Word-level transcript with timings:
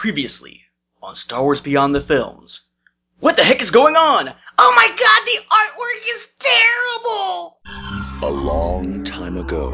Previously 0.00 0.62
on 1.02 1.14
Star 1.14 1.42
Wars 1.42 1.60
Beyond 1.60 1.94
the 1.94 2.00
Films. 2.00 2.70
What 3.18 3.36
the 3.36 3.44
heck 3.44 3.60
is 3.60 3.70
going 3.70 3.96
on? 3.96 4.30
Oh 4.56 4.72
my 4.74 4.88
god, 4.88 5.26
the 5.26 5.40
artwork 5.52 6.02
is 6.14 6.32
terrible! 6.38 7.60
A 8.22 8.30
long 8.30 9.04
time 9.04 9.36
ago, 9.36 9.68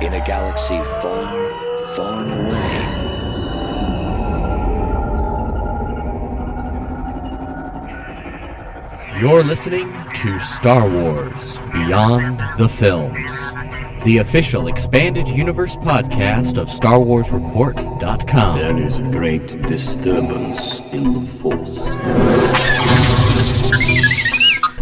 in 0.00 0.14
a 0.14 0.26
galaxy 0.26 0.82
far, 1.00 1.94
far 1.94 2.24
away, 2.24 2.88
You're 9.20 9.44
listening 9.44 9.94
to 10.14 10.40
Star 10.40 10.88
Wars 10.88 11.56
Beyond 11.72 12.40
the 12.58 12.68
Films, 12.68 13.30
the 14.04 14.18
official 14.18 14.68
expanded 14.68 15.26
universe 15.28 15.74
podcast 15.76 16.58
of 16.58 16.68
StarWarsReport.com. 16.68 18.58
There 18.58 18.76
is 18.86 18.98
a 18.98 19.02
great 19.02 19.62
disturbance 19.62 20.80
in 20.92 21.14
the 21.14 21.20
Force. 21.40 21.78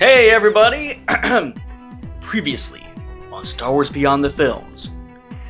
Hey 0.01 0.31
everybody! 0.31 1.05
Previously 2.33 2.83
on 3.31 3.45
Star 3.45 3.73
Wars 3.73 3.91
Beyond 3.91 4.25
the 4.25 4.31
Films. 4.31 4.97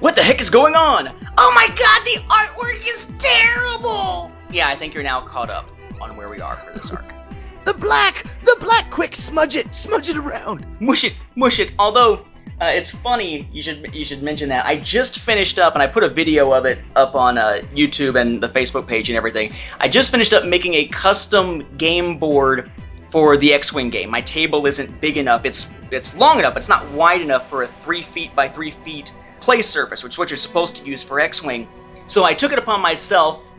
What 0.01 0.17
the 0.17 0.23
heck 0.25 0.41
is 0.41 0.51
going 0.51 0.75
on? 0.75 1.07
Oh 1.39 1.53
my 1.55 1.69
god, 1.69 2.05
the 2.05 2.19
artwork 2.29 2.85
is 2.85 3.09
terrible! 3.21 4.33
Yeah, 4.51 4.67
I 4.67 4.75
think 4.75 4.93
you're 4.93 5.05
now 5.05 5.21
caught 5.21 5.49
up 5.49 5.71
on 6.01 6.17
where 6.17 6.29
we 6.29 6.41
are 6.41 6.57
for 6.57 6.73
this 6.73 6.91
arc. 6.91 7.05
The 7.65 7.75
black, 7.75 8.25
the 8.41 8.57
black, 8.59 8.91
quick, 8.91 9.15
smudge 9.15 9.55
it, 9.55 9.73
smudge 9.73 10.09
it 10.09 10.17
around. 10.17 10.67
mush 10.81 11.05
it, 11.05 11.17
mush 11.37 11.61
it. 11.61 11.73
Although 11.79 12.27
uh, 12.61 12.73
it's 12.75 12.91
funny, 12.91 13.49
you 13.53 13.63
should 13.63 13.95
you 13.95 14.05
should 14.05 14.21
mention 14.21 14.49
that. 14.49 14.67
I 14.67 14.81
just 14.81 15.21
finished 15.21 15.61
up, 15.61 15.75
and 15.75 15.85
I 15.85 15.87
put 15.87 16.03
a 16.03 16.09
video 16.09 16.53
of 16.53 16.67
it 16.67 16.81
up 16.97 17.15
on 17.15 17.39
uh, 17.39 17.61
YouTube 17.73 18.21
and 18.21 18.43
the 18.43 18.49
Facebook 18.49 18.89
page 18.89 19.09
and 19.09 19.17
everything. 19.17 19.55
I 19.79 19.87
just 19.87 20.11
finished 20.11 20.33
up 20.33 20.47
making 20.47 20.75
a 20.75 20.89
custom 20.89 21.65
game 21.77 22.19
board 22.19 22.73
for 23.13 23.37
the 23.37 23.53
X-wing 23.53 23.91
game. 23.91 24.09
My 24.09 24.23
table 24.23 24.65
isn't 24.65 24.99
big 25.03 25.19
enough. 25.19 25.45
It's 25.45 25.75
it's 25.91 26.17
long 26.17 26.39
enough. 26.39 26.55
But 26.55 26.61
it's 26.61 26.71
not 26.71 26.91
wide 26.93 27.21
enough 27.21 27.49
for 27.51 27.63
a 27.63 27.67
three 27.67 28.03
feet 28.03 28.35
by 28.35 28.49
three 28.49 28.71
feet 28.71 29.13
play 29.39 29.61
surface, 29.61 30.03
which 30.03 30.15
is 30.15 30.19
what 30.19 30.31
you're 30.31 30.39
supposed 30.39 30.77
to 30.77 30.85
use 30.87 31.03
for 31.03 31.21
X-wing. 31.21 31.69
So 32.07 32.25
I 32.25 32.33
took 32.33 32.53
it 32.53 32.59
upon 32.59 32.81
myself, 32.81 33.55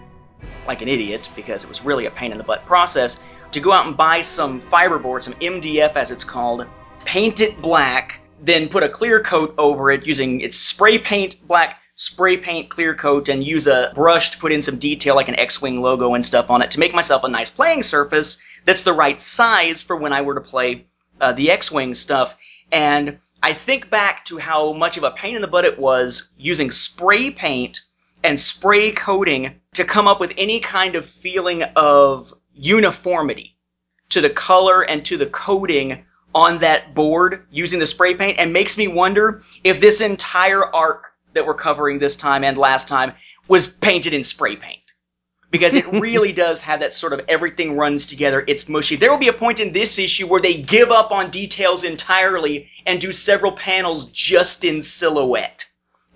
like 0.66 0.82
an 0.82 0.88
idiot, 0.88 1.30
because 1.36 1.64
it 1.64 1.70
was 1.70 1.86
really 1.86 2.08
a 2.08 2.12
pain 2.12 2.32
in 2.32 2.40
the 2.40 2.44
butt 2.44 2.66
process, 2.66 3.22
to 3.52 3.60
go 3.60 3.72
out 3.72 3.86
and 3.86 3.96
buy 3.96 4.22
some 4.22 4.60
fiberboard, 4.60 5.22
some 5.22 5.36
MDF 5.36 5.96
as 5.96 6.10
it's 6.10 6.24
called, 6.24 6.66
paint 7.06 7.40
it 7.40 7.62
black, 7.62 8.22
then 8.42 8.68
put 8.68 8.82
a 8.82 8.90
clear 8.90 9.22
coat 9.22 9.54
over 9.60 9.92
it 9.92 10.04
using 10.04 10.42
its 10.42 10.58
spray 10.58 10.98
paint 10.98 11.48
black, 11.48 11.80
spray 11.94 12.38
paint 12.38 12.70
clear 12.70 12.96
coat, 12.96 13.30
and 13.30 13.44
use 13.44 13.68
a 13.68 13.92
brush 13.94 14.32
to 14.32 14.38
put 14.40 14.52
in 14.52 14.64
some 14.64 14.80
detail 14.80 15.14
like 15.14 15.30
an 15.30 15.40
X-wing 15.40 15.80
logo 15.80 16.16
and 16.16 16.26
stuff 16.26 16.50
on 16.50 16.64
it 16.64 16.72
to 16.72 16.80
make 16.80 16.94
myself 16.96 17.24
a 17.24 17.30
nice 17.30 17.52
playing 17.52 17.84
surface 17.84 18.42
that's 18.66 18.84
the 18.84 18.94
right 18.94 19.20
size 19.20 19.84
for 19.84 19.96
when 19.96 20.14
I 20.14 20.22
were 20.22 20.36
to 20.36 20.42
play 20.42 20.86
uh, 21.20 21.34
the 21.34 21.52
X-wing 21.52 21.94
stuff. 21.94 22.38
And 22.72 23.20
I 23.42 23.54
think 23.54 23.90
back 23.90 24.26
to 24.26 24.38
how 24.38 24.74
much 24.74 24.98
of 24.98 25.04
a 25.04 25.12
pain 25.12 25.36
in 25.36 25.42
the 25.42 25.48
butt 25.48 25.66
it 25.66 25.78
was 25.78 26.32
using 26.38 26.72
spray 26.72 27.30
paint 27.30 27.82
and 28.24 28.40
spray 28.40 28.92
coating 28.92 29.60
to 29.74 29.84
come 29.84 30.08
up 30.08 30.20
with 30.20 30.34
any 30.38 30.60
kind 30.60 30.96
of 30.96 31.06
feeling 31.06 31.64
of 31.76 32.34
uniformity 32.56 33.58
to 34.10 34.22
the 34.22 34.30
color 34.30 34.82
and 34.82 35.04
to 35.06 35.18
the 35.18 35.26
coating 35.26 36.06
on 36.36 36.60
that 36.60 36.96
board 36.96 37.46
using 37.52 37.80
the 37.80 37.86
spray 37.86 38.16
paint 38.16 38.40
and 38.40 38.54
makes 38.54 38.78
me 38.78 38.88
wonder 38.88 39.42
if 39.64 39.82
this 39.82 40.02
entire 40.02 40.64
arc 40.64 41.14
that 41.34 41.46
we're 41.46 41.54
covering 41.54 42.00
this 42.00 42.16
time 42.16 42.44
and 42.44 42.58
last 42.58 42.88
time 42.88 43.14
was 43.48 43.68
painted 43.68 44.14
in 44.14 44.24
spray 44.24 44.56
paint. 44.56 44.83
Because 45.54 45.76
it 45.76 45.86
really 46.02 46.34
does 46.34 46.62
have 46.62 46.80
that 46.80 46.96
sort 46.96 47.14
of 47.14 47.22
everything 47.30 47.78
runs 47.78 48.08
together, 48.08 48.44
it's 48.48 48.68
mushy. 48.68 48.96
There 48.96 49.12
will 49.12 49.20
be 49.20 49.28
a 49.28 49.34
point 49.34 49.60
in 49.60 49.72
this 49.72 50.00
issue 50.00 50.26
where 50.26 50.42
they 50.42 50.56
give 50.56 50.90
up 50.90 51.12
on 51.12 51.30
details 51.30 51.84
entirely 51.84 52.72
and 52.88 53.00
do 53.00 53.14
several 53.14 53.52
panels 53.52 54.12
just 54.12 54.66
in 54.66 54.82
silhouette. 54.82 55.66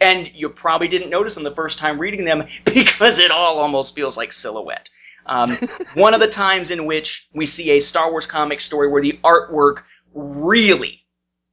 And 0.02 0.32
you 0.34 0.50
probably 0.50 0.88
didn't 0.88 1.12
notice 1.12 1.36
them 1.36 1.44
the 1.44 1.54
first 1.54 1.78
time 1.78 2.00
reading 2.00 2.26
them 2.26 2.48
because 2.66 3.20
it 3.20 3.30
all 3.30 3.60
almost 3.60 3.94
feels 3.94 4.18
like 4.18 4.34
silhouette. 4.34 4.90
Um, 5.28 5.56
one 5.94 6.16
of 6.16 6.20
the 6.20 6.28
times 6.28 6.72
in 6.72 6.88
which 6.88 7.28
we 7.32 7.46
see 7.46 7.70
a 7.72 7.80
Star 7.80 8.10
Wars 8.10 8.26
comic 8.26 8.60
story 8.60 8.88
where 8.88 9.04
the 9.04 9.20
artwork 9.24 9.84
really 10.16 11.06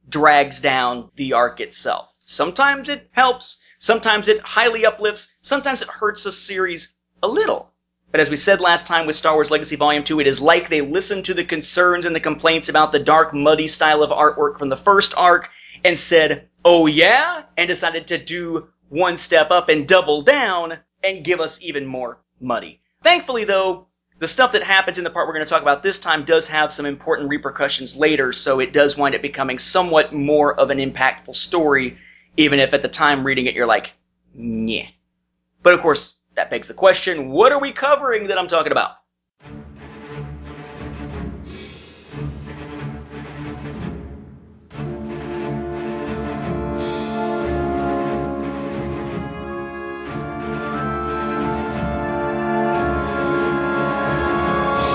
drags 0.09 0.59
down 0.59 1.11
the 1.17 1.33
arc 1.33 1.59
itself. 1.59 2.17
Sometimes 2.23 2.89
it 2.89 3.09
helps, 3.11 3.63
sometimes 3.77 4.27
it 4.27 4.39
highly 4.39 4.87
uplifts, 4.87 5.35
sometimes 5.41 5.83
it 5.83 5.87
hurts 5.87 6.25
a 6.25 6.31
series 6.31 6.97
a 7.21 7.27
little. 7.27 7.74
But 8.15 8.21
as 8.21 8.29
we 8.29 8.37
said 8.37 8.61
last 8.61 8.87
time 8.87 9.05
with 9.05 9.17
Star 9.17 9.33
Wars 9.33 9.51
Legacy 9.51 9.75
Volume 9.75 10.01
2, 10.01 10.21
it 10.21 10.27
is 10.27 10.41
like 10.41 10.69
they 10.69 10.79
listened 10.79 11.25
to 11.25 11.33
the 11.33 11.43
concerns 11.43 12.05
and 12.05 12.15
the 12.15 12.21
complaints 12.21 12.69
about 12.69 12.93
the 12.93 12.99
dark, 12.99 13.33
muddy 13.33 13.67
style 13.67 14.01
of 14.01 14.09
artwork 14.09 14.57
from 14.57 14.69
the 14.69 14.77
first 14.77 15.13
arc 15.17 15.49
and 15.83 15.99
said, 15.99 16.47
oh 16.63 16.85
yeah? 16.85 17.43
And 17.57 17.67
decided 17.67 18.07
to 18.07 18.17
do 18.17 18.69
one 18.87 19.17
step 19.17 19.51
up 19.51 19.67
and 19.67 19.85
double 19.85 20.21
down 20.21 20.77
and 21.03 21.25
give 21.25 21.41
us 21.41 21.61
even 21.61 21.85
more 21.85 22.21
muddy. 22.39 22.79
Thankfully, 23.03 23.43
though, 23.43 23.87
the 24.19 24.29
stuff 24.29 24.53
that 24.53 24.63
happens 24.63 24.97
in 24.97 25.03
the 25.03 25.09
part 25.09 25.27
we're 25.27 25.33
going 25.33 25.45
to 25.45 25.49
talk 25.49 25.61
about 25.61 25.83
this 25.83 25.99
time 25.99 26.23
does 26.23 26.47
have 26.47 26.71
some 26.71 26.85
important 26.85 27.27
repercussions 27.27 27.97
later, 27.97 28.31
so 28.31 28.61
it 28.61 28.71
does 28.71 28.97
wind 28.97 29.15
up 29.15 29.23
becoming 29.23 29.59
somewhat 29.59 30.13
more 30.13 30.57
of 30.57 30.69
an 30.69 30.77
impactful 30.77 31.35
story, 31.35 31.97
even 32.37 32.61
if 32.61 32.73
at 32.73 32.81
the 32.81 32.87
time 32.87 33.25
reading 33.25 33.47
it 33.47 33.55
you're 33.55 33.65
like, 33.65 33.91
yeah. 34.33 34.87
But 35.61 35.73
of 35.73 35.81
course, 35.81 36.21
that 36.35 36.49
begs 36.49 36.67
the 36.67 36.73
question, 36.73 37.29
what 37.29 37.51
are 37.51 37.59
we 37.59 37.71
covering 37.71 38.27
that 38.27 38.37
I'm 38.37 38.47
talking 38.47 38.71
about? 38.71 38.97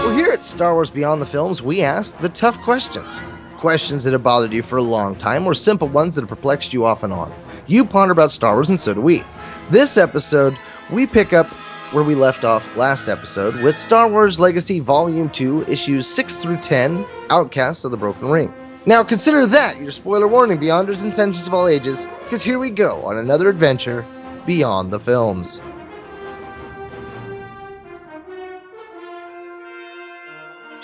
Well, 0.05 0.15
here 0.15 0.31
at 0.33 0.45
Star 0.45 0.75
Wars 0.75 0.91
Beyond 0.91 1.23
the 1.23 1.27
Films, 1.27 1.63
we 1.63 1.83
ask 1.83 2.19
the 2.19 2.29
tough 2.29 2.61
questions. 2.61 3.23
Questions 3.57 4.05
that 4.05 4.13
have 4.13 4.23
bothered 4.23 4.53
you 4.53 4.63
for 4.63 4.77
a 4.77 4.83
long 4.83 5.15
time, 5.17 5.47
or 5.47 5.55
simple 5.55 5.89
ones 5.89 6.15
that 6.15 6.23
have 6.23 6.31
perplexed 6.31 6.73
you 6.73 6.87
off 6.87 7.03
and 7.03 7.13
on. 7.13 7.33
You 7.67 7.85
ponder 7.85 8.13
about 8.13 8.31
Star 8.31 8.55
Wars, 8.55 8.71
and 8.71 8.81
so 8.81 8.95
do 8.95 9.01
we. 9.01 9.23
This 9.71 9.97
episode, 9.99 10.59
we 10.93 11.07
pick 11.07 11.33
up 11.33 11.47
where 11.93 12.05
we 12.05 12.15
left 12.15 12.45
off 12.45 12.77
last 12.77 13.09
episode 13.09 13.55
with 13.63 13.77
Star 13.77 14.09
Wars 14.09 14.39
Legacy 14.39 14.81
Volume 14.81 15.29
2, 15.31 15.65
issues 15.65 16.07
6 16.07 16.37
through 16.39 16.59
10, 16.59 17.05
Outcasts 17.31 17.85
of 17.85 17.91
the 17.91 17.97
Broken 17.97 18.29
Ring. 18.31 18.53
Now, 18.87 19.03
consider 19.03 19.47
that 19.47 19.81
your 19.81 19.91
spoiler 19.91 20.29
warning, 20.29 20.59
Beyonders 20.59 21.03
and 21.03 21.13
Sentients 21.13 21.47
of 21.47 21.55
all 21.55 21.69
ages, 21.69 22.09
because 22.25 22.43
here 22.43 22.59
we 22.59 22.71
go 22.71 23.03
on 23.03 23.19
another 23.19 23.49
adventure 23.49 24.05
beyond 24.47 24.93
the 24.93 25.01
films. 25.01 25.61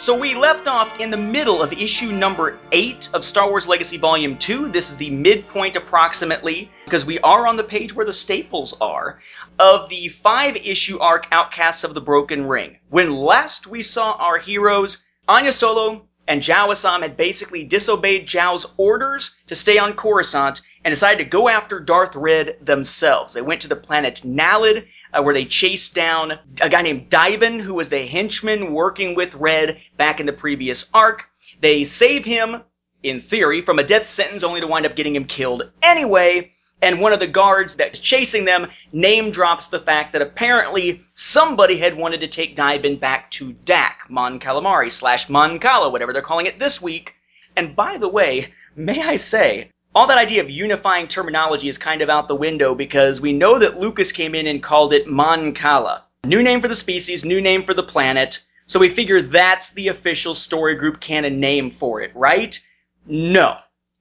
So 0.07 0.17
we 0.17 0.37
left 0.37 0.69
off 0.69 1.01
in 1.01 1.11
the 1.11 1.17
middle 1.17 1.61
of 1.61 1.73
issue 1.73 2.13
number 2.13 2.57
8 2.71 3.09
of 3.13 3.25
Star 3.25 3.51
Wars 3.51 3.67
Legacy 3.67 3.97
Volume 3.97 4.39
2. 4.39 4.69
This 4.69 4.93
is 4.93 4.97
the 4.97 5.11
midpoint 5.11 5.75
approximately, 5.75 6.71
because 6.85 7.05
we 7.05 7.19
are 7.19 7.45
on 7.45 7.57
the 7.57 7.65
page 7.65 7.93
where 7.93 8.07
the 8.07 8.13
staples 8.13 8.77
are, 8.81 9.19
of 9.59 9.89
the 9.89 10.07
five 10.07 10.55
issue 10.55 11.01
arc 11.01 11.27
Outcasts 11.33 11.83
of 11.83 11.95
the 11.95 12.01
Broken 12.01 12.47
Ring. 12.47 12.79
When 12.89 13.17
last 13.17 13.67
we 13.67 13.83
saw 13.83 14.13
our 14.13 14.39
heroes, 14.39 15.05
Anya 15.27 15.51
Solo 15.51 16.07
and 16.29 16.41
Zhao 16.41 16.69
Assan 16.69 17.03
had 17.03 17.17
basically 17.17 17.65
disobeyed 17.65 18.29
Zhao's 18.29 18.75
orders 18.77 19.35
to 19.49 19.57
stay 19.57 19.77
on 19.77 19.95
Coruscant 19.95 20.61
and 20.85 20.93
decided 20.93 21.19
to 21.19 21.29
go 21.29 21.49
after 21.49 21.81
Darth 21.81 22.15
Red 22.15 22.59
themselves. 22.61 23.35
They 23.35 23.43
went 23.43 23.63
to 23.63 23.69
the 23.69 23.75
planet 23.75 24.23
Nalid, 24.25 24.87
uh, 25.13 25.23
where 25.23 25.35
they 25.35 25.45
chase 25.45 25.89
down 25.91 26.39
a 26.61 26.69
guy 26.69 26.83
named 26.83 27.11
Divin, 27.11 27.59
who 27.59 27.75
was 27.75 27.89
the 27.89 28.07
henchman 28.07 28.73
working 28.73 29.15
with 29.15 29.35
Red 29.35 29.81
back 29.97 30.21
in 30.21 30.27
the 30.27 30.33
previous 30.33 30.91
arc. 30.93 31.25
They 31.61 31.85
save 31.85 32.25
him, 32.25 32.63
in 33.03 33.21
theory, 33.21 33.61
from 33.61 33.79
a 33.79 33.85
death 33.85 34.07
sentence 34.07 34.43
only 34.43 34.61
to 34.61 34.67
wind 34.67 34.87
up 34.87 34.97
getting 34.97 35.17
him 35.17 35.25
killed 35.25 35.71
anyway. 35.83 36.53
And 36.83 37.01
one 37.01 37.15
of 37.15 37.21
the 37.21 37.27
guards 37.27 37.75
that's 37.75 38.01
chasing 38.01 38.45
them 38.45 38.69
name 38.93 39.31
drops 39.31 39.69
the 39.69 39.79
fact 39.79 40.13
that 40.13 40.21
apparently 40.21 41.01
somebody 41.15 41.79
had 41.79 41.97
wanted 41.97 42.21
to 42.21 42.29
take 42.29 42.55
Divin 42.55 42.99
back 42.99 43.31
to 43.33 43.55
Dak, 43.65 44.01
Mon 44.11 44.39
Calamari, 44.39 44.93
slash 44.93 45.31
Mon 45.31 45.59
Cala, 45.59 45.89
whatever 45.89 46.13
they're 46.13 46.21
calling 46.21 46.47
it 46.47 46.59
this 46.59 46.83
week. 46.83 47.15
And 47.57 47.75
by 47.75 47.97
the 47.97 48.09
way, 48.09 48.53
may 48.75 49.03
I 49.03 49.17
say, 49.17 49.71
all 49.97 50.07
that 50.07 50.19
idea 50.19 50.43
of 50.43 50.51
unifying 50.51 51.09
terminology 51.09 51.71
is 51.71 51.79
kind 51.79 52.03
of 52.03 52.11
out 52.11 52.29
the 52.29 52.37
window 52.37 52.75
because 52.75 53.19
we 53.19 53.33
know 53.33 53.59
that 53.59 53.81
Lucas 53.81 54.13
came 54.13 54.35
in 54.35 54.47
and 54.47 54.63
called 54.63 54.93
it 54.93 55.07
Mon 55.07 55.55
Cala. 55.55 56.05
New 56.27 56.43
name 56.43 56.61
for 56.61 56.69
the 56.69 56.75
species, 56.75 57.25
new 57.25 57.41
name 57.41 57.63
for 57.63 57.73
the 57.73 57.83
planet. 57.83 58.45
So 58.67 58.79
we 58.79 58.91
figure 58.91 59.23
that's 59.23 59.73
the 59.73 59.89
official 59.89 60.35
story 60.35 60.75
group 60.75 61.01
canon 61.01 61.41
name 61.41 61.71
for 61.71 62.03
it, 62.03 62.15
right? 62.15 62.61
No. 63.07 63.57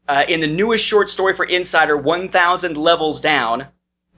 Uh, 0.06 0.26
in 0.28 0.42
the 0.42 0.48
newest 0.48 0.84
short 0.84 1.10
story 1.10 1.34
for 1.34 1.46
Insider, 1.46 1.96
1,000 1.96 2.76
Levels 2.76 3.22
Down, 3.22 3.66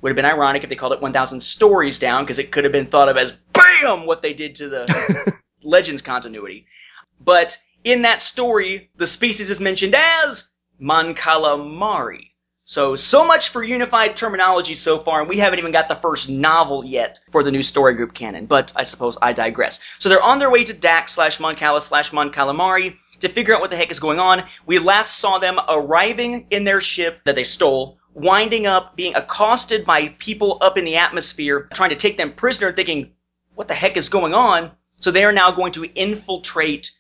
would 0.02 0.10
have 0.10 0.16
been 0.16 0.26
ironic 0.26 0.64
if 0.64 0.70
they 0.70 0.76
called 0.76 0.94
it 0.94 1.02
1,000 1.02 1.40
Stories 1.40 2.00
Down 2.00 2.24
because 2.24 2.40
it 2.40 2.52
could 2.52 2.64
have 2.64 2.74
been 2.74 2.88
thought 2.88 3.08
of 3.08 3.18
as 3.18 3.38
BAM! 3.54 4.08
What 4.08 4.24
they 4.24 4.34
did 4.34 4.56
to 4.56 4.68
the 4.68 5.34
Legends 5.64 6.02
continuity. 6.02 6.66
But 7.24 7.56
in 7.84 8.02
that 8.02 8.24
story, 8.24 8.90
the 8.96 9.06
species 9.06 9.52
is 9.52 9.62
mentioned 9.62 9.94
as 9.96 10.54
Mon 10.80 11.16
Calamari. 11.16 12.32
So, 12.66 12.98
so 12.98 13.26
much 13.26 13.50
for 13.50 13.64
unified 13.64 14.16
terminology 14.16 14.76
so 14.76 15.00
far, 15.00 15.22
and 15.22 15.30
we 15.30 15.38
haven't 15.38 15.60
even 15.60 15.72
got 15.72 15.88
the 15.88 15.96
first 15.96 16.30
novel 16.30 16.84
yet 16.84 17.20
for 17.32 17.42
the 17.42 17.50
new 17.50 17.64
story 17.64 17.94
group 17.94 18.14
canon, 18.14 18.46
but 18.46 18.74
I 18.76 18.84
suppose 18.84 19.18
I 19.22 19.32
digress. 19.32 19.80
So 20.00 20.10
they're 20.10 20.22
on 20.22 20.40
their 20.40 20.52
way 20.52 20.66
to 20.66 20.74
Dak 20.74 21.08
slash 21.08 21.40
Mon 21.40 21.56
Cala 21.56 21.82
slash 21.82 22.12
Mon 22.12 22.30
Calamari 22.30 22.98
to 23.22 23.30
figure 23.30 23.56
out 23.56 23.62
what 23.62 23.70
the 23.70 23.78
heck 23.78 23.90
is 23.90 24.00
going 24.00 24.20
on. 24.20 24.44
We 24.66 24.80
last 24.80 25.20
saw 25.20 25.40
them 25.40 25.60
arriving 25.70 26.48
in 26.50 26.66
their 26.66 26.82
ship 26.82 27.22
that 27.24 27.36
they 27.36 27.46
stole, 27.46 28.00
winding 28.14 28.68
up 28.68 28.96
being 28.98 29.16
accosted 29.16 29.86
by 29.86 30.10
people 30.20 30.58
up 30.60 30.78
in 30.78 30.86
the 30.86 30.98
atmosphere, 30.98 31.70
trying 31.74 31.92
to 31.92 31.96
take 31.96 32.18
them 32.18 32.34
prisoner, 32.34 32.74
thinking, 32.74 33.12
what 33.56 33.68
the 33.70 33.74
heck 33.74 33.96
is 33.96 34.10
going 34.10 34.34
on? 34.34 34.72
So 35.00 35.12
they 35.12 35.24
are 35.24 35.32
now 35.32 35.52
going 35.52 35.72
to 35.74 35.86
infiltrate 35.96 36.92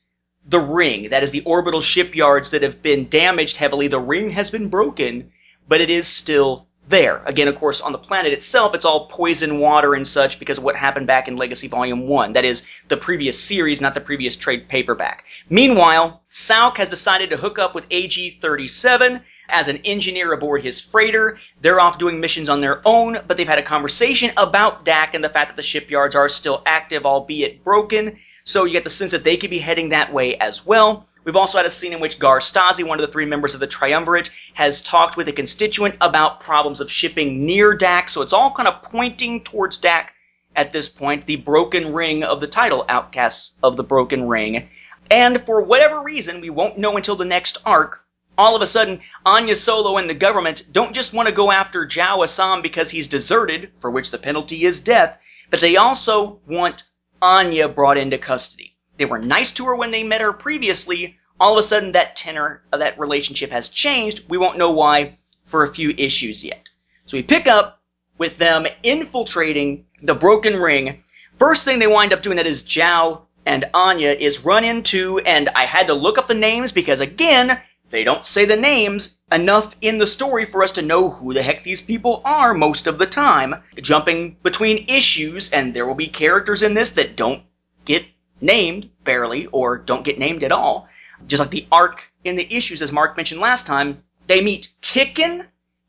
the 0.47 0.59
ring. 0.59 1.09
That 1.09 1.23
is 1.23 1.31
the 1.31 1.43
orbital 1.43 1.81
shipyards 1.81 2.51
that 2.51 2.63
have 2.63 2.81
been 2.81 3.09
damaged 3.09 3.57
heavily. 3.57 3.87
The 3.87 3.99
ring 3.99 4.29
has 4.31 4.49
been 4.49 4.69
broken, 4.69 5.31
but 5.67 5.81
it 5.81 5.89
is 5.89 6.07
still 6.07 6.67
there. 6.89 7.21
Again, 7.25 7.49
of 7.49 7.55
course, 7.55 7.81
on 7.81 7.91
the 7.91 7.97
planet 7.97 8.31
itself, 8.31 8.73
it's 8.73 8.85
all 8.85 9.07
poison 9.07 9.59
water 9.59 9.93
and 9.93 10.07
such 10.07 10.39
because 10.39 10.57
of 10.57 10.63
what 10.63 10.77
happened 10.77 11.05
back 11.05 11.27
in 11.27 11.35
Legacy 11.35 11.67
Volume 11.67 12.07
1. 12.07 12.33
That 12.33 12.45
is, 12.45 12.65
the 12.87 12.95
previous 12.95 13.37
series, 13.37 13.81
not 13.81 13.93
the 13.93 13.99
previous 13.99 14.37
trade 14.37 14.69
paperback. 14.69 15.25
Meanwhile, 15.49 16.21
Sauk 16.29 16.77
has 16.77 16.87
decided 16.87 17.29
to 17.29 17.37
hook 17.37 17.59
up 17.59 17.75
with 17.75 17.85
AG-37 17.91 19.21
as 19.49 19.67
an 19.67 19.77
engineer 19.83 20.31
aboard 20.31 20.63
his 20.63 20.79
freighter. 20.79 21.37
They're 21.61 21.81
off 21.81 21.99
doing 21.99 22.21
missions 22.21 22.47
on 22.47 22.61
their 22.61 22.81
own, 22.85 23.19
but 23.27 23.35
they've 23.35 23.47
had 23.47 23.59
a 23.59 23.63
conversation 23.63 24.31
about 24.37 24.85
Dak 24.85 25.13
and 25.13 25.23
the 25.23 25.29
fact 25.29 25.49
that 25.49 25.57
the 25.57 25.63
shipyards 25.63 26.15
are 26.15 26.29
still 26.29 26.61
active, 26.65 27.05
albeit 27.05 27.65
broken. 27.65 28.17
So 28.47 28.63
you 28.63 28.71
get 28.71 28.85
the 28.85 28.89
sense 28.89 29.11
that 29.11 29.25
they 29.25 29.35
could 29.35 29.49
be 29.49 29.59
heading 29.59 29.89
that 29.89 30.13
way 30.13 30.37
as 30.37 30.65
well. 30.65 31.05
We've 31.25 31.35
also 31.35 31.57
had 31.57 31.65
a 31.65 31.69
scene 31.69 31.91
in 31.91 31.99
which 31.99 32.17
Gar 32.17 32.39
Stazi, 32.39 32.81
one 32.81 32.97
of 32.97 33.05
the 33.05 33.11
three 33.11 33.25
members 33.25 33.53
of 33.53 33.59
the 33.59 33.67
Triumvirate, 33.67 34.31
has 34.53 34.79
talked 34.81 35.17
with 35.17 35.27
a 35.27 35.33
constituent 35.33 35.95
about 35.99 36.39
problems 36.39 36.79
of 36.79 36.89
shipping 36.89 37.45
near 37.45 37.73
Dak. 37.73 38.09
So 38.09 38.21
it's 38.21 38.31
all 38.31 38.53
kind 38.53 38.69
of 38.69 38.83
pointing 38.83 39.43
towards 39.43 39.79
Dak 39.79 40.13
at 40.55 40.71
this 40.71 40.87
point, 40.87 41.25
the 41.25 41.35
broken 41.35 41.91
ring 41.91 42.23
of 42.23 42.39
the 42.39 42.47
title, 42.47 42.85
Outcasts 42.87 43.51
of 43.61 43.75
the 43.75 43.83
Broken 43.83 44.29
Ring. 44.29 44.69
And 45.11 45.45
for 45.45 45.61
whatever 45.61 46.01
reason, 46.01 46.39
we 46.39 46.49
won't 46.49 46.77
know 46.77 46.95
until 46.95 47.17
the 47.17 47.25
next 47.25 47.57
arc, 47.65 48.01
all 48.37 48.55
of 48.55 48.61
a 48.61 48.67
sudden, 48.67 49.01
Anya 49.25 49.55
Solo 49.55 49.97
and 49.97 50.09
the 50.09 50.13
government 50.13 50.63
don't 50.71 50.95
just 50.95 51.13
want 51.13 51.27
to 51.27 51.35
go 51.35 51.51
after 51.51 51.85
Zhao 51.85 52.19
Assan 52.19 52.63
because 52.63 52.89
he's 52.91 53.09
deserted, 53.09 53.71
for 53.81 53.91
which 53.91 54.09
the 54.09 54.17
penalty 54.17 54.63
is 54.63 54.79
death, 54.79 55.19
but 55.49 55.59
they 55.59 55.75
also 55.75 56.39
want 56.47 56.83
Anya 57.21 57.67
brought 57.67 57.97
into 57.97 58.17
custody. 58.17 58.75
They 58.97 59.05
were 59.05 59.19
nice 59.19 59.51
to 59.53 59.65
her 59.65 59.75
when 59.75 59.91
they 59.91 60.03
met 60.03 60.21
her 60.21 60.33
previously. 60.33 61.17
All 61.39 61.53
of 61.53 61.59
a 61.59 61.63
sudden, 61.63 61.91
that 61.91 62.15
tenor 62.15 62.63
of 62.71 62.79
that 62.79 62.99
relationship 62.99 63.51
has 63.51 63.69
changed. 63.69 64.27
We 64.27 64.37
won't 64.37 64.57
know 64.57 64.71
why 64.71 65.17
for 65.45 65.63
a 65.63 65.73
few 65.73 65.91
issues 65.97 66.43
yet. 66.43 66.69
So 67.05 67.17
we 67.17 67.23
pick 67.23 67.47
up 67.47 67.81
with 68.17 68.37
them 68.37 68.67
infiltrating 68.83 69.85
the 70.01 70.15
Broken 70.15 70.55
Ring. 70.57 71.03
First 71.35 71.63
thing 71.63 71.79
they 71.79 71.87
wind 71.87 72.13
up 72.13 72.21
doing 72.21 72.37
that 72.37 72.47
is 72.47 72.63
Zhao 72.63 73.21
and 73.45 73.65
Anya 73.73 74.11
is 74.11 74.43
run 74.43 74.65
into, 74.65 75.19
and 75.19 75.47
I 75.49 75.65
had 75.65 75.87
to 75.87 75.93
look 75.93 76.17
up 76.17 76.27
the 76.27 76.33
names 76.33 76.71
because 76.71 76.99
again, 76.99 77.61
they 77.89 78.03
don't 78.03 78.25
say 78.25 78.45
the 78.45 78.57
names 78.57 79.21
enough 79.31 79.75
in 79.81 79.97
the 79.97 80.07
story 80.07 80.45
for 80.45 80.63
us 80.63 80.73
to 80.73 80.81
know 80.81 81.09
who 81.09 81.33
the 81.33 81.41
heck 81.41 81.63
these 81.63 81.81
people 81.81 82.21
are 82.25 82.53
most 82.53 82.85
of 82.85 82.97
the 82.97 83.05
time. 83.05 83.55
Jumping 83.81 84.35
between 84.43 84.85
issues, 84.89 85.51
and 85.51 85.73
there 85.73 85.85
will 85.85 85.95
be 85.95 86.07
characters 86.07 86.63
in 86.63 86.73
this 86.73 86.91
that 86.91 87.15
don't 87.15 87.43
get 87.85 88.05
named, 88.41 88.89
barely, 89.03 89.45
or 89.47 89.77
don't 89.77 90.03
get 90.03 90.19
named 90.19 90.43
at 90.43 90.51
all. 90.51 90.89
Just 91.27 91.39
like 91.39 91.49
the 91.49 91.67
arc 91.71 92.03
in 92.23 92.35
the 92.35 92.53
issues, 92.53 92.81
as 92.81 92.91
Mark 92.91 93.15
mentioned 93.15 93.41
last 93.41 93.65
time, 93.65 94.03
they 94.27 94.41
meet 94.41 94.69
Ticken 94.81 95.45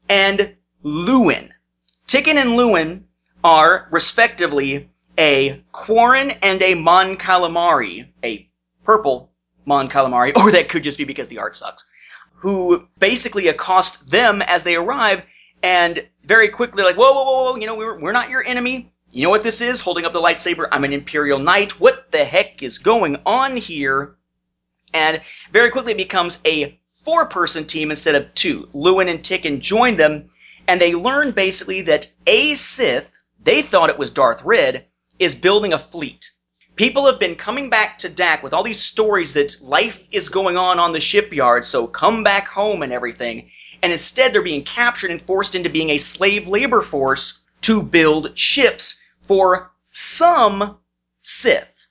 and 0.08 0.54
Lewin. 0.82 1.52
Ticken 2.06 2.36
and 2.36 2.56
Lewin 2.56 3.06
are, 3.42 3.88
respectively, 3.90 4.88
a 5.18 5.62
Quarren 5.72 6.30
and 6.30 6.62
a 6.62 6.74
Mon 6.74 7.16
Calamari, 7.16 8.08
a 8.22 8.48
purple 8.84 9.30
Mon 9.66 9.88
Calamari, 9.88 10.32
or 10.36 10.52
that 10.52 10.68
could 10.68 10.84
just 10.84 10.98
be 10.98 11.04
because 11.04 11.28
the 11.28 11.38
art 11.38 11.56
sucks, 11.56 11.84
who 12.38 12.86
basically 12.98 13.48
accost 13.48 14.10
them 14.10 14.42
as 14.42 14.62
they 14.64 14.76
arrive 14.76 15.22
and 15.62 16.06
very 16.24 16.48
quickly 16.48 16.84
like, 16.84 16.96
whoa, 16.96 17.12
whoa, 17.12 17.24
whoa, 17.24 17.42
whoa, 17.52 17.56
you 17.56 17.66
know, 17.66 17.74
we're, 17.74 17.98
we're 17.98 18.12
not 18.12 18.30
your 18.30 18.44
enemy. 18.44 18.92
You 19.10 19.24
know 19.24 19.30
what 19.30 19.42
this 19.42 19.60
is? 19.60 19.80
Holding 19.80 20.04
up 20.04 20.12
the 20.12 20.20
lightsaber. 20.20 20.68
I'm 20.70 20.84
an 20.84 20.92
Imperial 20.92 21.38
Knight. 21.38 21.80
What 21.80 22.12
the 22.12 22.24
heck 22.24 22.62
is 22.62 22.78
going 22.78 23.16
on 23.26 23.56
here? 23.56 24.16
And 24.94 25.20
very 25.52 25.70
quickly 25.70 25.92
it 25.92 25.98
becomes 25.98 26.40
a 26.44 26.78
four 26.92 27.26
person 27.26 27.66
team 27.66 27.90
instead 27.90 28.14
of 28.14 28.32
two. 28.34 28.68
Lewin 28.72 29.08
and 29.08 29.20
Ticken 29.20 29.60
join 29.60 29.96
them, 29.96 30.30
and 30.68 30.80
they 30.80 30.94
learn 30.94 31.32
basically 31.32 31.82
that 31.82 32.12
a 32.26 32.54
Sith, 32.54 33.10
they 33.42 33.62
thought 33.62 33.90
it 33.90 33.98
was 33.98 34.10
Darth 34.10 34.42
Red, 34.44 34.84
is 35.18 35.34
building 35.34 35.72
a 35.72 35.78
fleet. 35.78 36.30
People 36.78 37.06
have 37.06 37.18
been 37.18 37.34
coming 37.34 37.70
back 37.70 37.98
to 37.98 38.08
Dak 38.08 38.44
with 38.44 38.52
all 38.52 38.62
these 38.62 38.80
stories 38.80 39.34
that 39.34 39.60
life 39.60 40.06
is 40.12 40.28
going 40.28 40.56
on 40.56 40.78
on 40.78 40.92
the 40.92 41.00
shipyard, 41.00 41.64
so 41.64 41.88
come 41.88 42.22
back 42.22 42.46
home 42.46 42.84
and 42.84 42.92
everything. 42.92 43.50
And 43.82 43.90
instead, 43.90 44.32
they're 44.32 44.42
being 44.42 44.62
captured 44.62 45.10
and 45.10 45.20
forced 45.20 45.56
into 45.56 45.68
being 45.68 45.90
a 45.90 45.98
slave 45.98 46.46
labor 46.46 46.80
force 46.80 47.40
to 47.62 47.82
build 47.82 48.38
ships 48.38 49.02
for 49.26 49.72
some 49.90 50.78
Sith. 51.20 51.88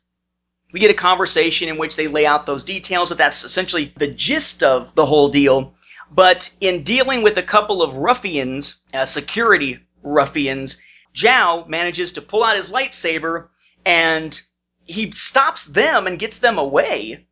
We 0.72 0.80
get 0.80 0.90
a 0.90 0.94
conversation 0.94 1.68
in 1.68 1.78
which 1.78 1.98
they 1.98 2.08
lay 2.08 2.26
out 2.26 2.46
those 2.46 2.64
details, 2.64 3.10
but 3.10 3.18
that's 3.18 3.44
essentially 3.44 3.92
the 3.98 4.08
gist 4.08 4.64
of 4.64 4.96
the 4.96 5.06
whole 5.06 5.28
deal. 5.28 5.76
But 6.12 6.50
in 6.62 6.84
dealing 6.84 7.24
with 7.24 7.38
a 7.38 7.44
couple 7.44 7.82
of 7.82 7.96
ruffians, 7.96 8.84
uh, 8.94 9.04
security 9.04 9.80
ruffians, 10.02 10.82
Zhao 11.14 11.68
manages 11.68 12.14
to 12.14 12.22
pull 12.22 12.42
out 12.42 12.56
his 12.56 12.70
lightsaber 12.70 13.50
and 13.86 14.42
he 14.88 15.12
stops 15.12 15.66
them 15.66 16.08
and 16.08 16.20
gets 16.20 16.40
them 16.40 16.58
away, 16.58 17.26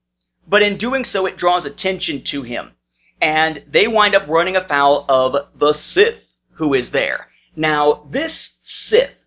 but 0.47 0.61
in 0.61 0.77
doing 0.77 1.05
so, 1.05 1.25
it 1.25 1.37
draws 1.37 1.65
attention 1.65 2.21
to 2.23 2.43
him. 2.43 2.73
And 3.21 3.63
they 3.67 3.87
wind 3.87 4.13
up 4.13 4.27
running 4.27 4.55
afoul 4.55 5.05
of 5.09 5.47
the 5.55 5.73
Sith 5.73 6.37
who 6.51 6.73
is 6.73 6.91
there. 6.91 7.27
Now, 7.55 8.03
this 8.09 8.59
Sith, 8.63 9.25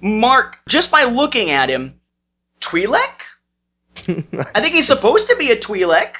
Mark, 0.00 0.58
just 0.68 0.90
by 0.90 1.04
looking 1.04 1.50
at 1.50 1.68
him, 1.68 2.00
Twi'lek? 2.60 3.20
I 4.54 4.60
think 4.60 4.74
he's 4.74 4.86
supposed 4.86 5.28
to 5.28 5.36
be 5.36 5.50
a 5.50 5.56
Twi'lek. 5.56 6.14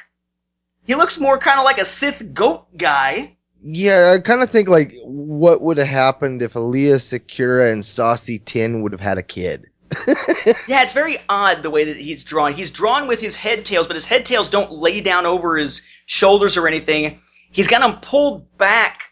He 0.87 0.95
looks 0.95 1.19
more 1.19 1.38
kind 1.38 1.59
of 1.59 1.64
like 1.64 1.78
a 1.78 1.85
Sith 1.85 2.35
goat 2.35 2.67
guy. 2.76 3.37
Yeah, 3.62 4.14
I 4.14 4.21
kind 4.21 4.43
of 4.43 4.50
think 4.50 4.69
like 4.69 4.95
what 5.02 5.62
would 5.62 5.78
have 5.78 5.88
happened 5.88 6.43
if 6.43 6.55
Aayla 6.55 6.97
Secura 6.97 7.73
and 7.73 7.83
Saesee 7.83 8.43
Tiin 8.45 8.83
would 8.83 8.93
have 8.93 9.00
had 9.00 9.19
a 9.19 9.23
kid. 9.23 9.67
yeah, 10.68 10.83
it's 10.83 10.92
very 10.92 11.18
odd 11.28 11.62
the 11.62 11.71
way 11.71 11.85
that 11.85 11.97
he's 11.97 12.25
drawn. 12.25 12.52
He's 12.52 12.71
drawn 12.71 13.09
with 13.09 13.21
his 13.21 13.37
head 13.37 13.64
tails, 13.64 13.87
but 13.87 13.97
his 13.97 14.04
head 14.04 14.25
tails 14.25 14.50
don't 14.50 14.73
lay 14.73 15.00
down 15.00 15.26
over 15.26 15.57
his 15.57 15.88
shoulders 16.07 16.57
or 16.57 16.68
anything. 16.68 17.21
He's 17.50 17.68
got 17.68 17.80
them 17.80 18.00
pulled 18.00 18.57
back. 18.59 19.02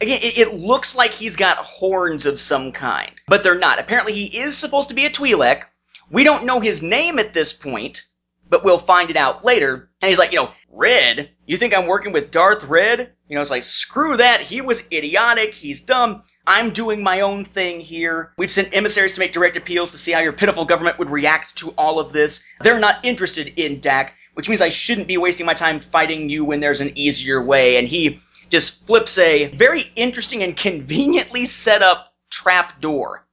Again, 0.00 0.20
it, 0.22 0.38
it 0.38 0.54
looks 0.54 0.94
like 0.94 1.12
he's 1.12 1.36
got 1.36 1.58
horns 1.58 2.26
of 2.26 2.38
some 2.38 2.72
kind, 2.72 3.12
but 3.26 3.42
they're 3.42 3.58
not. 3.58 3.78
Apparently, 3.78 4.12
he 4.12 4.38
is 4.38 4.56
supposed 4.56 4.88
to 4.88 4.94
be 4.94 5.06
a 5.06 5.10
Twi'lek. 5.10 5.64
We 6.10 6.24
don't 6.24 6.44
know 6.44 6.60
his 6.60 6.82
name 6.82 7.18
at 7.18 7.34
this 7.34 7.52
point, 7.52 8.04
but 8.48 8.64
we'll 8.64 8.78
find 8.78 9.10
it 9.10 9.16
out 9.16 9.44
later. 9.44 9.90
And 10.00 10.08
he's 10.08 10.18
like, 10.18 10.32
you 10.32 10.38
know, 10.38 10.50
Red? 10.70 11.30
You 11.46 11.56
think 11.56 11.76
I'm 11.76 11.86
working 11.86 12.12
with 12.12 12.30
Darth 12.30 12.64
Red? 12.64 13.12
You 13.28 13.36
know, 13.36 13.40
it's 13.40 13.50
like, 13.50 13.62
screw 13.62 14.18
that. 14.18 14.42
He 14.42 14.60
was 14.60 14.86
idiotic. 14.92 15.54
He's 15.54 15.80
dumb. 15.80 16.22
I'm 16.46 16.72
doing 16.72 17.02
my 17.02 17.20
own 17.20 17.44
thing 17.44 17.80
here. 17.80 18.32
We've 18.36 18.50
sent 18.50 18.74
emissaries 18.74 19.14
to 19.14 19.20
make 19.20 19.32
direct 19.32 19.56
appeals 19.56 19.92
to 19.92 19.98
see 19.98 20.12
how 20.12 20.20
your 20.20 20.34
pitiful 20.34 20.66
government 20.66 20.98
would 20.98 21.08
react 21.08 21.56
to 21.56 21.70
all 21.78 21.98
of 21.98 22.12
this. 22.12 22.46
They're 22.60 22.78
not 22.78 23.02
interested 23.02 23.54
in 23.56 23.80
Dak, 23.80 24.14
which 24.34 24.48
means 24.48 24.60
I 24.60 24.68
shouldn't 24.68 25.08
be 25.08 25.16
wasting 25.16 25.46
my 25.46 25.54
time 25.54 25.80
fighting 25.80 26.28
you 26.28 26.44
when 26.44 26.60
there's 26.60 26.82
an 26.82 26.92
easier 26.96 27.42
way. 27.42 27.78
And 27.78 27.88
he 27.88 28.20
just 28.50 28.86
flips 28.86 29.16
a 29.16 29.46
very 29.56 29.90
interesting 29.96 30.42
and 30.42 30.54
conveniently 30.54 31.46
set 31.46 31.82
up 31.82 32.12
trap 32.30 32.82
door. 32.82 33.26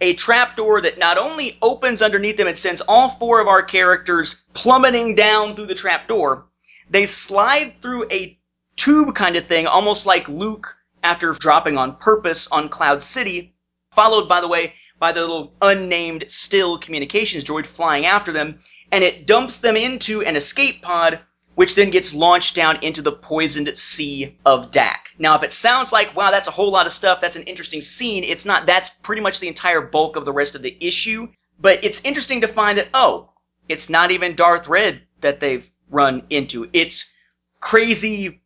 A 0.00 0.14
trap 0.14 0.56
door 0.56 0.80
that 0.82 0.98
not 0.98 1.18
only 1.18 1.58
opens 1.62 2.00
underneath 2.00 2.36
them 2.36 2.46
and 2.46 2.58
sends 2.58 2.80
all 2.80 3.08
four 3.08 3.40
of 3.40 3.48
our 3.48 3.62
characters 3.62 4.44
plummeting 4.54 5.16
down 5.16 5.56
through 5.56 5.66
the 5.66 5.74
trap 5.74 6.06
door, 6.06 6.46
they 6.90 7.06
slide 7.06 7.74
through 7.80 8.06
a 8.10 8.38
tube 8.76 9.14
kind 9.14 9.36
of 9.36 9.46
thing, 9.46 9.66
almost 9.66 10.06
like 10.06 10.28
Luke 10.28 10.76
after 11.02 11.32
dropping 11.32 11.76
on 11.78 11.96
purpose 11.96 12.46
on 12.48 12.68
Cloud 12.68 13.02
City, 13.02 13.54
followed, 13.90 14.28
by 14.28 14.40
the 14.40 14.48
way, 14.48 14.74
by 14.98 15.12
the 15.12 15.20
little 15.20 15.52
unnamed 15.60 16.24
still 16.28 16.78
communications 16.78 17.42
droid 17.42 17.66
flying 17.66 18.06
after 18.06 18.32
them, 18.32 18.60
and 18.92 19.02
it 19.02 19.26
dumps 19.26 19.58
them 19.58 19.76
into 19.76 20.22
an 20.22 20.36
escape 20.36 20.80
pod, 20.80 21.18
which 21.56 21.74
then 21.74 21.90
gets 21.90 22.14
launched 22.14 22.54
down 22.54 22.82
into 22.82 23.02
the 23.02 23.12
poisoned 23.12 23.76
sea 23.76 24.38
of 24.46 24.70
Dak. 24.70 25.08
Now, 25.18 25.36
if 25.36 25.42
it 25.42 25.52
sounds 25.52 25.92
like, 25.92 26.16
wow, 26.16 26.30
that's 26.30 26.48
a 26.48 26.52
whole 26.52 26.70
lot 26.70 26.86
of 26.86 26.92
stuff, 26.92 27.20
that's 27.20 27.36
an 27.36 27.42
interesting 27.42 27.80
scene, 27.80 28.24
it's 28.24 28.46
not. 28.46 28.66
That's 28.66 28.90
pretty 28.90 29.22
much 29.22 29.40
the 29.40 29.48
entire 29.48 29.80
bulk 29.80 30.16
of 30.16 30.24
the 30.24 30.32
rest 30.32 30.54
of 30.54 30.62
the 30.62 30.76
issue. 30.80 31.28
But 31.60 31.84
it's 31.84 32.04
interesting 32.04 32.40
to 32.40 32.48
find 32.48 32.78
that, 32.78 32.88
oh, 32.94 33.30
it's 33.68 33.90
not 33.90 34.10
even 34.10 34.34
Darth 34.34 34.68
Red 34.68 35.02
that 35.20 35.40
they've 35.40 35.68
run 35.90 36.22
into. 36.30 36.68
It's 36.72 37.14
crazy 37.60 38.41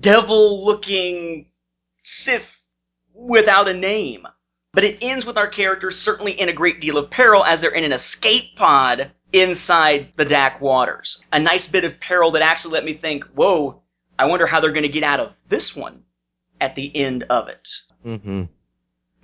devil 0.00 0.64
looking 0.64 1.46
Sith 2.02 2.74
without 3.14 3.68
a 3.68 3.74
name. 3.74 4.26
But 4.72 4.84
it 4.84 4.98
ends 5.02 5.26
with 5.26 5.36
our 5.36 5.48
characters 5.48 5.98
certainly 5.98 6.32
in 6.32 6.48
a 6.48 6.52
great 6.54 6.80
deal 6.80 6.96
of 6.96 7.10
peril 7.10 7.44
as 7.44 7.60
they're 7.60 7.70
in 7.70 7.84
an 7.84 7.92
escape 7.92 8.56
pod 8.56 9.10
inside 9.32 10.12
the 10.16 10.24
Dak 10.24 10.60
waters. 10.60 11.22
A 11.32 11.38
nice 11.38 11.66
bit 11.66 11.84
of 11.84 12.00
peril 12.00 12.30
that 12.32 12.42
actually 12.42 12.72
let 12.72 12.84
me 12.84 12.94
think, 12.94 13.24
whoa, 13.34 13.82
I 14.18 14.26
wonder 14.26 14.46
how 14.46 14.60
they're 14.60 14.72
going 14.72 14.82
to 14.82 14.88
get 14.88 15.04
out 15.04 15.20
of 15.20 15.36
this 15.48 15.76
one 15.76 16.02
at 16.60 16.74
the 16.74 16.94
end 16.96 17.24
of 17.24 17.48
it. 17.48 17.68
Mm-hmm. 18.04 18.44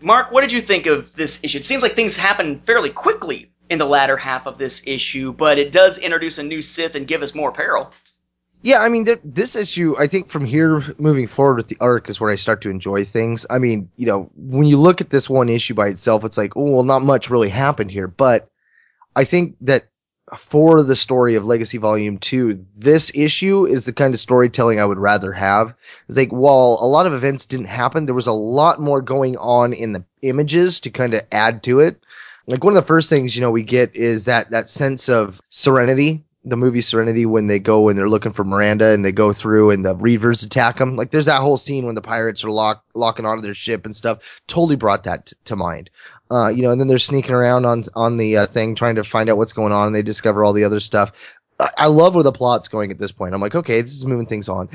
Mark, 0.01 0.31
what 0.31 0.43
did 0.43 0.53
you 0.53 0.61
think 0.61 0.87
of 0.87 1.15
this 1.15 1.43
issue? 1.43 1.59
It 1.59 1.67
seems 1.67 1.83
like 1.83 1.95
things 1.95 2.17
happen 2.17 2.61
fairly 2.61 2.91
quickly 2.91 3.51
in 3.71 3.79
the 3.79 3.87
latter 3.87 4.17
half 4.17 4.47
of 4.47 4.59
this 4.59 4.87
issue, 4.87 5.33
but 5.33 5.59
it 5.59 5.73
does 5.73 5.99
introduce 5.99 6.39
a 6.39 6.43
new 6.43 6.63
Sith 6.63 6.95
and 6.95 7.07
give 7.07 7.23
us 7.23 7.35
more 7.35 7.53
peril. 7.53 7.91
Yeah, 8.63 8.81
I 8.81 8.89
mean, 8.89 9.05
th- 9.05 9.21
this 9.25 9.55
issue, 9.55 9.95
I 9.99 10.09
think 10.09 10.29
from 10.29 10.45
here 10.45 10.83
moving 10.99 11.29
forward 11.29 11.57
with 11.57 11.69
the 11.69 11.77
arc 11.81 12.09
is 12.09 12.21
where 12.21 12.31
I 12.31 12.37
start 12.37 12.61
to 12.63 12.71
enjoy 12.71 13.05
things. 13.05 13.47
I 13.51 13.59
mean, 13.59 13.89
you 13.97 14.07
know, 14.07 14.31
when 14.37 14.67
you 14.67 14.79
look 14.79 15.01
at 15.01 15.11
this 15.11 15.31
one 15.31 15.49
issue 15.49 15.75
by 15.75 15.89
itself, 15.89 16.25
it's 16.25 16.37
like, 16.37 16.57
oh, 16.57 16.73
well, 16.73 16.83
not 16.83 17.03
much 17.03 17.31
really 17.31 17.51
happened 17.51 17.91
here. 17.93 18.09
But 18.09 18.51
I 19.15 19.23
think 19.23 19.57
that 19.61 19.85
for 20.37 20.83
the 20.83 20.97
story 20.97 21.37
of 21.37 21.45
Legacy 21.45 21.79
Volume 21.79 22.19
2, 22.19 22.61
this 22.77 23.13
issue 23.15 23.65
is 23.65 23.85
the 23.85 23.93
kind 23.93 24.13
of 24.13 24.21
storytelling 24.21 24.81
I 24.81 24.87
would 24.87 24.99
rather 24.99 25.33
have. 25.33 25.73
It's 26.09 26.19
like, 26.19 26.31
while 26.31 26.79
a 26.81 26.87
lot 26.87 27.07
of 27.07 27.13
events 27.13 27.47
didn't 27.47 27.67
happen, 27.67 28.07
there 28.07 28.15
was 28.15 28.27
a 28.27 28.33
lot 28.33 28.81
more 28.81 29.01
going 29.01 29.37
on 29.37 29.73
in 29.73 29.93
the 29.93 30.05
images 30.23 30.81
to 30.81 30.91
kind 30.91 31.15
of 31.15 31.23
add 31.31 31.63
to 31.63 31.79
it. 31.79 32.03
Like 32.49 32.65
one 32.65 32.77
of 32.77 32.83
the 32.83 32.87
first 32.87 33.09
things, 33.09 33.37
you 33.37 33.41
know, 33.41 33.53
we 33.53 33.63
get 33.63 33.95
is 33.95 34.25
that, 34.25 34.51
that 34.51 34.69
sense 34.69 35.09
of 35.09 35.41
serenity 35.49 36.25
the 36.45 36.57
movie 36.57 36.81
Serenity 36.81 37.27
when 37.27 37.47
they 37.47 37.59
go 37.59 37.89
and 37.89 37.99
they're 37.99 38.09
looking 38.09 38.33
for 38.33 38.45
Miranda 38.45 38.87
and 38.89 39.05
they 39.05 39.13
go 39.13 39.33
through 39.33 39.71
and 39.71 39.85
the 39.85 39.95
Reavers 39.97 40.45
attack 40.45 40.79
them. 40.79 40.97
Like 40.97 41.11
there's 41.11 41.27
that 41.27 41.41
whole 41.41 41.57
scene 41.57 41.85
when 41.85 41.95
the 41.95 42.03
pirates 42.03 42.45
are 42.45 42.51
lock, 42.51 42.85
locking 42.95 43.27
onto 43.27 43.43
their 43.43 43.55
ship 43.55 43.85
and 43.85 43.95
stuff. 43.95 44.19
Totally 44.47 44.77
brought 44.77 45.05
that 45.05 45.27
t- 45.27 45.37
to 45.45 45.57
mind. 45.57 45.91
Uh, 46.31 46.49
you 46.49 46.63
know, 46.63 46.71
and 46.71 46.81
then 46.81 46.89
they're 46.89 46.99
sneaking 46.99 47.35
around 47.35 47.65
on 47.65 47.85
on 47.95 48.19
the 48.19 48.37
uh, 48.37 48.47
thing 48.47 48.75
trying 48.75 48.95
to 48.95 49.05
find 49.05 49.29
out 49.29 49.37
what's 49.37 49.53
going 49.53 49.73
on 49.73 49.87
and 49.87 49.97
they 49.97 50.03
discover 50.03 50.45
all 50.45 50.53
the 50.53 50.65
other 50.65 50.81
stuff. 50.81 51.13
I, 51.59 51.71
I 51.79 51.87
love 51.87 52.15
where 52.15 52.25
the 52.25 52.33
plot's 52.33 52.69
going 52.69 52.91
at 52.91 52.99
this 52.99 53.13
point. 53.13 53.35
I'm 53.35 53.41
like, 53.41 53.55
okay, 53.55 53.81
this 53.81 53.95
is 53.95 54.07
moving 54.07 54.27
things 54.27 54.49
on 54.49 54.69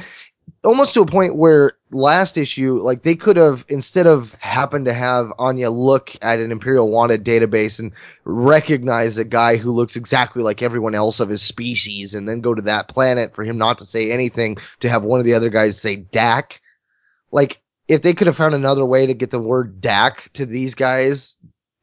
almost 0.64 0.94
to 0.94 1.02
a 1.02 1.06
point 1.06 1.36
where 1.36 1.74
last 1.94 2.38
issue, 2.38 2.80
like 2.80 3.04
they 3.04 3.16
could 3.16 3.38
have 3.38 3.66
instead 3.70 4.08
of 4.08 4.34
happened 4.36 4.86
to 4.86 4.94
have 4.94 5.32
Anya 5.40 5.70
look 5.70 6.16
at 6.22 6.40
an 6.40 6.52
Imperial 6.52 6.90
wanted 6.90 7.24
database 7.24 7.80
and 7.80 7.92
recognize 8.26 9.18
a 9.18 9.24
guy 9.24 9.58
who 9.58 9.72
looks 9.72 9.96
exactly 9.96 10.44
like 10.44 10.62
everyone 10.62 10.96
else 10.96 11.20
of 11.20 11.30
his 11.30 11.42
species, 11.42 12.14
and 12.14 12.28
then 12.28 12.42
go 12.42 12.54
to 12.54 12.62
that 12.62 12.88
planet 12.88 13.34
for 13.34 13.44
him 13.44 13.58
not 13.58 13.78
to 13.78 13.86
say 13.86 14.12
anything, 14.12 14.58
to 14.80 14.90
have 14.90 15.04
one 15.04 15.20
of 15.20 15.26
the 15.26 15.34
other 15.34 15.50
guys 15.50 15.80
say 15.80 15.96
Dak. 15.96 16.62
Like 17.32 17.62
if 17.88 18.02
they 18.02 18.14
could 18.14 18.28
have 18.28 18.38
found 18.38 18.56
another 18.56 18.86
way 18.86 19.06
to 19.06 19.14
get 19.14 19.30
the 19.30 19.40
word 19.40 19.82
Dak 19.82 20.32
to 20.34 20.46
these 20.46 20.76
guys, 20.76 21.38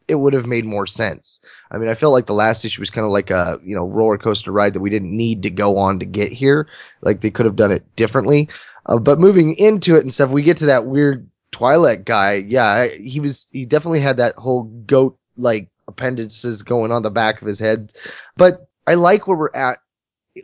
it 0.08 0.16
would 0.16 0.32
have 0.34 0.46
made 0.46 0.64
more 0.64 0.86
sense. 0.86 1.40
I 1.70 1.78
mean, 1.78 1.88
I 1.88 1.94
felt 1.94 2.12
like 2.12 2.26
the 2.26 2.34
last 2.34 2.64
issue 2.64 2.82
was 2.82 2.90
kind 2.90 3.04
of 3.04 3.12
like 3.12 3.30
a, 3.30 3.60
you 3.62 3.76
know, 3.76 3.84
roller 3.84 4.18
coaster 4.18 4.50
ride 4.50 4.74
that 4.74 4.80
we 4.80 4.90
didn't 4.90 5.16
need 5.16 5.40
to 5.44 5.50
go 5.50 5.78
on 5.78 6.00
to 6.00 6.04
get 6.04 6.32
here. 6.32 6.66
Like 7.02 7.20
they 7.20 7.30
could 7.30 7.46
have 7.46 7.54
done 7.54 7.70
it 7.70 7.84
differently. 7.94 8.48
Uh, 8.86 8.98
but 8.98 9.18
moving 9.18 9.54
into 9.56 9.96
it 9.96 10.00
and 10.00 10.12
stuff, 10.12 10.30
we 10.30 10.42
get 10.42 10.56
to 10.58 10.66
that 10.66 10.86
weird 10.86 11.28
Twi'lek 11.52 12.04
guy. 12.04 12.34
Yeah, 12.34 12.86
he 12.88 13.20
was, 13.20 13.48
he 13.52 13.64
definitely 13.64 14.00
had 14.00 14.16
that 14.16 14.34
whole 14.36 14.64
goat 14.86 15.18
like 15.36 15.68
appendices 15.88 16.62
going 16.62 16.92
on 16.92 17.02
the 17.02 17.10
back 17.10 17.40
of 17.40 17.48
his 17.48 17.58
head. 17.58 17.92
But 18.36 18.68
I 18.86 18.94
like 18.94 19.26
where 19.26 19.36
we're 19.36 19.54
at 19.54 19.78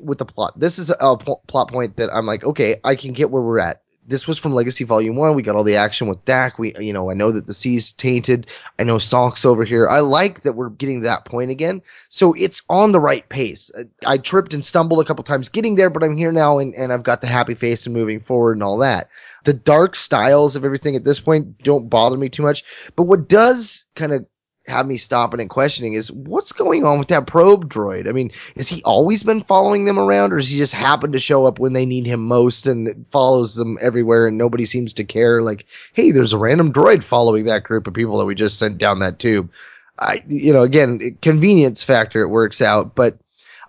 with 0.00 0.19
the 0.19 0.25
plot. 0.25 0.59
This 0.59 0.78
is 0.78 0.90
a 0.90 1.16
plot 1.16 1.69
point 1.71 1.97
that 1.97 2.11
I'm 2.12 2.26
like, 2.26 2.45
okay, 2.45 2.76
I 2.85 2.95
can 2.95 3.12
get 3.12 3.31
where 3.31 3.43
we're 3.43 3.59
at 3.59 3.83
this 4.06 4.26
was 4.26 4.38
from 4.38 4.52
Legacy 4.52 4.84
Volume 4.84 5.16
One. 5.16 5.34
We 5.34 5.42
got 5.42 5.56
all 5.56 5.64
the 5.64 5.76
action 5.76 6.08
with 6.08 6.25
Dak. 6.25 6.58
We, 6.58 6.75
you 6.78 6.92
know, 6.92 7.10
I 7.10 7.14
know 7.14 7.32
that 7.32 7.46
the 7.46 7.54
sea's 7.54 7.92
tainted. 7.92 8.46
I 8.78 8.84
know 8.84 8.98
Sauk's 8.98 9.44
over 9.44 9.64
here. 9.64 9.88
I 9.88 10.00
like 10.00 10.42
that 10.42 10.54
we're 10.54 10.70
getting 10.70 11.00
to 11.00 11.04
that 11.04 11.25
point 11.25 11.50
again. 11.50 11.82
So 12.08 12.32
it's 12.34 12.62
on 12.68 12.92
the 12.92 13.00
right 13.00 13.28
pace. 13.28 13.70
I, 13.76 14.14
I 14.14 14.18
tripped 14.18 14.54
and 14.54 14.64
stumbled 14.64 15.00
a 15.00 15.04
couple 15.04 15.25
times 15.25 15.48
getting 15.48 15.75
there, 15.75 15.90
but 15.90 16.02
I'm 16.02 16.16
here 16.16 16.32
now 16.32 16.58
and, 16.58 16.75
and 16.75 16.92
I've 16.92 17.02
got 17.02 17.20
the 17.20 17.26
happy 17.26 17.54
face 17.54 17.86
and 17.86 17.94
moving 17.94 18.20
forward 18.20 18.52
and 18.52 18.62
all 18.62 18.78
that. 18.78 19.08
The 19.44 19.52
dark 19.52 19.96
styles 19.96 20.56
of 20.56 20.64
everything 20.64 20.96
at 20.96 21.04
this 21.04 21.20
point 21.20 21.58
don't 21.62 21.88
bother 21.88 22.16
me 22.16 22.28
too 22.28 22.42
much. 22.42 22.64
But 22.94 23.04
what 23.04 23.28
does 23.28 23.86
kind 23.94 24.12
of 24.12 24.26
have 24.66 24.87
me 24.87 24.96
stopping 24.96 25.40
and 25.40 25.50
questioning 25.50 25.94
is 25.94 26.11
what's 26.12 26.52
going 26.52 26.85
on 26.85 26.99
with 26.99 27.08
that 27.08 27.26
probe 27.26 27.68
droid? 27.68 28.08
I 28.08 28.12
mean, 28.12 28.30
has 28.56 28.68
he 28.68 28.82
always 28.82 29.23
been 29.23 29.42
following 29.42 29.85
them 29.85 29.99
around 29.99 30.32
or 30.32 30.37
has 30.37 30.49
he 30.49 30.58
just 30.58 30.73
happened 30.73 31.12
to 31.12 31.20
show 31.20 31.46
up 31.46 31.58
when 31.58 31.73
they 31.73 31.87
need 31.87 32.06
him 32.06 32.26
most 32.26 32.66
and 32.66 33.06
follows 33.11 33.54
them 33.54 33.78
everywhere 33.80 34.26
and 34.26 34.38
nobody 34.38 34.66
seems 34.66 34.92
to 34.94 35.04
care? 35.04 35.42
Like, 35.42 35.66
hey, 35.92 36.11
there's 36.11 36.32
a 36.32 36.38
random 36.38 36.73
droid 36.73 37.02
following 37.02 37.44
that 37.46 37.64
group 37.64 37.87
of 37.87 37.94
people 37.94 38.18
that 38.18 38.26
we 38.26 38.35
just 38.35 38.58
sent 38.58 38.78
down 38.78 38.99
that 39.00 39.18
tube. 39.18 39.50
I, 39.99 40.23
you 40.28 40.52
know, 40.52 40.62
again, 40.62 41.16
convenience 41.23 41.82
factor, 41.82 42.20
it 42.23 42.28
works 42.28 42.61
out, 42.61 42.94
but 42.94 43.18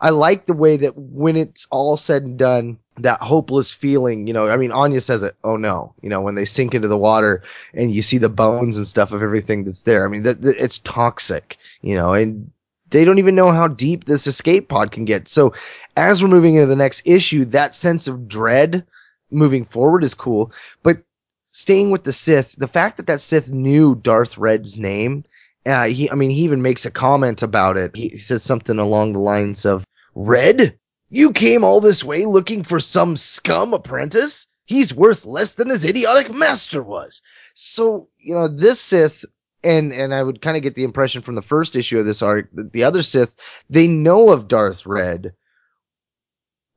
I 0.01 0.09
like 0.09 0.45
the 0.45 0.53
way 0.53 0.77
that 0.77 0.97
when 0.97 1.35
it's 1.35 1.65
all 1.71 1.97
said 1.97 2.23
and 2.23 2.37
done, 2.37 2.79
that 2.99 3.21
hopeless 3.21 3.71
feeling, 3.71 4.27
you 4.27 4.33
know, 4.33 4.49
I 4.49 4.57
mean, 4.57 4.71
Anya 4.71 5.01
says 5.01 5.23
it, 5.23 5.35
oh 5.43 5.55
no, 5.57 5.93
you 6.01 6.09
know, 6.09 6.21
when 6.21 6.35
they 6.35 6.45
sink 6.45 6.73
into 6.73 6.87
the 6.87 6.97
water 6.97 7.43
and 7.73 7.91
you 7.91 8.01
see 8.01 8.17
the 8.17 8.29
bones 8.29 8.77
and 8.77 8.87
stuff 8.87 9.11
of 9.11 9.21
everything 9.21 9.63
that's 9.63 9.83
there. 9.83 10.05
I 10.05 10.09
mean, 10.09 10.23
that, 10.23 10.41
that 10.41 10.57
it's 10.57 10.79
toxic, 10.79 11.57
you 11.81 11.95
know, 11.95 12.13
and 12.13 12.51
they 12.89 13.05
don't 13.05 13.19
even 13.19 13.35
know 13.35 13.51
how 13.51 13.67
deep 13.67 14.05
this 14.05 14.27
escape 14.27 14.69
pod 14.69 14.91
can 14.91 15.05
get. 15.05 15.27
So 15.27 15.53
as 15.95 16.21
we're 16.21 16.29
moving 16.29 16.55
into 16.55 16.67
the 16.67 16.75
next 16.75 17.01
issue, 17.05 17.45
that 17.45 17.75
sense 17.75 18.07
of 18.07 18.27
dread 18.27 18.85
moving 19.29 19.65
forward 19.65 20.03
is 20.03 20.13
cool, 20.13 20.51
but 20.83 21.01
staying 21.51 21.91
with 21.91 22.03
the 22.03 22.13
Sith, 22.13 22.55
the 22.57 22.67
fact 22.67 22.97
that 22.97 23.07
that 23.07 23.21
Sith 23.21 23.51
knew 23.51 23.95
Darth 23.95 24.37
Red's 24.37 24.77
name, 24.77 25.23
uh, 25.65 25.85
he, 25.85 26.09
I 26.09 26.15
mean, 26.15 26.29
he 26.29 26.41
even 26.43 26.61
makes 26.61 26.85
a 26.85 26.91
comment 26.91 27.41
about 27.41 27.77
it. 27.77 27.95
He, 27.95 28.09
he 28.09 28.17
says 28.17 28.41
something 28.41 28.79
along 28.79 29.13
the 29.13 29.19
lines 29.19 29.65
of, 29.65 29.83
Red? 30.15 30.77
You 31.09 31.31
came 31.31 31.63
all 31.63 31.79
this 31.79 32.03
way 32.03 32.25
looking 32.25 32.63
for 32.63 32.79
some 32.79 33.15
scum 33.15 33.73
apprentice? 33.73 34.47
He's 34.65 34.93
worth 34.93 35.25
less 35.25 35.53
than 35.53 35.69
his 35.69 35.85
idiotic 35.85 36.33
master 36.33 36.83
was. 36.83 37.21
So, 37.53 38.09
you 38.17 38.35
know, 38.35 38.49
this 38.49 38.81
Sith, 38.81 39.23
and, 39.63 39.93
and 39.93 40.13
I 40.13 40.23
would 40.23 40.41
kind 40.41 40.57
of 40.57 40.63
get 40.63 40.75
the 40.75 40.83
impression 40.83 41.21
from 41.21 41.35
the 41.35 41.41
first 41.41 41.75
issue 41.75 41.97
of 41.97 42.05
this 42.05 42.21
arc 42.21 42.49
that 42.53 42.73
the 42.73 42.83
other 42.83 43.01
Sith, 43.01 43.35
they 43.69 43.87
know 43.87 44.31
of 44.31 44.49
Darth 44.49 44.85
Red, 44.85 45.33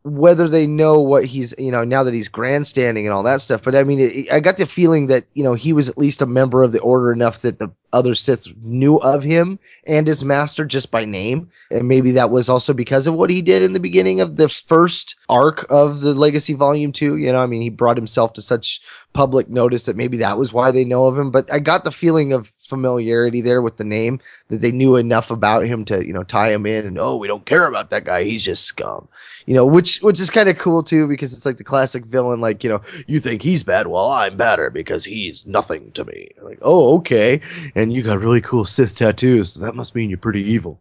whether 0.02 0.48
they 0.48 0.66
know 0.66 1.00
what 1.00 1.26
he's, 1.26 1.54
you 1.58 1.70
know, 1.70 1.84
now 1.84 2.02
that 2.02 2.14
he's 2.14 2.28
grandstanding 2.28 3.06
and 3.06 3.12
all 3.12 3.22
that 3.22 3.42
stuff. 3.42 3.62
But 3.62 3.74
I 3.74 3.82
mean, 3.82 4.00
it, 4.00 4.32
I 4.32 4.40
got 4.40 4.56
the 4.56 4.64
feeling 4.64 5.08
that, 5.08 5.24
you 5.34 5.44
know, 5.44 5.52
he 5.52 5.74
was 5.74 5.90
at 5.90 5.98
least 5.98 6.22
a 6.22 6.26
member 6.26 6.62
of 6.62 6.72
the 6.72 6.80
order 6.80 7.12
enough 7.12 7.42
that 7.42 7.58
the 7.58 7.70
other 7.92 8.12
Siths 8.12 8.50
knew 8.62 8.96
of 8.98 9.22
him 9.22 9.58
and 9.86 10.06
his 10.06 10.24
master 10.24 10.64
just 10.64 10.90
by 10.90 11.04
name. 11.04 11.50
And 11.70 11.86
maybe 11.86 12.12
that 12.12 12.30
was 12.30 12.48
also 12.48 12.72
because 12.72 13.06
of 13.06 13.14
what 13.14 13.28
he 13.28 13.42
did 13.42 13.62
in 13.62 13.74
the 13.74 13.80
beginning 13.80 14.20
of 14.22 14.36
the 14.36 14.48
first 14.48 15.16
arc 15.28 15.66
of 15.70 16.00
the 16.00 16.14
Legacy 16.14 16.54
Volume 16.54 16.92
2. 16.92 17.16
You 17.16 17.32
know, 17.32 17.42
I 17.42 17.46
mean, 17.46 17.60
he 17.60 17.68
brought 17.68 17.98
himself 17.98 18.32
to 18.34 18.42
such 18.42 18.80
public 19.12 19.50
notice 19.50 19.84
that 19.84 19.96
maybe 19.96 20.16
that 20.18 20.38
was 20.38 20.52
why 20.52 20.70
they 20.70 20.84
know 20.84 21.06
of 21.06 21.18
him. 21.18 21.30
But 21.30 21.52
I 21.52 21.58
got 21.58 21.84
the 21.84 21.92
feeling 21.92 22.32
of 22.32 22.50
familiarity 22.70 23.42
there 23.42 23.60
with 23.60 23.76
the 23.76 23.84
name 23.84 24.20
that 24.48 24.62
they 24.62 24.72
knew 24.72 24.96
enough 24.96 25.30
about 25.30 25.66
him 25.66 25.84
to 25.84 26.06
you 26.06 26.12
know 26.12 26.22
tie 26.22 26.50
him 26.50 26.64
in 26.64 26.86
and 26.86 26.98
oh 26.98 27.16
we 27.16 27.28
don't 27.28 27.44
care 27.44 27.66
about 27.66 27.90
that 27.90 28.04
guy. 28.04 28.24
He's 28.24 28.44
just 28.44 28.64
scum. 28.64 29.08
You 29.44 29.54
know 29.54 29.66
which 29.66 30.00
which 30.00 30.18
is 30.18 30.30
kind 30.30 30.48
of 30.48 30.56
cool 30.56 30.82
too 30.82 31.06
because 31.06 31.36
it's 31.36 31.44
like 31.44 31.58
the 31.58 31.64
classic 31.64 32.06
villain 32.06 32.40
like 32.40 32.64
you 32.64 32.70
know 32.70 32.80
you 33.06 33.20
think 33.20 33.42
he's 33.42 33.62
bad? 33.62 33.88
Well 33.88 34.10
i'm 34.10 34.38
better 34.38 34.70
because 34.70 35.04
he's 35.04 35.46
nothing 35.46 35.92
to 35.92 36.04
me. 36.06 36.30
Like 36.40 36.58
oh 36.62 36.96
okay. 36.98 37.42
And 37.74 37.92
you 37.92 38.02
got 38.02 38.18
really 38.18 38.40
cool 38.40 38.64
sith 38.64 38.96
tattoos. 38.96 39.52
So 39.52 39.60
that 39.60 39.74
must 39.74 39.94
mean 39.94 40.08
you're 40.08 40.18
pretty 40.18 40.42
evil. 40.42 40.80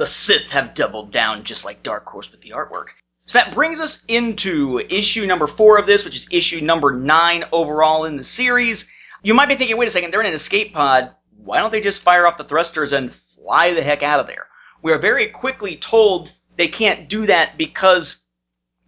The 0.00 0.06
Sith 0.06 0.50
have 0.52 0.72
doubled 0.72 1.10
down 1.10 1.44
just 1.44 1.66
like 1.66 1.82
Dark 1.82 2.06
Horse 2.06 2.30
with 2.30 2.40
the 2.40 2.54
artwork. 2.56 2.86
So 3.26 3.38
that 3.38 3.54
brings 3.54 3.78
us 3.78 4.04
into 4.06 4.80
issue 4.88 5.26
number 5.26 5.46
four 5.46 5.78
of 5.78 5.86
this, 5.86 6.04
which 6.04 6.16
is 6.16 6.26
issue 6.32 6.60
number 6.62 6.98
nine 6.98 7.44
overall 7.52 8.04
in 8.04 8.16
the 8.16 8.24
series. 8.24 8.90
You 9.22 9.34
might 9.34 9.48
be 9.48 9.54
thinking, 9.54 9.76
wait 9.76 9.88
a 9.88 9.90
second, 9.90 10.12
they're 10.12 10.20
in 10.20 10.26
an 10.26 10.34
escape 10.34 10.72
pod. 10.72 11.14
Why 11.36 11.58
don't 11.58 11.70
they 11.70 11.80
just 11.80 12.02
fire 12.02 12.26
off 12.26 12.38
the 12.38 12.44
thrusters 12.44 12.92
and 12.92 13.12
fly 13.12 13.74
the 13.74 13.82
heck 13.82 14.02
out 14.02 14.20
of 14.20 14.26
there? 14.26 14.46
We 14.82 14.92
are 14.92 14.98
very 14.98 15.28
quickly 15.28 15.76
told 15.76 16.32
they 16.56 16.68
can't 16.68 17.08
do 17.08 17.26
that 17.26 17.58
because 17.58 18.26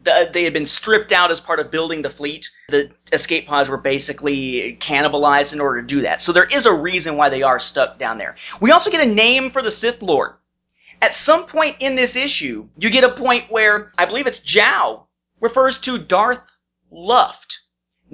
the, 0.04 0.30
they 0.32 0.44
had 0.44 0.52
been 0.52 0.66
stripped 0.66 1.12
out 1.12 1.30
as 1.30 1.40
part 1.40 1.60
of 1.60 1.70
building 1.70 2.02
the 2.02 2.10
fleet. 2.10 2.50
The 2.68 2.90
escape 3.12 3.46
pods 3.46 3.68
were 3.68 3.76
basically 3.76 4.76
cannibalized 4.80 5.52
in 5.52 5.60
order 5.60 5.80
to 5.80 5.86
do 5.86 6.02
that. 6.02 6.20
So 6.20 6.32
there 6.32 6.44
is 6.44 6.66
a 6.66 6.72
reason 6.72 7.16
why 7.16 7.28
they 7.28 7.42
are 7.42 7.58
stuck 7.58 7.98
down 7.98 8.18
there. 8.18 8.36
We 8.60 8.72
also 8.72 8.90
get 8.90 9.06
a 9.06 9.10
name 9.10 9.50
for 9.50 9.62
the 9.62 9.70
Sith 9.70 10.02
Lord. 10.02 10.34
At 11.00 11.14
some 11.14 11.46
point 11.46 11.76
in 11.80 11.96
this 11.96 12.16
issue, 12.16 12.68
you 12.78 12.88
get 12.88 13.04
a 13.04 13.08
point 13.10 13.50
where 13.50 13.92
I 13.98 14.04
believe 14.04 14.26
it's 14.26 14.40
Zhao 14.40 15.06
refers 15.40 15.78
to 15.80 15.98
Darth 15.98 16.56
Luft. 16.90 17.61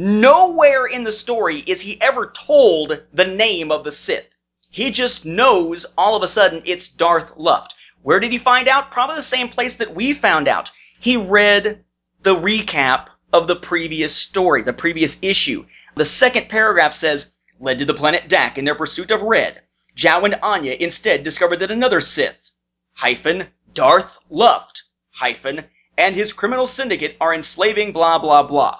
Nowhere 0.00 0.86
in 0.86 1.02
the 1.02 1.10
story 1.10 1.64
is 1.66 1.80
he 1.80 2.00
ever 2.00 2.30
told 2.30 3.02
the 3.12 3.26
name 3.26 3.72
of 3.72 3.82
the 3.82 3.90
Sith. 3.90 4.28
He 4.70 4.92
just 4.92 5.26
knows 5.26 5.86
all 5.98 6.14
of 6.14 6.22
a 6.22 6.28
sudden 6.28 6.62
it's 6.64 6.88
Darth 6.88 7.36
Luft. 7.36 7.74
Where 8.02 8.20
did 8.20 8.30
he 8.30 8.38
find 8.38 8.68
out? 8.68 8.92
Probably 8.92 9.16
the 9.16 9.22
same 9.22 9.48
place 9.48 9.74
that 9.78 9.96
we 9.96 10.12
found 10.12 10.46
out. 10.46 10.70
He 11.00 11.16
read 11.16 11.84
the 12.22 12.36
recap 12.36 13.08
of 13.32 13.48
the 13.48 13.56
previous 13.56 14.14
story, 14.14 14.62
the 14.62 14.72
previous 14.72 15.20
issue. 15.20 15.66
The 15.96 16.04
second 16.04 16.48
paragraph 16.48 16.94
says, 16.94 17.32
led 17.58 17.80
to 17.80 17.84
the 17.84 17.92
planet 17.92 18.28
Dak 18.28 18.56
in 18.56 18.64
their 18.64 18.76
pursuit 18.76 19.10
of 19.10 19.22
Red. 19.22 19.62
Zhao 19.96 20.24
and 20.24 20.38
Anya 20.44 20.76
instead 20.78 21.24
discovered 21.24 21.58
that 21.58 21.72
another 21.72 22.00
Sith, 22.00 22.52
hyphen, 22.92 23.48
Darth 23.74 24.20
Luft, 24.30 24.84
hyphen, 25.10 25.64
and 25.96 26.14
his 26.14 26.32
criminal 26.32 26.68
syndicate 26.68 27.16
are 27.20 27.34
enslaving 27.34 27.90
blah 27.90 28.20
blah 28.20 28.44
blah. 28.44 28.78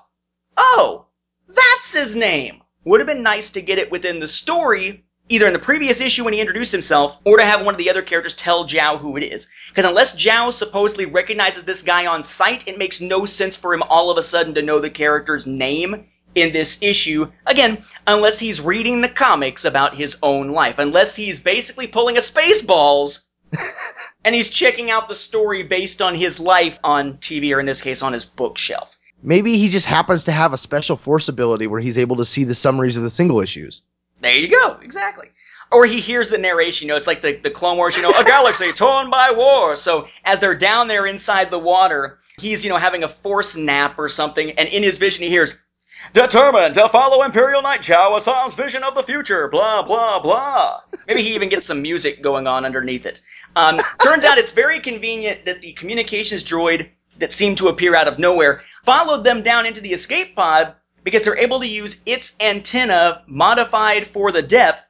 Oh, 0.57 1.07
that's 1.49 1.93
his 1.93 2.15
name! 2.15 2.63
Would 2.85 3.01
have 3.01 3.07
been 3.07 3.23
nice 3.23 3.51
to 3.51 3.61
get 3.61 3.79
it 3.79 3.91
within 3.91 4.21
the 4.21 4.29
story, 4.29 5.05
either 5.29 5.47
in 5.47 5.53
the 5.53 5.59
previous 5.59 6.01
issue 6.01 6.25
when 6.25 6.33
he 6.33 6.41
introduced 6.41 6.73
himself, 6.73 7.19
or 7.25 7.39
to 7.39 7.45
have 7.45 7.65
one 7.65 7.75
of 7.75 7.79
the 7.79 7.91
other 7.91 8.03
characters 8.03 8.35
tell 8.35 8.67
Zhao 8.67 8.99
who 8.99 9.17
it 9.17 9.23
is. 9.23 9.49
Because 9.69 9.85
unless 9.85 10.17
Zhao 10.17 10.53
supposedly 10.53 11.07
recognizes 11.07 11.65
this 11.65 11.83
guy 11.83 12.07
on 12.07 12.23
sight, 12.23 12.67
it 12.67 12.79
makes 12.79 13.01
no 13.01 13.27
sense 13.27 13.57
for 13.57 13.73
him 13.75 13.83
all 13.85 14.11
of 14.11 14.19
a 14.19 14.23
sudden 14.23 14.55
to 14.55 14.63
know 14.63 14.81
the 14.81 14.91
character's 14.91 15.47
name 15.47 16.07
in 16.35 16.53
this 16.53 16.83
issue. 16.83 17.31
Again, 17.47 17.85
unless 18.07 18.39
he's 18.39 18.61
reading 18.61 19.01
the 19.01 19.09
comics 19.09 19.65
about 19.65 19.97
his 19.97 20.19
own 20.23 20.51
life. 20.51 20.79
Unless 20.79 21.17
he's 21.17 21.41
basically 21.41 21.87
pulling 21.87 22.17
a 22.17 22.21
Spaceballs 22.21 23.27
and 24.25 24.35
he's 24.35 24.51
checking 24.51 24.91
out 24.91 25.09
the 25.09 25.15
story 25.15 25.63
based 25.63 26.03
on 26.03 26.15
his 26.15 26.39
life 26.39 26.79
on 26.85 27.15
TV, 27.15 27.55
or 27.55 27.61
in 27.61 27.67
this 27.67 27.81
case, 27.81 28.03
on 28.03 28.13
his 28.13 28.25
bookshelf. 28.25 28.98
Maybe 29.23 29.59
he 29.59 29.69
just 29.69 29.87
happens 29.87 30.25
to 30.25 30.33
have 30.33 30.53
a 30.53 30.59
special 30.59 30.97
force 30.97 31.29
ability 31.29 31.67
where 31.67 31.81
he's 31.81 31.99
able 31.99 32.17
to 32.17 32.25
see 32.25 32.45
the 32.45 32.55
summaries 32.55 32.97
of 32.97 33.03
the 33.03 33.11
single 33.11 33.41
issues 33.41 33.83
There 34.21 34.37
you 34.37 34.49
go, 34.49 34.79
exactly. 34.83 35.29
Or 35.71 35.85
he 35.85 36.01
hears 36.01 36.31
the 36.31 36.39
narration, 36.39 36.87
you 36.87 36.93
know, 36.93 36.97
it's 36.97 37.07
like 37.07 37.21
the, 37.21 37.37
the 37.37 37.51
Clone 37.51 37.77
Wars, 37.77 37.95
you 37.95 38.03
know, 38.03 38.13
a 38.19 38.25
galaxy 38.25 38.73
torn 38.75 39.11
by 39.11 39.31
war. 39.31 39.77
So 39.77 40.09
as 40.25 40.41
they're 40.41 40.55
down 40.55 40.89
there 40.89 41.07
inside 41.07 41.51
the 41.51 41.59
water, 41.59 42.19
he's, 42.39 42.65
you 42.65 42.71
know, 42.71 42.79
having 42.79 43.05
a 43.05 43.09
force 43.09 43.55
nap 43.55 43.99
or 43.99 44.09
something, 44.09 44.53
and 44.53 44.69
in 44.71 44.83
his 44.83 44.97
vision 44.97 45.25
he 45.25 45.29
hears, 45.29 45.59
Determined 46.13 46.75
to 46.75 46.89
follow 46.89 47.23
Imperial 47.25 47.61
Knight 47.61 47.81
Zhao 47.81 48.17
Assan's 48.17 48.55
vision 48.55 48.83
of 48.83 48.95
the 48.95 49.03
future, 49.03 49.49
blah, 49.49 49.83
blah, 49.83 50.21
blah. 50.21 50.81
Maybe 51.07 51.23
he 51.23 51.35
even 51.35 51.49
gets 51.49 51.67
some 51.67 51.83
music 51.83 52.23
going 52.23 52.47
on 52.47 52.65
underneath 52.65 53.05
it. 53.05 53.21
Um, 53.57 53.81
turns 54.03 54.25
out 54.25 54.39
it's 54.39 54.53
very 54.53 54.81
convenient 54.81 55.45
that 55.45 55.61
the 55.61 55.73
communications 55.73 56.45
droid 56.45 56.89
that 57.19 57.33
seemed 57.33 57.59
to 57.59 57.69
appear 57.69 57.95
out 57.95 58.09
of 58.09 58.19
nowhere 58.19 58.63
followed 58.85 59.23
them 59.23 59.43
down 59.43 59.67
into 59.67 59.81
the 59.83 59.93
escape 59.93 60.35
pod 60.35 60.75
because 61.05 61.23
they're 61.23 61.37
able 61.37 61.61
to 61.61 61.67
use 61.67 62.01
its 62.07 62.37
antenna 62.41 63.23
modified 63.27 64.07
for 64.07 64.33
the 64.33 64.43
depth, 64.43 64.83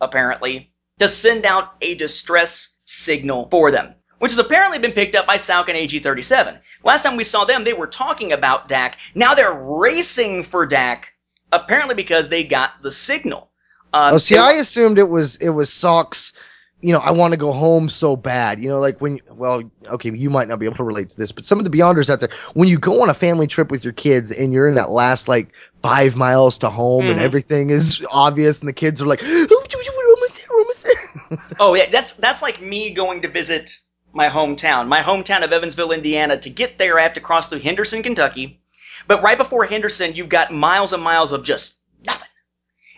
apparently, 0.00 0.70
to 0.98 1.08
send 1.08 1.44
out 1.46 1.74
a 1.80 1.94
distress 1.94 2.76
signal 2.84 3.48
for 3.50 3.70
them. 3.70 3.94
Which 4.18 4.32
has 4.32 4.38
apparently 4.38 4.78
been 4.78 4.92
picked 4.92 5.14
up 5.14 5.26
by 5.26 5.36
Sauk 5.36 5.68
and 5.68 5.76
AG-37. 5.76 6.58
Last 6.84 7.02
time 7.02 7.16
we 7.16 7.24
saw 7.24 7.44
them, 7.44 7.64
they 7.64 7.74
were 7.74 7.86
talking 7.86 8.32
about 8.32 8.68
Dak. 8.68 8.98
Now 9.14 9.34
they're 9.34 9.52
racing 9.52 10.42
for 10.42 10.64
Dak, 10.64 11.12
apparently 11.52 11.94
because 11.94 12.28
they 12.28 12.42
got 12.42 12.82
the 12.82 12.90
signal. 12.90 13.50
Um, 13.92 14.14
oh, 14.14 14.18
see, 14.18 14.34
they- 14.34 14.40
I 14.40 14.52
assumed 14.52 14.98
it 14.98 15.08
was 15.08 15.36
it 15.36 15.50
was 15.50 15.72
Socks. 15.72 16.32
You 16.82 16.92
know, 16.92 16.98
I 16.98 17.10
want 17.10 17.32
to 17.32 17.38
go 17.38 17.52
home 17.52 17.88
so 17.88 18.16
bad. 18.16 18.60
You 18.60 18.68
know, 18.68 18.78
like 18.78 19.00
when 19.00 19.18
well, 19.30 19.62
okay, 19.86 20.12
you 20.12 20.28
might 20.30 20.46
not 20.46 20.58
be 20.58 20.66
able 20.66 20.76
to 20.76 20.84
relate 20.84 21.08
to 21.10 21.16
this, 21.16 21.32
but 21.32 21.44
some 21.46 21.58
of 21.58 21.64
the 21.64 21.70
Beyonders 21.70 22.10
out 22.10 22.20
there, 22.20 22.28
when 22.54 22.68
you 22.68 22.78
go 22.78 23.02
on 23.02 23.08
a 23.08 23.14
family 23.14 23.46
trip 23.46 23.70
with 23.70 23.82
your 23.82 23.94
kids 23.94 24.30
and 24.30 24.52
you're 24.52 24.68
in 24.68 24.74
that 24.74 24.90
last 24.90 25.26
like 25.26 25.52
five 25.82 26.16
miles 26.16 26.58
to 26.58 26.68
home 26.70 27.06
and 27.06 27.18
Mhm. 27.18 27.22
everything 27.22 27.70
is 27.70 28.04
obvious 28.10 28.60
and 28.60 28.68
the 28.68 28.72
kids 28.74 29.00
are 29.00 29.06
like, 29.06 29.20
oh, 29.22 29.46
we're 29.50 30.10
almost 30.14 30.34
there, 30.36 30.46
we're 30.50 30.58
almost 30.58 30.84
there. 30.84 31.10
Oh 31.60 31.74
yeah, 31.74 31.88
that's 31.90 32.12
that's 32.12 32.42
like 32.42 32.60
me 32.60 32.90
going 32.92 33.22
to 33.22 33.28
visit 33.28 33.78
my 34.12 34.28
hometown, 34.28 34.86
my 34.86 35.02
hometown 35.02 35.42
of 35.42 35.52
Evansville, 35.52 35.92
Indiana. 35.92 36.38
To 36.38 36.50
get 36.50 36.78
there, 36.78 36.98
I 36.98 37.02
have 37.02 37.12
to 37.14 37.20
cross 37.20 37.48
through 37.48 37.60
Henderson, 37.60 38.02
Kentucky. 38.02 38.60
But 39.08 39.22
right 39.22 39.38
before 39.38 39.64
Henderson, 39.64 40.14
you've 40.14 40.28
got 40.28 40.52
miles 40.52 40.92
and 40.92 41.02
miles 41.02 41.32
of 41.32 41.42
just 41.42 41.80
nothing. 42.04 42.28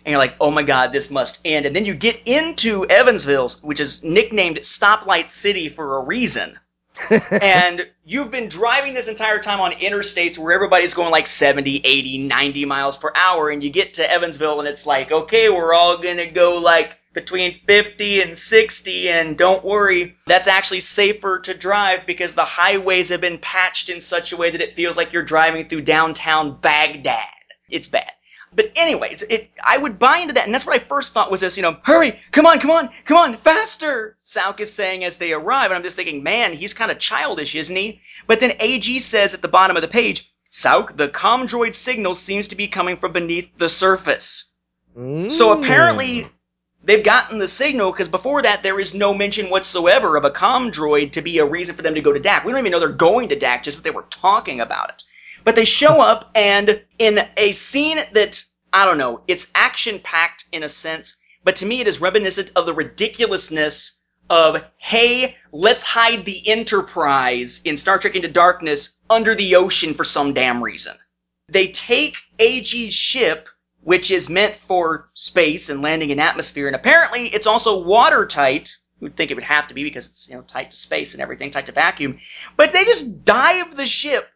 And 0.08 0.12
you're 0.12 0.20
like, 0.20 0.36
oh 0.40 0.50
my 0.50 0.62
god, 0.62 0.94
this 0.94 1.10
must 1.10 1.38
end. 1.44 1.66
And 1.66 1.76
then 1.76 1.84
you 1.84 1.92
get 1.92 2.22
into 2.24 2.86
Evansville, 2.86 3.50
which 3.60 3.78
is 3.78 4.02
nicknamed 4.02 4.60
Stoplight 4.60 5.28
City 5.28 5.68
for 5.68 5.98
a 5.98 6.02
reason. 6.02 6.58
and 7.42 7.86
you've 8.06 8.30
been 8.30 8.48
driving 8.48 8.94
this 8.94 9.08
entire 9.08 9.38
time 9.38 9.60
on 9.60 9.72
interstates 9.72 10.38
where 10.38 10.54
everybody's 10.54 10.94
going 10.94 11.10
like 11.10 11.26
70, 11.26 11.82
80, 11.84 12.26
90 12.26 12.64
miles 12.64 12.96
per 12.96 13.12
hour, 13.14 13.50
and 13.50 13.62
you 13.62 13.68
get 13.68 13.92
to 13.94 14.10
Evansville 14.10 14.60
and 14.60 14.66
it's 14.66 14.86
like, 14.86 15.12
okay, 15.12 15.50
we're 15.50 15.74
all 15.74 15.98
gonna 15.98 16.30
go 16.30 16.56
like 16.56 16.96
between 17.12 17.60
50 17.66 18.22
and 18.22 18.38
60, 18.38 19.10
and 19.10 19.36
don't 19.36 19.62
worry, 19.62 20.16
that's 20.24 20.48
actually 20.48 20.80
safer 20.80 21.40
to 21.40 21.52
drive 21.52 22.06
because 22.06 22.34
the 22.34 22.46
highways 22.46 23.10
have 23.10 23.20
been 23.20 23.36
patched 23.36 23.90
in 23.90 24.00
such 24.00 24.32
a 24.32 24.38
way 24.38 24.52
that 24.52 24.62
it 24.62 24.74
feels 24.74 24.96
like 24.96 25.12
you're 25.12 25.22
driving 25.22 25.68
through 25.68 25.82
downtown 25.82 26.58
Baghdad. 26.58 27.26
It's 27.68 27.88
bad. 27.88 28.10
But 28.54 28.72
anyways, 28.76 29.22
it 29.24 29.50
I 29.62 29.76
would 29.78 29.98
buy 29.98 30.18
into 30.18 30.34
that, 30.34 30.46
and 30.46 30.54
that's 30.54 30.66
what 30.66 30.74
I 30.74 30.84
first 30.84 31.12
thought 31.12 31.30
was 31.30 31.40
this, 31.40 31.56
you 31.56 31.62
know, 31.62 31.76
hurry, 31.82 32.18
come 32.32 32.46
on, 32.46 32.58
come 32.60 32.70
on, 32.70 32.88
come 33.04 33.16
on, 33.16 33.36
faster! 33.36 34.16
Sauk 34.24 34.60
is 34.60 34.72
saying 34.72 35.04
as 35.04 35.18
they 35.18 35.32
arrive, 35.32 35.70
and 35.70 35.76
I'm 35.76 35.82
just 35.82 35.96
thinking, 35.96 36.22
man, 36.22 36.52
he's 36.54 36.72
kind 36.72 36.90
of 36.90 36.98
childish, 36.98 37.54
isn't 37.54 37.76
he? 37.76 38.00
But 38.26 38.40
then 38.40 38.52
AG 38.60 38.98
says 39.00 39.34
at 39.34 39.42
the 39.42 39.48
bottom 39.48 39.76
of 39.76 39.82
the 39.82 39.88
page, 39.88 40.32
Sauk, 40.50 40.96
the 40.96 41.08
comm 41.08 41.46
droid 41.46 41.74
signal 41.74 42.14
seems 42.14 42.48
to 42.48 42.56
be 42.56 42.68
coming 42.68 42.96
from 42.96 43.12
beneath 43.12 43.50
the 43.58 43.68
surface. 43.68 44.52
So 44.96 45.54
Mm. 45.54 45.62
apparently, 45.62 46.28
they've 46.82 47.04
gotten 47.04 47.38
the 47.38 47.46
signal 47.46 47.92
because 47.92 48.08
before 48.08 48.40
that, 48.42 48.62
there 48.62 48.80
is 48.80 48.94
no 48.94 49.12
mention 49.12 49.50
whatsoever 49.50 50.16
of 50.16 50.24
a 50.24 50.30
comm 50.30 50.72
droid 50.72 51.12
to 51.12 51.22
be 51.22 51.38
a 51.38 51.44
reason 51.44 51.76
for 51.76 51.82
them 51.82 51.94
to 51.94 52.00
go 52.00 52.12
to 52.12 52.18
Dak. 52.18 52.44
We 52.44 52.50
don't 52.52 52.60
even 52.60 52.72
know 52.72 52.80
they're 52.80 52.88
going 52.88 53.28
to 53.28 53.36
Dak, 53.36 53.62
just 53.62 53.76
that 53.78 53.84
they 53.84 53.94
were 53.94 54.06
talking 54.08 54.60
about 54.60 54.88
it. 54.88 55.04
But 55.48 55.54
they 55.54 55.64
show 55.64 56.02
up, 56.02 56.30
and 56.34 56.84
in 56.98 57.26
a 57.38 57.52
scene 57.52 58.00
that, 58.12 58.44
I 58.74 58.84
don't 58.84 58.98
know, 58.98 59.22
it's 59.28 59.50
action 59.54 59.98
packed 59.98 60.44
in 60.52 60.62
a 60.62 60.68
sense, 60.68 61.16
but 61.42 61.56
to 61.56 61.64
me 61.64 61.80
it 61.80 61.86
is 61.86 62.02
reminiscent 62.02 62.52
of 62.54 62.66
the 62.66 62.74
ridiculousness 62.74 63.98
of, 64.28 64.62
hey, 64.76 65.38
let's 65.50 65.84
hide 65.84 66.26
the 66.26 66.46
Enterprise 66.46 67.62
in 67.64 67.78
Star 67.78 67.98
Trek 67.98 68.14
Into 68.14 68.28
Darkness 68.28 68.98
under 69.08 69.34
the 69.34 69.54
ocean 69.54 69.94
for 69.94 70.04
some 70.04 70.34
damn 70.34 70.62
reason. 70.62 70.94
They 71.48 71.68
take 71.68 72.18
AG's 72.38 72.92
ship, 72.92 73.48
which 73.80 74.10
is 74.10 74.28
meant 74.28 74.56
for 74.56 75.08
space 75.14 75.70
and 75.70 75.80
landing 75.80 76.10
in 76.10 76.20
atmosphere, 76.20 76.66
and 76.66 76.76
apparently 76.76 77.28
it's 77.28 77.46
also 77.46 77.82
watertight. 77.82 78.76
Would 79.00 79.16
think 79.16 79.30
it 79.30 79.34
would 79.34 79.44
have 79.44 79.66
to 79.68 79.74
be 79.74 79.82
because 79.82 80.10
it's, 80.10 80.28
you 80.28 80.36
know, 80.36 80.42
tight 80.42 80.72
to 80.72 80.76
space 80.76 81.14
and 81.14 81.22
everything, 81.22 81.50
tight 81.50 81.64
to 81.66 81.72
vacuum. 81.72 82.18
But 82.58 82.74
they 82.74 82.84
just 82.84 83.24
dive 83.24 83.74
the 83.74 83.86
ship 83.86 84.28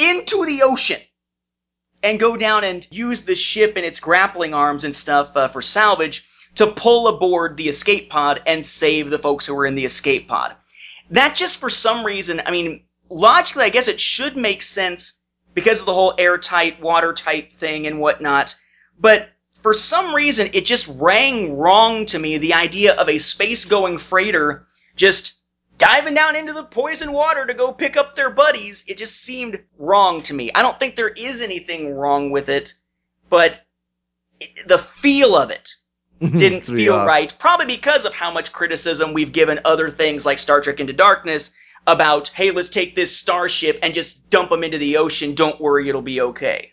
into 0.00 0.44
the 0.46 0.62
ocean 0.62 1.00
and 2.02 2.18
go 2.18 2.36
down 2.36 2.64
and 2.64 2.88
use 2.90 3.22
the 3.22 3.34
ship 3.34 3.74
and 3.76 3.84
its 3.84 4.00
grappling 4.00 4.54
arms 4.54 4.84
and 4.84 4.96
stuff 4.96 5.36
uh, 5.36 5.48
for 5.48 5.60
salvage 5.60 6.28
to 6.54 6.66
pull 6.66 7.08
aboard 7.08 7.56
the 7.56 7.68
escape 7.68 8.10
pod 8.10 8.42
and 8.46 8.64
save 8.64 9.10
the 9.10 9.18
folks 9.18 9.46
who 9.46 9.54
were 9.54 9.66
in 9.66 9.74
the 9.74 9.84
escape 9.84 10.26
pod. 10.26 10.54
That 11.10 11.36
just 11.36 11.58
for 11.58 11.70
some 11.70 12.04
reason, 12.04 12.42
I 12.44 12.50
mean, 12.50 12.84
logically, 13.08 13.64
I 13.64 13.70
guess 13.70 13.88
it 13.88 14.00
should 14.00 14.36
make 14.36 14.62
sense 14.62 15.20
because 15.54 15.80
of 15.80 15.86
the 15.86 15.94
whole 15.94 16.14
airtight, 16.18 16.80
watertight 16.80 17.52
thing 17.52 17.86
and 17.86 18.00
whatnot. 18.00 18.56
But 18.98 19.30
for 19.62 19.74
some 19.74 20.14
reason, 20.14 20.50
it 20.52 20.64
just 20.64 20.88
rang 20.88 21.56
wrong 21.56 22.06
to 22.06 22.18
me. 22.18 22.38
The 22.38 22.54
idea 22.54 22.94
of 22.94 23.08
a 23.08 23.18
space-going 23.18 23.98
freighter 23.98 24.66
just 24.96 25.39
diving 25.80 26.14
down 26.14 26.36
into 26.36 26.52
the 26.52 26.62
poison 26.62 27.10
water 27.10 27.46
to 27.46 27.54
go 27.54 27.72
pick 27.72 27.96
up 27.96 28.14
their 28.14 28.30
buddies. 28.30 28.84
It 28.86 28.98
just 28.98 29.22
seemed 29.22 29.64
wrong 29.78 30.22
to 30.22 30.34
me. 30.34 30.52
I 30.54 30.62
don't 30.62 30.78
think 30.78 30.94
there 30.94 31.08
is 31.08 31.40
anything 31.40 31.94
wrong 31.94 32.30
with 32.30 32.48
it, 32.48 32.74
but 33.30 33.60
it, 34.38 34.68
the 34.68 34.78
feel 34.78 35.34
of 35.34 35.50
it 35.50 35.74
didn't 36.20 36.66
feel 36.66 36.94
off. 36.94 37.08
right. 37.08 37.34
Probably 37.38 37.66
because 37.66 38.04
of 38.04 38.14
how 38.14 38.30
much 38.30 38.52
criticism 38.52 39.14
we've 39.14 39.32
given 39.32 39.58
other 39.64 39.88
things 39.88 40.26
like 40.26 40.38
Star 40.38 40.60
Trek 40.60 40.78
Into 40.80 40.92
Darkness 40.92 41.50
about, 41.86 42.28
hey, 42.28 42.50
let's 42.50 42.68
take 42.68 42.94
this 42.94 43.16
starship 43.16 43.78
and 43.82 43.94
just 43.94 44.28
dump 44.28 44.50
them 44.50 44.62
into 44.62 44.76
the 44.76 44.98
ocean. 44.98 45.34
Don't 45.34 45.60
worry, 45.60 45.88
it'll 45.88 46.02
be 46.02 46.20
okay. 46.20 46.72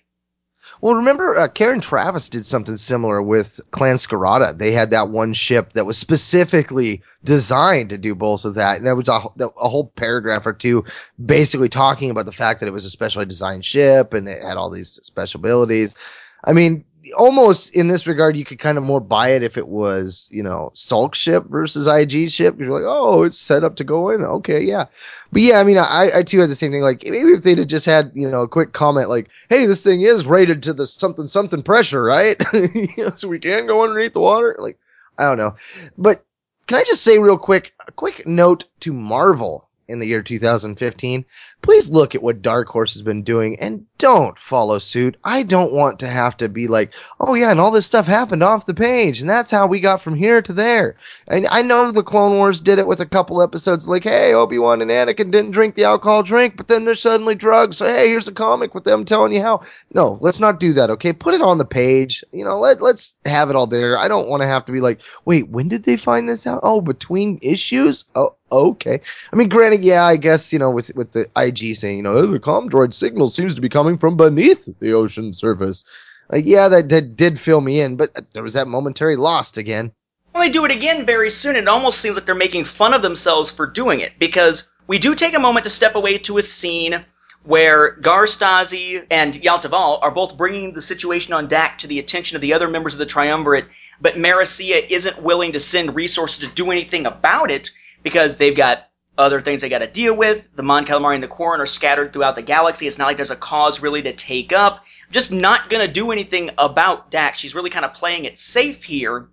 Well, 0.81 0.95
remember, 0.95 1.35
uh, 1.35 1.47
Karen 1.47 1.81
Traviss 1.81 2.29
did 2.29 2.45
something 2.45 2.77
similar 2.77 3.21
with 3.21 3.59
Clan 3.71 3.95
Skirata. 3.95 4.57
They 4.57 4.71
had 4.71 4.91
that 4.91 5.09
one 5.09 5.33
ship 5.33 5.73
that 5.73 5.85
was 5.85 5.97
specifically 5.97 7.01
designed 7.23 7.89
to 7.89 7.97
do 7.97 8.13
both 8.13 8.45
of 8.45 8.53
that. 8.55 8.77
And 8.77 8.85
there 8.85 8.95
was 8.95 9.09
a, 9.09 9.21
a 9.37 9.69
whole 9.69 9.87
paragraph 9.95 10.45
or 10.45 10.53
two 10.53 10.85
basically 11.25 11.69
talking 11.69 12.11
about 12.11 12.25
the 12.25 12.31
fact 12.31 12.59
that 12.59 12.67
it 12.67 12.73
was 12.73 12.85
a 12.85 12.89
specially 12.89 13.25
designed 13.25 13.65
ship 13.65 14.13
and 14.13 14.27
it 14.27 14.43
had 14.43 14.57
all 14.57 14.69
these 14.69 14.99
special 15.03 15.39
abilities. 15.39 15.95
I 16.45 16.53
mean, 16.53 16.85
almost 17.15 17.69
in 17.71 17.87
this 17.87 18.07
regard, 18.07 18.35
you 18.35 18.45
could 18.45 18.59
kind 18.59 18.77
of 18.77 18.83
more 18.83 18.99
buy 18.99 19.29
it 19.29 19.43
if 19.43 19.57
it 19.57 19.67
was, 19.67 20.29
you 20.31 20.43
know, 20.43 20.71
Sauk 20.73 21.15
ship 21.15 21.45
versus 21.47 21.87
AG 21.87 22.29
ship. 22.29 22.59
You're 22.59 22.71
like, 22.71 22.87
oh, 22.87 23.23
it's 23.23 23.37
set 23.37 23.63
up 23.63 23.75
to 23.77 23.83
go 23.83 24.09
in. 24.09 24.23
Okay, 24.23 24.61
yeah. 24.61 24.85
But 25.31 25.41
yeah, 25.41 25.59
I 25.59 25.63
mean, 25.63 25.77
I, 25.77 26.09
I 26.15 26.23
too 26.23 26.39
had 26.39 26.49
the 26.49 26.55
same 26.55 26.71
thing. 26.71 26.81
Like, 26.81 27.03
maybe 27.03 27.31
if 27.31 27.43
they'd 27.43 27.57
have 27.57 27.67
just 27.67 27.85
had, 27.85 28.11
you 28.13 28.29
know, 28.29 28.43
a 28.43 28.47
quick 28.47 28.73
comment 28.73 29.09
like, 29.09 29.29
hey, 29.49 29.65
this 29.65 29.81
thing 29.81 30.01
is 30.01 30.25
rated 30.25 30.63
to 30.63 30.73
the 30.73 30.87
something 30.87 31.27
something 31.27 31.63
pressure, 31.63 32.03
right? 32.03 32.37
you 32.53 32.87
know, 32.97 33.13
so 33.15 33.27
we 33.27 33.39
can 33.39 33.67
go 33.67 33.83
underneath 33.83 34.13
the 34.13 34.19
water. 34.19 34.55
Like, 34.59 34.79
I 35.17 35.23
don't 35.23 35.37
know. 35.37 35.55
But 35.97 36.23
can 36.67 36.77
I 36.77 36.83
just 36.83 37.03
say 37.03 37.17
real 37.17 37.37
quick, 37.37 37.73
a 37.87 37.91
quick 37.91 38.27
note 38.27 38.65
to 38.81 38.93
Marvel 38.93 39.67
in 39.87 39.99
the 39.99 40.07
year 40.07 40.21
2015? 40.21 41.25
Please 41.61 41.89
look 41.89 42.15
at 42.15 42.23
what 42.23 42.41
Dark 42.41 42.67
Horse 42.69 42.93
has 42.93 43.01
been 43.01 43.23
doing 43.23 43.59
and 43.59 43.85
don't 43.97 44.37
follow 44.37 44.79
suit. 44.79 45.17
I 45.23 45.43
don't 45.43 45.73
want 45.73 45.99
to 45.99 46.07
have 46.07 46.37
to 46.37 46.49
be 46.49 46.67
like, 46.67 46.93
oh 47.19 47.33
yeah, 47.33 47.51
and 47.51 47.59
all 47.59 47.71
this 47.71 47.85
stuff 47.85 48.05
happened 48.05 48.43
off 48.43 48.65
the 48.65 48.73
page, 48.73 49.21
and 49.21 49.29
that's 49.29 49.49
how 49.49 49.67
we 49.67 49.79
got 49.79 50.01
from 50.01 50.15
here 50.15 50.41
to 50.41 50.53
there. 50.53 50.95
And 51.27 51.47
I 51.49 51.61
know 51.61 51.91
the 51.91 52.03
Clone 52.03 52.37
Wars 52.37 52.59
did 52.59 52.79
it 52.79 52.87
with 52.87 53.01
a 53.01 53.05
couple 53.05 53.41
episodes, 53.41 53.87
like, 53.87 54.03
hey, 54.03 54.33
Obi 54.33 54.59
Wan 54.59 54.81
and 54.81 54.91
Anakin 54.91 55.31
didn't 55.31 55.51
drink 55.51 55.75
the 55.75 55.83
alcohol 55.83 56.23
drink, 56.23 56.57
but 56.57 56.67
then 56.67 56.85
there's 56.85 57.01
suddenly 57.01 57.35
drugs. 57.35 57.77
So 57.77 57.87
hey, 57.87 58.07
here's 58.07 58.27
a 58.27 58.33
comic 58.33 58.75
with 58.75 58.83
them 58.83 59.03
telling 59.03 59.33
you 59.33 59.41
how. 59.41 59.63
No, 59.93 60.19
let's 60.21 60.39
not 60.39 60.59
do 60.59 60.73
that. 60.73 60.89
Okay, 60.91 61.11
put 61.11 61.33
it 61.33 61.41
on 61.41 61.57
the 61.57 61.65
page. 61.65 62.23
You 62.31 62.45
know, 62.45 62.59
let 62.59 62.81
let's 62.81 63.17
have 63.25 63.49
it 63.49 63.55
all 63.55 63.67
there. 63.67 63.97
I 63.97 64.07
don't 64.07 64.29
want 64.29 64.41
to 64.41 64.47
have 64.47 64.65
to 64.65 64.71
be 64.71 64.81
like, 64.81 65.01
wait, 65.25 65.49
when 65.49 65.67
did 65.67 65.83
they 65.83 65.97
find 65.97 66.29
this 66.29 66.45
out? 66.45 66.59
Oh, 66.63 66.81
between 66.81 67.39
issues. 67.41 68.05
Oh, 68.15 68.35
okay. 68.51 69.01
I 69.33 69.35
mean, 69.35 69.49
granted, 69.49 69.81
yeah, 69.81 70.05
I 70.05 70.17
guess 70.17 70.53
you 70.53 70.59
know, 70.59 70.71
with 70.71 70.91
with 70.95 71.11
the 71.13 71.25
AG 71.47 71.73
saying, 71.73 71.97
you 71.97 72.03
know, 72.03 72.11
"Oh, 72.11 72.25
the 72.27 72.39
com 72.39 72.69
droid 72.69 72.93
signal 72.93 73.29
seems 73.29 73.55
to 73.55 73.61
be 73.61 73.69
coming 73.69 73.97
from 73.97 74.17
beneath 74.17 74.69
the 74.79 74.93
ocean 74.93 75.33
surface. 75.33 75.83
Like, 76.29 76.45
yeah, 76.45 76.67
that, 76.67 76.89
that 76.89 77.15
did 77.15 77.39
fill 77.39 77.61
me 77.61 77.79
in, 77.79 77.95
but 77.95 78.11
there 78.33 78.43
was 78.43 78.53
that 78.53 78.67
momentary 78.67 79.15
lost 79.15 79.57
again. 79.57 79.91
Well, 80.33 80.43
they 80.43 80.49
do 80.49 80.65
it 80.65 80.71
again 80.71 81.05
very 81.05 81.31
soon. 81.31 81.55
It 81.55 81.67
almost 81.67 81.99
seems 81.99 82.15
like 82.15 82.25
they're 82.25 82.35
making 82.35 82.65
fun 82.65 82.93
of 82.93 83.01
themselves 83.01 83.49
for 83.49 83.65
doing 83.65 84.01
it 84.01 84.19
because 84.19 84.69
we 84.85 84.99
do 84.99 85.15
take 85.15 85.33
a 85.33 85.39
moment 85.39 85.63
to 85.63 85.69
step 85.69 85.95
away 85.95 86.17
to 86.19 86.37
a 86.37 86.41
scene 86.41 87.03
where 87.43 87.91
Gar 88.01 88.25
Stazi 88.25 89.05
and 89.09 89.35
Yalta 89.35 89.69
Val 89.69 89.99
are 90.01 90.11
both 90.11 90.37
bringing 90.37 90.73
the 90.73 90.81
situation 90.81 91.33
on 91.33 91.47
Dak 91.47 91.77
to 91.79 91.87
the 91.87 91.97
attention 91.97 92.35
of 92.35 92.41
the 92.41 92.53
other 92.53 92.67
members 92.67 92.93
of 92.93 92.99
the 92.99 93.05
Triumvirate, 93.05 93.67
but 94.01 94.15
Marasiah 94.15 94.85
isn't 94.89 95.23
willing 95.23 95.53
to 95.53 95.59
send 95.59 95.95
resources 95.95 96.39
to 96.39 96.53
do 96.53 96.71
anything 96.71 97.05
about 97.05 97.49
it 97.49 97.71
because 98.03 98.37
they've 98.37 98.55
got 98.55 98.89
other 99.17 99.41
things 99.41 99.61
they 99.61 99.69
got 99.69 99.79
to 99.79 99.87
deal 99.87 100.15
with. 100.15 100.47
The 100.55 100.63
Mon 100.63 100.85
Calamari 100.85 101.15
and 101.15 101.23
the 101.23 101.27
Quarren 101.27 101.61
are 101.61 101.65
scattered 101.65 102.13
throughout 102.13 102.35
the 102.35 102.41
galaxy. 102.41 102.87
It's 102.87 102.97
not 102.97 103.05
like 103.05 103.17
there's 103.17 103.31
a 103.31 103.35
cause 103.35 103.81
really 103.81 104.01
to 104.03 104.13
take 104.13 104.53
up. 104.53 104.85
Just 105.11 105.31
not 105.31 105.69
going 105.69 105.85
to 105.85 105.91
do 105.91 106.11
anything 106.11 106.51
about 106.57 107.09
Dak. 107.09 107.35
She's 107.35 107.55
really 107.55 107.69
kind 107.69 107.85
of 107.85 107.93
playing 107.93 108.25
it 108.25 108.37
safe 108.37 108.83
here, 108.83 109.29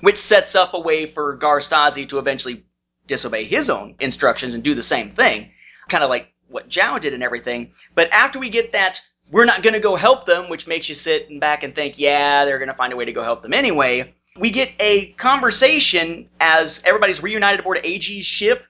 which 0.00 0.16
sets 0.16 0.54
up 0.54 0.74
a 0.74 0.80
way 0.80 1.06
for 1.06 1.36
Gar 1.36 1.60
Stazi 1.60 2.08
to 2.08 2.18
eventually 2.18 2.64
disobey 3.06 3.44
his 3.44 3.68
own 3.68 3.96
instructions 4.00 4.54
and 4.54 4.64
do 4.64 4.74
the 4.74 4.82
same 4.82 5.10
thing. 5.10 5.50
Kind 5.88 6.04
of 6.04 6.10
like 6.10 6.32
what 6.48 6.68
Zhao 6.68 7.00
did 7.00 7.14
and 7.14 7.22
everything. 7.22 7.72
But 7.94 8.10
after 8.12 8.38
we 8.38 8.50
get 8.50 8.72
that, 8.72 9.02
we're 9.30 9.44
not 9.44 9.62
going 9.62 9.74
to 9.74 9.80
go 9.80 9.96
help 9.96 10.26
them, 10.26 10.48
which 10.48 10.66
makes 10.66 10.88
you 10.88 10.94
sit 10.94 11.30
and 11.30 11.40
back 11.40 11.62
and 11.62 11.74
think, 11.74 11.98
yeah, 11.98 12.44
they're 12.44 12.58
going 12.58 12.68
to 12.68 12.74
find 12.74 12.92
a 12.92 12.96
way 12.96 13.04
to 13.04 13.12
go 13.12 13.22
help 13.22 13.42
them 13.42 13.52
anyway. 13.52 14.14
We 14.36 14.50
get 14.50 14.72
a 14.80 15.12
conversation 15.12 16.28
as 16.40 16.82
everybody's 16.86 17.22
reunited 17.22 17.60
aboard 17.60 17.80
AG's 17.84 18.26
ship 18.26 18.64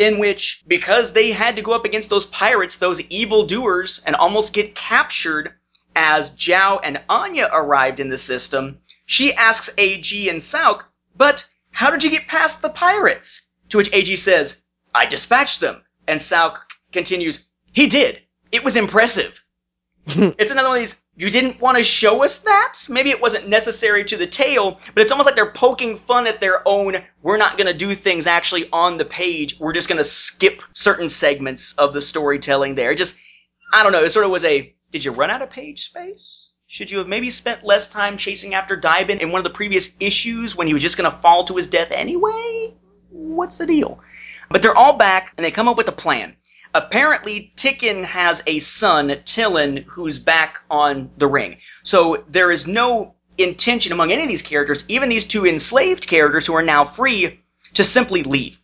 in 0.00 0.18
which, 0.18 0.64
because 0.66 1.12
they 1.12 1.30
had 1.30 1.54
to 1.56 1.62
go 1.62 1.72
up 1.72 1.84
against 1.84 2.08
those 2.08 2.24
pirates, 2.24 2.78
those 2.78 3.02
evil 3.10 3.44
doers, 3.44 4.00
and 4.06 4.16
almost 4.16 4.54
get 4.54 4.74
captured 4.74 5.52
as 5.94 6.34
Zhao 6.36 6.80
and 6.82 7.02
Anya 7.10 7.50
arrived 7.52 8.00
in 8.00 8.08
the 8.08 8.16
system, 8.16 8.78
she 9.04 9.34
asks 9.34 9.68
AG 9.76 10.28
and 10.30 10.42
Sauk, 10.42 10.88
but 11.14 11.46
how 11.70 11.90
did 11.90 12.02
you 12.02 12.08
get 12.08 12.28
past 12.28 12.62
the 12.62 12.70
pirates? 12.70 13.42
To 13.68 13.76
which 13.76 13.92
AG 13.92 14.16
says, 14.16 14.62
I 14.94 15.04
dispatched 15.04 15.60
them. 15.60 15.84
And 16.08 16.22
Sauk 16.22 16.66
continues, 16.92 17.44
he 17.72 17.86
did. 17.86 18.22
It 18.50 18.64
was 18.64 18.76
impressive. 18.76 19.39
it's 20.38 20.50
another 20.50 20.68
one 20.68 20.78
of 20.78 20.82
these, 20.82 21.06
you 21.16 21.30
didn't 21.30 21.60
want 21.60 21.76
to 21.76 21.84
show 21.84 22.24
us 22.24 22.40
that? 22.40 22.78
Maybe 22.88 23.10
it 23.10 23.20
wasn't 23.20 23.48
necessary 23.48 24.04
to 24.04 24.16
the 24.16 24.26
tale, 24.26 24.80
but 24.94 25.02
it's 25.02 25.12
almost 25.12 25.26
like 25.26 25.36
they're 25.36 25.52
poking 25.52 25.96
fun 25.96 26.26
at 26.26 26.40
their 26.40 26.66
own, 26.66 26.96
we're 27.22 27.36
not 27.36 27.56
going 27.56 27.66
to 27.66 27.74
do 27.74 27.94
things 27.94 28.26
actually 28.26 28.68
on 28.72 28.96
the 28.96 29.04
page, 29.04 29.58
we're 29.60 29.72
just 29.72 29.88
going 29.88 29.98
to 29.98 30.04
skip 30.04 30.62
certain 30.72 31.08
segments 31.08 31.74
of 31.74 31.92
the 31.92 32.02
storytelling 32.02 32.74
there. 32.74 32.94
Just, 32.94 33.20
I 33.72 33.82
don't 33.82 33.92
know, 33.92 34.02
it 34.02 34.10
sort 34.10 34.24
of 34.24 34.30
was 34.30 34.44
a, 34.44 34.74
did 34.90 35.04
you 35.04 35.12
run 35.12 35.30
out 35.30 35.42
of 35.42 35.50
page 35.50 35.84
space? 35.86 36.50
Should 36.66 36.90
you 36.90 36.98
have 36.98 37.08
maybe 37.08 37.30
spent 37.30 37.64
less 37.64 37.88
time 37.88 38.16
chasing 38.16 38.54
after 38.54 38.76
Dibin 38.76 39.20
in 39.20 39.32
one 39.32 39.40
of 39.40 39.44
the 39.44 39.50
previous 39.50 39.96
issues 40.00 40.54
when 40.56 40.66
he 40.66 40.72
was 40.72 40.82
just 40.82 40.96
going 40.96 41.10
to 41.10 41.16
fall 41.16 41.44
to 41.44 41.56
his 41.56 41.66
death 41.66 41.90
anyway? 41.90 42.74
What's 43.10 43.58
the 43.58 43.66
deal? 43.66 44.00
But 44.50 44.62
they're 44.62 44.76
all 44.76 44.96
back 44.96 45.32
and 45.36 45.44
they 45.44 45.50
come 45.50 45.68
up 45.68 45.76
with 45.76 45.88
a 45.88 45.92
plan. 45.92 46.36
Apparently, 46.74 47.52
Tikin 47.56 48.04
has 48.04 48.42
a 48.46 48.60
son, 48.60 49.08
Tillin, 49.24 49.84
who's 49.88 50.18
back 50.18 50.58
on 50.70 51.10
the 51.18 51.26
ring. 51.26 51.58
So 51.82 52.24
there 52.28 52.52
is 52.52 52.68
no 52.68 53.14
intention 53.38 53.92
among 53.92 54.12
any 54.12 54.22
of 54.22 54.28
these 54.28 54.42
characters, 54.42 54.84
even 54.88 55.08
these 55.08 55.26
two 55.26 55.46
enslaved 55.46 56.06
characters 56.06 56.46
who 56.46 56.54
are 56.54 56.62
now 56.62 56.84
free, 56.84 57.40
to 57.74 57.84
simply 57.84 58.22
leave. 58.22 58.58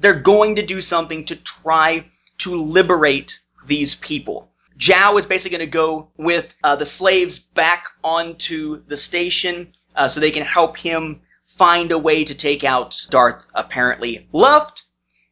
They're 0.00 0.14
going 0.14 0.56
to 0.56 0.62
do 0.62 0.80
something 0.80 1.24
to 1.26 1.36
try 1.36 2.04
to 2.38 2.54
liberate 2.54 3.40
these 3.66 3.94
people. 3.94 4.50
Zhao 4.78 5.18
is 5.18 5.26
basically 5.26 5.58
going 5.58 5.68
to 5.68 5.72
go 5.72 6.10
with 6.16 6.54
uh, 6.62 6.76
the 6.76 6.86
slaves 6.86 7.38
back 7.38 7.86
onto 8.04 8.82
the 8.86 8.96
station 8.96 9.72
uh, 9.96 10.06
so 10.06 10.20
they 10.20 10.30
can 10.30 10.44
help 10.44 10.76
him 10.76 11.22
find 11.46 11.90
a 11.90 11.98
way 11.98 12.24
to 12.24 12.34
take 12.34 12.62
out 12.62 12.96
Darth, 13.10 13.48
apparently 13.54 14.28
Luft, 14.32 14.84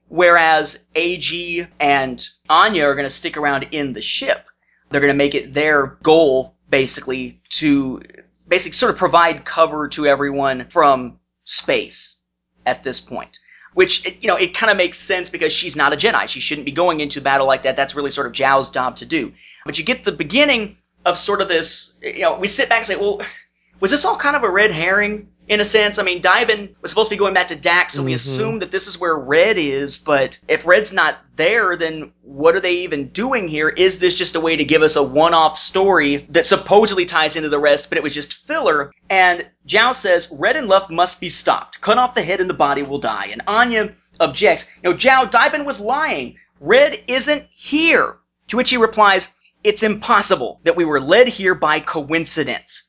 whereas 0.09 0.85
AG 0.95 1.67
and 1.81 2.29
Anya 2.49 2.85
are 2.87 2.95
going 2.95 3.07
to 3.07 3.11
stick 3.11 3.37
around 3.37 3.69
in 3.73 3.93
the 3.93 4.03
ship. 4.03 4.47
They're 4.91 5.01
going 5.01 5.13
to 5.13 5.17
make 5.17 5.35
it 5.35 5.53
their 5.53 5.99
goal, 6.03 6.55
basically, 6.71 7.41
to 7.51 8.03
basically 8.49 8.75
sort 8.75 8.93
of 8.93 8.99
provide 8.99 9.45
cover 9.45 9.89
to 9.89 10.07
everyone 10.07 10.67
from 10.69 11.19
space 11.45 12.19
at 12.65 12.85
this 12.85 13.01
point. 13.01 13.39
Which, 13.75 14.07
you 14.23 14.29
know, 14.29 14.37
it 14.37 14.55
kind 14.55 14.71
of 14.71 14.79
makes 14.79 14.97
sense 14.99 15.29
because 15.29 15.53
she's 15.53 15.77
not 15.77 15.93
a 15.93 15.97
Jedi. 15.97 16.29
She 16.29 16.41
shouldn't 16.41 16.65
be 16.65 16.73
going 16.73 17.01
into 17.01 17.21
battle 17.21 17.47
like 17.47 17.65
that. 17.65 17.77
That's 17.77 17.95
really 17.95 18.11
sort 18.11 18.27
of 18.27 18.33
Zhao's 18.33 18.71
job 18.71 18.97
to 18.99 19.05
do. 19.05 19.35
But 19.67 19.79
you 19.79 19.85
get 19.85 20.03
the 20.03 20.13
beginning 20.13 20.79
of 21.05 21.19
sort 21.19 21.43
of 21.43 21.49
this, 21.49 21.95
you 22.01 22.21
know, 22.21 22.39
we 22.39 22.47
sit 22.47 22.71
back 22.71 22.79
and 22.79 22.87
say, 22.87 22.97
well, 22.97 23.21
was 23.81 23.91
this 23.91 24.07
all 24.07 24.17
kind 24.17 24.35
of 24.35 24.45
a 24.45 24.51
red 24.51 24.71
herring 24.71 25.29
in 25.49 25.61
a 25.61 25.65
sense? 25.65 25.99
I 25.99 26.03
mean, 26.03 26.21
Divin 26.21 26.75
was 26.83 26.91
supposed 26.91 27.11
to 27.11 27.15
be 27.15 27.19
going 27.19 27.35
back 27.35 27.49
to 27.49 27.57
Dax, 27.57 27.95
so 27.95 28.03
we 28.03 28.13
Mhm. 28.13 28.17
assume 28.17 28.59
that 28.61 28.71
this 28.71 28.87
is 28.87 28.99
where 28.99 29.17
Red 29.17 29.59
is, 29.59 29.97
but 29.97 30.39
if 30.49 30.67
Red's 30.67 30.93
not 30.93 31.19
there, 31.37 31.77
then 31.77 32.13
what 32.23 32.55
are 32.55 32.61
they 32.61 32.79
even 32.79 33.09
doing 33.09 33.47
here? 33.49 33.69
Is 33.69 34.01
this 34.01 34.15
just 34.15 34.37
a 34.37 34.41
way 34.41 34.57
to 34.57 34.65
give 34.65 34.83
us 34.83 34.97
a 34.97 35.03
one-off 35.03 35.59
story 35.59 36.27
that 36.31 36.47
supposedly 36.47 37.07
ties 37.07 37.37
into 37.37 37.49
the 37.49 37.59
rest, 37.59 37.89
but 37.89 37.99
it 37.99 38.05
was 38.05 38.15
just 38.15 38.35
filler? 38.35 38.93
And 39.09 39.47
Zhao 39.69 39.95
says, 39.95 40.29
Red 40.33 40.57
and 40.57 40.69
Luft 40.69 40.91
must 40.91 41.21
be 41.21 41.29
stopped. 41.29 41.81
Cut 41.81 41.99
off 41.99 42.15
the 42.15 42.23
head 42.23 42.41
and 42.41 42.51
the 42.51 42.55
body 42.55 42.83
will 42.83 42.99
die. 42.99 43.29
And 43.33 43.43
Anya 43.47 43.93
objects, 44.19 44.67
you 44.83 44.91
know, 44.91 44.97
Zhao, 44.97 45.31
Divin 45.31 45.65
was 45.65 45.81
lying. 45.81 46.37
Red 46.61 47.03
isn't 47.07 47.47
here. 47.53 48.17
To 48.49 48.57
which 48.57 48.71
he 48.71 48.77
replies, 48.77 49.29
it's 49.65 49.83
impossible 49.83 50.61
that 50.65 50.77
we 50.77 50.85
were 50.85 51.01
led 51.01 51.29
here 51.29 51.55
by 51.55 51.81
coincidence. 51.81 52.86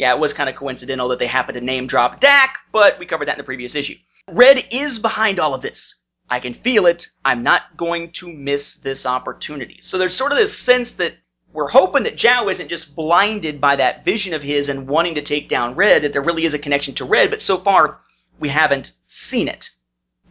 Yeah, 0.00 0.14
it 0.14 0.18
was 0.18 0.32
kind 0.32 0.48
of 0.48 0.56
coincidental 0.56 1.08
that 1.08 1.18
they 1.18 1.26
happened 1.26 1.56
to 1.56 1.60
name 1.60 1.86
drop 1.86 2.20
Dak, 2.20 2.60
but 2.72 2.98
we 2.98 3.04
covered 3.04 3.28
that 3.28 3.34
in 3.34 3.38
the 3.38 3.44
previous 3.44 3.74
issue. 3.74 3.96
Red 4.26 4.64
is 4.70 4.98
behind 4.98 5.38
all 5.38 5.54
of 5.54 5.60
this. 5.60 6.02
I 6.30 6.40
can 6.40 6.54
feel 6.54 6.86
it. 6.86 7.08
I'm 7.22 7.42
not 7.42 7.76
going 7.76 8.12
to 8.12 8.32
miss 8.32 8.76
this 8.76 9.04
opportunity. 9.04 9.76
So 9.82 9.98
there's 9.98 10.14
sort 10.16 10.32
of 10.32 10.38
this 10.38 10.58
sense 10.58 10.94
that 10.94 11.16
we're 11.52 11.68
hoping 11.68 12.04
that 12.04 12.16
Zhao 12.16 12.50
isn't 12.50 12.68
just 12.68 12.96
blinded 12.96 13.60
by 13.60 13.76
that 13.76 14.06
vision 14.06 14.32
of 14.32 14.42
his 14.42 14.70
and 14.70 14.88
wanting 14.88 15.16
to 15.16 15.22
take 15.22 15.50
down 15.50 15.74
Red, 15.74 16.00
that 16.00 16.14
there 16.14 16.22
really 16.22 16.46
is 16.46 16.54
a 16.54 16.58
connection 16.58 16.94
to 16.94 17.04
Red, 17.04 17.28
but 17.28 17.42
so 17.42 17.58
far 17.58 17.98
we 18.38 18.48
haven't 18.48 18.92
seen 19.06 19.48
it. 19.48 19.68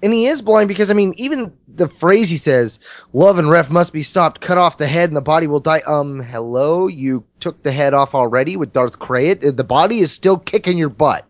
And 0.02 0.12
he 0.12 0.26
is 0.26 0.42
blind 0.42 0.68
because 0.68 0.90
I 0.90 0.96
mean, 0.96 1.14
even 1.18 1.54
the 1.68 1.88
phrase 1.88 2.30
he 2.32 2.38
says, 2.38 2.80
"Love 3.14 3.38
and 3.38 3.52
Ref 3.52 3.70
must 3.70 3.94
be 3.94 4.02
stopped. 4.02 4.42
Cut 4.42 4.58
off 4.58 4.80
the 4.80 4.88
head, 4.88 5.10
and 5.10 5.18
the 5.18 5.22
body 5.22 5.46
will 5.46 5.60
die." 5.60 5.84
Um, 5.86 6.22
hello, 6.22 6.88
you 6.88 7.26
took 7.40 7.64
the 7.64 7.72
head 7.72 7.94
off 7.94 8.16
already 8.16 8.58
with 8.58 8.74
Darth 8.74 9.00
Krayt. 9.00 9.56
The 9.56 9.64
body 9.64 10.00
is 10.00 10.12
still 10.12 10.38
kicking 10.38 10.78
your 10.78 10.90
butt. 10.90 11.26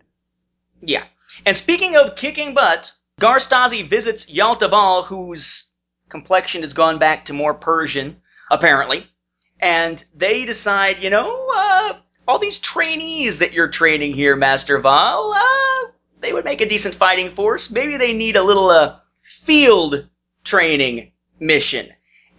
Yeah. 0.80 1.04
And 1.46 1.56
speaking 1.56 1.96
of 1.96 2.16
kicking 2.16 2.54
butt, 2.54 2.92
Gar 3.18 3.38
Stazi 3.38 3.88
visits 3.88 4.30
Yalta 4.30 4.68
Val, 4.68 5.02
whose 5.02 5.64
complexion 6.08 6.62
has 6.62 6.72
gone 6.72 6.98
back 6.98 7.26
to 7.26 7.32
more 7.32 7.54
Persian, 7.54 8.20
apparently. 8.50 9.06
And 9.60 10.02
they 10.14 10.44
decide, 10.44 11.02
you 11.02 11.10
know, 11.10 11.50
uh, 11.54 11.94
all 12.26 12.38
these 12.38 12.58
trainees 12.58 13.38
that 13.40 13.52
you're 13.52 13.68
training 13.68 14.14
here, 14.14 14.36
Master 14.36 14.78
Val, 14.78 15.32
uh, 15.34 15.90
they 16.20 16.32
would 16.32 16.44
make 16.44 16.60
a 16.60 16.68
decent 16.68 16.94
fighting 16.94 17.34
force. 17.34 17.70
Maybe 17.70 17.96
they 17.96 18.12
need 18.12 18.36
a 18.36 18.42
little 18.42 18.70
uh, 18.70 18.96
field 19.22 20.08
training 20.44 21.12
mission. 21.38 21.88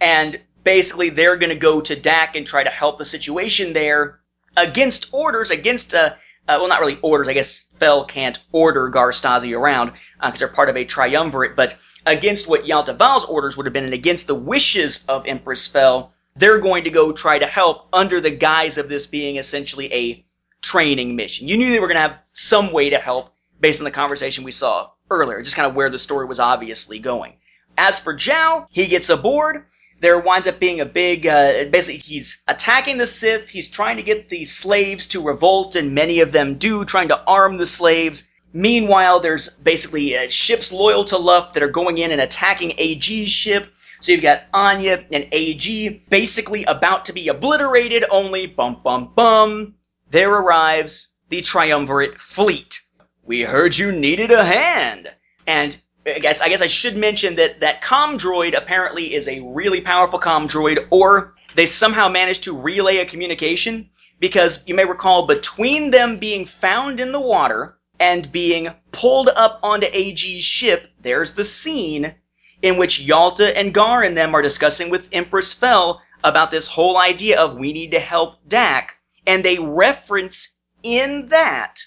And 0.00 0.40
basically, 0.64 1.10
they're 1.10 1.36
going 1.36 1.50
to 1.50 1.56
go 1.56 1.80
to 1.80 1.96
Dak 1.96 2.36
and 2.36 2.46
try 2.46 2.64
to 2.64 2.70
help 2.70 2.98
the 2.98 3.04
situation 3.04 3.72
there 3.72 4.20
against 4.56 5.12
orders, 5.12 5.50
against, 5.50 5.94
uh, 5.94 6.14
uh, 6.48 6.56
well, 6.58 6.68
not 6.68 6.80
really 6.80 6.98
orders. 7.02 7.28
I 7.28 7.32
guess 7.32 7.66
Fel 7.78 8.04
can't 8.04 8.42
order 8.52 8.88
Gar 8.88 9.10
Stazi 9.10 9.56
around 9.56 9.92
because 10.20 10.38
they're 10.38 10.48
part 10.48 10.68
of 10.68 10.76
a 10.76 10.84
triumvirate, 10.84 11.56
but 11.56 11.76
against 12.06 12.48
what 12.48 12.66
Yalta 12.66 12.92
Val's 12.94 13.24
orders 13.24 13.56
would 13.56 13.66
have 13.66 13.72
been 13.72 13.84
and 13.84 13.94
against 13.94 14.26
the 14.26 14.34
wishes 14.34 15.04
of 15.08 15.26
Empress 15.26 15.66
Fel, 15.66 16.12
they're 16.36 16.58
going 16.58 16.84
to 16.84 16.90
go 16.90 17.12
try 17.12 17.38
to 17.38 17.46
help 17.46 17.88
under 17.92 18.20
the 18.20 18.30
guise 18.30 18.78
of 18.78 18.88
this 18.88 19.06
being 19.06 19.36
essentially 19.36 19.92
a 19.92 20.24
training 20.62 21.16
mission. 21.16 21.48
You 21.48 21.56
knew 21.56 21.70
they 21.70 21.80
were 21.80 21.88
going 21.88 21.96
to 21.96 22.08
have 22.08 22.22
some 22.32 22.72
way 22.72 22.90
to 22.90 22.98
help 22.98 23.34
based 23.60 23.80
on 23.80 23.84
the 23.84 23.90
conversation 23.90 24.44
we 24.44 24.52
saw 24.52 24.90
earlier, 25.10 25.42
just 25.42 25.56
kind 25.56 25.66
of 25.68 25.74
where 25.74 25.90
the 25.90 25.98
story 25.98 26.26
was 26.26 26.40
obviously 26.40 26.98
going. 26.98 27.34
As 27.78 27.98
for 27.98 28.14
Zhao, 28.14 28.66
he 28.70 28.86
gets 28.86 29.10
aboard. 29.10 29.64
There 30.02 30.18
winds 30.18 30.48
up 30.48 30.58
being 30.58 30.80
a 30.80 30.84
big, 30.84 31.28
uh, 31.28 31.66
basically, 31.70 31.98
he's 31.98 32.42
attacking 32.48 32.98
the 32.98 33.06
Sith. 33.06 33.48
He's 33.48 33.70
trying 33.70 33.96
to 33.98 34.02
get 34.02 34.30
the 34.30 34.44
slaves 34.44 35.06
to 35.06 35.22
revolt, 35.22 35.76
and 35.76 35.94
many 35.94 36.18
of 36.18 36.32
them 36.32 36.56
do, 36.56 36.84
trying 36.84 37.06
to 37.06 37.22
arm 37.24 37.56
the 37.56 37.68
slaves. 37.68 38.28
Meanwhile, 38.52 39.20
there's 39.20 39.50
basically 39.50 40.18
uh, 40.18 40.28
ships 40.28 40.72
loyal 40.72 41.04
to 41.04 41.16
Luft 41.16 41.54
that 41.54 41.62
are 41.62 41.68
going 41.68 41.98
in 41.98 42.10
and 42.10 42.20
attacking 42.20 42.74
AG's 42.78 43.30
ship. 43.30 43.72
So 44.00 44.10
you've 44.10 44.22
got 44.22 44.42
Anya 44.52 45.04
and 45.12 45.28
AG 45.30 46.02
basically 46.10 46.64
about 46.64 47.04
to 47.04 47.12
be 47.12 47.28
obliterated, 47.28 48.04
only 48.10 48.48
bum 48.48 48.80
bum 48.82 49.12
bum. 49.14 49.76
There 50.10 50.34
arrives 50.34 51.12
the 51.28 51.42
triumvirate 51.42 52.20
fleet. 52.20 52.80
We 53.22 53.42
heard 53.42 53.78
you 53.78 53.92
needed 53.92 54.32
a 54.32 54.44
hand. 54.44 55.12
And 55.46 55.80
I 56.04 56.18
guess 56.18 56.40
I 56.40 56.48
guess 56.48 56.62
I 56.62 56.66
should 56.66 56.96
mention 56.96 57.36
that 57.36 57.60
that 57.60 57.80
com 57.80 58.18
droid 58.18 58.56
apparently 58.56 59.14
is 59.14 59.28
a 59.28 59.40
really 59.40 59.80
powerful 59.80 60.18
com 60.18 60.48
droid, 60.48 60.86
or 60.90 61.34
they 61.54 61.66
somehow 61.66 62.08
managed 62.08 62.44
to 62.44 62.58
relay 62.58 62.98
a 62.98 63.06
communication 63.06 63.88
because 64.18 64.64
you 64.66 64.74
may 64.74 64.84
recall 64.84 65.26
between 65.26 65.90
them 65.90 66.18
being 66.18 66.46
found 66.46 66.98
in 66.98 67.12
the 67.12 67.20
water 67.20 67.78
and 68.00 68.32
being 68.32 68.68
pulled 68.90 69.28
up 69.28 69.60
onto 69.62 69.86
AG's 69.92 70.44
ship, 70.44 70.90
there's 71.00 71.34
the 71.34 71.44
scene 71.44 72.14
in 72.62 72.76
which 72.76 73.00
Yalta 73.00 73.56
and 73.56 73.74
Gar 73.74 74.02
and 74.02 74.16
them 74.16 74.34
are 74.34 74.42
discussing 74.42 74.90
with 74.90 75.08
Empress 75.12 75.52
Fel 75.52 76.02
about 76.24 76.50
this 76.50 76.68
whole 76.68 76.98
idea 76.98 77.40
of 77.40 77.56
we 77.56 77.72
need 77.72 77.90
to 77.92 78.00
help 78.00 78.36
Dak, 78.48 78.96
and 79.26 79.44
they 79.44 79.58
reference 79.58 80.60
in 80.82 81.28
that 81.28 81.78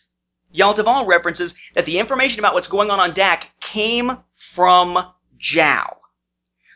Yalta 0.56 0.84
Val 0.84 1.06
references 1.06 1.54
that 1.74 1.86
the 1.86 2.00
information 2.00 2.40
about 2.40 2.54
what's 2.54 2.68
going 2.68 2.90
on 2.90 3.00
on 3.00 3.14
Dak 3.14 3.52
came 3.60 4.18
from 4.36 5.06
Zhao. 5.40 5.98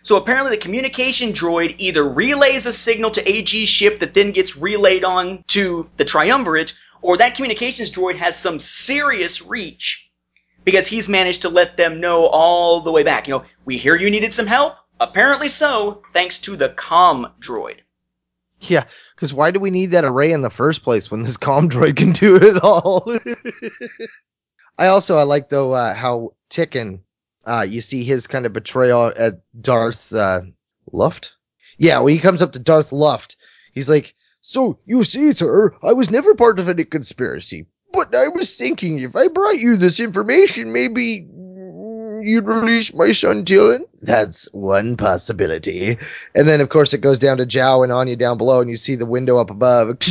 So 0.03 0.17
apparently 0.17 0.51
the 0.51 0.61
communication 0.61 1.33
droid 1.33 1.75
either 1.77 2.07
relays 2.07 2.65
a 2.65 2.73
signal 2.73 3.11
to 3.11 3.29
AG's 3.29 3.69
ship 3.69 3.99
that 3.99 4.13
then 4.13 4.31
gets 4.31 4.57
relayed 4.57 5.03
on 5.03 5.43
to 5.47 5.89
the 5.97 6.05
Triumvirate, 6.05 6.73
or 7.01 7.17
that 7.17 7.35
communications 7.35 7.91
droid 7.91 8.17
has 8.17 8.37
some 8.37 8.59
serious 8.59 9.41
reach 9.41 10.11
because 10.65 10.87
he's 10.87 11.07
managed 11.07 11.43
to 11.43 11.49
let 11.49 11.77
them 11.77 12.01
know 12.01 12.25
all 12.27 12.81
the 12.81 12.91
way 12.91 13.03
back. 13.03 13.27
You 13.27 13.35
know, 13.35 13.45
we 13.65 13.77
hear 13.77 13.95
you 13.95 14.09
needed 14.09 14.33
some 14.33 14.47
help. 14.47 14.75
Apparently 14.99 15.47
so, 15.47 16.03
thanks 16.13 16.39
to 16.41 16.57
the 16.57 16.69
com 16.69 17.31
droid. 17.39 17.77
Yeah, 18.61 18.83
because 19.19 19.33
why 19.33 19.51
do 19.51 19.59
we 19.59 19.69
need 19.69 19.91
that 19.91 20.05
array 20.05 20.31
in 20.31 20.43
the 20.43 20.49
first 20.49 20.81
place 20.81 21.11
when 21.11 21.23
this 21.23 21.35
com 21.47 21.67
droid 21.67 21.97
can 21.97 22.13
do 22.13 22.37
it 22.37 22.63
all? 22.63 23.03
I 24.77 24.87
also 24.87 25.17
I 25.17 25.23
like 25.23 25.49
though 25.49 25.73
uh, 25.73 25.93
how 25.93 26.35
Ticken, 26.49 27.01
uh, 27.45 27.65
you 27.67 27.81
see 27.81 28.05
his 28.05 28.27
kind 28.27 28.45
of 28.45 28.53
betrayal 28.53 29.11
at 29.17 29.41
Darth 29.61 30.13
uh, 30.13 30.41
Luft. 30.93 31.33
Yeah, 31.77 31.99
when 31.99 32.13
he 32.13 32.19
comes 32.19 32.41
up 32.41 32.53
to 32.53 32.59
Darth 32.59 32.93
Luft, 32.93 33.35
he's 33.73 33.89
like, 33.89 34.15
"So 34.39 34.79
you 34.85 35.03
see, 35.03 35.33
sir, 35.33 35.75
I 35.83 35.91
was 35.91 36.09
never 36.09 36.33
part 36.33 36.57
of 36.57 36.69
any 36.69 36.85
conspiracy, 36.85 37.67
but 37.91 38.15
I 38.15 38.27
was 38.27 38.55
thinking 38.55 38.99
if 38.99 39.15
I 39.15 39.27
brought 39.27 39.59
you 39.59 39.75
this 39.75 39.99
information, 39.99 40.73
maybe 40.73 41.27
you'd 42.21 42.45
release 42.45 42.93
my 42.93 43.11
son 43.11 43.43
Dylan? 43.45 43.81
That's 44.01 44.51
one 44.53 44.97
possibility. 44.97 45.97
And 46.35 46.47
then, 46.47 46.61
of 46.61 46.69
course, 46.69 46.93
it 46.93 47.01
goes 47.01 47.19
down 47.19 47.37
to 47.37 47.45
Zhao 47.45 47.83
and 47.83 47.91
Anya 47.91 48.15
down 48.15 48.37
below, 48.37 48.61
and 48.61 48.69
you 48.69 48.77
see 48.77 48.95
the 48.95 49.05
window 49.05 49.37
up 49.37 49.49
above. 49.49 49.97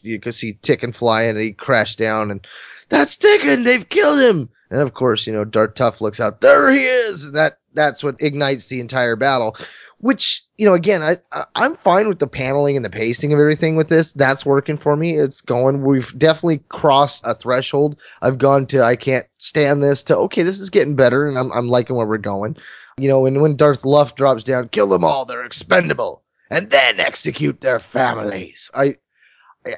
You 0.00 0.20
can 0.20 0.30
see 0.30 0.56
Ticken 0.62 0.94
flying, 0.94 1.30
and 1.30 1.40
he 1.40 1.52
crashed 1.52 1.98
down, 1.98 2.30
and 2.30 2.46
that's 2.88 3.16
Ticken. 3.16 3.64
They've 3.64 3.88
killed 3.88 4.20
him. 4.20 4.48
And 4.70 4.80
of 4.80 4.94
course, 4.94 5.26
you 5.26 5.32
know, 5.32 5.44
Darth 5.44 5.80
Luft 5.80 6.00
looks 6.00 6.20
out. 6.20 6.40
There 6.40 6.70
he 6.70 6.84
is. 6.84 7.24
And 7.24 7.34
that 7.34 7.58
that's 7.74 8.04
what 8.04 8.14
ignites 8.20 8.68
the 8.68 8.80
entire 8.80 9.16
battle. 9.16 9.56
Which 10.00 10.44
you 10.56 10.66
know, 10.66 10.74
again, 10.74 11.02
I, 11.02 11.16
I 11.32 11.44
I'm 11.56 11.74
fine 11.74 12.08
with 12.08 12.20
the 12.20 12.26
paneling 12.26 12.76
and 12.76 12.84
the 12.84 12.90
pacing 12.90 13.32
of 13.32 13.40
everything 13.40 13.74
with 13.74 13.88
this. 13.88 14.12
That's 14.12 14.46
working 14.46 14.76
for 14.76 14.96
me. 14.96 15.16
It's 15.16 15.40
going. 15.40 15.82
We've 15.82 16.16
definitely 16.16 16.64
crossed 16.68 17.22
a 17.24 17.34
threshold. 17.34 17.96
I've 18.22 18.38
gone 18.38 18.66
to 18.66 18.82
I 18.82 18.96
can't 18.96 19.26
stand 19.38 19.82
this 19.82 20.04
to 20.04 20.16
okay, 20.18 20.42
this 20.42 20.60
is 20.60 20.70
getting 20.70 20.94
better, 20.94 21.28
and 21.28 21.36
I'm 21.36 21.50
I'm 21.52 21.68
liking 21.68 21.96
where 21.96 22.06
we're 22.06 22.18
going. 22.18 22.56
You 22.96 23.08
know, 23.08 23.26
and 23.26 23.42
when 23.42 23.56
Darth 23.56 23.84
Luft 23.84 24.16
drops 24.16 24.44
down, 24.44 24.68
kill 24.68 24.88
them 24.88 25.04
all. 25.04 25.24
They're 25.24 25.44
expendable, 25.44 26.22
and 26.50 26.70
then 26.70 27.00
execute 27.00 27.60
their 27.60 27.80
families. 27.80 28.70
I 28.74 28.96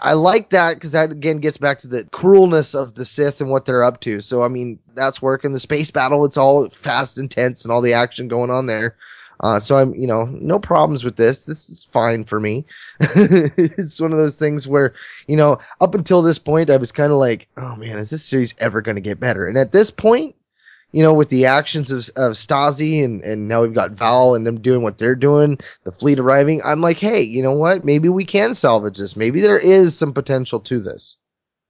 I 0.01 0.13
like 0.13 0.51
that 0.51 0.75
because 0.75 0.93
that 0.93 1.11
again 1.11 1.39
gets 1.39 1.57
back 1.57 1.79
to 1.81 1.89
the 1.89 2.05
cruelness 2.05 2.75
of 2.75 2.95
the 2.95 3.05
Sith 3.05 3.41
and 3.41 3.51
what 3.51 3.65
they're 3.65 3.85
up 3.85 4.01
to. 4.01 4.21
So 4.21 4.43
I 4.43 4.49
mean, 4.49 4.79
that's 4.95 5.23
working. 5.23 5.53
The 5.53 5.59
space 5.59 5.91
battle, 5.91 6.25
it's 6.25 6.37
all 6.37 6.69
fast 6.69 7.19
intense, 7.19 7.65
and 7.65 7.73
all 7.73 7.81
the 7.81 7.95
action 7.95 8.29
going 8.29 8.51
on 8.51 8.67
there. 8.67 8.97
Uh, 9.41 9.59
so 9.59 9.77
I'm, 9.77 9.95
you 9.95 10.07
know, 10.07 10.27
no 10.27 10.59
problems 10.59 11.03
with 11.03 11.17
this. 11.17 11.45
This 11.45 11.71
is 11.71 11.85
fine 11.85 12.25
for 12.25 12.41
me. 12.41 12.65
it's 13.01 14.01
one 14.01 14.13
of 14.13 14.19
those 14.19 14.37
things 14.37 14.69
where, 14.69 14.95
you 15.27 15.37
know, 15.37 15.59
up 15.81 15.95
until 15.95 16.23
this 16.23 16.39
point, 16.39 16.71
I 16.71 16.77
was 16.77 16.93
kind 16.93 17.11
of 17.11 17.19
like, 17.19 17.49
oh 17.57 17.75
man, 17.77 17.99
is 17.99 18.11
this 18.11 18.25
series 18.25 18.55
ever 18.59 18.83
going 18.83 18.97
to 18.97 19.01
get 19.01 19.19
better? 19.19 19.49
And 19.49 19.57
at 19.57 19.73
this 19.73 19.91
point, 19.91 20.35
you 20.93 21.03
know, 21.03 21.15
with 21.15 21.29
the 21.29 21.47
actions 21.47 21.91
of, 21.91 21.99
of 22.17 22.33
Stazi 22.33 23.03
and, 23.03 23.23
and 23.23 23.49
now 23.49 23.63
we've 23.63 23.75
got 23.75 23.93
Val 23.93 24.35
and 24.35 24.47
them 24.47 24.61
doing 24.61 24.83
what 24.83 24.99
they're 24.99 25.15
doing, 25.15 25.59
the 25.85 25.93
fleet 25.93 26.19
arriving, 26.19 26.61
I'm 26.65 26.81
like, 26.81 26.99
hey, 26.99 27.23
you 27.23 27.43
know 27.43 27.53
what? 27.53 27.85
Maybe 27.85 28.09
we 28.09 28.25
can 28.25 28.55
salvage 28.55 28.99
this. 28.99 29.17
Maybe 29.17 29.41
there 29.41 29.59
is 29.59 29.97
some 29.97 30.13
potential 30.13 30.61
to 30.61 30.81
this. 30.81 31.17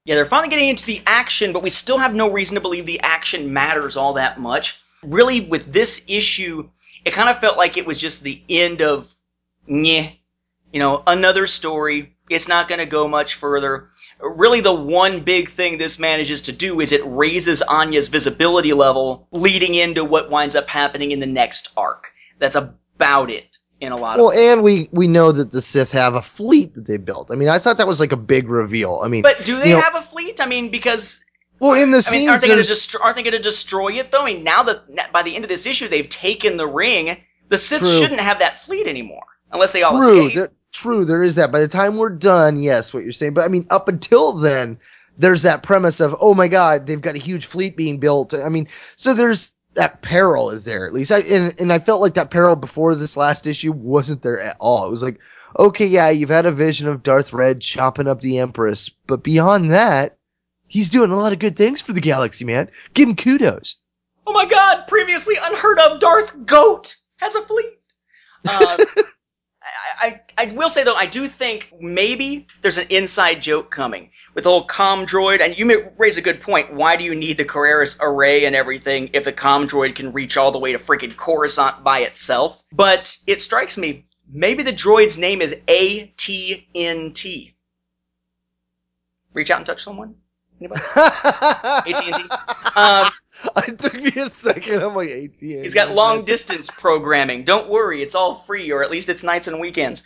Yeah, 0.06 0.14
they're 0.14 0.24
finally 0.24 0.48
getting 0.48 0.70
into 0.70 0.86
the 0.86 1.02
action, 1.06 1.52
but 1.52 1.62
we 1.62 1.70
still 1.70 1.98
have 1.98 2.14
no 2.14 2.30
reason 2.30 2.54
to 2.54 2.60
believe 2.60 2.86
the 2.86 3.00
action 3.00 3.52
matters 3.52 3.96
all 3.96 4.14
that 4.14 4.40
much. 4.40 4.80
Really, 5.02 5.42
with 5.42 5.72
this 5.72 6.04
issue, 6.08 6.68
it 7.04 7.12
kind 7.12 7.28
of 7.28 7.38
felt 7.38 7.56
like 7.56 7.76
it 7.76 7.86
was 7.86 7.98
just 7.98 8.22
the 8.22 8.42
end 8.48 8.82
of, 8.82 9.14
nyeh, 9.68 10.16
you 10.72 10.78
know, 10.78 11.02
another 11.06 11.46
story. 11.46 12.16
It's 12.28 12.48
not 12.48 12.68
going 12.68 12.78
to 12.78 12.86
go 12.86 13.08
much 13.08 13.34
further. 13.34 13.88
Really, 14.20 14.60
the 14.60 14.74
one 14.74 15.20
big 15.20 15.48
thing 15.48 15.78
this 15.78 15.98
manages 15.98 16.42
to 16.42 16.52
do 16.52 16.80
is 16.80 16.92
it 16.92 17.00
raises 17.04 17.62
Anya's 17.62 18.08
visibility 18.08 18.72
level, 18.72 19.26
leading 19.32 19.74
into 19.74 20.04
what 20.04 20.30
winds 20.30 20.54
up 20.54 20.68
happening 20.68 21.10
in 21.10 21.20
the 21.20 21.26
next 21.26 21.70
arc. 21.76 22.12
That's 22.38 22.56
about 22.56 23.30
it 23.30 23.58
in 23.80 23.92
a 23.92 23.96
lot 23.96 24.18
well, 24.18 24.28
of. 24.28 24.34
Well, 24.34 24.52
and 24.52 24.62
we 24.62 24.88
we 24.92 25.08
know 25.08 25.32
that 25.32 25.52
the 25.52 25.62
Sith 25.62 25.90
have 25.92 26.14
a 26.14 26.22
fleet 26.22 26.74
that 26.74 26.86
they 26.86 26.98
built. 26.98 27.30
I 27.30 27.34
mean, 27.34 27.48
I 27.48 27.58
thought 27.58 27.78
that 27.78 27.86
was 27.86 27.98
like 28.00 28.12
a 28.12 28.16
big 28.16 28.48
reveal. 28.48 29.00
I 29.02 29.08
mean, 29.08 29.22
but 29.22 29.44
do 29.44 29.58
they 29.58 29.70
you 29.70 29.76
know, 29.76 29.80
have 29.80 29.94
a 29.94 30.02
fleet? 30.02 30.40
I 30.40 30.46
mean, 30.46 30.70
because 30.70 31.24
well, 31.60 31.74
in 31.74 31.90
the 31.90 31.98
I 31.98 32.00
scenes, 32.00 32.20
mean, 32.22 32.28
aren't 32.30 32.40
they 32.40 32.48
going 32.48 32.56
to 32.62 32.66
there's- 32.66 32.68
destroy? 32.68 33.00
Aren't 33.02 33.16
they 33.16 33.22
going 33.22 33.32
to 33.32 33.38
destroy 33.38 33.92
it 33.92 34.10
though? 34.10 34.22
I 34.22 34.32
mean, 34.32 34.42
now 34.44 34.62
that 34.64 35.12
by 35.12 35.22
the 35.22 35.34
end 35.34 35.44
of 35.44 35.48
this 35.48 35.66
issue 35.66 35.86
they've 35.88 36.08
taken 36.08 36.56
the 36.56 36.66
ring, 36.66 37.16
the 37.48 37.56
Sith 37.56 37.80
True. 37.80 37.88
shouldn't 37.90 38.20
have 38.20 38.38
that 38.40 38.58
fleet 38.58 38.86
anymore 38.86 39.24
unless 39.52 39.72
they 39.72 39.82
all 39.82 40.00
true, 40.00 40.26
escape. 40.26 40.36
there- 40.36 40.52
true, 40.72 41.04
there 41.04 41.22
is 41.22 41.34
that. 41.36 41.52
By 41.52 41.60
the 41.60 41.68
time 41.68 41.96
we're 41.96 42.10
done, 42.10 42.56
yes, 42.60 42.94
what 42.94 43.02
you're 43.04 43.12
saying. 43.12 43.34
But 43.34 43.44
I 43.44 43.48
mean, 43.48 43.66
up 43.70 43.88
until 43.88 44.32
then, 44.32 44.78
there's 45.18 45.42
that 45.42 45.62
premise 45.62 46.00
of, 46.00 46.16
oh 46.20 46.32
my 46.34 46.48
god, 46.48 46.86
they've 46.86 47.00
got 47.00 47.14
a 47.16 47.18
huge 47.18 47.44
fleet 47.46 47.76
being 47.76 47.98
built. 47.98 48.32
I 48.32 48.48
mean, 48.48 48.66
so 48.96 49.12
there's 49.12 49.52
that 49.74 50.02
peril 50.02 50.50
is 50.50 50.64
there 50.64 50.86
at 50.86 50.92
least. 50.94 51.12
I 51.12 51.18
and, 51.20 51.54
and 51.60 51.72
I 51.72 51.78
felt 51.78 52.00
like 52.00 52.14
that 52.14 52.30
peril 52.30 52.56
before 52.56 52.94
this 52.94 53.16
last 53.16 53.46
issue 53.46 53.72
wasn't 53.72 54.22
there 54.22 54.40
at 54.40 54.56
all. 54.60 54.86
It 54.86 54.90
was 54.90 55.02
like, 55.02 55.18
okay, 55.58 55.86
yeah, 55.86 56.08
you've 56.10 56.30
had 56.30 56.46
a 56.46 56.52
vision 56.52 56.88
of 56.88 57.02
Darth 57.02 57.32
Red 57.32 57.60
chopping 57.60 58.06
up 58.06 58.20
the 58.20 58.38
Empress, 58.38 58.88
but 58.88 59.22
beyond 59.22 59.70
that, 59.72 60.16
he's 60.70 60.88
doing 60.88 61.10
a 61.10 61.16
lot 61.16 61.34
of 61.34 61.38
good 61.38 61.56
things 61.56 61.82
for 61.82 61.92
the 61.92 62.00
galaxy, 62.00 62.46
man. 62.46 62.70
Give 62.94 63.08
him 63.08 63.16
kudos. 63.16 63.76
Oh 64.26 64.32
my 64.32 64.46
god, 64.46 64.86
previously 64.88 65.34
unheard 65.42 65.78
of 65.78 66.00
Darth 66.00 66.46
Goat 66.46 66.96
has 67.16 67.34
a 67.34 67.42
fleet. 67.42 67.78
Um, 68.48 68.80
I, 70.00 70.00
I, 70.00 70.20
I 70.38 70.44
will 70.46 70.70
say 70.70 70.84
though, 70.84 70.94
I 70.94 71.06
do 71.06 71.26
think 71.26 71.72
maybe 71.78 72.46
there's 72.62 72.78
an 72.78 72.86
inside 72.88 73.42
joke 73.42 73.70
coming 73.70 74.10
with 74.34 74.44
the 74.44 74.50
whole 74.50 74.64
com 74.64 75.04
droid, 75.04 75.42
and 75.42 75.58
you 75.58 75.66
may 75.66 75.76
raise 75.98 76.16
a 76.16 76.22
good 76.22 76.40
point. 76.40 76.72
Why 76.72 76.96
do 76.96 77.04
you 77.04 77.14
need 77.14 77.36
the 77.36 77.44
Carreras 77.44 77.98
array 78.00 78.46
and 78.46 78.56
everything 78.56 79.10
if 79.12 79.24
the 79.24 79.32
com 79.32 79.68
droid 79.68 79.96
can 79.96 80.12
reach 80.12 80.36
all 80.36 80.52
the 80.52 80.58
way 80.58 80.72
to 80.72 80.78
freaking 80.78 81.14
Coruscant 81.14 81.84
by 81.84 82.00
itself? 82.00 82.62
But 82.72 83.16
it 83.26 83.42
strikes 83.42 83.76
me, 83.76 84.06
maybe 84.30 84.62
the 84.62 84.72
droid's 84.72 85.18
name 85.18 85.42
is 85.42 85.52
AT&T. 85.52 87.54
Reach 89.32 89.50
out 89.50 89.58
and 89.58 89.66
touch 89.66 89.82
someone? 89.82 90.14
Anybody? 90.60 90.80
AT&T? 90.94 92.24
Um, 92.76 93.10
it 93.68 93.78
took 93.78 93.94
me 93.94 94.12
a 94.20 94.28
second. 94.28 94.82
I'm 94.82 94.94
like, 94.94 95.10
AT&T. 95.10 95.62
He's 95.62 95.74
got 95.74 95.94
long 95.94 96.24
distance 96.24 96.70
programming. 96.70 97.44
Don't 97.44 97.68
worry, 97.68 98.02
it's 98.02 98.14
all 98.14 98.34
free, 98.34 98.70
or 98.70 98.82
at 98.82 98.90
least 98.90 99.08
it's 99.08 99.22
nights 99.22 99.48
and 99.48 99.60
weekends. 99.60 100.02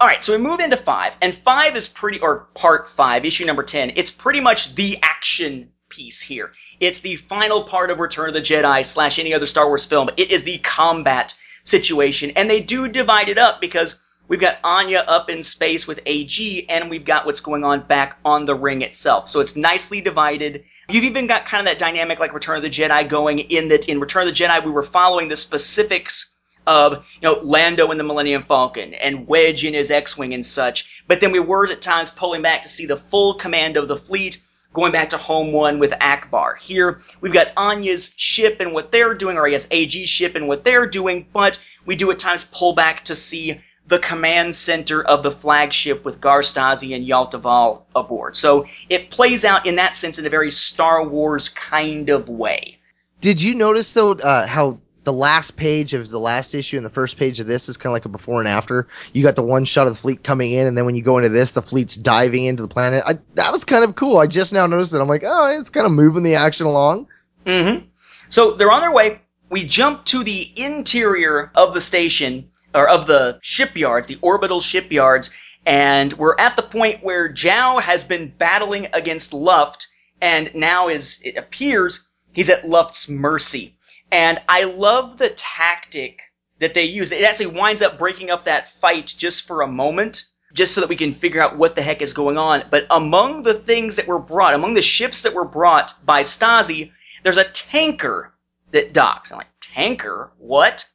All 0.00 0.08
right, 0.08 0.22
so 0.24 0.32
we 0.32 0.38
move 0.42 0.60
into 0.60 0.76
five, 0.78 1.12
and 1.20 1.34
five 1.34 1.76
is 1.76 1.86
pretty, 1.86 2.20
or 2.20 2.48
part 2.54 2.88
five, 2.88 3.24
issue 3.24 3.44
number 3.44 3.62
ten. 3.62 3.92
It's 3.96 4.10
pretty 4.10 4.40
much 4.40 4.74
the 4.74 4.98
action 5.02 5.72
piece 5.90 6.20
here. 6.20 6.52
It's 6.78 7.00
the 7.00 7.16
final 7.16 7.64
part 7.64 7.90
of 7.90 7.98
Return 7.98 8.28
of 8.28 8.34
the 8.34 8.40
Jedi 8.40 8.86
slash 8.86 9.18
any 9.18 9.34
other 9.34 9.46
Star 9.46 9.66
Wars 9.66 9.84
film. 9.84 10.08
It 10.16 10.30
is 10.30 10.44
the 10.44 10.58
combat 10.58 11.34
situation, 11.64 12.30
and 12.36 12.48
they 12.48 12.60
do 12.60 12.88
divide 12.88 13.28
it 13.28 13.36
up 13.36 13.60
because 13.60 14.02
we've 14.30 14.40
got 14.40 14.58
Anya 14.62 15.04
up 15.08 15.28
in 15.28 15.42
space 15.42 15.86
with 15.86 16.00
AG, 16.06 16.66
and 16.68 16.88
we've 16.88 17.04
got 17.04 17.26
what's 17.26 17.40
going 17.40 17.64
on 17.64 17.82
back 17.82 18.16
on 18.24 18.46
the 18.46 18.54
ring 18.54 18.80
itself. 18.80 19.28
So 19.28 19.40
it's 19.40 19.56
nicely 19.56 20.00
divided. 20.00 20.64
You've 20.88 21.04
even 21.04 21.26
got 21.26 21.44
kind 21.44 21.60
of 21.60 21.66
that 21.66 21.78
dynamic 21.78 22.20
like 22.20 22.32
Return 22.32 22.56
of 22.56 22.62
the 22.62 22.70
Jedi 22.70 23.06
going 23.08 23.40
in 23.40 23.68
that 23.68 23.88
in 23.88 24.00
Return 24.00 24.26
of 24.26 24.34
the 24.34 24.44
Jedi 24.44 24.64
we 24.64 24.70
were 24.70 24.84
following 24.84 25.28
the 25.28 25.36
specifics 25.36 26.36
of 26.66 27.04
you 27.20 27.28
know 27.28 27.40
Lando 27.42 27.90
in 27.90 27.98
the 27.98 28.04
Millennium 28.04 28.42
Falcon 28.44 28.94
and 28.94 29.26
Wedge 29.26 29.64
in 29.64 29.74
his 29.74 29.90
X-wing 29.90 30.32
and 30.32 30.46
such, 30.46 31.02
but 31.08 31.20
then 31.20 31.32
we 31.32 31.40
were 31.40 31.70
at 31.70 31.82
times 31.82 32.10
pulling 32.10 32.40
back 32.40 32.62
to 32.62 32.68
see 32.68 32.86
the 32.86 32.96
full 32.96 33.34
command 33.34 33.76
of 33.76 33.88
the 33.88 33.96
fleet 33.96 34.40
going 34.72 34.92
back 34.92 35.08
to 35.08 35.16
home 35.16 35.50
one 35.50 35.80
with 35.80 35.90
Ackbar. 35.90 36.56
Here 36.56 37.00
we've 37.20 37.32
got 37.32 37.48
Anya's 37.56 38.14
ship 38.16 38.60
and 38.60 38.72
what 38.72 38.92
they're 38.92 39.14
doing, 39.14 39.36
or 39.36 39.48
I 39.48 39.50
guess 39.50 39.66
AG's 39.72 40.08
ship 40.08 40.36
and 40.36 40.46
what 40.46 40.62
they're 40.62 40.86
doing, 40.86 41.26
but 41.32 41.58
we 41.84 41.96
do 41.96 42.12
at 42.12 42.20
times 42.20 42.44
pull 42.44 42.74
back 42.74 43.06
to 43.06 43.16
see 43.16 43.60
the 43.90 43.98
command 43.98 44.54
center 44.54 45.02
of 45.02 45.22
the 45.22 45.30
flagship 45.30 46.04
with 46.04 46.20
Gar 46.20 46.40
Stazi 46.40 46.94
and 46.94 47.04
Yalta 47.04 47.38
Val 47.38 47.84
aboard. 47.94 48.36
So 48.36 48.64
it 48.88 49.10
plays 49.10 49.44
out 49.44 49.66
in 49.66 49.76
that 49.76 49.96
sense 49.96 50.18
in 50.18 50.24
a 50.24 50.30
very 50.30 50.50
Star 50.50 51.06
Wars 51.06 51.48
kind 51.48 52.08
of 52.08 52.28
way. 52.28 52.78
Did 53.20 53.42
you 53.42 53.54
notice 53.54 53.92
though 53.92 54.12
uh, 54.12 54.46
how 54.46 54.78
the 55.02 55.12
last 55.12 55.56
page 55.56 55.92
of 55.92 56.10
the 56.10 56.20
last 56.20 56.54
issue 56.54 56.76
and 56.76 56.86
the 56.86 56.90
first 56.90 57.16
page 57.16 57.40
of 57.40 57.48
this 57.48 57.68
is 57.68 57.76
kind 57.76 57.90
of 57.90 57.94
like 57.94 58.04
a 58.04 58.08
before 58.08 58.38
and 58.38 58.48
after? 58.48 58.86
You 59.12 59.24
got 59.24 59.34
the 59.34 59.42
one 59.42 59.64
shot 59.64 59.88
of 59.88 59.92
the 59.92 59.98
fleet 59.98 60.22
coming 60.22 60.52
in, 60.52 60.66
and 60.66 60.78
then 60.78 60.86
when 60.86 60.94
you 60.94 61.02
go 61.02 61.18
into 61.18 61.28
this, 61.28 61.52
the 61.52 61.62
fleet's 61.62 61.96
diving 61.96 62.44
into 62.44 62.62
the 62.62 62.68
planet. 62.68 63.02
I, 63.04 63.18
that 63.34 63.50
was 63.50 63.64
kind 63.64 63.82
of 63.82 63.96
cool. 63.96 64.18
I 64.18 64.28
just 64.28 64.52
now 64.52 64.66
noticed 64.66 64.94
it. 64.94 65.00
I'm 65.00 65.08
like, 65.08 65.24
oh, 65.26 65.58
it's 65.58 65.68
kind 65.68 65.84
of 65.84 65.92
moving 65.92 66.22
the 66.22 66.36
action 66.36 66.66
along. 66.66 67.08
Mm-hmm. 67.44 67.86
So 68.28 68.52
they're 68.52 68.70
on 68.70 68.82
their 68.82 68.92
way. 68.92 69.20
We 69.48 69.66
jump 69.66 70.04
to 70.06 70.22
the 70.22 70.52
interior 70.54 71.50
of 71.56 71.74
the 71.74 71.80
station 71.80 72.48
or 72.74 72.88
of 72.88 73.06
the 73.06 73.38
shipyards, 73.42 74.06
the 74.06 74.18
orbital 74.22 74.60
shipyards, 74.60 75.30
and 75.66 76.12
we're 76.14 76.38
at 76.38 76.56
the 76.56 76.62
point 76.62 77.02
where 77.02 77.32
Zhao 77.32 77.82
has 77.82 78.04
been 78.04 78.32
battling 78.36 78.88
against 78.92 79.34
Luft, 79.34 79.88
and 80.20 80.54
now 80.54 80.88
is 80.88 81.20
it 81.24 81.36
appears 81.36 82.06
he's 82.32 82.50
at 82.50 82.68
Luft's 82.68 83.08
mercy. 83.08 83.76
And 84.12 84.40
I 84.48 84.64
love 84.64 85.18
the 85.18 85.30
tactic 85.30 86.20
that 86.58 86.74
they 86.74 86.84
use. 86.84 87.12
It 87.12 87.24
actually 87.24 87.58
winds 87.58 87.82
up 87.82 87.98
breaking 87.98 88.30
up 88.30 88.44
that 88.44 88.70
fight 88.70 89.14
just 89.16 89.46
for 89.46 89.62
a 89.62 89.68
moment, 89.68 90.26
just 90.52 90.74
so 90.74 90.80
that 90.80 90.90
we 90.90 90.96
can 90.96 91.14
figure 91.14 91.42
out 91.42 91.56
what 91.56 91.76
the 91.76 91.82
heck 91.82 92.02
is 92.02 92.12
going 92.12 92.38
on. 92.38 92.64
But 92.70 92.86
among 92.90 93.42
the 93.42 93.54
things 93.54 93.96
that 93.96 94.08
were 94.08 94.18
brought, 94.18 94.54
among 94.54 94.74
the 94.74 94.82
ships 94.82 95.22
that 95.22 95.34
were 95.34 95.44
brought 95.44 95.94
by 96.04 96.22
Stazi, 96.22 96.92
there's 97.22 97.38
a 97.38 97.44
tanker 97.44 98.32
that 98.72 98.92
docks. 98.92 99.30
I'm 99.30 99.38
like, 99.38 99.46
tanker? 99.60 100.32
What? 100.38 100.88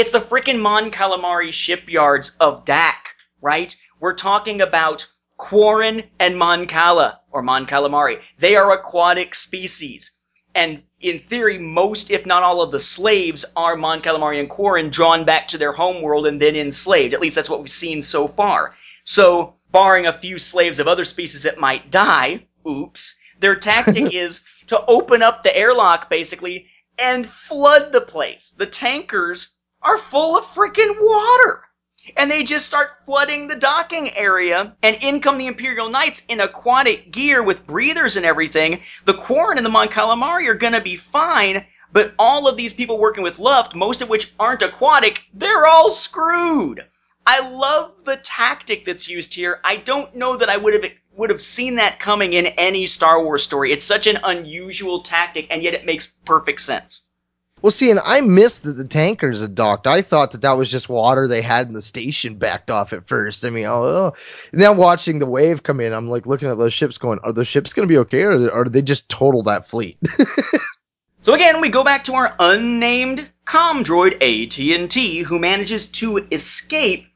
It's 0.00 0.12
the 0.12 0.18
frickin' 0.18 0.58
Mon 0.58 0.90
Calamari 0.90 1.52
shipyards 1.52 2.34
of 2.40 2.64
Dac, 2.64 3.16
right? 3.42 3.76
We're 3.98 4.14
talking 4.14 4.62
about 4.62 5.06
Quarren 5.36 6.04
and 6.18 6.38
Mon 6.38 6.66
Cala, 6.66 7.20
or 7.30 7.42
Mon 7.42 7.66
Calamari. 7.66 8.18
They 8.38 8.56
are 8.56 8.72
aquatic 8.72 9.34
species. 9.34 10.12
And 10.54 10.82
in 11.00 11.18
theory, 11.18 11.58
most, 11.58 12.10
if 12.10 12.24
not 12.24 12.42
all 12.42 12.62
of 12.62 12.72
the 12.72 12.80
slaves 12.80 13.44
are 13.56 13.76
Mon 13.76 14.00
Calamari 14.00 14.40
and 14.40 14.48
Quarren 14.48 14.88
drawn 14.88 15.24
back 15.24 15.46
to 15.48 15.58
their 15.58 15.72
homeworld 15.72 16.26
and 16.26 16.40
then 16.40 16.56
enslaved. 16.56 17.12
At 17.12 17.20
least 17.20 17.36
that's 17.36 17.50
what 17.50 17.60
we've 17.60 17.68
seen 17.68 18.00
so 18.00 18.26
far. 18.26 18.74
So, 19.04 19.52
barring 19.70 20.06
a 20.06 20.14
few 20.14 20.38
slaves 20.38 20.78
of 20.78 20.88
other 20.88 21.04
species 21.04 21.42
that 21.42 21.60
might 21.60 21.90
die, 21.90 22.46
oops, 22.66 23.20
their 23.38 23.54
tactic 23.54 24.14
is 24.14 24.46
to 24.68 24.82
open 24.86 25.22
up 25.22 25.42
the 25.42 25.54
airlock 25.54 26.08
basically 26.08 26.68
and 26.98 27.28
flood 27.28 27.92
the 27.92 28.00
place. 28.00 28.52
The 28.52 28.64
tankers 28.64 29.58
are 29.82 29.98
full 29.98 30.36
of 30.36 30.44
freaking 30.44 30.96
water. 31.00 31.64
And 32.16 32.30
they 32.30 32.44
just 32.44 32.66
start 32.66 33.04
flooding 33.06 33.46
the 33.46 33.56
docking 33.56 34.14
area, 34.16 34.76
and 34.82 34.96
in 35.00 35.20
come 35.20 35.38
the 35.38 35.46
Imperial 35.46 35.90
Knights 35.90 36.24
in 36.28 36.40
aquatic 36.40 37.10
gear 37.10 37.42
with 37.42 37.66
breathers 37.66 38.16
and 38.16 38.26
everything. 38.26 38.82
The 39.04 39.14
Quarren 39.14 39.58
and 39.58 39.64
the 39.64 39.70
Mon 39.70 39.88
Calamari 39.88 40.48
are 40.48 40.54
gonna 40.54 40.80
be 40.80 40.96
fine, 40.96 41.66
but 41.92 42.14
all 42.18 42.48
of 42.48 42.56
these 42.56 42.72
people 42.72 42.98
working 42.98 43.22
with 43.22 43.38
Luft, 43.38 43.74
most 43.74 44.02
of 44.02 44.08
which 44.08 44.32
aren't 44.38 44.62
aquatic, 44.62 45.24
they're 45.34 45.66
all 45.66 45.90
screwed. 45.90 46.86
I 47.26 47.48
love 47.48 48.04
the 48.04 48.16
tactic 48.16 48.84
that's 48.84 49.08
used 49.08 49.34
here. 49.34 49.60
I 49.62 49.76
don't 49.76 50.14
know 50.16 50.36
that 50.36 50.48
I 50.48 50.56
would 50.56 50.74
have 50.74 50.92
would 51.12 51.30
have 51.30 51.40
seen 51.40 51.74
that 51.74 52.00
coming 52.00 52.32
in 52.32 52.46
any 52.46 52.86
Star 52.86 53.22
Wars 53.22 53.42
story. 53.42 53.72
It's 53.72 53.84
such 53.84 54.06
an 54.06 54.18
unusual 54.24 55.02
tactic, 55.02 55.46
and 55.50 55.62
yet 55.62 55.74
it 55.74 55.84
makes 55.84 56.06
perfect 56.24 56.62
sense. 56.62 57.08
Well, 57.62 57.70
see, 57.70 57.90
and 57.90 58.00
I 58.04 58.20
missed 58.22 58.62
that 58.62 58.72
the 58.72 58.86
tankers 58.86 59.42
had 59.42 59.54
docked. 59.54 59.86
I 59.86 60.02
thought 60.02 60.30
that 60.32 60.42
that 60.42 60.56
was 60.56 60.70
just 60.70 60.88
water 60.88 61.28
they 61.28 61.42
had 61.42 61.68
in 61.68 61.74
the 61.74 61.82
station 61.82 62.36
backed 62.36 62.70
off 62.70 62.92
at 62.92 63.06
first. 63.06 63.44
I 63.44 63.50
mean, 63.50 63.66
oh, 63.66 63.84
oh. 63.84 64.14
now 64.52 64.72
watching 64.72 65.18
the 65.18 65.26
wave 65.28 65.62
come 65.62 65.80
in, 65.80 65.92
I'm 65.92 66.08
like 66.08 66.26
looking 66.26 66.48
at 66.48 66.58
those 66.58 66.72
ships 66.72 66.96
going, 66.96 67.18
are 67.22 67.32
those 67.32 67.48
ships 67.48 67.72
going 67.72 67.86
to 67.86 67.92
be 67.92 67.98
okay 67.98 68.22
or, 68.22 68.48
or 68.48 68.64
did 68.64 68.72
they 68.72 68.82
just 68.82 69.08
total 69.08 69.42
that 69.42 69.68
fleet? 69.68 69.98
so 71.22 71.34
again, 71.34 71.60
we 71.60 71.68
go 71.68 71.84
back 71.84 72.04
to 72.04 72.14
our 72.14 72.34
unnamed 72.38 73.28
com 73.44 73.84
droid 73.84 74.14
AT&T 74.14 75.18
who 75.20 75.38
manages 75.38 75.90
to 75.92 76.26
escape 76.32 77.06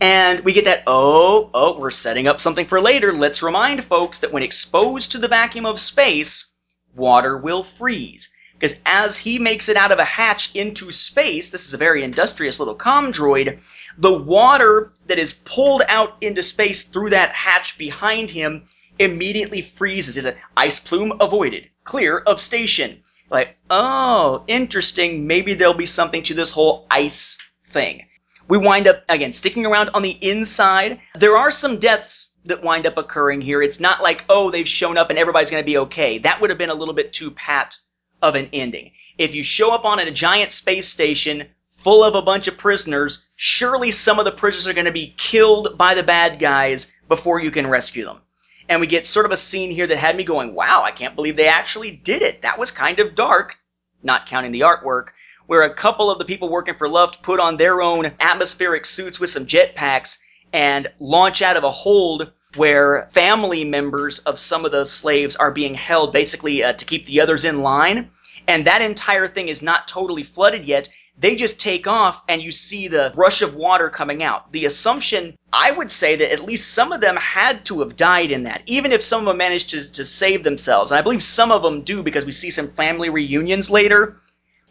and 0.00 0.40
we 0.40 0.52
get 0.52 0.66
that, 0.66 0.84
oh, 0.86 1.50
oh, 1.52 1.78
we're 1.78 1.90
setting 1.90 2.28
up 2.28 2.40
something 2.40 2.66
for 2.66 2.80
later. 2.80 3.12
Let's 3.12 3.42
remind 3.42 3.82
folks 3.82 4.20
that 4.20 4.32
when 4.32 4.44
exposed 4.44 5.12
to 5.12 5.18
the 5.18 5.26
vacuum 5.26 5.66
of 5.66 5.80
space, 5.80 6.54
water 6.94 7.36
will 7.36 7.64
freeze. 7.64 8.30
Because 8.58 8.80
as 8.84 9.16
he 9.16 9.38
makes 9.38 9.68
it 9.68 9.76
out 9.76 9.92
of 9.92 10.00
a 10.00 10.04
hatch 10.04 10.52
into 10.56 10.90
space, 10.90 11.50
this 11.50 11.68
is 11.68 11.74
a 11.74 11.78
very 11.78 12.02
industrious 12.02 12.58
little 12.58 12.74
com 12.74 13.12
droid, 13.12 13.60
the 13.96 14.18
water 14.18 14.92
that 15.06 15.18
is 15.18 15.32
pulled 15.32 15.82
out 15.86 16.16
into 16.20 16.42
space 16.42 16.84
through 16.84 17.10
that 17.10 17.32
hatch 17.32 17.78
behind 17.78 18.32
him 18.32 18.64
immediately 18.98 19.62
freezes. 19.62 20.16
Is 20.16 20.24
an 20.24 20.34
ice 20.56 20.80
plume 20.80 21.18
avoided. 21.20 21.70
Clear 21.84 22.18
of 22.18 22.40
station. 22.40 23.04
Like, 23.30 23.56
oh, 23.70 24.42
interesting. 24.48 25.28
Maybe 25.28 25.54
there'll 25.54 25.74
be 25.74 25.86
something 25.86 26.24
to 26.24 26.34
this 26.34 26.50
whole 26.50 26.86
ice 26.90 27.38
thing. 27.66 28.06
We 28.48 28.58
wind 28.58 28.88
up, 28.88 29.04
again, 29.08 29.32
sticking 29.32 29.66
around 29.66 29.90
on 29.90 30.02
the 30.02 30.18
inside. 30.20 30.98
There 31.14 31.36
are 31.36 31.52
some 31.52 31.78
deaths 31.78 32.32
that 32.46 32.64
wind 32.64 32.86
up 32.86 32.96
occurring 32.96 33.42
here. 33.42 33.62
It's 33.62 33.78
not 33.78 34.02
like, 34.02 34.24
oh, 34.28 34.50
they've 34.50 34.66
shown 34.66 34.96
up 34.96 35.10
and 35.10 35.18
everybody's 35.18 35.50
going 35.50 35.62
to 35.62 35.70
be 35.70 35.78
okay. 35.78 36.18
That 36.18 36.40
would 36.40 36.50
have 36.50 36.58
been 36.58 36.70
a 36.70 36.74
little 36.74 36.94
bit 36.94 37.12
too 37.12 37.30
pat 37.30 37.76
of 38.22 38.34
an 38.34 38.48
ending. 38.52 38.92
If 39.16 39.34
you 39.34 39.42
show 39.42 39.72
up 39.72 39.84
on 39.84 39.98
a 39.98 40.10
giant 40.10 40.52
space 40.52 40.88
station 40.88 41.48
full 41.68 42.02
of 42.02 42.14
a 42.14 42.22
bunch 42.22 42.48
of 42.48 42.58
prisoners, 42.58 43.28
surely 43.36 43.90
some 43.90 44.18
of 44.18 44.24
the 44.24 44.32
prisoners 44.32 44.66
are 44.66 44.74
going 44.74 44.84
to 44.84 44.92
be 44.92 45.14
killed 45.16 45.78
by 45.78 45.94
the 45.94 46.02
bad 46.02 46.38
guys 46.38 46.92
before 47.08 47.40
you 47.40 47.50
can 47.50 47.66
rescue 47.66 48.04
them. 48.04 48.20
And 48.68 48.80
we 48.80 48.86
get 48.86 49.06
sort 49.06 49.26
of 49.26 49.32
a 49.32 49.36
scene 49.36 49.70
here 49.70 49.86
that 49.86 49.96
had 49.96 50.16
me 50.16 50.24
going, 50.24 50.54
wow, 50.54 50.82
I 50.84 50.90
can't 50.90 51.16
believe 51.16 51.36
they 51.36 51.48
actually 51.48 51.90
did 51.90 52.22
it. 52.22 52.42
That 52.42 52.58
was 52.58 52.70
kind 52.70 52.98
of 52.98 53.14
dark, 53.14 53.56
not 54.02 54.26
counting 54.26 54.52
the 54.52 54.60
artwork, 54.60 55.08
where 55.46 55.62
a 55.62 55.74
couple 55.74 56.10
of 56.10 56.18
the 56.18 56.26
people 56.26 56.50
working 56.50 56.74
for 56.74 56.88
Luft 56.88 57.22
put 57.22 57.40
on 57.40 57.56
their 57.56 57.80
own 57.80 58.12
atmospheric 58.20 58.84
suits 58.84 59.18
with 59.18 59.30
some 59.30 59.46
jetpacks 59.46 60.18
and 60.52 60.88
launch 60.98 61.42
out 61.42 61.56
of 61.56 61.64
a 61.64 61.70
hold 61.70 62.32
where 62.56 63.08
family 63.12 63.64
members 63.64 64.18
of 64.20 64.38
some 64.38 64.64
of 64.64 64.72
the 64.72 64.84
slaves 64.84 65.36
are 65.36 65.50
being 65.50 65.74
held 65.74 66.12
basically 66.12 66.62
uh, 66.64 66.72
to 66.74 66.84
keep 66.84 67.06
the 67.06 67.20
others 67.20 67.44
in 67.44 67.62
line. 67.62 68.10
And 68.48 68.64
that 68.64 68.82
entire 68.82 69.28
thing 69.28 69.48
is 69.48 69.62
not 69.62 69.86
totally 69.86 70.24
flooded 70.24 70.64
yet. 70.64 70.88
They 71.20 71.34
just 71.36 71.60
take 71.60 71.86
off 71.86 72.22
and 72.28 72.40
you 72.40 72.52
see 72.52 72.88
the 72.88 73.12
rush 73.16 73.42
of 73.42 73.54
water 73.56 73.90
coming 73.90 74.22
out. 74.22 74.52
The 74.52 74.64
assumption, 74.66 75.36
I 75.52 75.72
would 75.72 75.90
say 75.90 76.16
that 76.16 76.32
at 76.32 76.44
least 76.44 76.72
some 76.74 76.92
of 76.92 77.00
them 77.00 77.16
had 77.16 77.64
to 77.66 77.80
have 77.80 77.96
died 77.96 78.30
in 78.30 78.44
that, 78.44 78.62
even 78.66 78.92
if 78.92 79.02
some 79.02 79.20
of 79.20 79.26
them 79.26 79.36
managed 79.36 79.70
to, 79.70 79.92
to 79.92 80.04
save 80.04 80.44
themselves. 80.44 80.90
And 80.92 80.98
I 80.98 81.02
believe 81.02 81.22
some 81.22 81.50
of 81.50 81.62
them 81.62 81.82
do 81.82 82.02
because 82.02 82.24
we 82.24 82.32
see 82.32 82.50
some 82.50 82.68
family 82.68 83.10
reunions 83.10 83.68
later. 83.68 84.16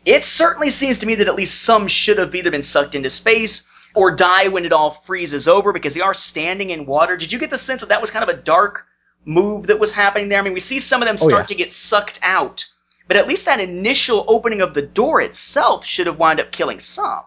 It 0.06 0.24
certainly 0.24 0.70
seems 0.70 1.00
to 1.00 1.06
me 1.06 1.16
that 1.16 1.28
at 1.28 1.36
least 1.36 1.64
some 1.64 1.88
should 1.90 2.18
have 2.18 2.34
either 2.34 2.50
been 2.52 2.64
sucked 2.64 2.96
into 2.96 3.10
space 3.10 3.70
or 3.94 4.10
die 4.16 4.48
when 4.48 4.66
it 4.66 4.72
all 4.72 4.90
freezes 4.92 5.48
over 5.50 5.74
because 5.74 5.94
they 5.94 6.02
are 6.02 6.14
standing 6.14 6.70
in 6.70 6.86
water. 6.86 7.18
Did 7.18 7.34
you 7.34 7.40
get 7.40 7.50
the 7.50 7.58
sense 7.58 7.82
that 7.82 7.90
that 7.90 8.00
was 8.02 8.10
kind 8.12 8.24
of 8.24 8.30
a 8.30 8.42
dark 8.42 8.86
move 9.26 9.68
that 9.68 9.80
was 9.80 9.92
happening 9.92 10.30
there? 10.30 10.40
I 10.40 10.44
mean, 10.44 10.54
we 10.54 10.62
see 10.62 10.80
some 10.80 11.02
of 11.02 11.08
them 11.08 11.18
Oh, 11.20 11.28
start 11.28 11.44
yeah. 11.44 11.48
to 11.48 11.56
get 11.56 11.72
sucked 11.74 12.20
out, 12.24 12.66
but 13.08 13.18
at 13.18 13.28
least 13.28 13.46
that 13.46 13.60
initial 13.60 14.26
opening 14.28 14.62
of 14.62 14.74
the 14.74 14.82
door 14.82 15.22
itself 15.22 15.86
should 15.86 16.08
have 16.08 16.20
wound 16.20 16.40
up 16.40 16.52
killing 16.52 16.80
some. 16.80 17.24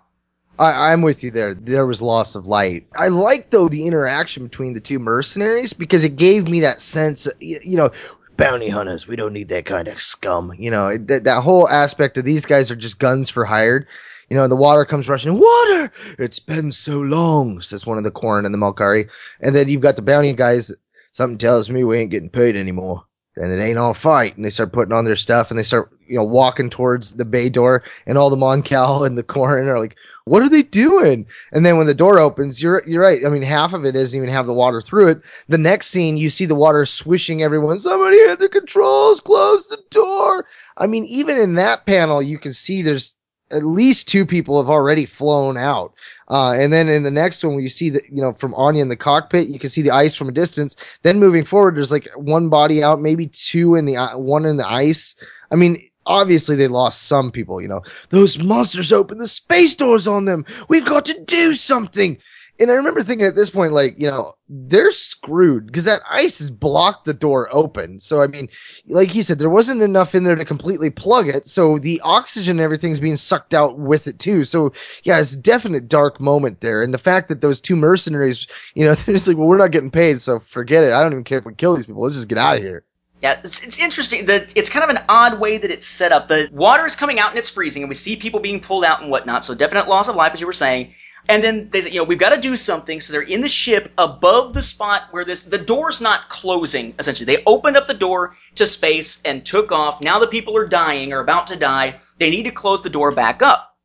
I, 0.58 0.92
I'm 0.92 1.00
with 1.00 1.24
you 1.24 1.30
there. 1.30 1.54
There 1.54 1.86
was 1.86 2.02
loss 2.02 2.34
of 2.34 2.46
light. 2.46 2.86
I 2.96 3.08
like 3.08 3.50
though 3.50 3.68
the 3.68 3.86
interaction 3.86 4.44
between 4.44 4.74
the 4.74 4.80
two 4.80 4.98
mercenaries 4.98 5.72
because 5.72 6.04
it 6.04 6.16
gave 6.16 6.48
me 6.48 6.60
that 6.60 6.82
sense. 6.82 7.26
You, 7.40 7.60
you 7.64 7.76
know, 7.76 7.90
bounty 8.36 8.68
hunters. 8.68 9.08
We 9.08 9.16
don't 9.16 9.32
need 9.32 9.48
that 9.48 9.64
kind 9.64 9.88
of 9.88 10.00
scum. 10.02 10.52
You 10.58 10.70
know, 10.70 10.96
that 10.98 11.24
that 11.24 11.42
whole 11.42 11.68
aspect 11.68 12.18
of 12.18 12.24
these 12.24 12.44
guys 12.44 12.70
are 12.70 12.76
just 12.76 12.98
guns 12.98 13.30
for 13.30 13.44
hired. 13.44 13.86
You 14.28 14.36
know, 14.36 14.48
the 14.48 14.56
water 14.56 14.84
comes 14.84 15.08
rushing. 15.08 15.34
Water! 15.34 15.90
It's 16.18 16.38
been 16.38 16.72
so 16.72 17.00
long, 17.00 17.60
says 17.60 17.86
one 17.86 17.98
of 17.98 18.04
the 18.04 18.12
Quarren 18.12 18.44
and 18.44 18.54
the 18.54 18.58
Mon 18.58 18.74
Calamari. 18.74 19.08
And 19.40 19.56
then 19.56 19.68
you've 19.68 19.80
got 19.80 19.96
the 19.96 20.02
bounty 20.02 20.32
guys. 20.34 20.70
Something 21.12 21.38
tells 21.38 21.68
me 21.68 21.82
we 21.82 21.98
ain't 21.98 22.12
getting 22.12 22.30
paid 22.30 22.54
anymore. 22.54 23.04
Then 23.40 23.50
it 23.50 23.62
ain't 23.62 23.78
all 23.78 23.94
fight. 23.94 24.36
And 24.36 24.44
they 24.44 24.50
start 24.50 24.72
putting 24.72 24.92
on 24.92 25.06
their 25.06 25.16
stuff 25.16 25.48
and 25.50 25.58
they 25.58 25.62
start, 25.62 25.90
you 26.06 26.16
know, 26.16 26.24
walking 26.24 26.68
towards 26.68 27.12
the 27.12 27.24
bay 27.24 27.48
door. 27.48 27.82
And 28.06 28.18
all 28.18 28.28
the 28.28 28.36
Mon 28.36 28.62
Cal 28.62 29.02
and 29.04 29.16
the 29.16 29.22
Quarren 29.22 29.66
are 29.66 29.80
like, 29.80 29.96
what 30.26 30.42
are 30.42 30.48
they 30.48 30.62
doing? 30.62 31.26
And 31.50 31.64
then 31.64 31.78
when 31.78 31.86
the 31.86 31.94
door 31.94 32.18
opens, 32.18 32.62
you're 32.62 32.82
you're 32.86 33.02
right. 33.02 33.24
I 33.24 33.30
mean, 33.30 33.40
half 33.40 33.72
of 33.72 33.84
it 33.86 33.92
doesn't 33.92 34.16
even 34.16 34.28
have 34.28 34.46
the 34.46 34.52
water 34.52 34.82
through 34.82 35.08
it. 35.08 35.22
The 35.48 35.56
next 35.56 35.86
scene, 35.86 36.18
you 36.18 36.28
see 36.28 36.44
the 36.44 36.54
water 36.54 36.84
swishing 36.84 37.42
everyone. 37.42 37.80
Somebody 37.80 38.18
hit 38.18 38.38
the 38.38 38.48
controls. 38.50 39.22
Close 39.22 39.66
the 39.68 39.82
door. 39.90 40.44
I 40.76 40.86
mean, 40.86 41.06
even 41.06 41.38
in 41.38 41.54
that 41.54 41.86
panel, 41.86 42.20
you 42.20 42.38
can 42.38 42.52
see 42.52 42.82
there's 42.82 43.14
at 43.50 43.64
least 43.64 44.06
two 44.06 44.26
people 44.26 44.60
have 44.60 44.70
already 44.70 45.06
flown 45.06 45.56
out. 45.56 45.94
Uh, 46.30 46.52
and 46.52 46.72
then 46.72 46.88
in 46.88 47.02
the 47.02 47.10
next 47.10 47.44
one, 47.44 47.60
you 47.60 47.68
see 47.68 47.90
that, 47.90 48.04
you 48.08 48.22
know, 48.22 48.32
from 48.32 48.54
Anya 48.54 48.82
in 48.82 48.88
the 48.88 48.96
cockpit, 48.96 49.48
you 49.48 49.58
can 49.58 49.68
see 49.68 49.82
the 49.82 49.90
ice 49.90 50.14
from 50.14 50.28
a 50.28 50.32
distance. 50.32 50.76
Then 51.02 51.18
moving 51.18 51.44
forward, 51.44 51.76
there's 51.76 51.90
like 51.90 52.08
one 52.14 52.48
body 52.48 52.82
out, 52.82 53.00
maybe 53.00 53.26
two 53.26 53.74
in 53.74 53.86
the, 53.86 53.96
one 54.14 54.46
in 54.46 54.56
the 54.56 54.70
ice. 54.70 55.16
I 55.50 55.56
mean, 55.56 55.90
obviously 56.06 56.56
they 56.56 56.68
lost 56.68 57.08
some 57.08 57.30
people, 57.32 57.60
you 57.60 57.68
know, 57.68 57.82
those 58.10 58.38
monsters 58.38 58.92
opened 58.92 59.20
the 59.20 59.28
space 59.28 59.74
doors 59.74 60.06
on 60.06 60.24
them. 60.24 60.44
We've 60.68 60.84
got 60.84 61.04
to 61.06 61.20
do 61.24 61.54
something. 61.54 62.16
And 62.60 62.70
I 62.70 62.74
remember 62.74 63.02
thinking 63.02 63.26
at 63.26 63.36
this 63.36 63.48
point, 63.48 63.72
like, 63.72 63.94
you 63.98 64.06
know, 64.06 64.34
they're 64.48 64.92
screwed 64.92 65.66
because 65.66 65.84
that 65.84 66.02
ice 66.10 66.40
has 66.40 66.50
blocked 66.50 67.06
the 67.06 67.14
door 67.14 67.48
open. 67.50 68.00
So, 68.00 68.20
I 68.20 68.26
mean, 68.26 68.48
like 68.86 69.14
you 69.14 69.22
said, 69.22 69.38
there 69.38 69.48
wasn't 69.48 69.80
enough 69.80 70.14
in 70.14 70.24
there 70.24 70.36
to 70.36 70.44
completely 70.44 70.90
plug 70.90 71.26
it. 71.26 71.46
So 71.46 71.78
the 71.78 72.00
oxygen 72.04 72.58
and 72.58 72.60
everything's 72.60 73.00
being 73.00 73.16
sucked 73.16 73.54
out 73.54 73.78
with 73.78 74.06
it 74.06 74.18
too. 74.18 74.44
So 74.44 74.74
yeah, 75.04 75.18
it's 75.18 75.32
a 75.32 75.38
definite 75.38 75.88
dark 75.88 76.20
moment 76.20 76.60
there. 76.60 76.82
And 76.82 76.92
the 76.92 76.98
fact 76.98 77.30
that 77.30 77.40
those 77.40 77.62
two 77.62 77.76
mercenaries, 77.76 78.46
you 78.74 78.84
know, 78.84 78.94
they're 78.94 79.14
just 79.14 79.26
like, 79.26 79.38
well, 79.38 79.48
we're 79.48 79.56
not 79.56 79.70
getting 79.70 79.90
paid. 79.90 80.20
So 80.20 80.38
forget 80.38 80.84
it. 80.84 80.92
I 80.92 81.02
don't 81.02 81.12
even 81.12 81.24
care 81.24 81.38
if 81.38 81.46
we 81.46 81.54
kill 81.54 81.74
these 81.74 81.86
people. 81.86 82.02
Let's 82.02 82.16
just 82.16 82.28
get 82.28 82.38
out 82.38 82.56
of 82.56 82.62
here. 82.62 82.84
Yeah, 83.22 83.38
it's, 83.44 83.62
it's 83.62 83.78
interesting 83.78 84.26
that 84.26 84.52
it's 84.56 84.70
kind 84.70 84.82
of 84.82 84.90
an 84.90 85.04
odd 85.08 85.40
way 85.40 85.58
that 85.58 85.70
it's 85.70 85.86
set 85.86 86.10
up. 86.10 86.28
The 86.28 86.48
water 86.52 86.86
is 86.86 86.96
coming 86.96 87.18
out 87.18 87.30
and 87.30 87.38
it's 87.38 87.50
freezing, 87.50 87.82
and 87.82 87.88
we 87.88 87.94
see 87.94 88.16
people 88.16 88.40
being 88.40 88.60
pulled 88.60 88.84
out 88.84 89.02
and 89.02 89.10
whatnot. 89.10 89.44
So 89.44 89.54
definite 89.54 89.88
loss 89.88 90.08
of 90.08 90.16
life, 90.16 90.32
as 90.32 90.40
you 90.40 90.46
were 90.46 90.54
saying. 90.54 90.94
And 91.28 91.44
then 91.44 91.68
they 91.70 91.82
say, 91.82 91.90
you 91.90 91.98
know, 91.98 92.04
we've 92.04 92.18
got 92.18 92.30
to 92.30 92.40
do 92.40 92.56
something. 92.56 93.00
So 93.00 93.12
they're 93.12 93.22
in 93.22 93.40
the 93.40 93.48
ship 93.48 93.92
above 93.98 94.54
the 94.54 94.62
spot 94.62 95.08
where 95.10 95.24
this 95.24 95.42
the 95.42 95.58
door's 95.58 96.00
not 96.00 96.28
closing. 96.28 96.94
Essentially, 96.98 97.26
they 97.26 97.42
opened 97.46 97.76
up 97.76 97.86
the 97.86 97.94
door 97.94 98.36
to 98.56 98.66
space 98.66 99.22
and 99.22 99.44
took 99.44 99.70
off. 99.70 100.00
Now 100.00 100.18
the 100.18 100.26
people 100.26 100.56
are 100.56 100.66
dying 100.66 101.12
or 101.12 101.20
about 101.20 101.46
to 101.48 101.56
die. 101.56 102.00
They 102.18 102.30
need 102.30 102.44
to 102.44 102.50
close 102.50 102.82
the 102.82 102.90
door 102.90 103.10
back 103.10 103.42
up. 103.42 103.76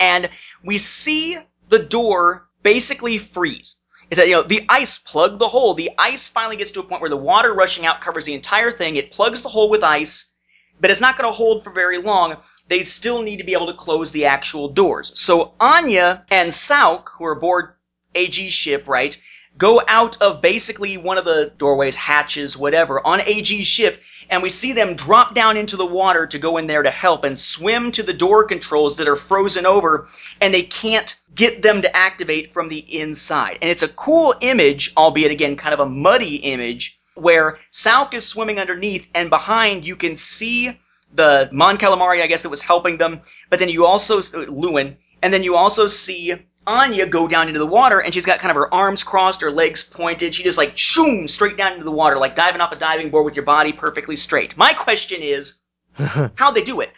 And 0.00 0.28
we 0.64 0.78
see 0.78 1.38
the 1.68 1.78
door 1.78 2.48
basically 2.62 3.18
freeze. 3.18 3.76
Is 4.10 4.18
that 4.18 4.28
you 4.28 4.34
know 4.34 4.42
the 4.42 4.64
ice 4.68 4.98
plugged 4.98 5.38
the 5.38 5.48
hole. 5.48 5.74
The 5.74 5.90
ice 5.98 6.28
finally 6.28 6.56
gets 6.56 6.70
to 6.72 6.80
a 6.80 6.84
point 6.84 7.00
where 7.00 7.10
the 7.10 7.16
water 7.16 7.52
rushing 7.52 7.86
out 7.86 8.00
covers 8.00 8.24
the 8.24 8.34
entire 8.34 8.70
thing. 8.70 8.96
It 8.96 9.10
plugs 9.10 9.42
the 9.42 9.48
hole 9.48 9.68
with 9.68 9.82
ice, 9.82 10.32
but 10.80 10.90
it's 10.90 11.00
not 11.00 11.16
going 11.16 11.30
to 11.30 11.36
hold 11.36 11.64
for 11.64 11.70
very 11.70 11.98
long. 11.98 12.36
They 12.68 12.82
still 12.82 13.22
need 13.22 13.36
to 13.36 13.44
be 13.44 13.52
able 13.52 13.68
to 13.68 13.74
close 13.74 14.12
the 14.12 14.26
actual 14.26 14.68
doors. 14.68 15.12
So 15.14 15.54
Anya 15.60 16.24
and 16.30 16.52
Sauk, 16.52 17.10
who 17.16 17.24
are 17.24 17.32
aboard 17.32 17.74
AG's 18.14 18.52
ship, 18.52 18.88
right, 18.88 19.16
go 19.58 19.80
out 19.88 20.20
of 20.20 20.42
basically 20.42 20.96
one 20.96 21.18
of 21.18 21.24
the 21.24 21.52
doorways, 21.56 21.96
hatches, 21.96 22.56
whatever, 22.56 23.04
on 23.06 23.20
AG's 23.20 23.66
ship, 23.66 24.02
and 24.28 24.42
we 24.42 24.50
see 24.50 24.72
them 24.72 24.94
drop 24.94 25.34
down 25.34 25.56
into 25.56 25.76
the 25.76 25.86
water 25.86 26.26
to 26.26 26.38
go 26.38 26.56
in 26.56 26.66
there 26.66 26.82
to 26.82 26.90
help 26.90 27.24
and 27.24 27.38
swim 27.38 27.90
to 27.92 28.02
the 28.02 28.12
door 28.12 28.44
controls 28.44 28.96
that 28.96 29.08
are 29.08 29.16
frozen 29.16 29.64
over, 29.64 30.08
and 30.40 30.52
they 30.52 30.62
can't 30.62 31.18
get 31.34 31.62
them 31.62 31.82
to 31.82 31.96
activate 31.96 32.52
from 32.52 32.68
the 32.68 32.78
inside. 32.78 33.58
And 33.62 33.70
it's 33.70 33.82
a 33.82 33.88
cool 33.88 34.34
image, 34.40 34.92
albeit 34.96 35.30
again 35.30 35.56
kind 35.56 35.74
of 35.74 35.80
a 35.80 35.88
muddy 35.88 36.36
image, 36.36 36.98
where 37.14 37.58
Sauk 37.70 38.12
is 38.12 38.26
swimming 38.26 38.58
underneath, 38.58 39.08
and 39.14 39.30
behind 39.30 39.86
you 39.86 39.96
can 39.96 40.16
see 40.16 40.78
the 41.14 41.48
Mon 41.52 41.78
Calamari, 41.78 42.22
I 42.22 42.26
guess, 42.26 42.42
that 42.42 42.48
was 42.50 42.62
helping 42.62 42.98
them, 42.98 43.20
but 43.50 43.58
then 43.58 43.68
you 43.68 43.86
also, 43.86 44.20
Lewin, 44.48 44.96
and 45.22 45.32
then 45.32 45.42
you 45.42 45.56
also 45.56 45.86
see 45.86 46.34
Anya 46.66 47.06
go 47.06 47.28
down 47.28 47.48
into 47.48 47.60
the 47.60 47.66
water 47.66 48.00
and 48.00 48.12
she's 48.12 48.26
got 48.26 48.38
kind 48.40 48.50
of 48.50 48.56
her 48.56 48.72
arms 48.74 49.02
crossed, 49.04 49.40
her 49.40 49.50
legs 49.50 49.84
pointed. 49.84 50.34
She 50.34 50.42
just 50.42 50.58
like 50.58 50.76
shoom 50.76 51.28
straight 51.28 51.56
down 51.56 51.72
into 51.72 51.84
the 51.84 51.92
water, 51.92 52.18
like 52.18 52.34
diving 52.34 52.60
off 52.60 52.72
a 52.72 52.76
diving 52.76 53.10
board 53.10 53.24
with 53.24 53.36
your 53.36 53.44
body 53.44 53.72
perfectly 53.72 54.16
straight. 54.16 54.56
My 54.56 54.74
question 54.74 55.22
is, 55.22 55.60
how'd 55.96 56.54
they 56.54 56.64
do 56.64 56.80
it? 56.80 56.90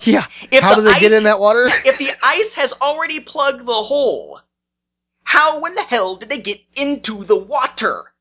Yeah. 0.00 0.26
If 0.50 0.62
How 0.64 0.74
the 0.74 0.82
do 0.82 0.88
they 0.92 1.00
get 1.00 1.12
ice- 1.12 1.18
in 1.18 1.24
that 1.24 1.38
water? 1.38 1.68
If 1.84 1.98
the 1.98 2.10
ice 2.22 2.54
has 2.54 2.72
already 2.82 3.20
plugged 3.20 3.64
the 3.64 3.72
hole, 3.72 4.40
how 5.22 5.64
in 5.64 5.74
the 5.74 5.82
hell 5.82 6.16
did 6.16 6.28
they 6.28 6.40
get 6.40 6.60
into 6.74 7.24
the 7.24 7.36
water 7.36 8.12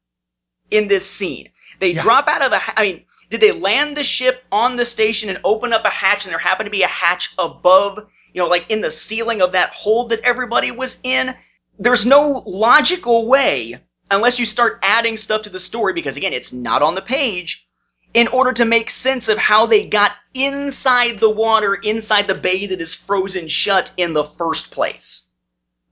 in 0.71 0.87
this 0.87 1.09
scene? 1.09 1.49
They 1.79 1.91
Yeah. 1.93 2.01
drop 2.01 2.27
out 2.27 2.43
of 2.43 2.53
a. 2.53 2.61
I 2.79 2.83
mean, 2.83 3.05
did 3.33 3.41
they 3.41 3.51
land 3.51 3.97
the 3.97 4.03
ship 4.03 4.43
on 4.51 4.75
the 4.75 4.85
station 4.85 5.27
and 5.27 5.39
open 5.43 5.73
up 5.73 5.85
a 5.85 5.89
hatch, 5.89 6.23
and 6.23 6.31
there 6.31 6.37
happened 6.37 6.67
to 6.67 6.71
be 6.71 6.83
a 6.83 6.87
hatch 6.87 7.33
above, 7.39 8.07
you 8.31 8.39
know, 8.39 8.47
like 8.47 8.69
in 8.69 8.81
the 8.81 8.91
ceiling 8.91 9.41
of 9.41 9.53
that 9.53 9.71
hold 9.71 10.11
that 10.11 10.19
everybody 10.19 10.69
was 10.69 10.99
in? 11.03 11.33
There's 11.79 12.05
no 12.05 12.43
logical 12.45 13.27
way, 13.27 13.79
unless 14.11 14.37
you 14.37 14.45
start 14.45 14.77
adding 14.83 15.17
stuff 15.17 15.41
to 15.41 15.49
the 15.49 15.59
story, 15.59 15.93
because 15.93 16.15
again, 16.15 16.31
it's 16.31 16.53
not 16.53 16.83
on 16.83 16.93
the 16.93 17.01
page, 17.01 17.67
in 18.13 18.27
order 18.27 18.53
to 18.53 18.65
make 18.65 18.91
sense 18.91 19.27
of 19.27 19.39
how 19.39 19.65
they 19.65 19.87
got 19.87 20.11
inside 20.35 21.17
the 21.17 21.31
water, 21.31 21.73
inside 21.73 22.27
the 22.27 22.35
bay 22.35 22.67
that 22.67 22.81
is 22.81 22.93
frozen 22.93 23.47
shut 23.47 23.91
in 23.97 24.13
the 24.13 24.23
first 24.23 24.69
place. 24.69 25.27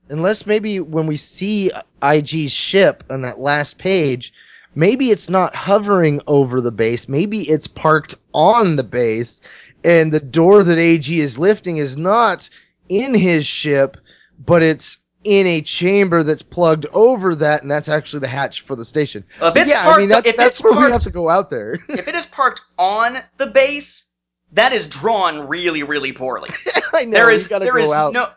Unless 0.08 0.46
maybe 0.46 0.78
when 0.78 1.08
we 1.08 1.16
see 1.16 1.72
AG's 2.04 2.52
ship 2.52 3.02
on 3.10 3.22
that 3.22 3.40
last 3.40 3.78
page, 3.78 4.32
maybe 4.74 5.10
it's 5.10 5.28
not 5.28 5.54
hovering 5.54 6.20
over 6.26 6.60
the 6.60 6.72
base. 6.72 7.08
Maybe 7.08 7.48
it's 7.48 7.66
parked 7.66 8.14
on 8.32 8.76
the 8.76 8.84
base, 8.84 9.40
and 9.84 10.12
the 10.12 10.20
door 10.20 10.62
that 10.62 10.78
AG 10.78 11.18
is 11.18 11.38
lifting 11.38 11.78
is 11.78 11.96
not 11.96 12.48
in 12.88 13.14
his 13.14 13.46
ship, 13.46 13.96
but 14.38 14.62
it's 14.62 14.98
in 15.24 15.46
a 15.46 15.60
chamber 15.62 16.22
that's 16.22 16.42
plugged 16.42 16.86
over 16.92 17.34
that, 17.36 17.62
and 17.62 17.70
that's 17.70 17.88
actually 17.88 18.20
the 18.20 18.28
hatch 18.28 18.62
for 18.62 18.74
the 18.74 18.84
station. 18.84 19.24
If 19.40 19.56
it's 19.56 19.70
yeah, 19.70 19.84
parked, 19.84 19.96
I 19.96 20.00
mean 20.00 20.08
that's 20.08 20.36
that's 20.36 20.62
where 20.62 20.72
we 20.72 20.90
have 20.92 21.02
to 21.02 21.10
go 21.10 21.28
out 21.28 21.50
there. 21.50 21.78
if 21.88 22.08
it 22.08 22.14
is 22.14 22.26
parked 22.26 22.62
on 22.78 23.22
the 23.36 23.46
base, 23.46 24.10
that 24.52 24.72
is 24.72 24.88
drawn 24.88 25.48
really, 25.48 25.82
really 25.82 26.12
poorly. 26.12 26.50
I 26.94 27.04
know 27.04 27.12
there 27.12 27.48
gotta 27.48 27.64
there 27.64 27.74
go 27.74 27.84
is 27.84 27.92
out. 27.92 28.12
no 28.12 28.28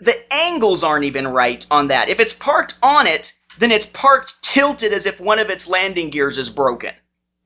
the 0.00 0.32
angles 0.32 0.82
aren't 0.82 1.04
even 1.04 1.28
right 1.28 1.66
on 1.70 1.88
that. 1.88 2.08
If 2.08 2.20
it's 2.20 2.32
parked 2.32 2.74
on 2.82 3.06
it, 3.06 3.32
then 3.58 3.72
it's 3.72 3.86
parked 3.86 4.42
tilted 4.42 4.92
as 4.92 5.06
if 5.06 5.20
one 5.20 5.38
of 5.38 5.50
its 5.50 5.68
landing 5.68 6.10
gears 6.10 6.38
is 6.38 6.48
broken. 6.48 6.92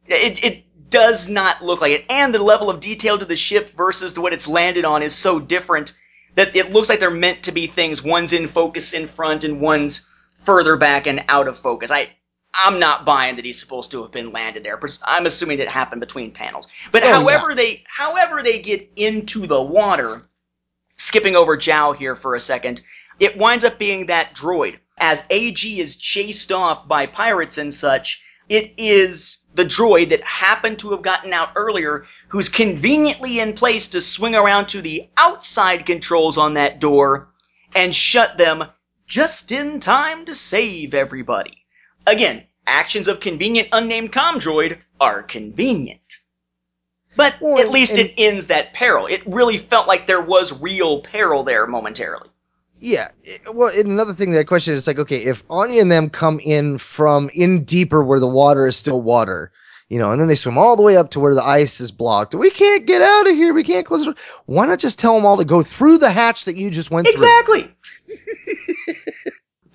It 0.06 0.44
it 0.44 0.90
does 0.90 1.28
not 1.28 1.64
look 1.64 1.80
like 1.80 1.92
it, 1.92 2.04
and 2.08 2.34
the 2.34 2.42
level 2.42 2.70
of 2.70 2.80
detail 2.80 3.18
to 3.18 3.24
the 3.24 3.36
ship 3.36 3.70
versus 3.70 4.12
to 4.12 4.20
what 4.20 4.32
it's 4.32 4.46
landed 4.48 4.84
on 4.84 5.02
is 5.02 5.14
so 5.14 5.40
different 5.40 5.92
that 6.34 6.54
it 6.54 6.72
looks 6.72 6.88
like 6.88 7.00
they're 7.00 7.10
meant 7.10 7.42
to 7.44 7.52
be 7.52 7.66
things. 7.66 8.02
One's 8.02 8.32
in 8.32 8.46
focus 8.48 8.92
in 8.92 9.06
front, 9.06 9.44
and 9.44 9.60
one's 9.60 10.08
further 10.38 10.76
back 10.76 11.06
and 11.06 11.24
out 11.28 11.48
of 11.48 11.58
focus. 11.58 11.90
I. 11.90 12.10
I'm 12.56 12.78
not 12.78 13.04
buying 13.04 13.34
that 13.34 13.44
he's 13.44 13.58
supposed 13.60 13.90
to 13.90 14.02
have 14.02 14.12
been 14.12 14.30
landed 14.30 14.62
there. 14.62 14.78
I'm 15.04 15.26
assuming 15.26 15.58
it 15.58 15.68
happened 15.68 15.98
between 16.00 16.30
panels. 16.30 16.68
But 16.92 17.02
Oh, 17.02 17.08
yeah. 17.08 17.14
however 17.14 17.52
they, 17.52 17.82
however 17.88 18.44
they 18.44 18.62
get 18.62 18.88
into 18.94 19.48
the 19.48 19.60
water, 19.60 20.22
skipping 20.96 21.34
over 21.34 21.56
Zhao 21.56 21.96
here 21.96 22.14
for 22.14 22.36
a 22.36 22.40
second, 22.40 22.80
it 23.18 23.36
winds 23.36 23.64
up 23.64 23.76
being 23.76 24.06
that 24.06 24.36
droid. 24.36 24.78
As 24.98 25.24
AG 25.28 25.80
is 25.80 25.96
chased 25.96 26.52
off 26.52 26.86
by 26.86 27.06
pirates 27.06 27.58
and 27.58 27.74
such, 27.74 28.22
it 28.48 28.74
is 28.76 29.38
the 29.54 29.64
droid 29.64 30.10
that 30.10 30.22
happened 30.22 30.78
to 30.80 30.90
have 30.90 31.02
gotten 31.02 31.32
out 31.32 31.50
earlier, 31.56 32.06
who's 32.28 32.48
conveniently 32.48 33.38
in 33.38 33.54
place 33.54 33.88
to 33.88 34.00
swing 34.00 34.34
around 34.34 34.66
to 34.66 34.82
the 34.82 35.08
outside 35.16 35.86
controls 35.86 36.38
on 36.38 36.54
that 36.54 36.80
door 36.80 37.28
and 37.74 37.94
shut 37.94 38.36
them 38.36 38.64
just 39.06 39.52
in 39.52 39.80
time 39.80 40.26
to 40.26 40.34
save 40.34 40.94
everybody. 40.94 41.64
Again, 42.06 42.44
actions 42.66 43.08
of 43.08 43.20
convenient 43.20 43.68
unnamed 43.72 44.12
com 44.12 44.38
droid 44.38 44.80
are 45.00 45.22
convenient. 45.22 46.20
But 47.16 47.36
Well, 47.40 47.58
at 47.60 47.70
least 47.70 47.96
it 47.96 48.14
ends 48.18 48.48
that 48.48 48.72
peril. 48.74 49.06
It 49.06 49.22
really 49.26 49.58
felt 49.58 49.86
like 49.86 50.06
there 50.06 50.20
was 50.20 50.60
real 50.60 51.00
peril 51.00 51.44
there 51.44 51.66
momentarily. 51.66 52.28
Yeah. 52.80 53.08
Well, 53.52 53.72
and 53.76 53.88
another 53.88 54.12
thing 54.12 54.30
that 54.32 54.40
I 54.40 54.44
question 54.44 54.74
is 54.74 54.86
like, 54.86 54.98
okay, 54.98 55.24
if 55.24 55.42
Anya 55.48 55.80
and 55.80 55.90
them 55.90 56.10
come 56.10 56.40
in 56.40 56.78
from 56.78 57.30
in 57.34 57.64
deeper 57.64 58.02
where 58.04 58.20
the 58.20 58.28
water 58.28 58.66
is 58.66 58.76
still 58.76 59.00
water, 59.00 59.52
you 59.88 59.98
know, 59.98 60.10
and 60.10 60.20
then 60.20 60.28
they 60.28 60.34
swim 60.34 60.58
all 60.58 60.76
the 60.76 60.82
way 60.82 60.96
up 60.96 61.10
to 61.10 61.20
where 61.20 61.34
the 61.34 61.44
ice 61.44 61.80
is 61.80 61.92
blocked. 61.92 62.34
We 62.34 62.50
can't 62.50 62.86
get 62.86 63.02
out 63.02 63.28
of 63.28 63.34
here. 63.34 63.54
We 63.54 63.64
can't 63.64 63.86
close 63.86 64.00
the 64.00 64.12
door. 64.12 64.14
Why 64.46 64.66
not 64.66 64.78
just 64.78 64.98
tell 64.98 65.14
them 65.14 65.26
all 65.26 65.36
to 65.36 65.44
go 65.44 65.62
through 65.62 65.98
the 65.98 66.10
hatch 66.10 66.44
that 66.46 66.56
you 66.56 66.70
just 66.70 66.90
went 66.90 67.06
through? 67.06 67.12
Exactly. 67.12 67.70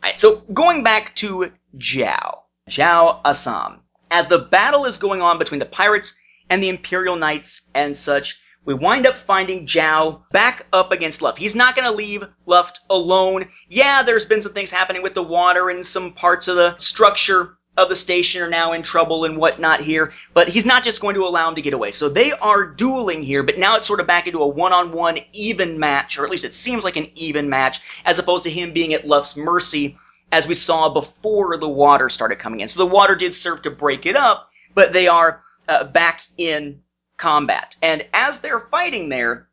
Alright, 0.04 0.20
so 0.20 0.38
going 0.54 0.84
back 0.84 1.16
to 1.16 1.52
Zhao, 1.78 2.40
Zhao 2.70 3.22
Assam. 3.26 3.82
As 4.12 4.28
the 4.28 4.40
battle 4.40 4.86
is 4.86 4.98
going 4.98 5.22
on 5.22 5.38
between 5.38 5.60
the 5.60 5.66
pirates 5.66 6.18
and 6.50 6.64
the 6.64 6.70
Imperial 6.70 7.16
Knights 7.16 7.70
and 7.76 7.96
such, 7.96 8.40
we 8.66 8.74
wind 8.74 9.08
up 9.08 9.18
finding 9.18 9.66
Zhao 9.66 10.22
back 10.32 10.66
up 10.72 10.92
against 10.92 11.22
Luft. 11.22 11.38
He's 11.38 11.56
not 11.56 11.76
gonna 11.76 11.92
leave 11.92 12.24
Luft 12.46 12.82
alone. 12.90 13.50
Yeah, 13.70 14.04
there's 14.04 14.26
been 14.26 14.42
some 14.42 14.54
things 14.54 14.72
happening 14.72 15.02
with 15.02 15.14
the 15.14 15.24
water 15.24 15.70
and 15.70 15.86
some 15.86 16.14
parts 16.14 16.48
of 16.48 16.56
the 16.56 16.78
structure 16.78 17.58
of 17.78 17.90
the 17.90 17.96
station 17.96 18.42
are 18.42 18.50
now 18.50 18.74
in 18.74 18.84
trouble 18.84 19.24
and 19.24 19.38
whatnot 19.38 19.80
here, 19.80 20.12
but 20.34 20.50
he's 20.50 20.66
not 20.66 20.84
just 20.84 21.02
going 21.02 21.16
to 21.16 21.24
allow 21.24 21.48
him 21.48 21.56
to 21.56 21.62
get 21.62 21.74
away. 21.74 21.92
So 21.92 22.10
they 22.10 22.32
are 22.34 22.66
dueling 22.66 23.24
here, 23.24 23.42
but 23.42 23.58
now 23.58 23.78
it's 23.78 23.88
sort 23.88 24.02
of 24.02 24.08
back 24.08 24.28
into 24.28 24.40
a 24.40 24.48
one-on-one 24.48 25.20
even 25.32 25.80
match, 25.80 26.20
or 26.20 26.26
at 26.26 26.32
least 26.32 26.46
it 26.46 26.54
seems 26.54 26.84
like 26.84 26.98
an 26.98 27.10
even 27.16 27.50
match, 27.50 27.82
as 28.06 28.20
opposed 28.20 28.44
to 28.44 28.52
him 28.52 28.74
being 28.74 28.94
at 28.94 29.08
Luft's 29.08 29.38
mercy, 29.38 29.98
as 30.32 30.48
we 30.48 30.56
saw 30.56 30.90
before 30.90 31.58
the 31.58 31.70
water 31.70 32.10
started 32.10 32.40
coming 32.40 32.60
in. 32.60 32.68
So 32.68 32.80
the 32.80 32.94
water 32.94 33.16
did 33.16 33.34
serve 33.34 33.62
to 33.62 33.72
break 33.72 34.06
it 34.06 34.16
up, 34.16 34.50
but 34.76 34.92
they 34.92 35.08
are 35.08 35.42
uh, 35.68 35.86
back 35.86 36.22
in 36.38 36.82
combat. 37.20 37.76
And 37.84 38.06
as 38.14 38.40
they're 38.40 38.60
fighting 38.60 39.10
there, 39.10 39.48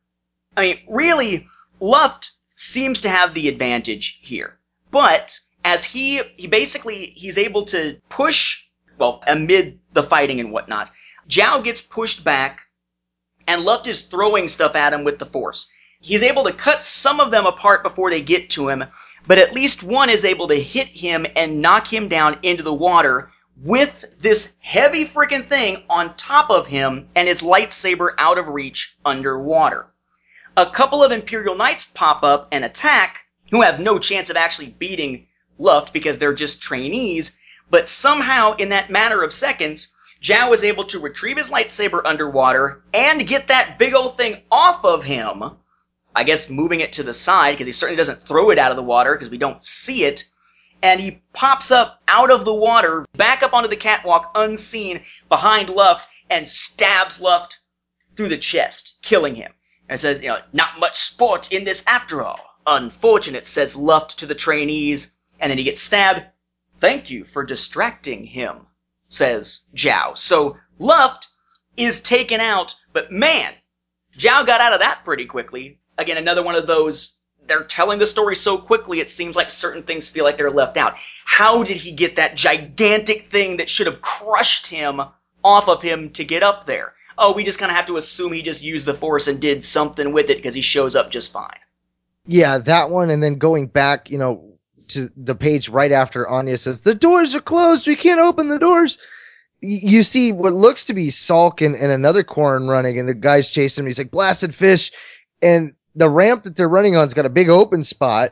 I 0.57 0.63
mean, 0.63 0.79
really, 0.89 1.47
Luft 1.81 2.33
seems 2.55 3.03
to 3.03 3.11
have 3.11 3.35
the 3.35 3.49
advantage 3.49 4.19
here. 4.23 4.59
But 4.91 5.39
as 5.65 5.85
he 5.85 6.23
he 6.37 6.47
basically 6.47 7.07
he's 7.17 7.37
able 7.37 7.65
to 7.67 8.01
push 8.09 8.65
well 8.99 9.23
amid 9.27 9.79
the 9.93 10.03
fighting 10.03 10.41
and 10.41 10.53
whatnot, 10.53 10.91
Zhao 11.29 11.63
gets 11.63 11.83
pushed 11.83 12.25
back, 12.25 12.63
and 13.47 13.65
Luft 13.65 13.87
is 13.87 14.07
throwing 14.07 14.49
stuff 14.49 14.75
at 14.75 14.95
him 14.95 15.05
with 15.05 15.19
the 15.19 15.27
Force. 15.27 15.71
He's 16.01 16.23
able 16.23 16.45
to 16.45 16.53
cut 16.53 16.85
some 16.85 17.21
of 17.21 17.31
them 17.31 17.47
apart 17.47 17.83
before 17.83 18.11
they 18.11 18.23
get 18.23 18.49
to 18.51 18.69
him, 18.69 18.85
but 19.27 19.39
at 19.39 19.55
least 19.55 19.83
one 19.83 20.09
is 20.09 20.25
able 20.25 20.49
to 20.49 20.61
hit 20.61 20.89
him 20.89 21.27
and 21.35 21.61
knock 21.61 21.93
him 21.93 22.09
down 22.09 22.39
into 22.43 22.63
the 22.63 22.73
water 22.73 23.31
with 23.63 24.05
this 24.21 24.57
heavy 24.61 25.05
freaking 25.05 25.49
thing 25.49 25.83
on 25.89 26.15
top 26.17 26.51
of 26.51 26.67
him 26.67 27.09
and 27.15 27.27
his 27.27 27.43
lightsaber 27.43 28.15
out 28.19 28.39
of 28.39 28.49
reach 28.49 28.97
underwater. 29.05 29.87
A 30.57 30.67
couple 30.67 31.03
of 31.03 31.13
Imperial 31.13 31.55
Knights 31.55 31.85
pop 31.85 32.23
up 32.23 32.49
and 32.53 32.65
attack, 32.65 33.25
who 33.51 33.63
have 33.63 33.81
no 33.81 33.99
chance 33.99 34.31
of 34.31 34.37
actually 34.37 34.69
beating 34.69 35.27
Luft 35.59 35.93
because 35.93 36.19
they're 36.19 36.35
just 36.35 36.63
trainees, 36.63 37.39
but 37.71 37.89
somehow 37.89 38.55
in 38.57 38.71
that 38.71 38.91
matter 38.91 39.23
of 39.23 39.33
seconds, 39.33 39.95
Zhao 40.23 40.53
is 40.53 40.65
able 40.65 40.85
to 40.85 40.99
retrieve 40.99 41.37
his 41.37 41.51
lightsaber 41.51 42.01
underwater 42.05 42.83
and 42.93 43.27
get 43.27 43.49
that 43.49 43.79
big 43.79 43.95
old 43.95 44.17
thing 44.17 44.43
off 44.51 44.85
of 44.85 45.05
him. 45.05 45.43
I 46.15 46.25
guess 46.25 46.49
moving 46.49 46.81
it 46.81 46.95
to 46.95 47.03
the 47.03 47.13
side 47.13 47.53
because 47.53 47.67
he 47.67 47.73
certainly 47.73 47.97
doesn't 47.97 48.23
throw 48.23 48.51
it 48.51 48.59
out 48.59 48.71
of 48.71 48.77
the 48.77 48.83
water 48.83 49.15
because 49.15 49.31
we 49.31 49.39
don't 49.39 49.63
see 49.65 50.05
it. 50.05 50.25
And 50.83 51.01
he 51.01 51.23
pops 51.33 51.71
up 51.71 52.03
out 52.07 52.31
of 52.31 52.45
the 52.45 52.55
water, 52.55 53.05
back 53.15 53.43
up 53.43 53.55
onto 53.55 53.69
the 53.69 53.77
catwalk 53.77 54.31
unseen 54.35 55.03
behind 55.29 55.71
Luft 55.71 56.07
and 56.31 56.47
stabs 56.47 57.21
Luft 57.21 57.59
through 58.17 58.29
the 58.29 58.37
chest, 58.37 58.99
killing 59.03 59.35
him. 59.35 59.53
And 59.89 60.01
says, 60.01 60.21
you 60.21 60.29
know, 60.29 60.41
not 60.53 60.81
much 60.81 60.97
sport 60.97 61.53
in 61.53 61.65
this 61.65 61.85
after 61.87 62.23
all. 62.23 62.41
Unfortunate, 62.67 63.47
says 63.47 63.77
Luft 63.77 64.19
to 64.19 64.27
the 64.27 64.35
trainees. 64.35 65.17
And 65.39 65.51
then 65.51 65.59
he 65.59 65.65
gets 65.65 65.81
stabbed. 65.81 66.25
Thank 66.79 67.11
you 67.11 67.25
for 67.25 67.45
distracting 67.45 68.25
him, 68.25 68.67
says 69.09 69.67
Zhao. 69.75 70.17
So 70.17 70.57
Luft 70.79 71.29
is 71.77 72.03
taken 72.03 72.41
out, 72.41 72.75
but 72.93 73.13
man, 73.13 73.53
Zhao 74.17 74.47
got 74.47 74.61
out 74.61 74.73
of 74.73 74.81
that 74.81 75.05
pretty 75.05 75.27
quickly. 75.27 75.81
Again, 75.99 76.17
another 76.17 76.43
one 76.43 76.55
of 76.55 76.67
those, 76.67 77.16
they're 77.49 77.65
telling 77.65 77.99
the 77.99 78.07
story 78.07 78.37
so 78.37 78.59
quickly 78.59 79.01
it 79.01 79.11
seems 79.11 79.37
like 79.37 79.51
certain 79.51 79.83
things 79.83 80.09
feel 80.09 80.25
like 80.25 80.37
they're 80.37 80.51
left 80.51 80.77
out. 80.77 80.95
How 81.25 81.63
did 81.63 81.77
he 81.77 81.93
get 81.93 82.17
that 82.17 82.37
gigantic 82.37 83.27
thing 83.27 83.57
that 83.59 83.71
should 83.71 83.87
have 83.87 84.01
crushed 84.01 84.67
him 84.67 85.01
off 85.45 85.69
of 85.69 85.83
him 85.83 86.11
to 86.11 86.25
get 86.25 86.43
up 86.43 86.67
there? 86.67 86.95
Oh, 87.19 87.33
we 87.35 87.45
just 87.45 87.59
kind 87.59 87.71
of 87.71 87.77
have 87.77 87.87
to 87.87 87.97
assume 87.97 88.33
he 88.33 88.43
just 88.43 88.65
used 88.65 88.87
the 88.87 88.95
force 88.95 89.27
and 89.27 89.41
did 89.41 89.65
something 89.65 90.13
with 90.13 90.29
it 90.31 90.37
because 90.37 90.55
he 90.55 90.61
shows 90.61 90.95
up 90.95 91.11
just 91.11 91.33
fine. 91.33 91.59
Yeah, 92.27 92.59
that 92.59 92.91
one, 92.91 93.11
and 93.11 93.23
then 93.23 93.37
going 93.37 93.69
back, 93.69 94.11
you 94.11 94.19
know, 94.19 94.57
to 94.89 95.09
the 95.17 95.35
page 95.35 95.69
right 95.69 95.93
after 95.93 96.29
Anya 96.29 96.59
says, 96.59 96.83
The 96.83 96.95
doors 96.95 97.35
are 97.35 97.41
closed, 97.41 97.87
we 97.87 97.97
can't 97.97 98.21
open 98.21 98.49
the 98.49 98.59
doors. 98.59 98.99
You 99.63 100.03
see 100.03 100.33
what 100.33 100.53
looks 100.53 100.85
to 100.87 100.95
be 100.95 101.11
Sauk 101.11 101.63
and, 101.63 101.75
and 101.75 101.91
another 101.91 102.23
Quarren 102.23 102.69
running, 102.69 102.99
and 102.99 103.09
the 103.09 103.15
guy's 103.15 103.49
chasing 103.49 103.83
him. 103.83 103.87
He's 103.87 103.99
like, 103.99 104.11
Blasted 104.11 104.55
fish. 104.55 104.93
And 105.41 105.75
the 105.97 106.09
ramp 106.09 106.45
that 106.45 106.55
they're 106.57 106.69
running 106.69 106.97
on's 106.97 107.15
got 107.15 107.27
a 107.27 107.31
big 107.31 107.49
open 107.49 107.83
spot. 107.83 108.31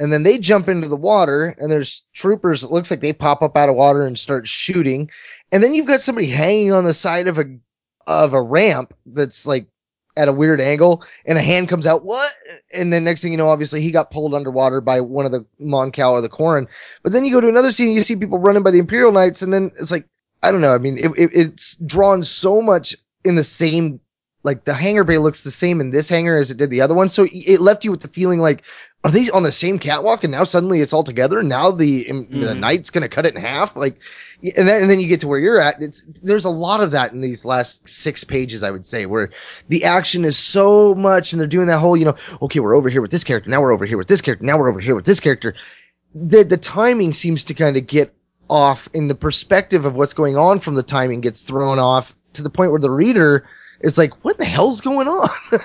And 0.00 0.12
then 0.12 0.22
they 0.22 0.38
jump 0.38 0.68
into 0.68 0.86
the 0.86 0.96
water, 0.96 1.56
and 1.58 1.72
there's 1.72 2.04
troopers. 2.14 2.62
It 2.62 2.70
looks 2.70 2.88
like 2.88 3.00
they 3.00 3.12
pop 3.12 3.42
up 3.42 3.56
out 3.56 3.68
of 3.68 3.74
water 3.74 4.06
and 4.06 4.16
start 4.16 4.46
shooting. 4.46 5.10
And 5.50 5.60
then 5.60 5.74
you've 5.74 5.88
got 5.88 6.00
somebody 6.00 6.28
hanging 6.28 6.72
on 6.72 6.84
the 6.84 6.94
side 6.94 7.26
of 7.26 7.38
a 7.38 7.46
of 8.06 8.32
a 8.32 8.40
ramp 8.40 8.94
that's 9.06 9.44
like 9.44 9.66
at 10.16 10.28
a 10.28 10.32
weird 10.32 10.60
angle, 10.60 11.04
and 11.26 11.36
a 11.36 11.42
hand 11.42 11.68
comes 11.68 11.84
out. 11.84 12.04
What? 12.04 12.32
And 12.72 12.92
then 12.92 13.02
next 13.02 13.22
thing 13.22 13.32
you 13.32 13.38
know, 13.38 13.48
obviously 13.48 13.80
he 13.80 13.90
got 13.90 14.12
pulled 14.12 14.34
underwater 14.34 14.80
by 14.80 15.00
one 15.00 15.26
of 15.26 15.32
the 15.32 15.44
Mon 15.58 15.90
Cal 15.90 16.12
or 16.12 16.20
the 16.20 16.28
Quarren. 16.28 16.68
But 17.02 17.12
then 17.12 17.24
you 17.24 17.32
go 17.32 17.40
to 17.40 17.48
another 17.48 17.72
scene, 17.72 17.90
you 17.90 18.04
see 18.04 18.14
people 18.14 18.38
running 18.38 18.62
by 18.62 18.70
the 18.70 18.78
Imperial 18.78 19.10
Knights, 19.10 19.42
and 19.42 19.52
then 19.52 19.72
it's 19.80 19.90
like 19.90 20.06
I 20.42 20.52
don't 20.52 20.60
know. 20.60 20.74
I 20.74 20.78
mean, 20.78 20.98
it, 20.98 21.10
it, 21.16 21.30
it's 21.32 21.76
drawn 21.78 22.22
so 22.22 22.62
much 22.62 22.94
in 23.24 23.34
the 23.34 23.44
same. 23.44 24.00
Like 24.44 24.64
the 24.64 24.74
hangar 24.74 25.04
bay 25.04 25.18
looks 25.18 25.42
the 25.42 25.50
same 25.50 25.80
in 25.80 25.90
this 25.90 26.08
hangar 26.08 26.36
as 26.36 26.50
it 26.50 26.58
did 26.58 26.70
the 26.70 26.80
other 26.80 26.94
one, 26.94 27.08
so 27.08 27.26
it 27.32 27.60
left 27.60 27.84
you 27.84 27.90
with 27.90 28.00
the 28.00 28.08
feeling 28.08 28.38
like, 28.38 28.62
are 29.04 29.10
they 29.10 29.28
on 29.30 29.42
the 29.42 29.52
same 29.52 29.78
catwalk? 29.78 30.22
And 30.24 30.30
now 30.32 30.44
suddenly 30.44 30.80
it's 30.80 30.92
all 30.92 31.02
together. 31.04 31.42
Now 31.42 31.70
the 31.70 32.04
the 32.04 32.54
Mhm. 32.54 32.58
knight's 32.60 32.90
gonna 32.90 33.08
cut 33.08 33.26
it 33.26 33.34
in 33.34 33.40
half. 33.40 33.74
Like, 33.76 33.98
and 34.56 34.68
then 34.68 34.82
and 34.82 34.90
then 34.90 35.00
you 35.00 35.08
get 35.08 35.20
to 35.20 35.28
where 35.28 35.40
you're 35.40 35.60
at. 35.60 35.82
It's 35.82 36.02
there's 36.22 36.44
a 36.44 36.50
lot 36.50 36.80
of 36.80 36.92
that 36.92 37.12
in 37.12 37.20
these 37.20 37.44
last 37.44 37.88
six 37.88 38.22
pages, 38.22 38.62
I 38.62 38.70
would 38.70 38.86
say, 38.86 39.06
where 39.06 39.30
the 39.68 39.84
action 39.84 40.24
is 40.24 40.36
so 40.38 40.94
much, 40.94 41.32
and 41.32 41.40
they're 41.40 41.48
doing 41.48 41.66
that 41.66 41.78
whole, 41.80 41.96
you 41.96 42.04
know, 42.04 42.14
okay, 42.42 42.60
we're 42.60 42.76
over 42.76 42.88
here 42.88 43.02
with 43.02 43.10
this 43.10 43.24
character, 43.24 43.50
now 43.50 43.60
we're 43.60 43.72
over 43.72 43.86
here 43.86 43.98
with 43.98 44.08
this 44.08 44.20
character, 44.20 44.44
now 44.46 44.56
we're 44.58 44.68
over 44.68 44.80
here 44.80 44.94
with 44.94 45.04
this 45.04 45.20
character. 45.20 45.52
The 46.14 46.44
the 46.44 46.56
timing 46.56 47.12
seems 47.12 47.42
to 47.44 47.54
kind 47.54 47.76
of 47.76 47.86
get 47.86 48.14
off, 48.48 48.88
in 48.94 49.08
the 49.08 49.14
perspective 49.14 49.84
of 49.84 49.96
what's 49.96 50.14
going 50.14 50.36
on 50.36 50.60
from 50.60 50.74
the 50.76 50.82
timing 50.82 51.20
gets 51.20 51.42
thrown 51.42 51.78
off 51.78 52.14
to 52.32 52.42
the 52.42 52.50
point 52.50 52.70
where 52.70 52.80
the 52.80 52.90
reader 52.90 53.44
is 53.80 53.98
like, 53.98 54.24
what 54.24 54.38
the 54.38 54.44
hell's 54.44 54.80
going 54.80 55.08
on? 55.08 55.28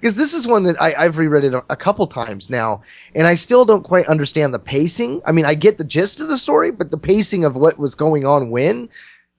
Because 0.00 0.16
this 0.16 0.34
is 0.34 0.46
one 0.46 0.64
that 0.64 0.80
I, 0.80 0.94
I've 0.96 1.18
reread 1.18 1.44
it 1.44 1.54
a, 1.54 1.64
a 1.70 1.76
couple 1.76 2.06
times 2.06 2.50
now, 2.50 2.82
and 3.14 3.26
I 3.26 3.36
still 3.36 3.64
don't 3.64 3.84
quite 3.84 4.06
understand 4.06 4.52
the 4.52 4.58
pacing. 4.58 5.22
I 5.24 5.32
mean, 5.32 5.44
I 5.44 5.54
get 5.54 5.78
the 5.78 5.84
gist 5.84 6.20
of 6.20 6.28
the 6.28 6.36
story, 6.36 6.70
but 6.70 6.90
the 6.90 6.98
pacing 6.98 7.44
of 7.44 7.56
what 7.56 7.78
was 7.78 7.94
going 7.94 8.26
on 8.26 8.50
when 8.50 8.88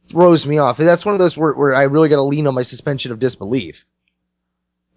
throws 0.08 0.46
me 0.46 0.58
off. 0.58 0.80
And 0.80 0.88
that's 0.88 1.06
one 1.06 1.14
of 1.14 1.20
those 1.20 1.38
where, 1.38 1.54
where 1.54 1.76
I 1.76 1.84
really 1.84 2.10
got 2.10 2.16
to 2.18 2.24
lean 2.24 2.48
on 2.48 2.56
my 2.56 2.64
suspension 2.64 3.12
of 3.12 3.20
disbelief. 3.20 3.86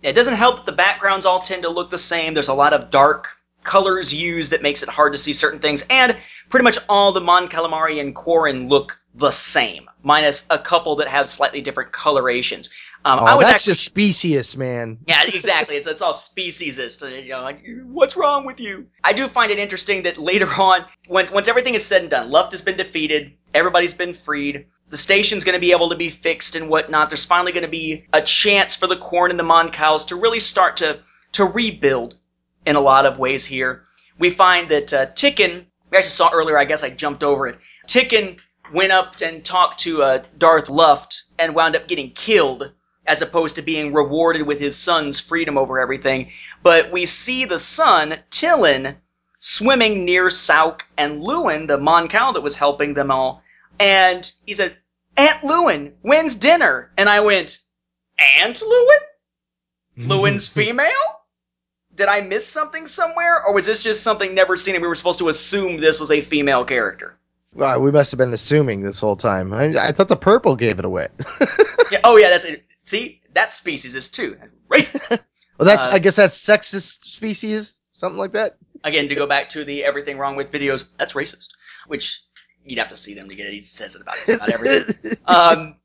It 0.03 0.15
doesn't 0.15 0.35
help 0.35 0.57
that 0.57 0.67
the 0.67 0.73
backgrounds 0.73 1.27
all 1.27 1.41
tend 1.41 1.63
to 1.63 1.69
look 1.69 1.91
the 1.91 1.99
same. 1.99 2.35
There's 2.35 2.49
a 2.49 2.55
lot 2.55 2.73
of 2.73 2.91
dark 2.91 3.29
colors 3.63 4.13
used 4.13 4.53
that 4.53 4.63
makes 4.63 4.83
it 4.83 4.89
hard 4.89 5.13
to 5.13 5.19
see 5.19 5.33
certain 5.33 5.61
things, 5.61 5.85
and 5.89 6.17
pretty 6.51 6.65
much 6.65 6.79
all 6.89 7.13
the 7.13 7.21
Mon 7.21 7.49
Calamari 7.49 8.01
and 8.01 8.15
Quarren 8.15 8.69
look 8.69 9.01
the 9.15 9.31
same, 9.31 9.89
minus 10.03 10.47
a 10.51 10.59
couple 10.59 10.97
that 10.97 11.09
have 11.09 11.29
slightly 11.29 11.61
different 11.61 11.93
colorations. 11.93 12.71
Um, 13.05 13.19
Oh, 13.21 13.25
I 13.25 13.35
was 13.35 13.47
that's 13.47 13.57
actually, 13.57 13.73
just 13.73 13.85
specious, 13.85 14.57
man. 14.57 14.99
yeah, 15.07 15.25
exactly. 15.35 15.77
It's 15.77 15.87
it's 15.87 16.03
all 16.03 16.13
speciesist. 16.13 17.23
You 17.25 17.31
know, 17.31 17.43
like 17.43 17.65
what's 17.87 18.17
wrong 18.17 18.45
with 18.45 18.61
you? 18.61 18.87
I 19.03 19.13
do 19.13 19.29
find 19.29 19.51
it 19.51 19.59
interesting 19.59 20.03
that 20.05 20.19
later 20.19 20.49
on, 20.61 20.85
once 21.09 21.31
once 21.31 21.49
everything 21.49 21.75
is 21.75 21.85
said 21.85 22.03
and 22.03 22.11
done, 22.11 22.31
Luft 22.31 22.53
has 22.53 22.61
been 22.63 22.77
defeated, 22.77 23.33
everybody's 23.55 23.95
been 23.95 24.15
freed. 24.15 24.67
The 24.91 24.97
station's 24.99 25.43
going 25.43 25.55
to 25.55 25.61
be 25.61 25.73
able 25.73 25.89
to 25.89 25.97
be 25.97 26.11
fixed 26.11 26.55
and 26.55 26.69
whatnot. 26.69 27.09
There's 27.09 27.25
finally 27.25 27.53
going 27.53 27.63
to 27.63 27.69
be 27.69 28.05
a 28.13 28.21
chance 28.21 28.77
for 28.77 28.87
the 28.87 28.97
Quarren 28.97 29.31
and 29.31 29.41
the 29.41 29.45
Mon 29.45 29.71
Cals 29.73 30.07
to 30.09 30.17
really 30.17 30.41
start 30.41 30.77
to 30.79 31.01
to 31.33 31.45
rebuild 31.45 32.17
in 32.67 32.77
a 32.77 32.81
lot 32.81 33.07
of 33.07 33.19
ways 33.19 33.45
here. 33.47 33.85
We 34.19 34.31
find 34.31 34.69
that 34.71 34.93
uh, 34.93 35.07
Tikkun, 35.07 35.65
we 35.91 35.97
actually 35.99 36.11
saw 36.11 36.31
earlier, 36.33 36.59
I 36.59 36.67
guess 36.67 36.85
I 36.85 36.91
jumped 36.91 37.25
over 37.25 37.49
it. 37.49 37.59
Tikkun 37.89 38.39
went 38.73 38.93
up 38.93 39.15
and 39.23 39.43
talked 39.45 39.81
to 39.81 40.03
uh, 40.03 40.23
Darth 40.39 40.69
Luft 40.69 41.25
and 41.39 41.55
wound 41.55 41.75
up 41.75 41.89
getting 41.89 42.11
killed 42.11 42.71
as 43.07 43.23
opposed 43.23 43.57
to 43.57 43.63
being 43.63 43.93
rewarded 43.93 44.47
with 44.47 44.61
his 44.61 44.77
son's 44.77 45.19
freedom 45.19 45.59
over 45.59 45.81
everything. 45.81 46.31
But 46.63 46.93
we 46.93 47.07
see 47.07 47.45
the 47.45 47.59
son, 47.59 48.19
Tillin, 48.31 48.97
swimming 49.39 50.05
near 50.05 50.31
Sauk 50.31 50.85
and 50.97 51.23
Lewin, 51.23 51.67
the 51.67 51.79
Mon 51.79 52.09
Cal 52.09 52.33
that 52.33 52.43
was 52.43 52.55
helping 52.55 52.95
them 52.95 53.11
all. 53.11 53.43
And 53.81 54.31
he 54.47 54.55
said, 54.55 54.77
Aunt 55.17 55.43
Lewin, 55.43 55.95
when's 56.03 56.37
dinner? 56.37 56.91
And 56.97 57.09
I 57.09 57.21
went, 57.21 57.59
Aunt 58.39 58.63
Lewin? 58.63 58.99
Lewin's 60.09 60.49
female? 60.49 60.89
Did 61.95 62.09
I 62.09 62.23
miss 62.23 62.47
something 62.47 62.87
somewhere? 62.87 63.45
Or 63.45 63.53
was 63.53 63.67
this 63.67 63.83
just 63.83 64.03
something 64.03 64.35
never 64.35 64.57
seen 64.57 64.75
and 64.75 64.83
we 64.83 64.89
were 64.89 64.95
supposed 64.95 65.19
to 65.19 65.29
assume 65.29 65.81
this 65.81 66.01
was 66.01 66.11
a 66.11 66.21
female 66.21 66.65
character? 66.65 67.19
Well, 67.55 67.81
we 67.81 67.91
must 67.91 68.11
have 68.13 68.19
been 68.19 68.33
assuming 68.33 68.81
this 68.81 68.99
whole 68.99 69.17
time. 69.17 69.53
I, 69.53 69.89
I 69.89 69.93
thought 69.93 70.09
the 70.09 70.17
purple 70.17 70.57
gave 70.57 70.79
it 70.79 70.85
away. 70.85 71.09
Yeah, 71.93 72.01
oh 72.05 72.17
yeah, 72.17 72.31
that's 72.31 72.47
it. 72.47 72.65
See, 72.85 73.23
that 73.35 73.53
species 73.53 73.95
is 73.95 74.09
too. 74.09 74.37
Right? 74.69 74.93
well, 75.11 75.67
that's 75.67 75.87
Uh, 75.87 75.91
I 75.93 75.99
guess 75.99 76.17
that's 76.17 76.37
sexist 76.37 77.05
species, 77.05 77.81
something 77.93 78.19
like 78.19 78.33
that. 78.33 78.57
Again, 78.85 79.09
to 79.09 79.15
go 79.15 79.27
back 79.27 79.49
to 79.51 79.65
the 79.65 79.85
everything 79.85 80.19
wrong 80.19 80.37
with 80.37 80.51
videos, 80.51 80.91
that's 80.99 81.13
racist. 81.13 81.49
Which 81.87 82.23
you'd 82.65 82.79
have 82.79 82.89
to 82.89 82.97
see 82.97 83.15
them 83.15 83.29
to 83.29 83.35
get 83.35 83.47
it. 83.47 83.53
He 83.53 83.63
says 83.63 83.95
it 83.95 84.03
about 84.03 84.17
just 84.17 84.37
about 84.37 84.51
everything. 84.51 85.13
um, 85.27 85.77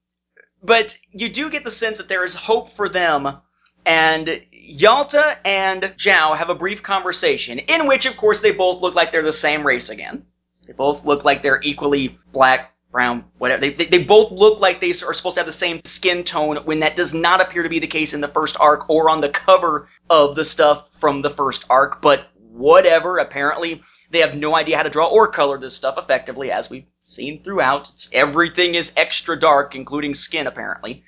but 0.63 0.97
you 1.11 1.29
do 1.29 1.49
get 1.49 1.63
the 1.63 1.71
sense 1.71 1.97
that 1.97 2.09
there 2.09 2.25
is 2.25 2.33
hope 2.33 2.71
for 2.71 2.89
them, 2.89 3.37
and 3.85 4.41
Yalta 4.51 5.37
and 5.45 5.83
Zhao 5.83 6.37
have 6.37 6.49
a 6.49 6.55
brief 6.55 6.83
conversation 6.83 7.59
in 7.59 7.87
which, 7.87 8.05
of 8.05 8.17
course, 8.17 8.41
they 8.41 8.51
both 8.51 8.81
look 8.81 8.95
like 8.95 9.11
they're 9.11 9.23
the 9.23 9.31
same 9.31 9.65
race 9.65 9.89
again. 9.89 10.25
They 10.65 10.73
both 10.73 11.05
look 11.05 11.23
like 11.23 11.41
they're 11.41 11.61
equally 11.63 12.19
black, 12.33 12.73
brown, 12.91 13.25
whatever. 13.38 13.61
They, 13.61 13.85
they, 13.85 14.03
both 14.03 14.31
look 14.31 14.59
like 14.59 14.79
they 14.79 14.89
are 14.89 15.13
supposed 15.13 15.35
to 15.35 15.39
have 15.41 15.45
the 15.45 15.51
same 15.51 15.81
skin 15.83 16.23
tone 16.23 16.57
when 16.57 16.79
that 16.79 16.95
does 16.95 17.13
not 17.13 17.41
appear 17.41 17.63
to 17.63 17.69
be 17.69 17.79
the 17.79 17.88
case 17.88 18.13
in 18.13 18.21
the 18.21 18.27
first 18.27 18.57
arc 18.59 18.89
or 18.89 19.09
on 19.09 19.21
the 19.21 19.29
cover 19.29 19.89
of 20.09 20.35
the 20.35 20.45
stuff 20.45 20.89
from 20.93 21.21
the 21.21 21.29
first 21.29 21.65
arc, 21.69 22.01
but 22.01 22.27
whatever. 22.51 23.17
Apparently, 23.17 23.81
they 24.11 24.19
have 24.19 24.35
no 24.35 24.55
idea 24.55 24.77
how 24.77 24.83
to 24.83 24.89
draw 24.89 25.07
or 25.07 25.27
color 25.27 25.57
this 25.57 25.75
stuff 25.75 25.97
effectively, 25.97 26.51
as 26.51 26.69
we've 26.69 26.88
seen 27.03 27.43
throughout. 27.43 27.89
It's, 27.89 28.09
everything 28.13 28.75
is 28.75 28.93
extra 28.97 29.38
dark, 29.38 29.75
including 29.75 30.13
skin, 30.13 30.47
apparently. 30.47 31.03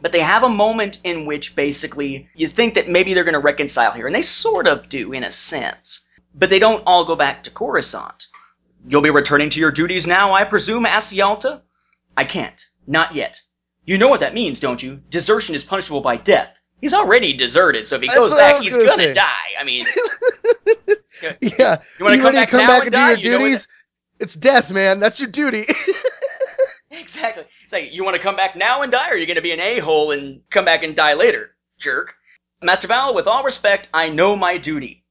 But 0.00 0.12
they 0.12 0.20
have 0.20 0.42
a 0.42 0.48
moment 0.48 1.00
in 1.04 1.26
which 1.26 1.56
basically 1.56 2.28
you 2.34 2.48
think 2.48 2.74
that 2.74 2.88
maybe 2.88 3.14
they're 3.14 3.24
going 3.24 3.32
to 3.32 3.38
reconcile 3.38 3.92
here, 3.92 4.06
and 4.06 4.14
they 4.14 4.22
sort 4.22 4.66
of 4.66 4.88
do 4.88 5.12
in 5.12 5.24
a 5.24 5.30
sense. 5.30 6.06
But 6.34 6.50
they 6.50 6.58
don't 6.58 6.82
all 6.86 7.04
go 7.04 7.16
back 7.16 7.42
to 7.44 7.50
Coruscant. 7.50 8.26
You'll 8.88 9.02
be 9.02 9.10
returning 9.10 9.50
to 9.50 9.60
your 9.60 9.72
duties 9.72 10.06
now, 10.06 10.32
I 10.34 10.44
presume, 10.44 10.86
asked. 10.86 11.14
I 12.16 12.24
can't. 12.24 12.66
Not 12.86 13.14
yet. 13.14 13.42
You 13.84 13.98
know 13.98 14.08
what 14.08 14.20
that 14.20 14.34
means, 14.34 14.60
don't 14.60 14.82
you? 14.82 15.02
Desertion 15.10 15.54
is 15.54 15.64
punishable 15.64 16.00
by 16.00 16.16
death. 16.16 16.58
He's 16.80 16.94
already 16.94 17.32
deserted, 17.32 17.88
so 17.88 17.96
if 17.96 18.02
he 18.02 18.08
That's 18.08 18.18
goes 18.18 18.30
what 18.32 18.42
I 18.42 18.46
back, 18.48 18.54
was 18.56 18.64
he's 18.64 18.76
gonna 18.76 18.88
gonna 18.88 19.02
say. 19.04 19.14
die. 19.14 19.60
I 19.60 19.64
mean, 19.64 19.86
Yeah, 21.40 21.76
You 21.98 22.04
wanna 22.04 22.18
come 22.18 22.34
back 22.34 22.48
come 22.50 22.60
now 22.60 22.66
back 22.68 22.82
and 22.82 22.92
do 22.92 22.98
your 22.98 23.16
You 23.16 23.30
know 23.30 23.38
what 23.38 23.44
duties? 23.44 23.68
It's 24.18 24.34
death, 24.34 24.70
man. 24.72 25.00
That's 25.00 25.20
your 25.20 25.28
duty. 25.30 25.64
exactly. 26.90 27.44
It's 27.64 27.72
like, 27.72 27.92
you 27.92 28.04
want 28.04 28.16
to 28.16 28.22
come 28.22 28.36
back 28.36 28.56
now 28.56 28.82
and 28.82 28.90
die, 28.92 29.08
or 29.10 29.12
are 29.12 29.16
you 29.16 29.26
going 29.26 29.36
to 29.36 29.42
be 29.42 29.52
an 29.52 29.60
a-hole 29.60 30.10
and 30.12 30.40
come 30.50 30.64
back 30.64 30.82
and 30.82 30.94
die 30.94 31.14
later, 31.14 31.54
jerk? 31.78 32.14
Master 32.62 32.88
Val, 32.88 33.14
with 33.14 33.26
all 33.26 33.44
respect, 33.44 33.88
I 33.92 34.08
know 34.08 34.34
my 34.36 34.56
duty. 34.58 35.04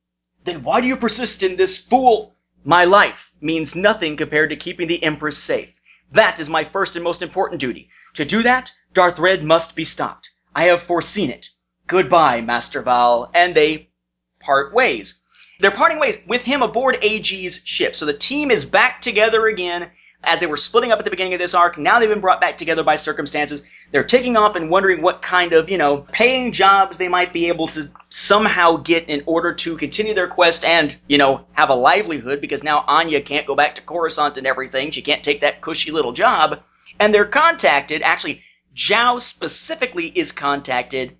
Then 0.44 0.64
why 0.64 0.82
do 0.82 0.88
you 0.88 0.96
persist 0.96 1.44
in 1.44 1.56
this 1.56 1.78
fool? 1.78 2.36
My 2.68 2.84
life 2.84 3.32
means 3.40 3.76
nothing 3.76 4.18
compared 4.18 4.50
to 4.50 4.56
keeping 4.56 4.88
the 4.88 5.04
Empress 5.04 5.38
safe. 5.38 5.72
That 6.12 6.40
is 6.40 6.50
my 6.50 6.64
first 6.64 6.96
and 6.96 7.04
most 7.04 7.22
important 7.22 7.62
duty. 7.62 7.90
To 8.16 8.26
do 8.26 8.42
that, 8.42 8.72
Darth 8.92 9.20
Red 9.20 9.44
must 9.44 9.76
be 9.76 9.86
stopped. 9.86 10.32
I 10.56 10.64
have 10.64 10.82
foreseen 10.82 11.30
it. 11.30 11.52
Goodbye, 11.86 12.42
Master 12.42 12.82
Val. 12.82 13.30
And 13.36 13.54
they 13.54 13.92
part 14.40 14.74
ways. 14.74 15.22
They're 15.60 15.70
parting 15.70 16.00
ways 16.00 16.18
with 16.26 16.44
him 16.44 16.64
aboard 16.64 16.98
AG's 17.04 17.62
ship. 17.66 17.96
So 17.96 18.08
the 18.08 18.14
team 18.14 18.50
is 18.50 18.66
back 18.66 19.00
together 19.00 19.46
again 19.46 19.92
as 20.26 20.40
they 20.40 20.48
were 20.48 20.58
splitting 20.58 20.92
up 20.92 21.00
at 21.00 21.06
the 21.06 21.12
beginning 21.12 21.34
of 21.34 21.40
this 21.40 21.54
arc. 21.54 21.78
Now 21.78 22.00
they've 22.00 22.10
been 22.10 22.22
brought 22.22 22.42
back 22.42 22.58
together 22.58 22.84
by 22.84 22.96
circumstances. 22.96 23.64
They're 23.92 24.04
taking 24.04 24.38
off 24.38 24.56
and 24.56 24.70
wondering 24.70 25.02
what 25.02 25.22
kind 25.22 25.54
of, 25.54 25.70
you 25.70 25.78
know, 25.78 25.98
paying 25.98 26.52
jobs 26.52 26.98
they 26.98 27.08
might 27.08 27.34
be 27.34 27.48
able 27.48 27.68
to 27.70 27.90
somehow 28.10 28.78
get 28.78 29.10
in 29.10 29.24
order 29.26 29.54
to 29.54 29.78
continue 29.78 30.14
their 30.14 30.28
quest 30.28 30.66
and, 30.66 30.96
you 31.08 31.18
know, 31.18 31.46
have 31.54 31.70
a 31.70 31.76
livelihood 31.76 32.42
because 32.42 32.64
now 32.64 32.84
Anya 32.88 33.22
can't 33.22 33.48
go 33.48 33.56
back 33.56 33.76
to 33.76 33.82
Coruscant 33.82 34.38
and 34.38 34.48
everything. 34.48 34.92
She 34.92 35.02
can't 35.02 35.24
take 35.24 35.42
that 35.42 35.62
cushy 35.62 35.92
little 35.92 36.14
job. 36.14 36.62
And 37.00 37.14
they're 37.14 37.26
contacted, 37.26 38.02
actually, 38.02 38.42
Zhao 38.76 39.22
specifically 39.22 40.08
is 40.08 40.32
contacted 40.32 41.18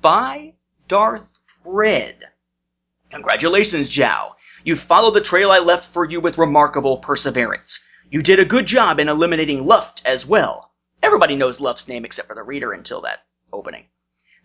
by 0.00 0.54
Darth 0.88 1.26
Red. 1.64 2.16
Congratulations, 3.10 3.88
Zhao. 3.88 4.32
You 4.64 4.74
followed 4.74 5.12
the 5.12 5.20
trail 5.20 5.52
I 5.52 5.60
left 5.60 5.92
for 5.92 6.04
you 6.04 6.20
with 6.20 6.38
remarkable 6.38 6.98
perseverance. 6.98 7.86
You 8.08 8.22
did 8.22 8.38
a 8.38 8.44
good 8.44 8.66
job 8.66 9.00
in 9.00 9.08
eliminating 9.08 9.66
Luft 9.66 10.00
as 10.04 10.24
well. 10.24 10.70
Everybody 11.02 11.34
knows 11.34 11.60
Luft's 11.60 11.88
name 11.88 12.04
except 12.04 12.28
for 12.28 12.36
the 12.36 12.42
reader 12.44 12.72
until 12.72 13.00
that 13.00 13.26
opening. 13.52 13.86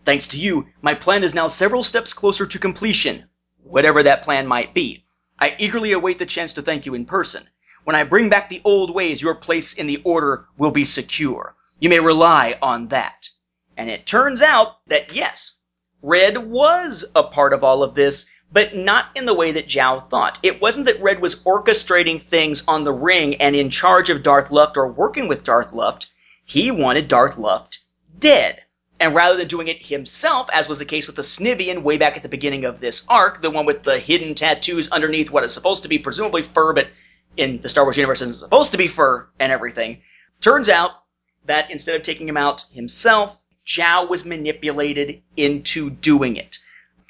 Thanks 0.04 0.26
to 0.28 0.40
you, 0.40 0.66
my 0.80 0.94
plan 0.94 1.22
is 1.22 1.32
now 1.32 1.46
several 1.46 1.84
steps 1.84 2.12
closer 2.12 2.44
to 2.44 2.58
completion, 2.58 3.28
whatever 3.62 4.02
that 4.02 4.22
plan 4.22 4.48
might 4.48 4.74
be. 4.74 5.04
I 5.38 5.54
eagerly 5.60 5.92
await 5.92 6.18
the 6.18 6.26
chance 6.26 6.52
to 6.54 6.62
thank 6.62 6.86
you 6.86 6.94
in 6.94 7.06
person. 7.06 7.48
When 7.84 7.94
I 7.94 8.02
bring 8.02 8.28
back 8.28 8.48
the 8.48 8.62
old 8.64 8.92
ways, 8.92 9.22
your 9.22 9.36
place 9.36 9.74
in 9.74 9.86
the 9.86 10.02
order 10.04 10.48
will 10.58 10.72
be 10.72 10.84
secure. 10.84 11.54
You 11.78 11.88
may 11.88 12.00
rely 12.00 12.58
on 12.62 12.88
that. 12.88 13.28
And 13.76 13.88
it 13.88 14.06
turns 14.06 14.42
out 14.42 14.84
that 14.88 15.14
yes, 15.14 15.58
Red 16.02 16.36
was 16.36 17.04
a 17.14 17.22
part 17.22 17.52
of 17.52 17.62
all 17.62 17.84
of 17.84 17.94
this, 17.94 18.28
but 18.52 18.76
not 18.76 19.06
in 19.14 19.24
the 19.24 19.34
way 19.34 19.52
that 19.52 19.68
Zhao 19.68 20.08
thought. 20.10 20.38
It 20.42 20.60
wasn't 20.60 20.86
that 20.86 21.02
Red 21.02 21.20
was 21.20 21.42
orchestrating 21.44 22.20
things 22.20 22.66
on 22.68 22.84
the 22.84 22.92
ring 22.92 23.36
and 23.36 23.56
in 23.56 23.70
charge 23.70 24.10
of 24.10 24.22
Darth 24.22 24.50
Luft 24.50 24.76
or 24.76 24.86
working 24.86 25.26
with 25.26 25.44
Darth 25.44 25.72
Luft. 25.72 26.10
He 26.44 26.70
wanted 26.70 27.08
Darth 27.08 27.38
Luft 27.38 27.78
dead. 28.18 28.60
And 29.00 29.14
rather 29.16 29.36
than 29.36 29.48
doing 29.48 29.66
it 29.66 29.84
himself, 29.84 30.48
as 30.52 30.68
was 30.68 30.78
the 30.78 30.84
case 30.84 31.08
with 31.08 31.16
the 31.16 31.22
Snivian 31.22 31.82
way 31.82 31.96
back 31.96 32.16
at 32.16 32.22
the 32.22 32.28
beginning 32.28 32.64
of 32.64 32.78
this 32.78 33.04
arc, 33.08 33.42
the 33.42 33.50
one 33.50 33.66
with 33.66 33.82
the 33.82 33.98
hidden 33.98 34.34
tattoos 34.34 34.92
underneath 34.92 35.30
what 35.30 35.42
is 35.42 35.52
supposed 35.52 35.82
to 35.82 35.88
be 35.88 35.98
presumably 35.98 36.42
fur, 36.42 36.72
but 36.72 36.88
in 37.36 37.60
the 37.62 37.68
Star 37.68 37.84
Wars 37.84 37.96
universe 37.96 38.20
isn't 38.20 38.34
supposed 38.34 38.70
to 38.70 38.78
be 38.78 38.86
fur 38.86 39.26
and 39.40 39.50
everything, 39.50 40.02
turns 40.40 40.68
out 40.68 40.92
that 41.46 41.70
instead 41.70 41.96
of 41.96 42.02
taking 42.02 42.28
him 42.28 42.36
out 42.36 42.64
himself, 42.72 43.44
Zhao 43.66 44.08
was 44.08 44.24
manipulated 44.24 45.22
into 45.36 45.90
doing 45.90 46.36
it. 46.36 46.58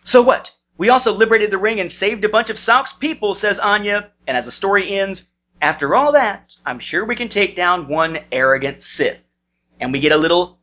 So 0.05 0.23
what? 0.23 0.53
We 0.83 0.89
also 0.89 1.13
liberated 1.13 1.53
the 1.53 1.59
ring 1.59 1.79
and 1.79 1.93
saved 1.93 2.25
a 2.25 2.29
bunch 2.29 2.51
of 2.51 2.59
Sauk's 2.59 2.93
people, 2.93 3.37
says 3.37 3.61
Anya, 3.61 4.11
and 4.27 4.37
as 4.37 4.47
the 4.47 4.51
story 4.51 4.99
ends, 4.99 5.33
after 5.61 5.95
all 5.95 6.11
that, 6.11 6.57
I'm 6.67 6.81
sure 6.81 7.05
we 7.05 7.15
can 7.15 7.29
take 7.29 7.55
down 7.55 7.87
one 7.87 8.19
arrogant 8.33 8.83
Sith. 8.83 9.23
And 9.79 9.93
we 9.93 10.01
get 10.01 10.11
a 10.11 10.17
little 10.17 10.59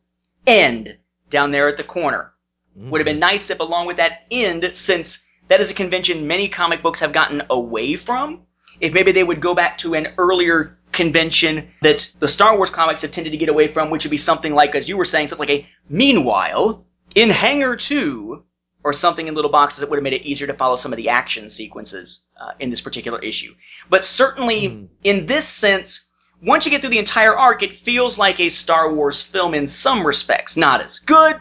end 0.46 0.98
down 1.30 1.52
there 1.52 1.68
at 1.68 1.78
the 1.78 1.84
corner. 1.84 2.34
Would 2.76 3.00
have 3.00 3.06
been 3.06 3.16
mm. 3.16 3.30
nice 3.30 3.48
if 3.48 3.60
along 3.60 3.86
with 3.86 3.96
that 3.96 4.26
end, 4.30 4.70
since 4.74 5.24
that 5.48 5.62
is 5.62 5.70
a 5.70 5.74
convention 5.74 6.26
many 6.26 6.50
comic 6.50 6.82
books 6.82 7.00
have 7.00 7.14
gotten 7.14 7.44
away 7.48 7.96
from, 7.96 8.42
if 8.78 8.92
maybe 8.92 9.12
they 9.12 9.24
would 9.24 9.40
go 9.40 9.54
back 9.54 9.78
to 9.78 9.94
an 9.94 10.08
earlier 10.18 10.76
convention 10.92 11.70
that 11.80 12.12
the 12.18 12.28
Star 12.28 12.58
Wars 12.58 12.68
comics 12.68 13.00
have 13.00 13.12
tended 13.12 13.30
to 13.30 13.38
get 13.38 13.48
away 13.48 13.68
from, 13.68 13.88
which 13.88 14.04
would 14.04 14.10
be 14.10 14.18
something 14.18 14.52
like, 14.52 14.74
as 14.74 14.86
you 14.86 14.98
were 14.98 15.06
saying, 15.06 15.28
something 15.28 15.48
like 15.48 15.60
a 15.60 15.66
meanwhile 15.88 16.84
in 17.14 17.30
Hangar 17.30 17.74
2 17.74 18.44
or 18.82 18.92
something 18.92 19.28
in 19.28 19.34
little 19.34 19.50
boxes 19.50 19.80
that 19.80 19.90
would 19.90 19.96
have 19.96 20.02
made 20.02 20.14
it 20.14 20.26
easier 20.26 20.46
to 20.46 20.54
follow 20.54 20.76
some 20.76 20.92
of 20.92 20.96
the 20.96 21.08
action 21.08 21.48
sequences 21.48 22.24
uh, 22.40 22.52
in 22.60 22.70
this 22.70 22.80
particular 22.80 23.18
issue. 23.18 23.54
But 23.88 24.04
certainly, 24.04 24.88
in 25.04 25.26
this 25.26 25.46
sense, 25.46 26.10
once 26.42 26.64
you 26.64 26.70
get 26.70 26.80
through 26.80 26.90
the 26.90 26.98
entire 26.98 27.36
arc, 27.36 27.62
it 27.62 27.76
feels 27.76 28.18
like 28.18 28.40
a 28.40 28.48
Star 28.48 28.92
Wars 28.92 29.22
film 29.22 29.54
in 29.54 29.66
some 29.66 30.06
respects. 30.06 30.56
Not 30.56 30.80
as 30.80 30.98
good, 30.98 31.36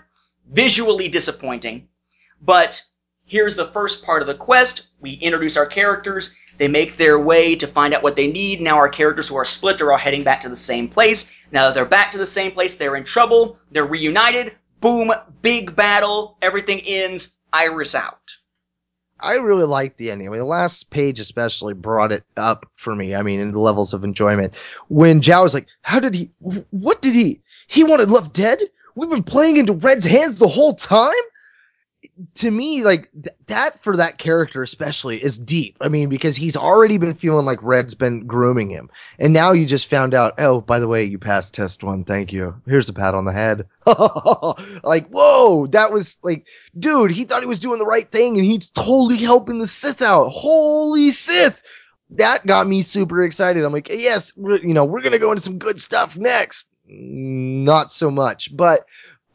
visually 0.52 1.08
disappointing, 1.08 1.88
but 2.42 2.82
here's 3.26 3.56
the 3.56 3.68
first 3.68 4.06
part 4.06 4.22
of 4.22 4.28
the 4.28 4.36
quest. 4.36 4.88
We 5.00 5.14
introduce 5.14 5.56
our 5.56 5.66
characters. 5.66 6.36
They 6.58 6.68
make 6.68 6.98
their 6.98 7.18
way 7.18 7.56
to 7.56 7.68
find 7.68 7.94
out 7.94 8.04
what 8.04 8.18
they 8.18 8.28
need. 8.28 8.60
Now 8.60 8.76
our 8.76 8.90
characters 8.90 9.30
who 9.30 9.38
are 9.38 9.46
split 9.46 9.80
are 9.80 9.94
all 9.94 9.98
heading 9.98 10.24
back 10.24 10.42
to 10.42 10.50
the 10.50 10.56
same 10.58 10.90
place. 10.90 11.34
Now 11.54 11.68
that 11.68 11.76
they're 11.76 11.86
back 11.86 12.12
to 12.12 12.18
the 12.18 12.26
same 12.26 12.52
place, 12.52 12.76
they're 12.76 12.98
in 12.98 13.06
trouble. 13.06 13.58
They're 13.72 13.86
reunited. 13.86 14.56
Boom, 14.82 15.12
big 15.42 15.76
battle. 15.76 16.38
Everything 16.42 16.80
ends. 16.82 17.36
Iris 17.52 17.96
out. 17.96 18.38
I 19.22 19.36
really 19.36 19.66
liked 19.66 19.98
the 19.98 20.12
ending. 20.12 20.28
I 20.28 20.32
mean, 20.32 20.40
the 20.40 20.46
last 20.46 20.92
page 20.92 21.20
especially 21.20 21.74
brought 21.74 22.12
it 22.12 22.24
up 22.38 22.66
for 22.76 22.96
me. 22.96 23.16
I 23.16 23.22
mean, 23.22 23.40
in 23.40 23.52
the 23.52 23.60
levels 23.60 23.94
of 23.94 24.04
enjoyment. 24.04 24.54
When 24.88 25.20
Zhao 25.20 25.44
was 25.44 25.54
like, 25.54 25.68
"How 25.82 26.00
did 26.00 26.14
he? 26.14 26.32
What 26.70 27.02
did 27.02 27.14
he? 27.14 27.42
He 27.68 27.84
wanted 27.84 28.10
Luft 28.10 28.34
dead. 28.34 28.62
We've 28.96 29.10
been 29.10 29.24
playing 29.24 29.58
into 29.58 29.74
Red's 29.74 30.06
hands 30.06 30.36
the 30.36 30.48
whole 30.48 30.76
time." 30.76 31.12
To 32.36 32.52
me, 32.52 32.84
like 32.84 33.10
th- 33.14 33.36
that 33.48 33.82
for 33.82 33.96
that 33.96 34.18
character 34.18 34.62
especially 34.62 35.24
is 35.24 35.38
deep. 35.38 35.78
I 35.82 35.88
mean, 35.88 36.10
because 36.10 36.36
he's 36.36 36.58
already 36.58 36.98
been 36.98 37.14
feeling 37.14 37.46
like 37.46 37.60
Red's 37.62 37.94
been 37.94 38.26
grooming 38.26 38.70
him, 38.70 38.90
and 39.20 39.34
now 39.34 39.52
you 39.52 39.66
just 39.66 39.90
found 39.90 40.14
out. 40.14 40.34
Oh, 40.38 40.62
by 40.62 40.80
the 40.80 40.88
way, 40.88 41.04
you 41.04 41.18
passed 41.18 41.54
test 41.54 41.84
one. 41.84 42.04
Thank 42.04 42.34
you. 42.34 42.56
Here's 42.66 42.90
a 42.90 42.94
pat 42.94 43.16
on 43.16 43.26
the 43.26 43.32
head. 43.32 43.68
like, 44.84 45.08
whoa, 45.10 45.68
that 45.68 45.92
was 45.92 46.20
like, 46.24 46.46
dude, 46.78 47.12
he 47.12 47.24
thought 47.24 47.42
he 47.42 47.48
was 47.48 47.60
doing 47.60 47.80
the 47.80 47.86
right 47.86 48.10
thing, 48.12 48.36
and 48.36 48.46
he's 48.46 48.70
totally 48.70 49.18
helping 49.18 49.60
the 49.60 49.68
Sith 49.68 50.02
out. 50.02 50.30
Holy 50.30 51.12
Sith! 51.12 51.62
That 52.12 52.46
got 52.46 52.68
me 52.68 52.82
super 52.82 53.24
excited. 53.24 53.64
I'm 53.64 53.72
like, 53.72 53.88
yes, 53.90 54.34
you 54.36 54.74
know, 54.74 54.84
we're 54.84 55.02
gonna 55.02 55.20
go 55.20 55.32
into 55.32 55.44
some 55.44 55.58
good 55.58 55.80
stuff 55.80 56.18
next. 56.18 56.68
Not 56.86 57.92
so 57.92 58.10
much, 58.10 58.56
but 58.58 58.86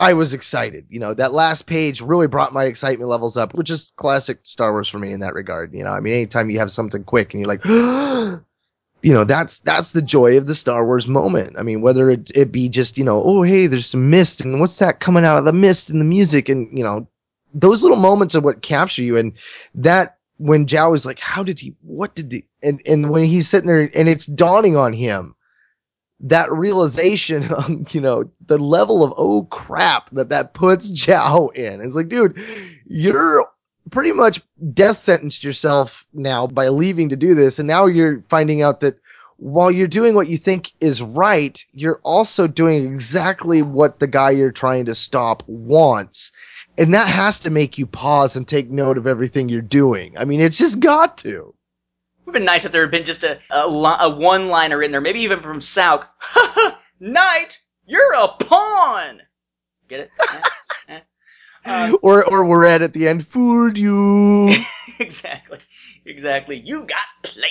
I 0.00 0.12
was 0.14 0.32
excited. 0.32 0.86
You 0.88 0.98
know, 1.00 1.14
that 1.14 1.32
last 1.32 1.66
page 1.66 2.00
really 2.00 2.26
brought 2.26 2.52
my 2.52 2.64
excitement 2.64 3.08
levels 3.08 3.36
up, 3.36 3.54
which 3.54 3.70
is 3.70 3.92
classic 3.96 4.40
Star 4.42 4.72
Wars 4.72 4.88
for 4.88 4.98
me 4.98 5.12
in 5.12 5.20
that 5.20 5.34
regard. 5.34 5.72
You 5.72 5.84
know, 5.84 5.90
I 5.90 6.00
mean, 6.00 6.14
anytime 6.14 6.50
you 6.50 6.58
have 6.58 6.72
something 6.72 7.04
quick 7.04 7.32
and 7.32 7.40
you're 7.40 7.48
like, 7.48 7.64
you 9.02 9.12
know, 9.12 9.24
that's 9.24 9.60
that's 9.60 9.92
the 9.92 10.02
joy 10.02 10.36
of 10.36 10.46
the 10.46 10.54
Star 10.54 10.84
Wars 10.84 11.06
moment. 11.06 11.56
I 11.58 11.62
mean, 11.62 11.80
whether 11.80 12.10
it 12.10 12.30
it 12.34 12.50
be 12.50 12.68
just 12.68 12.98
you 12.98 13.04
know, 13.04 13.22
oh 13.22 13.42
hey, 13.42 13.66
there's 13.66 13.86
some 13.86 14.10
mist 14.10 14.40
and 14.40 14.58
what's 14.58 14.78
that 14.80 15.00
coming 15.00 15.24
out 15.24 15.38
of 15.38 15.44
the 15.44 15.52
mist 15.52 15.90
and 15.90 16.00
the 16.00 16.06
music 16.06 16.48
and 16.48 16.76
you 16.76 16.82
know, 16.82 17.06
those 17.52 17.82
little 17.82 17.98
moments 17.98 18.34
are 18.34 18.40
what 18.40 18.62
capture 18.62 19.02
you. 19.02 19.16
And 19.16 19.32
that 19.76 20.18
when 20.38 20.66
Zhao 20.66 20.94
is 20.96 21.06
like, 21.06 21.20
how 21.20 21.44
did 21.44 21.60
he? 21.60 21.76
What 21.82 22.16
did 22.16 22.32
he? 22.32 22.44
And 22.64 22.82
and 22.84 23.10
when 23.10 23.24
he's 23.24 23.48
sitting 23.48 23.68
there 23.68 23.90
and 23.94 24.08
it's 24.08 24.26
dawning 24.26 24.76
on 24.76 24.92
him 24.92 25.36
that 26.20 26.50
realization, 26.52 27.50
you 27.90 28.00
know, 28.00 28.30
the 28.46 28.58
level 28.58 29.02
of 29.02 29.12
oh 29.16 29.44
crap 29.44 30.10
that 30.10 30.28
that 30.30 30.54
puts 30.54 30.90
Zhao 31.06 31.54
in. 31.54 31.80
It's 31.80 31.94
like, 31.94 32.08
dude, 32.08 32.38
you're 32.86 33.46
pretty 33.90 34.12
much 34.12 34.40
death 34.72 34.96
sentenced 34.96 35.44
yourself 35.44 36.06
now 36.14 36.46
by 36.46 36.68
leaving 36.68 37.08
to 37.10 37.16
do 37.16 37.34
this, 37.34 37.58
and 37.58 37.68
now 37.68 37.86
you're 37.86 38.22
finding 38.28 38.62
out 38.62 38.80
that 38.80 38.98
while 39.36 39.70
you're 39.70 39.88
doing 39.88 40.14
what 40.14 40.28
you 40.28 40.36
think 40.36 40.72
is 40.80 41.02
right, 41.02 41.62
you're 41.72 42.00
also 42.04 42.46
doing 42.46 42.86
exactly 42.86 43.62
what 43.62 43.98
the 43.98 44.06
guy 44.06 44.30
you're 44.30 44.52
trying 44.52 44.84
to 44.86 44.94
stop 44.94 45.42
wants. 45.46 46.32
And 46.78 46.94
that 46.94 47.08
has 47.08 47.38
to 47.40 47.50
make 47.50 47.76
you 47.76 47.86
pause 47.86 48.36
and 48.36 48.46
take 48.46 48.70
note 48.70 48.96
of 48.98 49.06
everything 49.06 49.48
you're 49.48 49.62
doing. 49.62 50.16
I 50.18 50.24
mean, 50.24 50.40
it's 50.40 50.58
just 50.58 50.80
got 50.80 51.18
to. 51.18 51.54
Would 52.24 52.34
have 52.34 52.40
been 52.40 52.46
nice 52.46 52.64
if 52.64 52.72
there 52.72 52.82
had 52.82 52.90
been 52.90 53.04
just 53.04 53.24
a, 53.24 53.38
a, 53.50 53.66
a 53.66 54.10
one 54.16 54.48
liner 54.48 54.82
in 54.82 54.92
there, 54.92 55.00
maybe 55.00 55.20
even 55.20 55.40
from 55.40 55.60
Sauk. 55.60 56.08
Knight, 57.00 57.58
you're 57.86 58.14
a 58.14 58.28
pawn! 58.28 59.20
Get 59.88 60.00
it? 60.00 60.10
Eh, 60.20 60.40
eh. 60.88 61.00
Um, 61.66 61.98
or 62.02 62.24
or 62.24 62.46
we're 62.46 62.64
at 62.64 62.82
at 62.82 62.92
the 62.92 63.08
end, 63.08 63.26
fooled 63.26 63.76
you. 63.76 64.54
exactly. 64.98 65.58
Exactly. 66.06 66.58
You 66.58 66.84
got 66.86 67.06
played. 67.22 67.50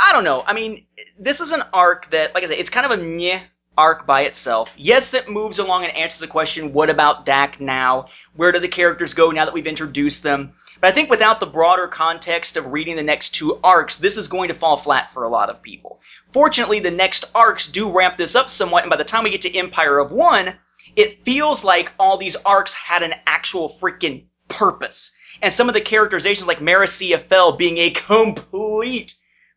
I 0.00 0.12
don't 0.12 0.24
know. 0.24 0.42
I 0.46 0.52
mean, 0.52 0.86
this 1.18 1.40
is 1.40 1.52
an 1.52 1.62
arc 1.72 2.10
that, 2.10 2.34
like 2.34 2.44
I 2.44 2.46
said, 2.46 2.58
it's 2.58 2.70
kind 2.70 2.90
of 2.90 2.98
a 2.98 3.02
meh 3.02 3.40
arc 3.76 4.06
by 4.06 4.22
itself. 4.22 4.74
Yes, 4.76 5.14
it 5.14 5.28
moves 5.28 5.58
along 5.58 5.84
and 5.84 5.96
answers 5.96 6.20
the 6.20 6.26
question, 6.26 6.72
what 6.72 6.90
about 6.90 7.24
Dac 7.24 7.60
now? 7.60 8.06
Where 8.36 8.52
do 8.52 8.60
the 8.60 8.68
characters 8.68 9.14
go 9.14 9.30
now 9.30 9.44
that 9.44 9.54
we've 9.54 9.66
introduced 9.66 10.22
them? 10.22 10.52
But 10.84 10.90
I 10.90 10.96
think 10.96 11.08
without 11.08 11.40
the 11.40 11.46
broader 11.46 11.88
context 11.88 12.58
of 12.58 12.70
reading 12.70 12.96
the 12.96 13.02
next 13.02 13.30
two 13.30 13.58
arcs, 13.64 13.96
this 13.96 14.18
is 14.18 14.28
going 14.28 14.48
to 14.48 14.54
fall 14.54 14.76
flat 14.76 15.10
for 15.10 15.24
a 15.24 15.30
lot 15.30 15.48
of 15.48 15.62
people. 15.62 16.02
Fortunately, 16.30 16.78
the 16.78 16.90
next 16.90 17.24
arcs 17.34 17.66
do 17.66 17.90
ramp 17.90 18.18
this 18.18 18.36
up 18.36 18.50
somewhat, 18.50 18.82
and 18.82 18.90
by 18.90 18.96
the 18.96 19.02
time 19.02 19.24
we 19.24 19.30
get 19.30 19.40
to 19.40 19.56
Empire 19.56 19.98
of 19.98 20.12
One, 20.12 20.56
it 20.94 21.24
feels 21.24 21.64
like 21.64 21.90
all 21.98 22.18
these 22.18 22.36
arcs 22.44 22.74
had 22.74 23.02
an 23.02 23.14
actual 23.26 23.70
freaking 23.70 24.26
purpose. 24.48 25.16
And 25.40 25.54
some 25.54 25.70
of 25.70 25.74
the 25.74 25.80
characterizations 25.80 26.46
like 26.46 26.58
Marasiah 26.58 27.18
Fel 27.18 27.52
being 27.52 27.78
a 27.78 27.88
complete 27.88 29.14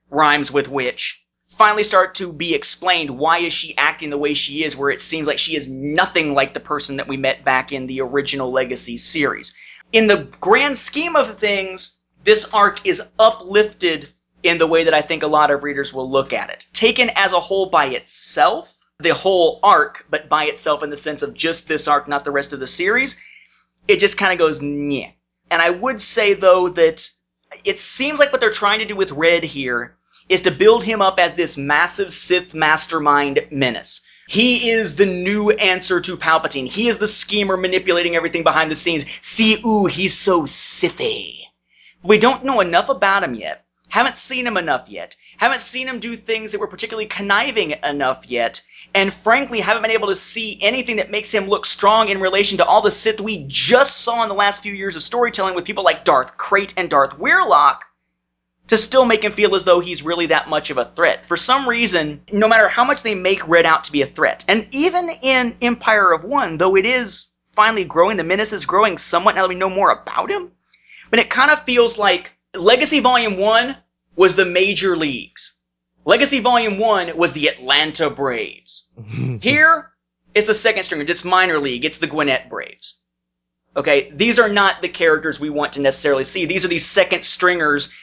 rhymes 0.10 0.50
with 0.50 0.70
witch 0.70 1.26
finally 1.50 1.84
start 1.84 2.16
to 2.16 2.32
be 2.32 2.54
explained. 2.54 3.10
Why 3.10 3.40
is 3.40 3.52
she 3.52 3.78
acting 3.78 4.12
the 4.12 4.18
way 4.18 4.34
she 4.34 4.64
is 4.64 4.78
where 4.78 4.92
it 4.92 5.02
seems 5.02 5.28
like 5.28 5.40
she 5.40 5.58
is 5.58 5.70
nothing 5.70 6.34
like 6.34 6.54
the 6.54 6.62
person 6.62 6.96
that 6.96 7.08
we 7.10 7.18
met 7.18 7.44
back 7.44 7.74
in 7.74 7.86
the 7.86 8.00
original 8.00 8.50
Legacy 8.50 8.98
series? 8.98 9.54
In 9.94 10.08
the 10.08 10.28
grand 10.40 10.78
scheme 10.78 11.16
of 11.16 11.38
things, 11.38 11.98
this 12.24 12.54
arc 12.54 12.86
is 12.86 13.14
uplifted 13.20 14.10
in 14.44 14.58
the 14.58 14.68
way 14.68 14.84
that 14.84 14.94
I 14.94 15.02
think 15.02 15.24
a 15.24 15.28
lot 15.28 15.52
of 15.52 15.64
readers 15.64 15.94
will 15.94 16.10
look 16.10 16.34
at 16.34 16.50
it. 16.50 16.68
Taken 16.74 17.10
as 17.16 17.34
a 17.34 17.40
whole 17.40 17.70
by 17.70 17.88
itself, 17.88 18.78
the 19.00 19.14
whole 19.14 19.60
arc, 19.64 20.06
but 20.10 20.28
by 20.28 20.46
itself 20.46 20.84
in 20.84 20.90
the 20.90 20.96
sense 20.96 21.22
of 21.22 21.34
just 21.34 21.68
this 21.68 21.88
arc, 21.88 22.08
not 22.08 22.26
the 22.26 22.32
rest 22.32 22.54
of 22.54 22.60
the 22.60 22.68
series, 22.68 23.20
it 23.88 24.00
just 24.00 24.18
kind 24.18 24.34
of 24.34 24.40
goes 24.40 24.62
yeah. 24.62 25.12
And 25.50 25.62
I 25.62 25.70
would 25.70 26.02
say 26.02 26.34
though 26.34 26.70
that 26.70 27.10
it 27.64 27.80
seems 27.80 28.20
like 28.20 28.32
what 28.32 28.42
they're 28.42 28.52
trying 28.52 28.80
to 28.80 28.86
do 28.86 28.96
with 28.96 29.12
Red 29.12 29.44
here 29.44 29.96
is 30.28 30.42
to 30.42 30.52
build 30.52 30.84
him 30.84 31.02
up 31.02 31.20
as 31.20 31.36
this 31.36 31.58
massive 31.58 32.12
Sith 32.12 32.54
mastermind 32.54 33.48
menace. 33.50 34.02
He 34.28 34.70
is 34.72 34.98
the 34.98 35.06
new 35.06 35.52
answer 35.52 36.02
to 36.02 36.18
Palpatine. 36.18 36.68
He 36.68 36.90
is 36.90 36.98
the 36.98 37.08
schemer 37.08 37.56
manipulating 37.56 38.16
everything 38.16 38.44
behind 38.44 38.70
the 38.70 38.76
scenes. 38.76 39.06
See, 39.22 39.62
ooh, 39.66 39.86
he's 39.86 40.14
so 40.14 40.44
Sithy. 40.44 41.44
We 42.04 42.18
don't 42.18 42.44
know 42.44 42.60
enough 42.60 42.90
about 42.90 43.24
him 43.24 43.36
yet. 43.36 43.66
Haven't 43.88 44.18
seen 44.18 44.46
him 44.46 44.58
enough 44.58 44.90
yet. 44.90 45.16
Haven't 45.38 45.62
seen 45.62 45.88
him 45.88 46.00
do 46.00 46.16
things 46.16 46.52
that 46.52 46.60
were 46.60 46.68
particularly 46.68 47.08
conniving 47.08 47.76
enough 47.84 48.26
yet 48.28 48.62
and 48.94 49.14
frankly 49.14 49.60
haven't 49.60 49.82
been 49.82 49.92
able 49.92 50.08
to 50.08 50.16
see 50.16 50.58
anything 50.62 50.98
that 50.98 51.12
makes 51.12 51.34
him 51.34 51.48
look 51.48 51.66
strong 51.66 52.10
in 52.10 52.20
relation 52.20 52.58
to 52.58 52.66
all 52.66 52.82
the 52.82 52.92
Sith 52.92 53.22
we 53.22 53.46
just 53.48 53.98
saw 53.98 54.24
in 54.24 54.30
the 54.30 54.36
last 54.36 54.62
few 54.62 54.74
years 54.74 54.96
of 54.96 55.04
storytelling 55.04 55.56
with 55.56 55.66
people 55.66 55.84
like 55.84 56.04
Darth 56.04 56.38
Krayt 56.38 56.74
and 56.78 56.90
Darth 56.90 57.18
Wyyrlok 57.18 57.80
to 58.68 58.78
still 58.78 59.06
make 59.06 59.24
him 59.24 59.32
feel 59.32 59.56
as 59.56 59.66
though 59.66 59.80
he's 59.80 60.04
really 60.04 60.26
that 60.28 60.50
much 60.50 60.70
of 60.70 60.78
a 60.78 60.92
threat. 60.96 61.28
For 61.28 61.38
some 61.38 61.68
reason, 61.68 62.22
no 62.32 62.48
matter 62.48 62.68
how 62.68 62.84
much 62.84 63.04
they 63.04 63.16
make 63.16 63.48
Red 63.48 63.66
out 63.66 63.84
to 63.86 63.92
be 63.92 64.02
a 64.02 64.06
threat, 64.06 64.44
and 64.48 64.68
even 64.72 65.10
in 65.22 65.56
Empire 65.62 66.12
of 66.12 66.24
One, 66.24 66.58
though 66.58 66.76
it 66.76 66.86
is 66.86 67.30
finally 67.54 67.86
growing, 67.86 68.18
the 68.18 68.24
menace 68.24 68.54
is 68.54 68.66
growing 68.66 68.98
somewhat 68.98 69.36
now 69.36 69.44
that 69.44 69.50
we 69.50 69.56
know 69.56 69.70
more 69.70 69.92
about 69.92 70.30
him, 70.30 70.52
but 71.10 71.20
it 71.20 71.30
kind 71.30 71.52
of 71.52 71.64
feels 71.64 71.98
like 71.98 72.32
Legacy 72.54 73.00
Volume 73.00 73.38
1 73.38 73.78
was 74.16 74.36
the 74.36 74.46
major 74.46 74.98
leagues. 74.98 75.60
Legacy 76.06 76.40
Volume 76.40 76.78
1 76.78 77.18
was 77.18 77.34
the 77.34 77.48
Atlanta 77.48 78.10
Braves. 78.10 78.90
Here, 79.42 79.92
it's 80.34 80.48
the 80.48 80.54
second 80.54 80.84
stringer. 80.84 81.06
It's 81.08 81.26
minor 81.26 81.60
league. 81.60 81.86
It's 81.86 81.98
the 81.98 82.08
Gwinnett 82.08 82.50
Braves. 82.50 83.00
Okay, 83.76 84.12
these 84.12 84.40
are 84.40 84.50
not 84.50 84.82
the 84.82 84.90
characters 84.90 85.40
we 85.40 85.50
want 85.50 85.74
to 85.74 85.82
necessarily 85.82 86.24
see. 86.24 86.46
These 86.46 86.66
are 86.66 86.70
these 86.70 86.86
second 86.86 87.24
stringers. 87.24 87.94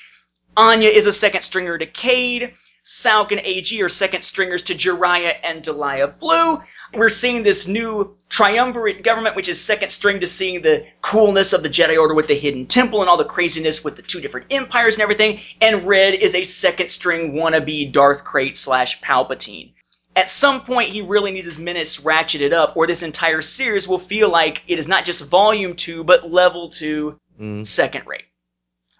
Anya 0.56 0.88
is 0.88 1.06
a 1.06 1.12
second 1.12 1.42
stringer 1.42 1.78
to 1.78 1.86
Cade. 1.86 2.54
Sauk 2.86 3.32
and 3.32 3.40
AG 3.40 3.80
are 3.82 3.88
second 3.88 4.22
stringers 4.22 4.62
to 4.64 4.74
Jariah 4.74 5.36
and 5.42 5.62
Deliah 5.62 6.18
Blue. 6.18 6.62
We're 6.92 7.08
seeing 7.08 7.42
this 7.42 7.66
new 7.66 8.14
triumvirate 8.28 9.02
government, 9.02 9.36
which 9.36 9.48
is 9.48 9.58
second 9.58 9.90
string 9.90 10.20
to 10.20 10.26
seeing 10.26 10.60
the 10.60 10.86
coolness 11.00 11.54
of 11.54 11.62
the 11.62 11.70
Jedi 11.70 11.98
Order 11.98 12.14
with 12.14 12.28
the 12.28 12.34
hidden 12.38 12.66
temple 12.66 13.00
and 13.00 13.08
all 13.08 13.16
the 13.16 13.24
craziness 13.24 13.82
with 13.82 13.96
the 13.96 14.02
two 14.02 14.20
different 14.20 14.52
empires 14.52 14.96
and 14.96 15.02
everything. 15.02 15.40
And 15.62 15.86
Red 15.86 16.14
is 16.14 16.34
a 16.34 16.44
second 16.44 16.90
string 16.90 17.32
wannabe 17.32 17.90
Darth 17.90 18.22
Krayt 18.22 18.58
slash 18.58 19.00
Palpatine. 19.00 19.72
At 20.14 20.28
some 20.28 20.60
point, 20.60 20.90
he 20.90 21.00
really 21.00 21.32
needs 21.32 21.46
his 21.46 21.58
menace 21.58 22.00
ratcheted 22.00 22.52
up, 22.52 22.76
or 22.76 22.86
this 22.86 23.02
entire 23.02 23.42
series 23.42 23.88
will 23.88 23.98
feel 23.98 24.28
like 24.30 24.62
it 24.68 24.78
is 24.78 24.86
not 24.86 25.06
just 25.06 25.24
volume 25.24 25.74
two, 25.74 26.04
but 26.04 26.30
level 26.30 26.68
two, 26.68 27.18
Mm. 27.40 27.66
second 27.66 28.06
rate. 28.06 28.26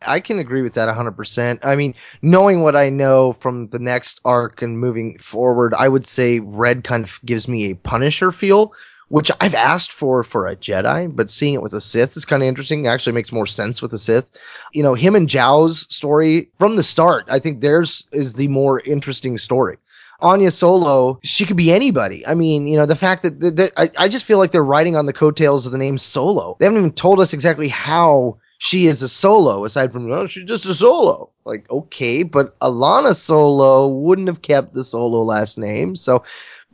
I 0.07 0.21
can 0.21 0.39
agree 0.39 0.63
with 0.63 0.75
that 0.75 0.89
100%. 0.89 1.59
I 1.63 1.77
mean, 1.77 1.95
knowing 2.23 2.63
what 2.63 2.77
I 2.77 2.91
know 2.91 3.33
from 3.35 3.69
the 3.69 3.79
next 3.79 4.21
arc 4.25 4.63
and 4.63 4.79
moving 4.79 5.19
forward, 5.19 5.75
I 5.75 5.89
would 5.89 6.07
say 6.07 6.41
Red 6.41 6.85
kind 6.85 7.05
of 7.05 7.21
gives 7.25 7.49
me 7.49 7.71
a 7.71 7.77
Punisher 7.77 8.33
feel, 8.33 8.73
which 9.09 9.31
I've 9.41 9.55
asked 9.55 9.93
for 9.93 10.23
for 10.23 10.47
a 10.47 10.57
Jedi, 10.57 11.15
but 11.15 11.31
seeing 11.31 11.55
it 11.55 11.63
with 11.63 11.73
a 11.73 11.81
Sith 11.81 12.17
is 12.17 12.25
kind 12.25 12.43
of 12.43 12.49
interesting. 12.49 12.85
It 12.85 12.89
actually 12.89 13.13
makes 13.13 13.33
more 13.33 13.47
sense 13.47 13.83
with 13.83 13.93
a 13.93 13.99
Sith. 13.99 14.29
You 14.73 14.83
know, 14.83 14.95
him 14.95 15.15
and 15.15 15.29
Zhao's 15.29 15.87
story 15.95 16.49
from 16.59 16.77
the 16.77 16.83
start, 16.83 17.25
I 17.29 17.39
think 17.39 17.61
theirs 17.61 18.05
is 18.13 18.35
the 18.35 18.49
more 18.49 18.81
interesting 18.81 19.39
story. 19.39 19.77
Anya 20.21 20.51
Solo, 20.51 21.19
she 21.23 21.45
could 21.45 21.57
be 21.57 21.73
anybody. 21.73 22.27
I 22.27 22.35
mean, 22.35 22.67
you 22.67 22.77
know, 22.77 22.87
the 22.87 22.97
fact 22.97 23.23
that, 23.25 23.41
that, 23.41 23.57
that 23.57 23.73
I, 23.77 23.91
I 23.99 24.09
just 24.09 24.25
feel 24.25 24.39
like 24.39 24.53
they're 24.53 24.65
riding 24.65 24.97
on 24.97 25.07
the 25.07 25.13
coattails 25.13 25.67
of 25.67 25.73
the 25.73 25.79
name 25.79 25.99
Solo. 25.99 26.57
They 26.59 26.65
haven't 26.65 26.79
even 26.79 26.93
told 26.93 27.21
us 27.21 27.33
exactly 27.33 27.69
how 27.69 28.39
she 28.65 28.87
is 28.87 29.03
a 29.03 29.09
solo 29.09 29.65
aside 29.67 29.93
from 29.93 30.11
oh 30.11 30.27
she's 30.27 30.45
just 30.45 30.65
a 30.65 30.73
solo 30.73 31.31
like 31.45 31.71
okay 31.71 32.23
but 32.23 32.59
allana 32.61 33.15
solo 33.15 33.87
wouldn't 33.87 34.27
have 34.27 34.41
kept 34.41 34.73
the 34.73 34.83
solo 34.83 35.23
last 35.23 35.59
name 35.59 35.95
so 35.95 36.25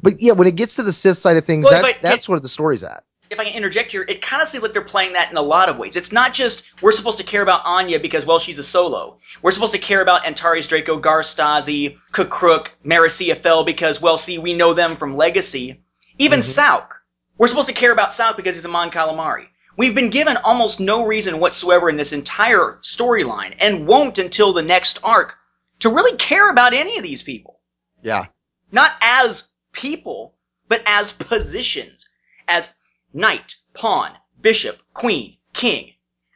but 0.00 0.20
yeah 0.22 0.32
when 0.32 0.46
it 0.46 0.54
gets 0.54 0.76
to 0.76 0.84
the 0.84 0.92
sith 0.92 1.18
side 1.18 1.36
of 1.36 1.44
things 1.44 1.64
Well, 1.64 1.82
that's 1.82 1.96
but 1.96 2.02
that's 2.02 2.28
where 2.28 2.38
the 2.38 2.48
story's 2.48 2.84
at 2.84 3.02
if 3.30 3.38
I 3.38 3.44
can 3.44 3.52
interject 3.52 3.92
here, 3.92 4.04
it 4.08 4.20
kind 4.22 4.42
of 4.42 4.48
seems 4.48 4.64
like 4.64 4.72
they're 4.72 4.82
playing 4.82 5.12
that 5.12 5.30
in 5.30 5.36
a 5.36 5.40
lot 5.40 5.68
of 5.68 5.76
ways. 5.76 5.94
It's 5.94 6.10
not 6.10 6.34
just 6.34 6.68
we're 6.82 6.90
supposed 6.90 7.16
to 7.18 7.24
care 7.24 7.42
about 7.42 7.60
Anya 7.64 8.00
because, 8.00 8.26
well, 8.26 8.40
she's 8.40 8.58
a 8.58 8.64
solo. 8.64 9.18
We're 9.40 9.52
supposed 9.52 9.72
to 9.72 9.78
care 9.78 10.02
about 10.02 10.26
Antares 10.26 10.66
Draco, 10.66 10.96
Gar 10.96 11.22
Stazi, 11.22 11.96
Kukruk, 12.10 12.70
Marasiah 12.84 13.40
Fel 13.40 13.62
because, 13.62 14.02
well, 14.02 14.16
see, 14.16 14.38
we 14.38 14.52
know 14.52 14.74
them 14.74 14.96
from 14.96 15.16
Legacy. 15.16 15.80
Even 16.18 16.40
Mhm. 16.40 16.42
Sauk. 16.42 17.00
We're 17.38 17.46
supposed 17.46 17.68
to 17.68 17.72
care 17.72 17.92
about 17.92 18.12
Sauk 18.12 18.36
because 18.36 18.56
he's 18.56 18.64
a 18.64 18.68
Mon 18.68 18.90
Calamari. 18.90 19.46
We've 19.76 19.94
been 19.94 20.10
given 20.10 20.36
almost 20.36 20.80
no 20.80 21.06
reason 21.06 21.38
whatsoever 21.38 21.88
in 21.88 21.96
this 21.96 22.12
entire 22.12 22.78
storyline, 22.82 23.56
and 23.58 23.86
won't 23.86 24.18
until 24.18 24.52
the 24.52 24.62
next 24.62 24.98
arc, 25.04 25.36
to 25.80 25.88
really 25.88 26.16
care 26.16 26.50
about 26.50 26.74
any 26.74 26.98
of 26.98 27.02
these 27.02 27.22
people. 27.22 27.60
Yeah. 28.02 28.26
Not 28.72 28.92
as 29.00 29.50
people, 29.72 30.34
but 30.68 30.82
as 30.86 31.12
positions. 31.12 32.08
As 32.48 32.74
knight, 33.12 33.56
pawn, 33.74 34.12
bishop, 34.40 34.82
queen, 34.92 35.36
king. 35.52 35.92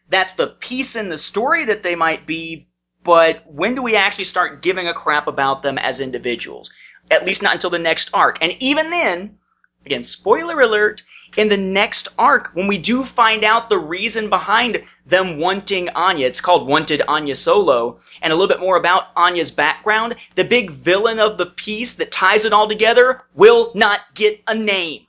That's 0.08 0.34
the 0.34 0.48
piece 0.48 0.96
in 0.96 1.08
the 1.08 1.18
story 1.18 1.64
that 1.66 1.82
they 1.82 1.94
might 1.94 2.26
be, 2.26 2.68
but 3.02 3.42
when 3.46 3.74
do 3.74 3.82
we 3.82 3.96
actually 3.96 4.24
start 4.24 4.62
giving 4.62 4.88
a 4.88 4.94
crap 4.94 5.26
about 5.26 5.62
them 5.62 5.78
as 5.78 6.00
individuals? 6.00 6.72
At 7.10 7.26
least 7.26 7.42
not 7.42 7.54
until 7.54 7.70
the 7.70 7.78
next 7.78 8.10
arc. 8.14 8.38
And 8.40 8.56
even 8.60 8.90
then, 8.90 9.38
again, 9.86 10.02
spoiler 10.02 10.60
alert, 10.60 11.02
in 11.36 11.48
the 11.48 11.56
next 11.56 12.08
arc, 12.18 12.50
when 12.54 12.66
we 12.66 12.78
do 12.78 13.02
find 13.02 13.44
out 13.44 13.68
the 13.68 13.78
reason 13.78 14.28
behind 14.28 14.82
them 15.06 15.38
wanting 15.38 15.88
Anya, 15.90 16.26
it's 16.26 16.40
called 16.40 16.68
Wanted 16.68 17.02
Anya 17.08 17.34
Solo, 17.34 17.98
and 18.22 18.32
a 18.32 18.36
little 18.36 18.48
bit 18.48 18.60
more 18.60 18.76
about 18.76 19.08
Anya's 19.16 19.50
background, 19.50 20.14
the 20.36 20.44
big 20.44 20.70
villain 20.70 21.18
of 21.18 21.36
the 21.36 21.46
piece 21.46 21.94
that 21.94 22.12
ties 22.12 22.44
it 22.44 22.52
all 22.52 22.68
together 22.68 23.22
will 23.34 23.72
not 23.74 24.00
get 24.14 24.42
a 24.46 24.54
name. 24.54 25.06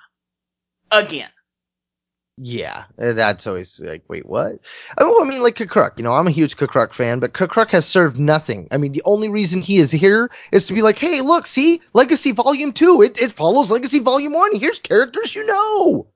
Again. 0.91 1.29
Yeah, 2.37 2.83
uh, 3.01 3.13
that's 3.13 3.47
always 3.47 3.79
like, 3.79 4.03
wait, 4.09 4.25
what? 4.25 4.59
Oh, 4.97 5.23
I 5.23 5.27
mean, 5.27 5.41
like 5.41 5.55
Kukruk. 5.55 5.97
You 5.97 6.03
know, 6.03 6.11
I'm 6.11 6.27
a 6.27 6.31
huge 6.31 6.57
Kukruk 6.57 6.91
fan, 6.91 7.19
but 7.19 7.31
Kukruk 7.33 7.69
has 7.69 7.85
served 7.85 8.19
nothing. 8.19 8.67
I 8.71 8.77
mean, 8.77 8.91
the 8.91 9.03
only 9.05 9.29
reason 9.29 9.61
he 9.61 9.77
is 9.77 9.89
here 9.89 10.29
is 10.51 10.65
to 10.65 10.73
be 10.73 10.81
like, 10.81 10.99
hey, 10.99 11.21
look, 11.21 11.47
see, 11.47 11.81
Legacy 11.93 12.33
Volume 12.33 12.73
Two. 12.73 13.01
It 13.01 13.17
it 13.17 13.31
follows 13.31 13.71
Legacy 13.71 13.99
Volume 13.99 14.33
One. 14.33 14.53
Here's 14.59 14.79
characters 14.79 15.33
you 15.33 15.45
know. 15.45 16.07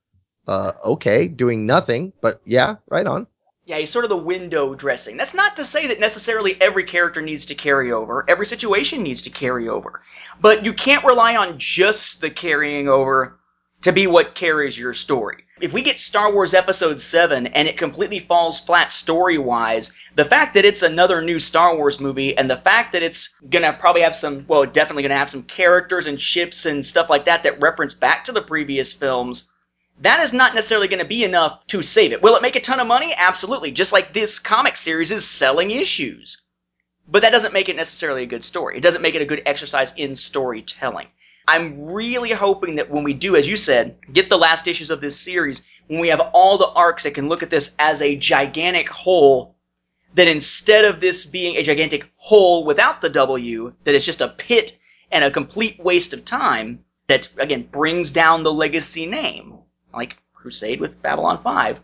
Uh, 0.45 0.73
okay, 0.83 1.29
doing 1.29 1.65
nothing, 1.65 2.11
but 2.21 2.41
yeah, 2.45 2.75
right 2.89 3.07
on. 3.07 3.27
Yeah, 3.63 3.77
he's 3.77 3.91
sort 3.91 4.03
of 4.03 4.09
the 4.09 4.17
window 4.17 4.75
dressing. 4.75 5.15
That's 5.15 5.35
not 5.35 5.55
to 5.55 5.63
say 5.63 5.87
that 5.87 5.99
necessarily 6.01 6.59
every 6.59 6.83
character 6.83 7.21
needs 7.21 7.45
to 7.45 7.55
carry 7.55 7.93
over. 7.93 8.25
Every 8.27 8.47
situation 8.47 9.03
needs 9.03 9.21
to 9.21 9.29
carry 9.29 9.69
over. 9.69 10.01
But 10.41 10.65
you 10.65 10.73
can't 10.73 11.05
rely 11.05 11.37
on 11.37 11.59
just 11.59 12.19
the 12.19 12.31
carrying 12.31 12.89
over 12.89 13.38
to 13.81 13.91
be 13.91 14.07
what 14.07 14.35
carries 14.35 14.77
your 14.77 14.93
story. 14.93 15.45
If 15.61 15.73
we 15.73 15.81
get 15.81 15.99
Star 15.99 16.31
Wars 16.31 16.53
Episode 16.53 17.01
7 17.01 17.47
and 17.47 17.67
it 17.67 17.77
completely 17.77 18.19
falls 18.19 18.59
flat 18.59 18.91
story 18.91 19.37
wise, 19.37 19.91
the 20.15 20.25
fact 20.25 20.53
that 20.53 20.65
it's 20.65 20.81
another 20.81 21.21
new 21.21 21.39
Star 21.39 21.75
Wars 21.75 21.99
movie 21.99 22.37
and 22.37 22.49
the 22.49 22.57
fact 22.57 22.93
that 22.93 23.03
it's 23.03 23.39
gonna 23.49 23.73
probably 23.73 24.01
have 24.01 24.15
some, 24.15 24.45
well, 24.47 24.65
definitely 24.65 25.03
gonna 25.03 25.17
have 25.17 25.29
some 25.29 25.43
characters 25.43 26.07
and 26.07 26.19
ships 26.21 26.65
and 26.65 26.85
stuff 26.85 27.09
like 27.09 27.25
that 27.25 27.43
that 27.43 27.61
reference 27.61 27.93
back 27.93 28.23
to 28.25 28.31
the 28.31 28.41
previous 28.41 28.93
films, 28.93 29.51
that 30.01 30.21
is 30.21 30.31
not 30.31 30.55
necessarily 30.55 30.87
to 30.87 31.05
be 31.05 31.23
enough 31.25 31.65
to 31.67 31.83
save 31.83 32.13
it. 32.13 32.21
Will 32.21 32.35
it 32.35 32.41
make 32.41 32.55
a 32.55 32.61
ton 32.61 32.79
of 32.79 32.87
money? 32.87 33.13
Absolutely. 33.15 33.71
Just 33.71 33.91
like 33.91 34.13
this 34.13 34.39
comic 34.39 34.77
series 34.77 35.11
is 35.11 35.25
selling 35.25 35.71
issues. 35.71 36.41
But 37.07 37.23
that 37.23 37.31
doesn't 37.31 37.53
make 37.53 37.69
it 37.69 37.75
necessarily 37.75 38.23
a 38.23 38.27
good 38.27 38.43
story. 38.43 38.77
It 38.77 38.81
doesn't 38.81 39.01
make 39.01 39.15
it 39.15 39.21
a 39.21 39.25
good 39.25 39.41
exercise 39.45 39.95
in 39.97 40.15
storytelling. 40.15 41.07
I'm 41.49 41.85
really 41.85 42.31
hoping 42.31 42.75
that 42.75 42.91
when 42.91 43.03
we 43.03 43.15
do, 43.15 43.35
as 43.35 43.49
you 43.49 43.57
said, 43.57 43.97
get 44.13 44.29
the 44.29 44.37
last 44.37 44.67
issues 44.67 44.91
of 44.91 45.01
this 45.01 45.19
series, 45.19 45.63
when 45.87 45.99
we 45.99 46.09
have 46.09 46.19
all 46.19 46.59
the 46.59 46.69
arcs 46.69 47.03
that 47.03 47.15
can 47.15 47.27
look 47.27 47.41
at 47.41 47.49
this 47.49 47.75
as 47.79 48.03
a 48.03 48.15
gigantic 48.15 48.87
whole, 48.87 49.55
that 50.13 50.27
instead 50.27 50.85
of 50.85 51.01
this 51.01 51.25
being 51.25 51.55
a 51.55 51.63
gigantic 51.63 52.07
whole 52.17 52.65
without 52.65 53.01
the 53.01 53.09
W, 53.09 53.73
that 53.83 53.95
it's 53.95 54.05
just 54.05 54.21
a 54.21 54.27
pit 54.27 54.77
and 55.11 55.23
a 55.23 55.31
complete 55.31 55.79
waste 55.79 56.13
of 56.13 56.23
time 56.23 56.85
that, 57.07 57.27
again, 57.39 57.63
brings 57.63 58.11
down 58.11 58.43
the 58.43 58.53
legacy 58.53 59.07
name, 59.07 59.57
like 59.91 60.21
Crusade 60.35 60.79
with 60.79 61.01
Babylon 61.01 61.41
5, 61.41 61.79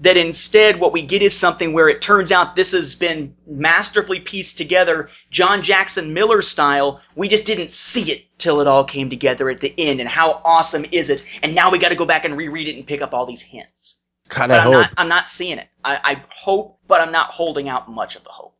that 0.00 0.16
instead 0.16 0.78
what 0.78 0.92
we 0.92 1.02
get 1.02 1.22
is 1.22 1.34
something 1.34 1.72
where 1.72 1.88
it 1.88 2.02
turns 2.02 2.30
out 2.30 2.54
this 2.54 2.72
has 2.72 2.94
been 2.94 3.34
masterfully 3.46 4.20
pieced 4.20 4.58
together, 4.58 5.08
John 5.30 5.62
Jackson 5.62 6.12
Miller 6.12 6.42
style. 6.42 7.00
We 7.14 7.28
just 7.28 7.46
didn't 7.46 7.70
see 7.70 8.12
it 8.12 8.26
till 8.38 8.60
it 8.60 8.66
all 8.66 8.84
came 8.84 9.08
together 9.08 9.48
at 9.48 9.60
the 9.60 9.74
end, 9.78 10.00
and 10.00 10.08
how 10.08 10.42
awesome 10.44 10.84
is 10.92 11.08
it? 11.10 11.24
And 11.42 11.54
now 11.54 11.70
we 11.70 11.78
got 11.78 11.88
to 11.88 11.94
go 11.94 12.06
back 12.06 12.24
and 12.24 12.36
reread 12.36 12.68
it 12.68 12.76
and 12.76 12.86
pick 12.86 13.00
up 13.00 13.14
all 13.14 13.26
these 13.26 13.42
hints. 13.42 14.02
Kind 14.28 14.52
I'm 14.52 14.62
hope. 14.62 14.72
not, 14.72 14.92
I'm 14.96 15.08
not 15.08 15.28
seeing 15.28 15.58
it. 15.58 15.68
I, 15.84 16.00
I 16.02 16.24
hope, 16.30 16.80
but 16.88 17.00
I'm 17.00 17.12
not 17.12 17.30
holding 17.30 17.68
out 17.68 17.88
much 17.90 18.16
of 18.16 18.24
the 18.24 18.30
hope. 18.30 18.55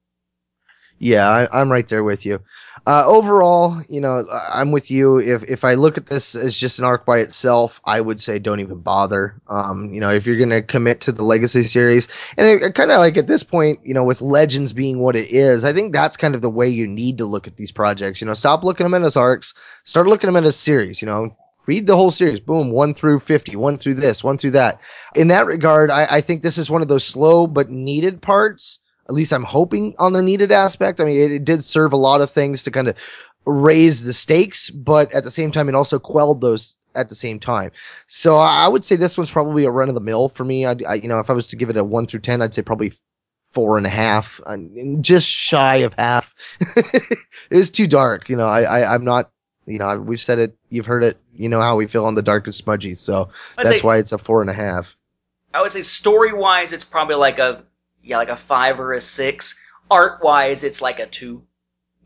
Yeah, 0.99 1.29
I, 1.29 1.61
I'm 1.61 1.71
right 1.71 1.87
there 1.87 2.05
with 2.05 2.25
you. 2.25 2.41
Uh, 2.87 3.03
overall, 3.07 3.83
you 3.89 4.01
know, 4.01 4.25
I'm 4.31 4.71
with 4.71 4.91
you. 4.91 5.19
If 5.19 5.43
if 5.45 5.65
I 5.65 5.75
look 5.75 5.99
at 5.99 6.07
this 6.07 6.35
as 6.35 6.57
just 6.57 6.79
an 6.79 6.85
arc 6.85 7.05
by 7.05 7.19
itself, 7.19 7.81
I 7.85 8.01
would 8.01 8.21
say 8.21 8.39
don't 8.39 8.61
even 8.61 8.81
bother. 8.81 9.41
Um, 9.49 9.93
you 9.93 10.01
know, 10.01 10.11
if 10.11 10.25
you're 10.25 10.39
gonna 10.39 10.63
commit 10.63 11.01
to 11.03 11.13
the 11.13 11.25
Legacy 11.25 11.65
series, 11.65 12.09
and 12.39 12.65
I, 12.65 12.71
kind 12.71 12.93
of 12.93 12.99
like 12.99 13.17
at 13.17 13.27
this 13.27 13.43
point, 13.43 13.81
you 13.85 13.93
know, 13.93 14.05
with 14.05 14.23
Legends 14.23 14.73
being 14.73 15.01
what 15.01 15.17
it 15.17 15.31
is, 15.31 15.65
I 15.65 15.73
think 15.73 15.93
that's 15.93 16.17
kind 16.17 16.35
of 16.35 16.43
the 16.43 16.51
way 16.51 16.69
you 16.69 16.87
need 16.87 17.19
to 17.19 17.27
look 17.27 17.47
at 17.47 17.57
these 17.57 17.73
projects. 17.73 18.21
You 18.21 18.27
know, 18.27 18.35
stop 18.35 18.65
looking 18.65 18.87
at 18.87 18.93
them 18.93 19.05
as 19.05 19.17
arcs, 19.17 19.53
start 19.85 20.07
looking 20.07 20.29
at 20.29 20.33
them 20.33 20.45
as 20.45 20.57
series. 20.57 21.03
You 21.03 21.07
know, 21.07 21.37
read 21.67 21.87
the 21.87 21.97
whole 21.97 22.11
series. 22.13 22.41
Boom, 22.41 22.71
one 22.71 22.95
through 22.95 23.19
50, 23.19 23.57
one 23.57 23.77
through 23.77 23.95
this, 23.95 24.25
one 24.25 24.39
through 24.39 24.53
that. 24.53 24.81
In 25.15 25.29
that 25.29 25.47
regard, 25.47 25.91
I, 25.91 26.07
I 26.09 26.21
think 26.21 26.43
this 26.43 26.57
is 26.57 26.71
one 26.71 26.83
of 26.83 26.89
those 26.89 27.05
slow 27.05 27.47
but 27.47 27.69
needed 27.69 28.23
parts. 28.23 28.81
At 29.09 29.15
least 29.15 29.33
I'm 29.33 29.45
hoping 29.45 29.95
on 29.99 30.13
the 30.13 30.23
needed 30.23 30.53
aspect. 30.53 31.01
I 31.01 31.05
mean, 31.05 31.17
it, 31.17 31.33
it 31.33 31.45
did 31.45 31.63
serve 31.63 31.93
a 31.93 31.97
lot 31.97 32.21
of 32.21 32.31
things 32.31 32.63
to 32.65 32.71
kind 32.71 32.89
of 32.89 32.97
raise 33.45 34.05
the 34.05 34.13
stakes, 34.13 34.71
but 34.71 35.13
at 35.15 35.25
the 35.25 35.31
same 35.31 35.53
time, 35.53 35.69
it 35.69 35.75
also 35.75 35.99
quelled 35.99 36.41
those 36.41 36.77
at 36.97 37.09
the 37.09 37.15
same 37.15 37.39
time. 37.39 37.71
So 38.07 38.37
I 38.37 38.67
would 38.67 38.85
say 38.85 38.97
this 38.97 39.17
one's 39.17 39.31
probably 39.31 39.65
a 39.65 39.71
run 39.71 39.89
of 39.89 39.95
the 39.95 40.01
mill 40.01 40.29
for 40.29 40.45
me. 40.45 40.67
I, 40.67 40.77
I, 40.89 40.95
you 40.95 41.09
know, 41.09 41.21
if 41.21 41.31
I 41.31 41.35
was 41.35 41.49
to 41.49 41.57
give 41.57 41.71
it 41.71 41.77
a 41.77 41.85
one 41.85 42.07
through 42.07 42.21
10, 42.21 42.43
I'd 42.43 42.55
say 42.55 42.63
probably 42.63 42.93
four 43.53 43.79
and 43.79 43.87
a 43.87 43.91
half, 43.91 44.41
uh, 44.47 44.57
just 45.01 45.29
shy 45.29 45.77
of 45.77 45.95
half. 45.97 46.35
it 46.77 47.19
was 47.51 47.71
too 47.71 47.87
dark. 47.87 48.29
You 48.29 48.37
know, 48.37 48.47
I, 48.47 48.63
I, 48.63 48.95
I'm 48.95 49.05
not, 49.05 49.31
you 49.67 49.79
know, 49.79 49.99
we've 50.01 50.21
said 50.21 50.39
it, 50.39 50.57
you've 50.69 50.87
heard 50.87 51.05
it, 51.05 51.17
you 51.35 51.49
know 51.49 51.61
how 51.61 51.77
we 51.77 51.87
feel 51.87 52.05
on 52.05 52.15
the 52.15 52.23
dark 52.23 52.47
and 52.47 52.55
smudgy. 52.55 52.95
So 52.95 53.31
I'd 53.57 53.67
that's 53.67 53.81
say, 53.81 53.87
why 53.87 53.99
it's 53.99 54.13
a 54.13 54.19
four 54.19 54.41
and 54.41 54.51
a 54.51 54.55
half. 54.55 54.97
I 55.55 55.63
would 55.63 55.73
say 55.73 55.83
story 55.83 56.33
wise, 56.33 56.73
it's 56.73 56.85
probably 56.85 57.17
like 57.17 57.39
a 57.39 57.65
yeah, 58.07 58.17
like 58.19 58.29
a 58.29 58.37
five 58.37 58.81
or 58.81 58.93
a 58.95 59.01
six. 59.01 59.63
Art 59.91 60.23
wise, 60.23 60.65
it's 60.65 60.83
like 60.83 60.99
a 60.99 61.07
two. 61.07 61.43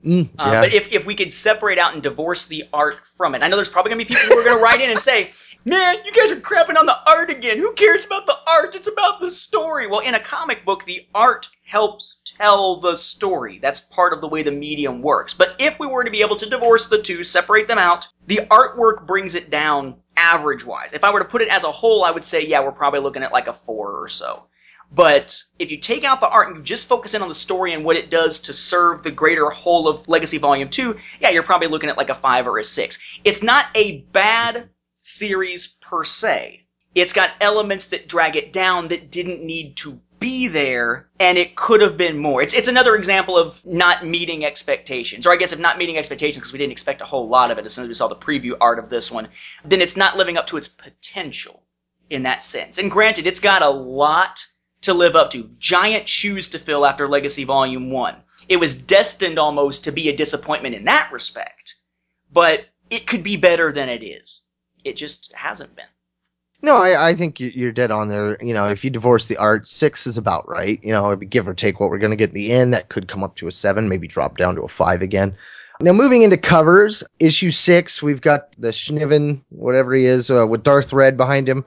Mm, 0.04 0.30
Uh, 0.38 0.50
yeah. 0.50 0.60
But 0.62 0.72
if, 0.72 0.90
if 0.92 1.04
we 1.06 1.14
could 1.14 1.32
separate 1.32 1.78
out 1.78 1.92
and 1.92 2.02
divorce 2.02 2.46
the 2.46 2.64
art 2.72 3.06
from 3.06 3.34
it, 3.34 3.42
I 3.42 3.48
know 3.48 3.56
there's 3.56 3.68
probably 3.68 3.90
gonna 3.90 3.98
be 3.98 4.06
people 4.06 4.28
who 4.28 4.38
are 4.38 4.44
gonna 4.44 4.62
write 4.62 4.80
in 4.80 4.90
and 4.90 5.00
say, 5.00 5.30
"Man, 5.66 5.98
you 6.04 6.12
guys 6.12 6.32
are 6.32 6.40
crapping 6.40 6.78
on 6.78 6.86
the 6.86 6.98
art 7.06 7.28
again. 7.30 7.58
Who 7.58 7.72
cares 7.74 8.06
about 8.06 8.26
the 8.26 8.36
art? 8.46 8.74
It's 8.74 8.88
about 8.88 9.20
the 9.20 9.30
story." 9.30 9.86
Well, 9.86 10.00
in 10.00 10.14
a 10.14 10.20
comic 10.20 10.64
book, 10.64 10.84
the 10.84 11.06
art 11.14 11.48
helps 11.64 12.22
tell 12.24 12.76
the 12.76 12.96
story. 12.96 13.58
That's 13.60 13.80
part 13.80 14.12
of 14.12 14.20
the 14.22 14.28
way 14.28 14.42
the 14.42 14.50
medium 14.50 15.02
works. 15.02 15.34
But 15.34 15.54
if 15.58 15.78
we 15.78 15.86
were 15.86 16.02
to 16.02 16.10
be 16.10 16.22
able 16.22 16.36
to 16.36 16.48
divorce 16.48 16.88
the 16.88 17.00
two, 17.02 17.22
separate 17.22 17.68
them 17.68 17.78
out, 17.78 18.08
the 18.26 18.40
artwork 18.50 19.06
brings 19.06 19.34
it 19.34 19.50
down 19.50 19.96
average 20.16 20.64
wise. 20.64 20.92
If 20.92 21.04
I 21.04 21.10
were 21.12 21.20
to 21.20 21.24
put 21.26 21.42
it 21.42 21.48
as 21.48 21.64
a 21.64 21.70
whole, 21.70 22.04
I 22.04 22.10
would 22.10 22.24
say, 22.24 22.44
yeah, 22.44 22.60
we're 22.60 22.72
probably 22.72 23.00
looking 23.00 23.22
at 23.22 23.32
like 23.32 23.48
a 23.48 23.52
four 23.52 24.02
or 24.02 24.08
so. 24.08 24.46
But 24.92 25.40
if 25.58 25.70
you 25.70 25.76
take 25.76 26.02
out 26.02 26.20
the 26.20 26.28
art 26.28 26.48
and 26.48 26.56
you 26.56 26.62
just 26.62 26.88
focus 26.88 27.14
in 27.14 27.22
on 27.22 27.28
the 27.28 27.34
story 27.34 27.72
and 27.72 27.84
what 27.84 27.96
it 27.96 28.10
does 28.10 28.40
to 28.42 28.52
serve 28.52 29.02
the 29.02 29.10
greater 29.10 29.48
whole 29.50 29.86
of 29.86 30.08
Legacy 30.08 30.38
Volume 30.38 30.68
2, 30.68 30.96
yeah, 31.20 31.30
you're 31.30 31.44
probably 31.44 31.68
looking 31.68 31.90
at 31.90 31.96
like 31.96 32.10
a 32.10 32.14
5 32.14 32.46
or 32.48 32.58
a 32.58 32.64
6. 32.64 33.20
It's 33.24 33.42
not 33.42 33.66
a 33.74 34.02
bad 34.12 34.68
series 35.00 35.78
per 35.80 36.02
se. 36.02 36.66
It's 36.94 37.12
got 37.12 37.30
elements 37.40 37.88
that 37.88 38.08
drag 38.08 38.34
it 38.34 38.52
down 38.52 38.88
that 38.88 39.12
didn't 39.12 39.44
need 39.44 39.76
to 39.78 40.00
be 40.18 40.48
there, 40.48 41.08
and 41.18 41.38
it 41.38 41.56
could 41.56 41.80
have 41.80 41.96
been 41.96 42.18
more. 42.18 42.42
It's, 42.42 42.52
it's 42.52 42.68
another 42.68 42.94
example 42.96 43.38
of 43.38 43.64
not 43.64 44.04
meeting 44.04 44.44
expectations, 44.44 45.26
or 45.26 45.32
I 45.32 45.36
guess 45.36 45.52
if 45.52 45.58
not 45.58 45.78
meeting 45.78 45.96
expectations 45.96 46.38
because 46.38 46.52
we 46.52 46.58
didn't 46.58 46.72
expect 46.72 47.00
a 47.00 47.06
whole 47.06 47.28
lot 47.28 47.50
of 47.50 47.58
it 47.58 47.64
as 47.64 47.72
soon 47.72 47.84
as 47.84 47.88
we 47.88 47.94
saw 47.94 48.08
the 48.08 48.16
preview 48.16 48.56
art 48.60 48.78
of 48.78 48.90
this 48.90 49.10
one. 49.10 49.28
Then 49.64 49.80
it's 49.80 49.96
not 49.96 50.16
living 50.16 50.36
up 50.36 50.48
to 50.48 50.56
its 50.56 50.68
potential 50.68 51.62
in 52.10 52.24
that 52.24 52.44
sense. 52.44 52.78
And 52.78 52.90
granted, 52.90 53.26
it's 53.26 53.40
got 53.40 53.62
a 53.62 53.70
lot 53.70 54.44
to 54.82 54.94
live 54.94 55.16
up 55.16 55.30
to. 55.32 55.50
Giant 55.58 56.08
shoes 56.08 56.48
to 56.50 56.58
fill 56.58 56.86
after 56.86 57.08
Legacy 57.08 57.44
Volume 57.44 57.90
1. 57.90 58.16
It 58.48 58.56
was 58.56 58.80
destined 58.80 59.38
almost 59.38 59.84
to 59.84 59.92
be 59.92 60.08
a 60.08 60.16
disappointment 60.16 60.74
in 60.74 60.84
that 60.86 61.10
respect. 61.12 61.76
But 62.32 62.66
it 62.90 63.06
could 63.06 63.22
be 63.22 63.36
better 63.36 63.72
than 63.72 63.88
it 63.88 64.02
is. 64.02 64.40
It 64.84 64.96
just 64.96 65.32
hasn't 65.34 65.76
been. 65.76 65.84
No, 66.62 66.76
I, 66.76 67.10
I 67.10 67.14
think 67.14 67.40
you- 67.40 67.52
you're 67.54 67.72
dead 67.72 67.90
on 67.90 68.08
there. 68.08 68.36
You 68.42 68.54
know, 68.54 68.66
if 68.66 68.84
you 68.84 68.90
divorce 68.90 69.26
the 69.26 69.36
art, 69.36 69.66
six 69.66 70.06
is 70.06 70.18
about 70.18 70.48
right. 70.48 70.78
You 70.82 70.92
know, 70.92 71.14
give 71.16 71.48
or 71.48 71.54
take 71.54 71.80
what 71.80 71.90
we're 71.90 71.98
going 71.98 72.10
to 72.10 72.16
get 72.16 72.30
in 72.30 72.34
the 72.34 72.52
end. 72.52 72.72
That 72.74 72.88
could 72.88 73.08
come 73.08 73.24
up 73.24 73.36
to 73.36 73.46
a 73.48 73.52
seven, 73.52 73.88
maybe 73.88 74.08
drop 74.08 74.36
down 74.36 74.54
to 74.56 74.62
a 74.62 74.68
five 74.68 75.02
again. 75.02 75.36
Now, 75.82 75.92
moving 75.92 76.20
into 76.22 76.36
covers, 76.36 77.02
issue 77.20 77.50
six, 77.50 78.02
we've 78.02 78.20
got 78.20 78.54
the 78.58 78.68
Schniven, 78.68 79.40
whatever 79.48 79.94
he 79.94 80.04
is, 80.04 80.30
uh, 80.30 80.46
with 80.46 80.62
Darth 80.62 80.92
Red 80.92 81.16
behind 81.16 81.48
him. 81.48 81.64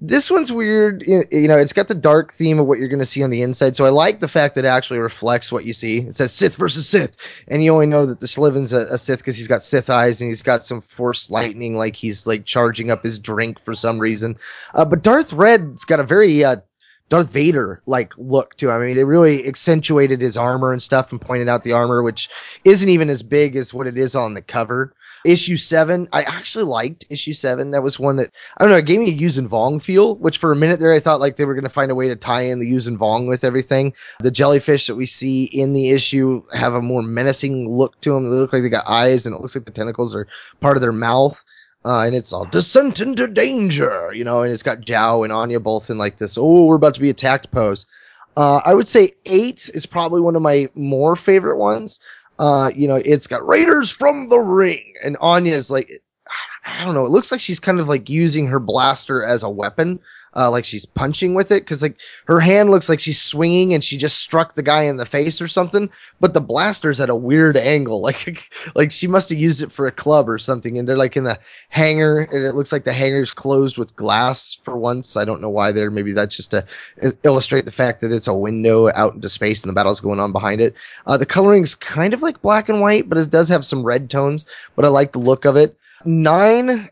This 0.00 0.30
one's 0.30 0.50
weird. 0.50 1.04
You 1.06 1.46
know, 1.46 1.56
it's 1.56 1.72
got 1.72 1.86
the 1.86 1.94
dark 1.94 2.32
theme 2.32 2.58
of 2.58 2.66
what 2.66 2.78
you're 2.78 2.88
going 2.88 2.98
to 2.98 3.06
see 3.06 3.22
on 3.22 3.30
the 3.30 3.42
inside. 3.42 3.76
So 3.76 3.84
I 3.84 3.90
like 3.90 4.20
the 4.20 4.28
fact 4.28 4.56
that 4.56 4.64
it 4.64 4.68
actually 4.68 4.98
reflects 4.98 5.52
what 5.52 5.64
you 5.64 5.72
see. 5.72 5.98
It 5.98 6.16
says 6.16 6.32
Sith 6.32 6.56
versus 6.56 6.88
Sith. 6.88 7.16
And 7.46 7.62
you 7.62 7.72
only 7.72 7.86
know 7.86 8.04
that 8.04 8.20
the 8.20 8.26
Schliven's 8.26 8.72
a, 8.72 8.86
a 8.88 8.98
Sith 8.98 9.20
because 9.20 9.36
he's 9.36 9.46
got 9.46 9.62
Sith 9.62 9.88
eyes 9.88 10.20
and 10.20 10.28
he's 10.28 10.42
got 10.42 10.64
some 10.64 10.80
force 10.80 11.30
lightning, 11.30 11.76
like 11.76 11.94
he's 11.94 12.26
like 12.26 12.44
charging 12.44 12.90
up 12.90 13.04
his 13.04 13.20
drink 13.20 13.60
for 13.60 13.74
some 13.74 13.98
reason. 14.00 14.36
Uh, 14.74 14.84
but 14.84 15.02
Darth 15.02 15.32
Red's 15.32 15.84
got 15.84 16.00
a 16.00 16.04
very 16.04 16.44
uh, 16.44 16.56
Darth 17.08 17.30
Vader 17.30 17.80
like 17.86 18.12
look 18.18 18.56
to 18.56 18.70
him. 18.70 18.74
I 18.74 18.84
mean, 18.86 18.96
they 18.96 19.04
really 19.04 19.46
accentuated 19.46 20.20
his 20.20 20.36
armor 20.36 20.72
and 20.72 20.82
stuff 20.82 21.12
and 21.12 21.20
pointed 21.20 21.48
out 21.48 21.62
the 21.62 21.72
armor, 21.72 22.02
which 22.02 22.28
isn't 22.64 22.88
even 22.88 23.08
as 23.10 23.22
big 23.22 23.54
as 23.54 23.72
what 23.72 23.86
it 23.86 23.96
is 23.96 24.14
on 24.16 24.34
the 24.34 24.42
cover. 24.42 24.92
Issue 25.24 25.56
seven, 25.56 26.06
I 26.12 26.22
actually 26.22 26.64
liked 26.64 27.06
issue 27.08 27.32
seven. 27.32 27.70
That 27.70 27.82
was 27.82 27.98
one 27.98 28.16
that 28.16 28.30
I 28.58 28.64
don't 28.64 28.70
know, 28.70 28.76
it 28.76 28.84
gave 28.84 29.00
me 29.00 29.08
a 29.10 29.16
Yuuzhan 29.16 29.48
Vong 29.48 29.80
feel, 29.80 30.16
which 30.16 30.36
for 30.36 30.52
a 30.52 30.56
minute 30.56 30.80
there 30.80 30.92
I 30.92 31.00
thought 31.00 31.20
like 31.20 31.36
they 31.36 31.46
were 31.46 31.54
going 31.54 31.64
to 31.64 31.70
find 31.70 31.90
a 31.90 31.94
way 31.94 32.08
to 32.08 32.16
tie 32.16 32.42
in 32.42 32.58
the 32.58 32.70
Yuuzhan 32.70 32.98
Vong 32.98 33.26
with 33.26 33.42
everything. 33.42 33.94
The 34.20 34.30
jellyfish 34.30 34.86
that 34.86 34.96
we 34.96 35.06
see 35.06 35.44
in 35.44 35.72
the 35.72 35.90
issue 35.90 36.42
have 36.52 36.74
a 36.74 36.82
more 36.82 37.00
menacing 37.00 37.70
look 37.70 37.98
to 38.02 38.12
them. 38.12 38.24
They 38.24 38.36
look 38.36 38.52
like 38.52 38.62
they 38.62 38.68
got 38.68 38.86
eyes, 38.86 39.24
and 39.24 39.34
it 39.34 39.40
looks 39.40 39.54
like 39.54 39.64
the 39.64 39.70
tentacles 39.70 40.14
are 40.14 40.28
part 40.60 40.76
of 40.76 40.82
their 40.82 40.92
mouth. 40.92 41.42
Uh, 41.86 42.04
and 42.06 42.14
it's 42.14 42.32
all 42.32 42.46
descent 42.46 43.00
into 43.00 43.26
danger, 43.26 44.10
you 44.14 44.24
know, 44.24 44.42
and 44.42 44.52
it's 44.52 44.62
got 44.62 44.80
Zhao 44.80 45.22
and 45.22 45.32
Anya 45.32 45.60
both 45.60 45.90
in 45.90 45.98
like 45.98 46.16
this, 46.16 46.38
oh, 46.38 46.64
we're 46.64 46.76
about 46.76 46.94
to 46.94 47.00
be 47.00 47.10
attacked 47.10 47.50
pose. 47.50 47.86
Uh, 48.36 48.60
I 48.64 48.74
would 48.74 48.88
say 48.88 49.12
eight 49.26 49.70
is 49.74 49.86
probably 49.86 50.20
one 50.20 50.34
of 50.34 50.42
my 50.42 50.68
more 50.74 51.14
favorite 51.14 51.58
ones. 51.58 52.00
Uh, 52.38 52.70
you 52.74 52.88
know, 52.88 52.96
it's 52.96 53.26
got 53.26 53.46
Raiders 53.46 53.90
from 53.90 54.28
the 54.28 54.38
Ring, 54.38 54.92
and 55.04 55.16
Anya 55.20 55.54
is 55.54 55.70
like, 55.70 56.02
I 56.66 56.84
don't 56.84 56.94
know, 56.94 57.04
it 57.04 57.10
looks 57.10 57.30
like 57.30 57.40
she's 57.40 57.60
kind 57.60 57.78
of 57.80 57.88
like 57.88 58.08
using 58.08 58.46
her 58.46 58.58
blaster 58.58 59.24
as 59.24 59.42
a 59.42 59.50
weapon 59.50 60.00
uh, 60.36 60.50
like 60.50 60.64
she's 60.64 60.86
punching 60.86 61.34
with 61.34 61.50
it 61.50 61.62
because 61.62 61.82
like 61.82 61.96
her 62.26 62.40
hand 62.40 62.70
looks 62.70 62.88
like 62.88 63.00
she's 63.00 63.20
swinging 63.20 63.72
and 63.72 63.84
she 63.84 63.96
just 63.96 64.18
struck 64.18 64.54
the 64.54 64.62
guy 64.62 64.82
in 64.82 64.96
the 64.96 65.06
face 65.06 65.40
or 65.40 65.48
something. 65.48 65.88
But 66.20 66.34
the 66.34 66.40
blaster's 66.40 67.00
at 67.00 67.10
a 67.10 67.14
weird 67.14 67.56
angle, 67.56 68.00
like 68.02 68.52
like 68.74 68.90
she 68.90 69.06
must 69.06 69.28
have 69.28 69.38
used 69.38 69.62
it 69.62 69.72
for 69.72 69.86
a 69.86 69.92
club 69.92 70.28
or 70.28 70.38
something. 70.38 70.78
And 70.78 70.88
they're 70.88 70.96
like 70.96 71.16
in 71.16 71.24
the 71.24 71.38
hangar, 71.68 72.18
and 72.18 72.44
it 72.44 72.54
looks 72.54 72.72
like 72.72 72.84
the 72.84 72.92
hangar's 72.92 73.32
closed 73.32 73.78
with 73.78 73.96
glass 73.96 74.54
for 74.62 74.76
once. 74.76 75.16
I 75.16 75.24
don't 75.24 75.40
know 75.40 75.50
why 75.50 75.72
there. 75.72 75.90
Maybe 75.90 76.12
that's 76.12 76.36
just 76.36 76.50
to 76.50 76.66
illustrate 77.22 77.64
the 77.64 77.70
fact 77.70 78.00
that 78.00 78.12
it's 78.12 78.26
a 78.26 78.34
window 78.34 78.90
out 78.94 79.14
into 79.14 79.28
space 79.28 79.62
and 79.62 79.70
the 79.70 79.74
battle's 79.74 80.00
going 80.00 80.20
on 80.20 80.32
behind 80.32 80.60
it. 80.60 80.74
Uh, 81.06 81.16
the 81.16 81.26
coloring's 81.26 81.74
kind 81.74 82.14
of 82.14 82.22
like 82.22 82.42
black 82.42 82.68
and 82.68 82.80
white, 82.80 83.08
but 83.08 83.18
it 83.18 83.30
does 83.30 83.48
have 83.48 83.66
some 83.66 83.82
red 83.82 84.10
tones. 84.10 84.46
But 84.76 84.84
I 84.84 84.88
like 84.88 85.12
the 85.12 85.18
look 85.18 85.44
of 85.44 85.56
it. 85.56 85.76
Nine 86.04 86.90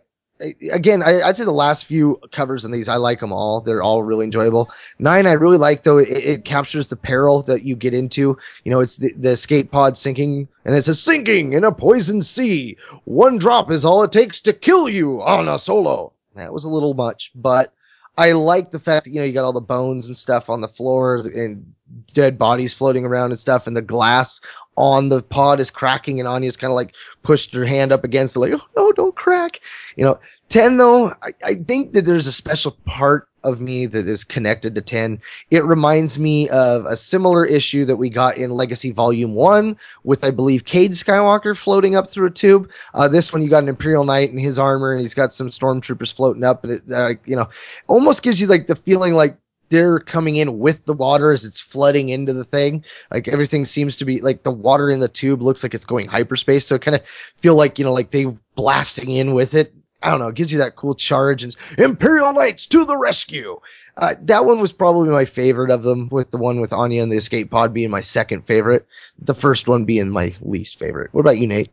again, 0.72 1.02
I, 1.02 1.26
would 1.26 1.36
say 1.36 1.44
the 1.44 1.52
last 1.52 1.86
few 1.86 2.20
covers 2.30 2.64
in 2.64 2.70
these, 2.70 2.88
I 2.88 2.96
like 2.96 3.20
them 3.20 3.32
all. 3.32 3.60
They're 3.60 3.82
all 3.82 4.02
really 4.02 4.24
enjoyable. 4.24 4.70
Nine, 4.98 5.26
I 5.26 5.32
really 5.32 5.58
like 5.58 5.82
though. 5.82 5.98
It, 5.98 6.08
it 6.08 6.44
captures 6.44 6.88
the 6.88 6.96
peril 6.96 7.42
that 7.42 7.62
you 7.62 7.76
get 7.76 7.94
into. 7.94 8.36
You 8.64 8.70
know, 8.70 8.80
it's 8.80 8.96
the, 8.96 9.12
the 9.14 9.30
escape 9.30 9.70
pod 9.70 9.96
sinking, 9.96 10.48
and 10.64 10.74
it 10.74 10.82
says 10.82 11.00
sinking 11.00 11.52
in 11.52 11.64
a 11.64 11.72
poison 11.72 12.22
sea. 12.22 12.76
One 13.04 13.38
drop 13.38 13.70
is 13.70 13.84
all 13.84 14.02
it 14.02 14.12
takes 14.12 14.40
to 14.42 14.52
kill 14.52 14.88
you 14.88 15.22
on 15.22 15.48
a 15.48 15.58
solo. 15.58 16.12
That 16.34 16.52
was 16.52 16.64
a 16.64 16.70
little 16.70 16.94
much, 16.94 17.30
but 17.34 17.72
I 18.16 18.32
like 18.32 18.70
the 18.70 18.78
fact 18.78 19.04
that 19.04 19.10
you 19.10 19.20
know 19.20 19.24
you 19.24 19.32
got 19.32 19.44
all 19.44 19.52
the 19.52 19.60
bones 19.60 20.06
and 20.06 20.16
stuff 20.16 20.50
on 20.50 20.60
the 20.60 20.68
floor 20.68 21.16
and 21.16 21.74
dead 22.08 22.38
bodies 22.38 22.74
floating 22.74 23.04
around 23.04 23.30
and 23.30 23.38
stuff, 23.38 23.66
and 23.66 23.76
the 23.76 23.82
glass 23.82 24.40
on 24.76 25.08
the 25.08 25.22
pod 25.22 25.60
is 25.60 25.70
cracking, 25.70 26.18
and 26.18 26.28
Ania's 26.28 26.56
kind 26.56 26.70
of 26.70 26.74
like 26.74 26.94
pushed 27.22 27.52
her 27.54 27.64
hand 27.64 27.92
up 27.92 28.04
against 28.04 28.36
it, 28.36 28.40
like, 28.40 28.52
oh 28.52 28.66
no, 28.76 28.92
don't 28.92 29.16
crack. 29.16 29.60
You 29.96 30.04
know, 30.04 30.18
10 30.48 30.76
though, 30.76 31.12
I, 31.22 31.30
I, 31.44 31.54
think 31.54 31.92
that 31.92 32.04
there's 32.04 32.26
a 32.26 32.32
special 32.32 32.76
part 32.84 33.28
of 33.44 33.60
me 33.60 33.86
that 33.86 34.06
is 34.06 34.24
connected 34.24 34.74
to 34.74 34.80
10. 34.80 35.20
It 35.50 35.64
reminds 35.64 36.18
me 36.18 36.48
of 36.50 36.84
a 36.86 36.96
similar 36.96 37.44
issue 37.44 37.84
that 37.86 37.96
we 37.96 38.08
got 38.08 38.36
in 38.36 38.50
Legacy 38.50 38.92
Volume 38.92 39.34
1 39.34 39.76
with, 40.04 40.24
I 40.24 40.30
believe, 40.30 40.64
Cade 40.64 40.92
Skywalker 40.92 41.56
floating 41.56 41.96
up 41.96 42.10
through 42.10 42.26
a 42.26 42.30
tube. 42.30 42.70
Uh, 42.94 43.08
this 43.08 43.32
one, 43.32 43.42
you 43.42 43.48
got 43.48 43.62
an 43.62 43.68
Imperial 43.68 44.04
Knight 44.04 44.30
in 44.30 44.38
his 44.38 44.58
armor 44.58 44.92
and 44.92 45.00
he's 45.00 45.14
got 45.14 45.32
some 45.32 45.48
stormtroopers 45.48 46.12
floating 46.12 46.44
up. 46.44 46.64
And 46.64 46.72
it, 46.74 46.82
uh, 46.92 47.14
you 47.24 47.36
know, 47.36 47.48
almost 47.88 48.22
gives 48.22 48.40
you 48.40 48.46
like 48.46 48.66
the 48.66 48.76
feeling 48.76 49.14
like 49.14 49.36
they're 49.72 49.98
coming 49.98 50.36
in 50.36 50.58
with 50.58 50.84
the 50.84 50.92
water 50.92 51.32
as 51.32 51.44
it's 51.44 51.58
flooding 51.58 52.10
into 52.10 52.32
the 52.32 52.44
thing. 52.44 52.84
Like 53.10 53.26
everything 53.26 53.64
seems 53.64 53.96
to 53.96 54.04
be 54.04 54.20
like 54.20 54.42
the 54.42 54.52
water 54.52 54.90
in 54.90 55.00
the 55.00 55.08
tube 55.08 55.42
looks 55.42 55.62
like 55.62 55.72
it's 55.72 55.86
going 55.86 56.06
hyperspace. 56.06 56.66
So 56.66 56.74
it 56.74 56.82
kind 56.82 56.94
of 56.94 57.02
feel 57.38 57.56
like, 57.56 57.78
you 57.78 57.84
know, 57.84 57.92
like 57.92 58.10
they 58.10 58.26
blasting 58.54 59.10
in 59.10 59.32
with 59.32 59.54
it. 59.54 59.72
I 60.02 60.10
don't 60.10 60.20
know, 60.20 60.28
it 60.28 60.34
gives 60.34 60.52
you 60.52 60.58
that 60.58 60.76
cool 60.76 60.94
charge 60.94 61.42
and 61.42 61.56
Imperial 61.78 62.32
Knights 62.32 62.66
to 62.66 62.84
the 62.84 62.96
rescue. 62.96 63.58
Uh, 63.96 64.14
that 64.22 64.44
one 64.44 64.60
was 64.60 64.72
probably 64.72 65.08
my 65.08 65.24
favorite 65.24 65.70
of 65.70 65.84
them, 65.84 66.08
with 66.10 66.32
the 66.32 66.38
one 66.38 66.60
with 66.60 66.70
Ania 66.70 67.02
and 67.02 67.12
the 67.12 67.16
escape 67.16 67.50
pod 67.50 67.72
being 67.72 67.90
my 67.90 68.00
second 68.00 68.42
favorite, 68.46 68.86
the 69.18 69.34
first 69.34 69.68
one 69.68 69.84
being 69.84 70.10
my 70.10 70.34
least 70.40 70.78
favorite. 70.78 71.10
What 71.12 71.20
about 71.20 71.38
you, 71.38 71.46
Nate? 71.46 71.70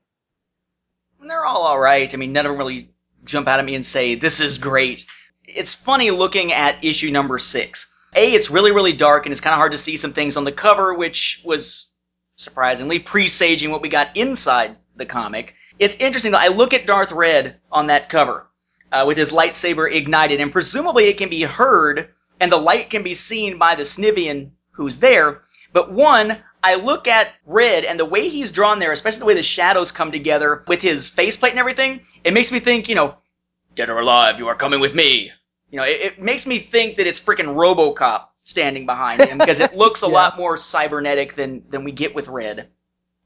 They're 1.21 1.45
all 1.45 1.65
alright. 1.65 2.13
I 2.13 2.17
mean, 2.17 2.31
none 2.31 2.45
of 2.45 2.51
them 2.51 2.59
really 2.59 2.89
jump 3.25 3.47
out 3.47 3.59
at 3.59 3.65
me 3.65 3.75
and 3.75 3.85
say, 3.85 4.15
this 4.15 4.39
is 4.39 4.57
great. 4.57 5.05
It's 5.55 5.73
funny 5.73 6.11
looking 6.11 6.53
at 6.53 6.83
issue 6.83 7.11
number 7.11 7.39
six. 7.39 7.95
A, 8.15 8.33
it's 8.33 8.49
really, 8.49 8.71
really 8.71 8.93
dark, 8.93 9.25
and 9.25 9.31
it's 9.31 9.41
kind 9.41 9.53
of 9.53 9.57
hard 9.57 9.71
to 9.71 9.77
see 9.77 9.97
some 9.97 10.13
things 10.13 10.37
on 10.37 10.43
the 10.43 10.51
cover, 10.51 10.93
which 10.93 11.41
was 11.45 11.91
surprisingly 12.35 12.99
presaging 12.99 13.69
what 13.69 13.81
we 13.81 13.89
got 13.89 14.15
inside 14.15 14.77
the 14.95 15.05
comic. 15.05 15.55
It's 15.77 15.95
interesting 15.95 16.31
though. 16.31 16.39
I 16.39 16.47
look 16.47 16.73
at 16.73 16.87
Darth 16.87 17.11
Wredd 17.11 17.55
on 17.71 17.87
that 17.87 18.09
cover 18.09 18.47
uh, 18.91 19.03
with 19.05 19.17
his 19.17 19.31
lightsaber 19.31 19.91
ignited, 19.91 20.41
and 20.41 20.51
presumably 20.51 21.05
it 21.05 21.17
can 21.17 21.29
be 21.29 21.41
heard 21.43 22.09
and 22.39 22.51
the 22.51 22.57
light 22.57 22.89
can 22.89 23.03
be 23.03 23.13
seen 23.13 23.57
by 23.57 23.75
the 23.75 23.83
Snivian 23.83 24.51
who's 24.71 24.99
there. 24.99 25.41
But 25.73 25.91
one, 25.91 26.37
I 26.63 26.75
look 26.75 27.07
at 27.07 27.33
Wredd 27.47 27.85
and 27.85 27.99
the 27.99 28.05
way 28.05 28.29
he's 28.29 28.51
drawn 28.51 28.79
there, 28.79 28.91
especially 28.91 29.19
the 29.19 29.25
way 29.25 29.33
the 29.33 29.43
shadows 29.43 29.91
come 29.91 30.11
together 30.11 30.63
with 30.67 30.81
his 30.81 31.09
faceplate 31.09 31.51
and 31.51 31.59
everything, 31.59 32.01
it 32.23 32.33
makes 32.33 32.51
me 32.51 32.59
think, 32.59 32.89
you 32.89 32.95
know, 32.95 33.15
dead 33.75 33.89
or 33.89 33.99
alive, 33.99 34.39
you 34.39 34.47
are 34.47 34.55
coming 34.55 34.79
with 34.79 34.93
me. 34.95 35.31
You 35.71 35.77
know, 35.77 35.85
it, 35.85 36.01
it 36.01 36.21
makes 36.21 36.47
me 36.47 36.59
think 36.59 36.97
that 36.97 37.07
it's 37.07 37.19
freaking 37.19 37.55
RoboCop 37.55 38.25
standing 38.43 38.85
behind 38.85 39.21
him 39.21 39.37
because 39.37 39.59
it 39.59 39.73
looks 39.75 40.03
a 40.03 40.07
yeah. 40.07 40.13
lot 40.13 40.37
more 40.37 40.57
cybernetic 40.57 41.35
than 41.35 41.63
than 41.69 41.83
we 41.83 41.91
get 41.91 42.15
with 42.15 42.27
Wredd. 42.27 42.67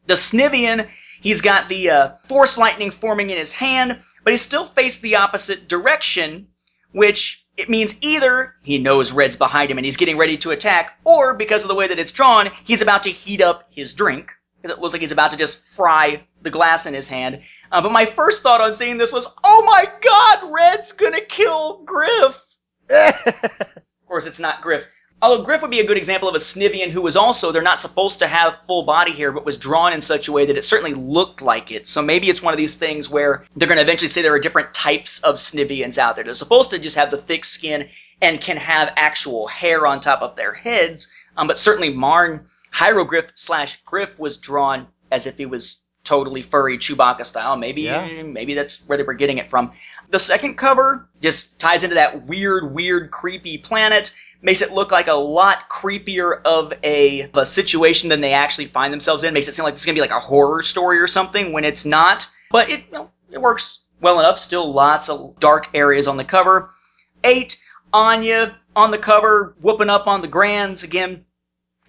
The 0.05 0.15
Snivian 0.15 0.89
He's 1.23 1.39
got 1.39 1.69
the 1.69 1.89
uh, 1.89 2.09
force 2.25 2.57
lightning 2.57 2.91
forming 2.91 3.29
in 3.29 3.37
his 3.37 3.53
hand, 3.53 3.97
but 4.25 4.33
he 4.33 4.37
still 4.37 4.65
faced 4.65 5.01
the 5.01 5.15
opposite 5.15 5.69
direction, 5.69 6.49
which 6.91 7.45
it 7.55 7.69
means 7.69 7.97
either 8.01 8.55
he 8.61 8.77
knows 8.77 9.13
Wredd's 9.13 9.37
behind 9.37 9.71
him 9.71 9.77
and 9.77 9.85
he's 9.85 9.95
getting 9.95 10.17
ready 10.17 10.37
to 10.39 10.51
attack, 10.51 10.99
or 11.05 11.33
because 11.33 11.63
of 11.63 11.69
the 11.69 11.75
way 11.75 11.87
that 11.87 11.97
it's 11.97 12.11
drawn, 12.11 12.51
he's 12.65 12.81
about 12.81 13.03
to 13.03 13.09
heat 13.09 13.39
up 13.39 13.69
his 13.71 13.93
drink. 13.93 14.31
It 14.63 14.79
looks 14.79 14.93
like 14.93 15.01
he's 15.01 15.11
about 15.11 15.31
to 15.31 15.37
just 15.37 15.75
fry 15.75 16.23
the 16.41 16.49
glass 16.49 16.85
in 16.85 16.93
his 16.93 17.09
hand. 17.09 17.41
Uh, 17.71 17.81
but 17.81 17.91
my 17.91 18.05
first 18.05 18.41
thought 18.41 18.61
on 18.61 18.73
seeing 18.73 18.97
this 18.97 19.11
was, 19.11 19.27
oh 19.43 19.63
my 19.65 19.91
god, 20.01 20.53
Wredd's 20.53 20.93
gonna 20.93 21.21
kill 21.21 21.83
Griff! 21.83 22.55
of 22.89 24.07
course, 24.07 24.25
it's 24.25 24.39
not 24.39 24.61
Griff. 24.61 24.85
Although 25.23 25.45
Griff 25.45 25.61
would 25.61 25.71
be 25.71 25.79
a 25.79 25.85
good 25.85 25.95
example 25.95 26.27
of 26.27 26.35
a 26.35 26.39
Snivian 26.39 26.89
who 26.89 27.01
was 27.01 27.15
also, 27.15 27.51
they're 27.51 27.61
not 27.61 27.79
supposed 27.79 28.19
to 28.19 28.27
have 28.27 28.59
full 28.67 28.83
body 28.83 29.13
hair, 29.13 29.31
but 29.31 29.45
was 29.45 29.55
drawn 29.55 29.93
in 29.93 30.01
such 30.01 30.27
a 30.27 30.33
way 30.33 30.45
that 30.45 30.57
it 30.57 30.65
certainly 30.65 30.93
looked 30.93 31.41
like 31.41 31.71
it. 31.71 31.87
So 31.87 32.01
maybe 32.01 32.29
it's 32.29 32.41
one 32.41 32.53
of 32.53 32.57
these 32.57 32.75
things 32.75 33.09
where 33.09 33.45
they're 33.55 33.69
going 33.69 33.77
to 33.77 33.83
eventually 33.83 34.09
say 34.09 34.21
there 34.21 34.33
are 34.33 34.39
different 34.39 34.73
types 34.73 35.23
of 35.23 35.35
Snivians 35.35 35.97
out 35.97 36.15
there. 36.15 36.25
They're 36.25 36.35
supposed 36.35 36.71
to 36.71 36.79
just 36.79 36.97
have 36.97 37.09
the 37.09 37.17
thick 37.17 37.45
skin 37.45 37.87
and 38.21 38.41
can 38.41 38.57
have 38.57 38.91
actual 38.97 39.47
hair 39.47 39.87
on 39.87 40.01
top 40.01 40.21
of 40.21 40.35
their 40.35 40.53
heads. 40.53 41.09
Um, 41.37 41.47
but 41.47 41.57
certainly 41.57 41.89
Marn, 41.89 42.45
Hierogryph 42.73 43.31
slash 43.35 43.81
Griff 43.85 44.19
was 44.19 44.37
drawn 44.37 44.87
as 45.11 45.27
if 45.27 45.37
he 45.37 45.45
was 45.45 45.83
totally 46.03 46.41
furry 46.41 46.77
Chewbacca 46.77 47.25
style. 47.25 47.55
Maybe, 47.55 47.83
yeah. 47.83 48.23
maybe 48.23 48.55
that's 48.55 48.85
where 48.87 48.97
they 48.97 49.03
were 49.03 49.13
getting 49.13 49.37
it 49.37 49.49
from. 49.49 49.71
The 50.09 50.19
second 50.19 50.55
cover 50.55 51.09
just 51.21 51.59
ties 51.59 51.83
into 51.83 51.95
that 51.95 52.25
weird, 52.25 52.73
weird, 52.73 53.11
creepy 53.11 53.57
planet 53.57 54.13
makes 54.41 54.61
it 54.61 54.71
look 54.73 54.91
like 54.91 55.07
a 55.07 55.13
lot 55.13 55.69
creepier 55.69 56.41
of 56.43 56.73
a, 56.83 57.21
of 57.21 57.37
a 57.37 57.45
situation 57.45 58.09
than 58.09 58.19
they 58.19 58.33
actually 58.33 58.65
find 58.65 58.91
themselves 58.91 59.23
in. 59.23 59.33
Makes 59.33 59.47
it 59.47 59.53
seem 59.53 59.63
like 59.63 59.75
it's 59.75 59.85
going 59.85 59.95
to 59.95 60.01
be 60.01 60.07
like 60.07 60.15
a 60.15 60.19
horror 60.19 60.61
story 60.61 60.99
or 60.99 61.07
something 61.07 61.53
when 61.53 61.63
it's 61.63 61.85
not. 61.85 62.29
But 62.51 62.69
it, 62.69 62.85
you 62.87 62.93
know, 62.93 63.09
it 63.31 63.41
works 63.41 63.81
well 64.01 64.19
enough. 64.19 64.37
Still 64.37 64.71
lots 64.71 65.09
of 65.09 65.39
dark 65.39 65.69
areas 65.73 66.07
on 66.07 66.17
the 66.17 66.25
cover. 66.25 66.69
Eight, 67.23 67.61
Ania 67.93 68.55
on 68.75 68.91
the 68.91 68.97
cover, 68.97 69.55
whooping 69.61 69.89
up 69.89 70.07
on 70.07 70.21
the 70.21 70.27
Grands 70.27 70.83
again. 70.83 71.25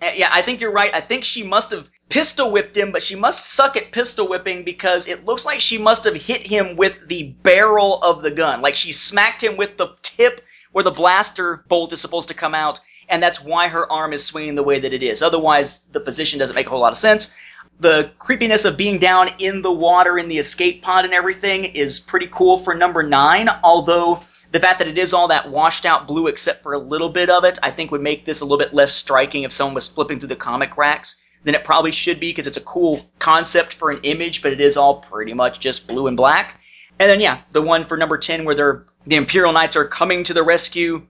Eh, 0.05 0.17
yeah, 0.19 0.29
I 0.31 0.43
think 0.43 0.61
you're 0.61 0.71
right. 0.71 0.95
I 0.95 1.01
think 1.01 1.25
she 1.25 1.43
must 1.43 1.71
have 1.71 1.89
pistol 2.11 2.53
whipped 2.53 2.77
him, 2.77 2.93
but 2.93 3.03
she 3.03 3.15
must 3.15 3.55
suck 3.55 3.75
at 3.79 3.91
pistol 3.91 4.29
whipping 4.29 4.63
because 4.63 5.09
it 5.09 5.25
looks 5.25 5.47
like 5.47 5.61
she 5.61 5.79
must 5.79 6.05
have 6.05 6.15
hit 6.15 6.47
him 6.47 6.77
with 6.77 7.09
the 7.09 7.35
barrel 7.43 8.03
of 8.03 8.23
the 8.23 8.31
gun. 8.31 8.61
Like 8.61 8.75
she 8.75 8.93
smacked 8.93 9.43
him 9.43 9.57
with 9.57 9.79
the 9.79 9.97
tip 10.03 10.43
where 10.73 10.85
the 10.85 10.91
blaster 10.91 11.65
bolt 11.69 11.95
is 11.95 12.03
supposed 12.03 12.29
to 12.29 12.35
come 12.35 12.55
out, 12.55 12.81
and 13.09 13.23
that's 13.23 13.43
why 13.43 13.69
her 13.69 13.91
arm 13.91 14.13
is 14.13 14.23
swinging 14.23 14.57
the 14.57 14.63
way 14.63 14.79
that 14.79 14.93
it 14.93 15.03
is. 15.03 15.23
Otherwise, 15.23 15.85
the 15.87 16.01
position 16.01 16.39
doesn't 16.39 16.55
make 16.55 16.67
a 16.67 16.71
whole 16.71 16.81
lot 16.81 16.93
of 16.93 16.99
sense. 16.99 17.35
The 17.81 18.11
creepiness 18.19 18.67
of 18.67 18.77
being 18.77 18.99
down 18.99 19.31
in 19.39 19.63
the 19.63 19.73
water 19.73 20.19
in 20.19 20.29
the 20.29 20.39
escape 20.39 20.83
pod 20.83 21.07
and 21.07 21.15
everything 21.15 21.65
is 21.65 21.99
pretty 21.99 22.29
cool 22.31 22.59
for 22.59 22.75
number 22.75 23.03
nine, 23.03 23.49
although 23.63 24.23
the 24.55 24.61
fact 24.61 24.79
that 24.79 24.87
it 24.87 24.97
is 24.97 25.13
all 25.13 25.27
that 25.27 25.51
washed 25.51 25.85
out 25.85 26.07
blue 26.07 26.29
except 26.29 26.63
for 26.63 26.75
a 26.75 26.79
little 26.79 27.09
bit 27.09 27.29
of 27.29 27.43
it, 27.43 27.59
I 27.65 27.73
think 27.73 27.91
would 27.91 28.01
make 28.01 28.25
this 28.25 28.41
a 28.41 28.45
little 28.45 28.57
bit 28.57 28.73
less 28.73 28.93
striking 28.93 29.43
if 29.43 29.51
someone 29.51 29.75
was 29.75 29.89
flipping 29.89 30.21
through 30.21 30.29
the 30.29 30.37
comic 30.37 30.77
racks 30.77 31.21
than 31.43 31.57
it 31.57 31.65
probably 31.65 31.91
should 31.91 32.21
be 32.21 32.31
because 32.31 32.47
it's 32.47 32.57
a 32.57 32.61
cool 32.61 33.05
concept 33.19 33.75
for 33.75 33.91
an 33.91 33.99
image, 34.05 34.43
but 34.43 34.53
it 34.53 34.61
is 34.61 34.77
all 34.77 35.01
pretty 35.01 35.35
much 35.35 35.59
just 35.59 35.89
blue 35.89 36.07
and 36.07 36.17
black. 36.17 36.61
And 37.01 37.11
then 37.11 37.21
yeah, 37.21 37.41
the 37.51 37.63
one 37.63 37.85
for 37.85 37.97
number 37.97 38.17
ten 38.17 38.45
where 38.45 38.55
they're 38.55 38.85
the 39.09 39.17
Imperial 39.17 39.53
Knights 39.53 39.75
are 39.75 39.89
coming 39.89 40.23
to 40.23 40.33
the 40.33 40.45
rescue. 40.45 41.05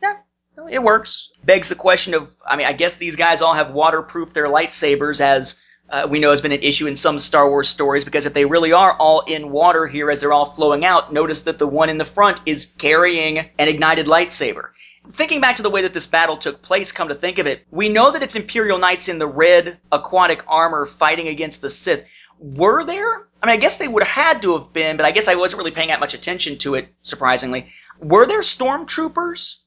Yeah, 0.00 0.18
it 0.70 0.80
works. 0.80 1.32
Begs 1.42 1.68
the 1.68 1.74
question 1.74 2.14
of, 2.14 2.36
I 2.48 2.54
mean, 2.54 2.68
I 2.68 2.72
guess 2.72 2.98
these 2.98 3.16
guys 3.16 3.42
all 3.42 3.54
have 3.54 3.72
waterproof 3.72 4.32
their 4.32 4.46
lightsabers, 4.46 5.20
as 5.20 5.60
uh, 5.90 6.06
we 6.08 6.18
know 6.18 6.30
has 6.30 6.40
been 6.40 6.52
an 6.52 6.62
issue 6.62 6.86
in 6.86 6.96
some 6.96 7.18
Star 7.18 7.48
Wars 7.48 7.68
stories. 7.68 8.04
Because 8.04 8.26
if 8.26 8.34
they 8.34 8.44
really 8.44 8.72
are 8.72 8.94
all 8.94 9.20
in 9.20 9.50
water 9.50 9.86
here 9.86 10.10
as 10.10 10.20
they're 10.20 10.32
all 10.32 10.46
flowing 10.46 10.84
out, 10.84 11.12
notice 11.12 11.42
that 11.42 11.58
the 11.58 11.66
one 11.66 11.88
in 11.88 11.98
the 11.98 12.04
front 12.04 12.40
is 12.46 12.74
carrying 12.78 13.38
an 13.38 13.68
ignited 13.68 14.06
lightsaber. 14.06 14.70
Thinking 15.12 15.40
back 15.40 15.56
to 15.56 15.62
the 15.62 15.70
way 15.70 15.82
that 15.82 15.94
this 15.94 16.06
battle 16.06 16.36
took 16.36 16.62
place, 16.62 16.90
come 16.90 17.08
to 17.08 17.14
think 17.14 17.38
of 17.38 17.46
it, 17.46 17.64
we 17.70 17.88
know 17.88 18.10
that 18.10 18.22
it's 18.22 18.34
Imperial 18.34 18.78
Knights 18.78 19.08
in 19.08 19.18
the 19.18 19.26
red 19.26 19.78
aquatic 19.92 20.42
armor 20.48 20.84
fighting 20.84 21.28
against 21.28 21.60
the 21.60 21.70
Sith. 21.70 22.04
Were 22.40 22.84
there? 22.84 23.28
I 23.40 23.46
mean, 23.46 23.54
I 23.54 23.56
guess 23.56 23.76
they 23.76 23.86
would 23.86 24.02
have 24.02 24.24
had 24.24 24.42
to 24.42 24.58
have 24.58 24.72
been, 24.72 24.96
but 24.96 25.06
I 25.06 25.12
guess 25.12 25.28
I 25.28 25.36
wasn't 25.36 25.58
really 25.58 25.70
paying 25.70 25.88
that 25.88 26.00
much 26.00 26.14
attention 26.14 26.58
to 26.58 26.74
it, 26.74 26.88
surprisingly. 27.02 27.68
Were 28.00 28.26
there 28.26 28.40
stormtroopers 28.40 29.58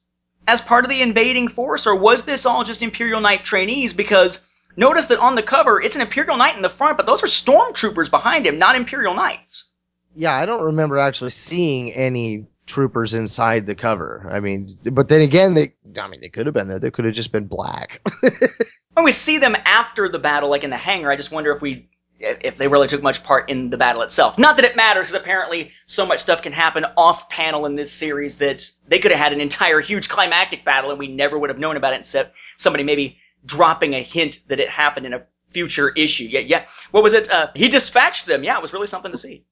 as 0.46 0.60
part 0.60 0.84
of 0.84 0.90
the 0.90 1.00
invading 1.00 1.48
force, 1.48 1.86
or 1.86 1.94
was 1.94 2.24
this 2.24 2.44
all 2.44 2.62
just 2.62 2.82
Imperial 2.82 3.20
Knight 3.20 3.44
trainees? 3.44 3.94
Because 3.94 4.49
notice 4.76 5.06
that 5.06 5.18
on 5.18 5.34
the 5.34 5.42
cover, 5.42 5.80
it's 5.80 5.96
an 5.96 6.02
Imperial 6.02 6.36
Knight 6.36 6.56
in 6.56 6.62
the 6.62 6.68
front, 6.68 6.96
but 6.96 7.06
those 7.06 7.22
are 7.22 7.26
stormtroopers 7.26 8.10
behind 8.10 8.46
him, 8.46 8.58
not 8.58 8.76
Imperial 8.76 9.14
Knights. 9.14 9.70
Yeah, 10.14 10.34
I 10.34 10.46
don't 10.46 10.62
remember 10.62 10.98
actually 10.98 11.30
seeing 11.30 11.92
any 11.92 12.46
troopers 12.66 13.14
inside 13.14 13.66
the 13.66 13.74
cover. 13.74 14.28
I 14.30 14.40
mean, 14.40 14.78
but 14.92 15.08
then 15.08 15.20
again, 15.20 15.54
they, 15.54 15.74
I 16.00 16.08
mean, 16.08 16.20
they 16.20 16.28
could 16.28 16.46
have 16.46 16.54
been 16.54 16.68
there. 16.68 16.78
They 16.78 16.90
could 16.90 17.04
have 17.04 17.14
just 17.14 17.32
been 17.32 17.46
black. 17.46 18.00
when 18.94 19.04
we 19.04 19.12
see 19.12 19.38
them 19.38 19.56
after 19.64 20.08
the 20.08 20.18
battle, 20.18 20.48
like 20.48 20.64
in 20.64 20.70
the 20.70 20.76
hangar, 20.76 21.10
I 21.10 21.16
just 21.16 21.32
wonder 21.32 21.52
if 21.52 21.60
we 21.60 21.88
if 22.20 22.58
they 22.58 22.68
really 22.68 22.86
took 22.86 23.02
much 23.02 23.24
part 23.24 23.48
in 23.48 23.70
the 23.70 23.78
battle 23.78 24.02
itself. 24.02 24.38
Not 24.38 24.56
that 24.56 24.66
it 24.66 24.76
matters, 24.76 25.06
because 25.06 25.22
apparently 25.22 25.72
so 25.86 26.04
much 26.04 26.18
stuff 26.18 26.42
can 26.42 26.52
happen 26.52 26.84
off 26.96 27.30
panel 27.30 27.64
in 27.64 27.76
this 27.76 27.90
series 27.90 28.38
that 28.38 28.70
they 28.86 28.98
could 28.98 29.10
have 29.10 29.20
had 29.20 29.32
an 29.32 29.40
entire 29.40 29.80
huge 29.80 30.10
climactic 30.10 30.62
battle 30.62 30.90
and 30.90 30.98
we 30.98 31.08
never 31.08 31.38
would 31.38 31.48
have 31.48 31.58
known 31.58 31.78
about 31.78 31.94
it 31.94 32.00
except 32.00 32.36
somebody 32.58 32.84
maybe 32.84 33.19
dropping 33.44 33.94
a 33.94 34.02
hint 34.02 34.40
that 34.48 34.60
it 34.60 34.68
happened 34.68 35.06
in 35.06 35.14
a 35.14 35.26
future 35.50 35.90
issue. 35.90 36.24
Yeah, 36.24 36.40
yeah. 36.40 36.64
What 36.90 37.02
was 37.02 37.12
it? 37.12 37.30
Uh, 37.30 37.48
he 37.54 37.68
dispatched 37.68 38.26
them. 38.26 38.44
Yeah, 38.44 38.56
it 38.56 38.62
was 38.62 38.72
really 38.72 38.86
something 38.86 39.10
to 39.10 39.18
see. 39.18 39.44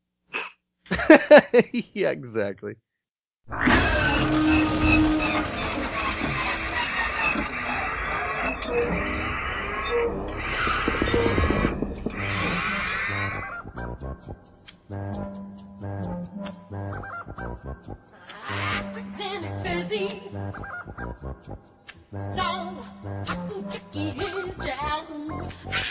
yeah, 1.93 2.11
exactly. 2.11 2.77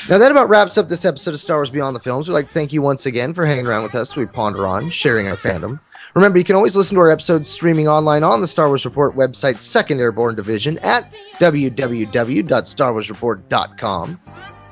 Now 0.09 0.17
that 0.17 0.31
about 0.31 0.49
wraps 0.49 0.77
up 0.77 0.89
this 0.89 1.05
episode 1.05 1.35
of 1.35 1.39
Star 1.39 1.57
Wars 1.57 1.69
Beyond 1.69 1.95
the 1.95 1.99
Films. 1.99 2.27
We'd 2.27 2.33
like 2.33 2.47
to 2.47 2.53
thank 2.53 2.73
you 2.73 2.81
once 2.81 3.05
again 3.05 3.33
for 3.33 3.45
hanging 3.45 3.67
around 3.67 3.83
with 3.83 3.93
us. 3.93 4.15
We 4.15 4.25
ponder 4.25 4.65
on 4.65 4.89
sharing 4.89 5.27
our 5.27 5.35
fandom. 5.35 5.79
Remember, 6.15 6.39
you 6.39 6.43
can 6.43 6.55
always 6.55 6.75
listen 6.75 6.95
to 6.95 7.01
our 7.01 7.11
episodes 7.11 7.47
streaming 7.47 7.87
online 7.87 8.23
on 8.23 8.41
the 8.41 8.47
Star 8.47 8.67
Wars 8.67 8.85
Report 8.85 9.15
website, 9.15 9.61
Second 9.61 9.99
Airborne 9.99 10.33
Division 10.35 10.79
at 10.79 11.13
www.starwarsreport.com. 11.39 14.19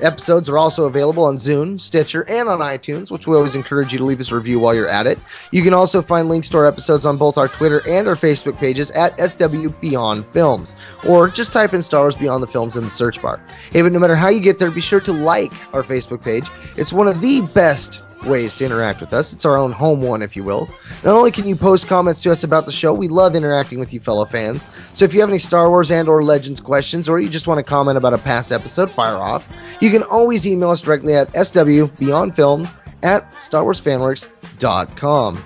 Episodes 0.01 0.49
are 0.49 0.57
also 0.57 0.85
available 0.85 1.23
on 1.25 1.37
Zune, 1.37 1.79
Stitcher, 1.79 2.25
and 2.27 2.49
on 2.49 2.59
iTunes, 2.59 3.11
which 3.11 3.27
we 3.27 3.35
always 3.35 3.55
encourage 3.55 3.93
you 3.93 3.97
to 3.97 4.03
leave 4.03 4.19
us 4.19 4.31
a 4.31 4.35
review 4.35 4.59
while 4.59 4.75
you're 4.75 4.87
at 4.87 5.07
it. 5.07 5.17
You 5.51 5.63
can 5.63 5.73
also 5.73 6.01
find 6.01 6.27
links 6.27 6.49
to 6.49 6.57
our 6.57 6.65
episodes 6.65 7.05
on 7.05 7.17
both 7.17 7.37
our 7.37 7.47
Twitter 7.47 7.81
and 7.87 8.07
our 8.07 8.15
Facebook 8.15 8.57
pages 8.57 8.91
at 8.91 9.17
SW 9.19 9.69
Beyond 9.79 10.25
Films, 10.27 10.75
or 11.07 11.29
just 11.29 11.53
type 11.53 11.73
in 11.73 11.81
Star 11.81 12.01
Wars 12.01 12.15
Beyond 12.15 12.43
the 12.43 12.47
Films 12.47 12.75
in 12.75 12.83
the 12.83 12.89
search 12.89 13.21
bar. 13.21 13.39
Hey, 13.71 13.81
but 13.81 13.91
no 13.91 13.99
matter 13.99 14.15
how 14.15 14.29
you 14.29 14.39
get 14.39 14.59
there, 14.59 14.69
be 14.69 14.81
sure 14.81 15.01
to 15.01 15.13
like 15.13 15.53
our 15.73 15.83
Facebook 15.83 16.21
page. 16.21 16.47
It's 16.75 16.91
one 16.91 17.07
of 17.07 17.21
the 17.21 17.41
best 17.41 18.01
ways 18.25 18.55
to 18.57 18.65
interact 18.65 19.01
with 19.01 19.13
us. 19.13 19.33
It's 19.33 19.45
our 19.45 19.57
own 19.57 19.71
home 19.71 20.01
one, 20.01 20.21
if 20.21 20.35
you 20.35 20.43
will. 20.43 20.69
Not 21.03 21.15
only 21.15 21.31
can 21.31 21.45
you 21.45 21.55
post 21.55 21.87
comments 21.87 22.21
to 22.23 22.31
us 22.31 22.43
about 22.43 22.65
the 22.65 22.71
show, 22.71 22.93
we 22.93 23.07
love 23.07 23.35
interacting 23.35 23.79
with 23.79 23.93
you 23.93 23.99
fellow 23.99 24.25
fans. 24.25 24.67
So 24.93 25.05
if 25.05 25.13
you 25.13 25.19
have 25.21 25.29
any 25.29 25.39
Star 25.39 25.69
Wars 25.69 25.91
and 25.91 26.09
or 26.09 26.23
Legends 26.23 26.61
questions, 26.61 27.07
or 27.07 27.19
you 27.19 27.29
just 27.29 27.47
want 27.47 27.59
to 27.59 27.63
comment 27.63 27.97
about 27.97 28.13
a 28.13 28.17
past 28.17 28.51
episode, 28.51 28.91
fire 28.91 29.17
off. 29.17 29.53
You 29.81 29.89
can 29.89 30.03
always 30.03 30.47
email 30.47 30.71
us 30.71 30.81
directly 30.81 31.15
at 31.15 31.31
swbeyondfilms 31.33 32.77
at 33.03 33.31
starwarsfanworks.com. 33.33 35.43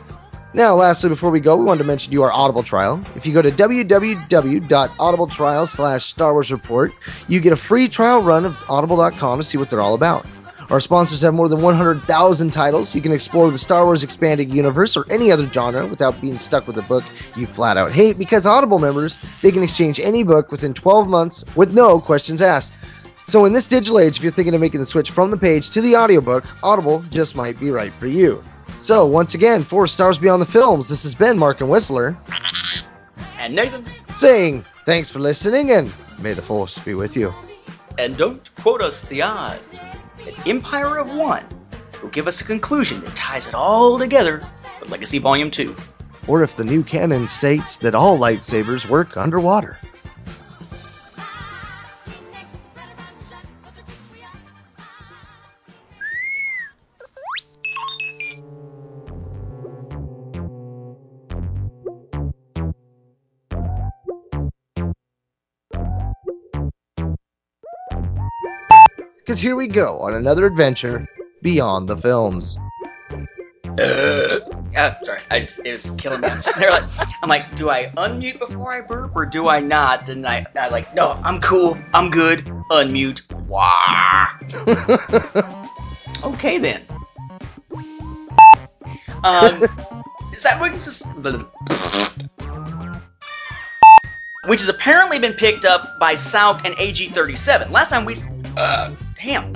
Now, 0.52 0.74
lastly, 0.74 1.10
before 1.10 1.30
we 1.30 1.40
go, 1.40 1.56
we 1.56 1.64
wanted 1.64 1.78
to 1.80 1.84
mention 1.84 2.12
you 2.12 2.24
our 2.24 2.32
Audible 2.32 2.64
trial. 2.64 3.00
If 3.16 3.28
you 3.28 3.34
go 3.34 3.44
to 3.44 3.52
www.audibletrial 3.52 5.68
slash 5.68 6.06
Star 6.06 6.34
Wars 6.34 6.52
Report, 6.52 6.92
you 7.28 7.40
get 7.40 7.54
a 7.54 7.56
free 7.56 7.88
trial 7.88 8.24
run 8.24 8.46
of 8.46 8.58
audible.com 8.68 9.38
to 9.38 9.44
see 9.44 9.60
what 9.60 9.70
they're 9.70 9.82
all 9.82 9.94
about. 9.94 10.26
Our 10.70 10.80
sponsors 10.80 11.22
have 11.22 11.34
more 11.34 11.50
than 11.50 11.62
100,000 11.62 12.52
titles. 12.52 12.94
You 12.94 13.02
can 13.02 13.12
explore 13.12 13.50
the 13.50 13.58
Star 13.58 13.86
Wars 13.86 14.04
expanded 14.04 14.54
universe 14.54 14.96
or 14.96 15.12
any 15.12 15.32
other 15.32 15.48
genre 15.52 15.88
without 15.88 16.22
being 16.22 16.38
stuck 16.38 16.68
with 16.68 16.78
a 16.78 16.84
book 16.84 17.04
you 17.36 17.48
flat 17.48 17.76
out 17.76 17.92
hate 17.92 18.20
because 18.20 18.46
Audible 18.46 18.78
members, 18.78 19.18
they 19.42 19.52
can 19.52 19.64
exchange 19.64 20.00
any 20.00 20.24
book 20.24 20.52
within 20.52 20.76
12 20.76 21.08
months 21.10 21.44
with 21.56 21.74
no 21.74 22.00
questions 22.00 22.44
asked. 22.44 22.74
So 23.26 23.46
in 23.46 23.54
this 23.54 23.68
digital 23.68 24.00
age, 24.00 24.18
if 24.18 24.24
you're 24.24 24.32
thinking 24.32 24.54
of 24.54 24.62
making 24.62 24.80
the 24.80 24.86
switch 24.86 25.10
from 25.10 25.32
the 25.32 25.38
page 25.38 25.72
to 25.72 25.82
the 25.82 25.96
audiobook, 25.96 26.46
Audible 26.64 27.04
just 27.10 27.36
might 27.36 27.60
be 27.60 27.72
right 27.72 27.94
for 27.94 28.08
you. 28.08 28.44
So 28.78 29.08
once 29.08 29.34
again, 29.34 29.64
for 29.64 29.88
Stars 29.88 30.20
Beyond 30.20 30.42
the 30.42 30.46
Films, 30.46 30.88
this 30.88 31.02
has 31.02 31.16
been 31.16 31.38
Mark 31.38 31.62
and 31.62 31.70
Whistler. 31.70 32.16
And 33.40 33.56
Nathan. 33.56 33.86
Saying 34.14 34.66
thanks 34.86 35.10
for 35.10 35.20
listening 35.20 35.72
and 35.72 35.92
may 36.20 36.34
the 36.34 36.44
force 36.44 36.78
be 36.78 36.94
with 36.94 37.18
you. 37.18 37.34
And 37.98 38.16
don't 38.18 38.56
quote 38.56 38.82
us 38.82 39.06
the 39.06 39.24
odds 39.24 39.82
that 40.26 40.48
Empire 40.48 40.98
of 40.98 41.14
One 41.14 41.44
will 42.02 42.10
give 42.10 42.28
us 42.28 42.42
a 42.42 42.44
conclusion 42.44 43.02
that 43.02 43.16
ties 43.16 43.48
it 43.48 43.54
all 43.54 44.00
together 44.00 44.44
for 44.78 44.86
Legacy 44.86 45.20
Volume 45.20 45.52
2. 45.52 45.76
Or 46.28 46.44
if 46.44 46.56
the 46.56 46.64
new 46.64 46.84
canon 46.84 47.28
states 47.28 47.78
that 47.78 47.96
all 47.96 48.18
lightsabers 48.18 48.88
work 48.88 49.18
underwater. 49.18 49.78
Because 69.30 69.42
here 69.42 69.56
we 69.56 69.68
go 69.68 70.00
on 70.00 70.16
another 70.16 70.48
adventure 70.48 71.08
beyond 71.44 71.88
the 71.88 71.96
films. 71.96 72.58
Uh, 73.80 74.40
sorry, 75.04 75.20
I 75.30 75.42
just 75.42 75.64
it 75.64 75.72
was 75.72 75.92
killing 76.00 76.22
me. 76.22 76.30
There 76.58 76.72
like 76.72 76.90
I'm 77.22 77.30
like, 77.30 77.56
do 77.56 77.70
I 77.70 77.92
unmute 77.96 78.40
before 78.40 78.74
I 78.74 78.82
burp 78.82 79.16
or 79.16 79.28
do 79.28 79.48
I 79.48 79.60
not? 79.60 80.10
And 80.10 80.26
I 80.26 80.48
I 80.56 80.70
like, 80.70 80.96
no, 80.96 81.12
I'm 81.24 81.40
cool, 81.42 81.78
I'm 81.94 82.10
good. 82.10 82.40
Unmute. 82.72 83.22
Wah. 83.46 84.30
okay 86.24 86.58
then. 86.58 86.82
Um, 89.24 89.62
is 90.34 90.42
that 90.42 90.60
what 90.60 90.72
this 90.72 91.06
which 94.46 94.62
has 94.62 94.70
apparently 94.70 95.20
been 95.20 95.34
picked 95.34 95.66
up 95.66 96.00
by 96.00 96.16
Sauk 96.16 96.66
and 96.66 96.74
AG37. 96.78 97.70
Last 97.70 97.90
time 97.90 98.06
we, 98.06 98.16
uh, 98.58 98.96
damn, 99.22 99.54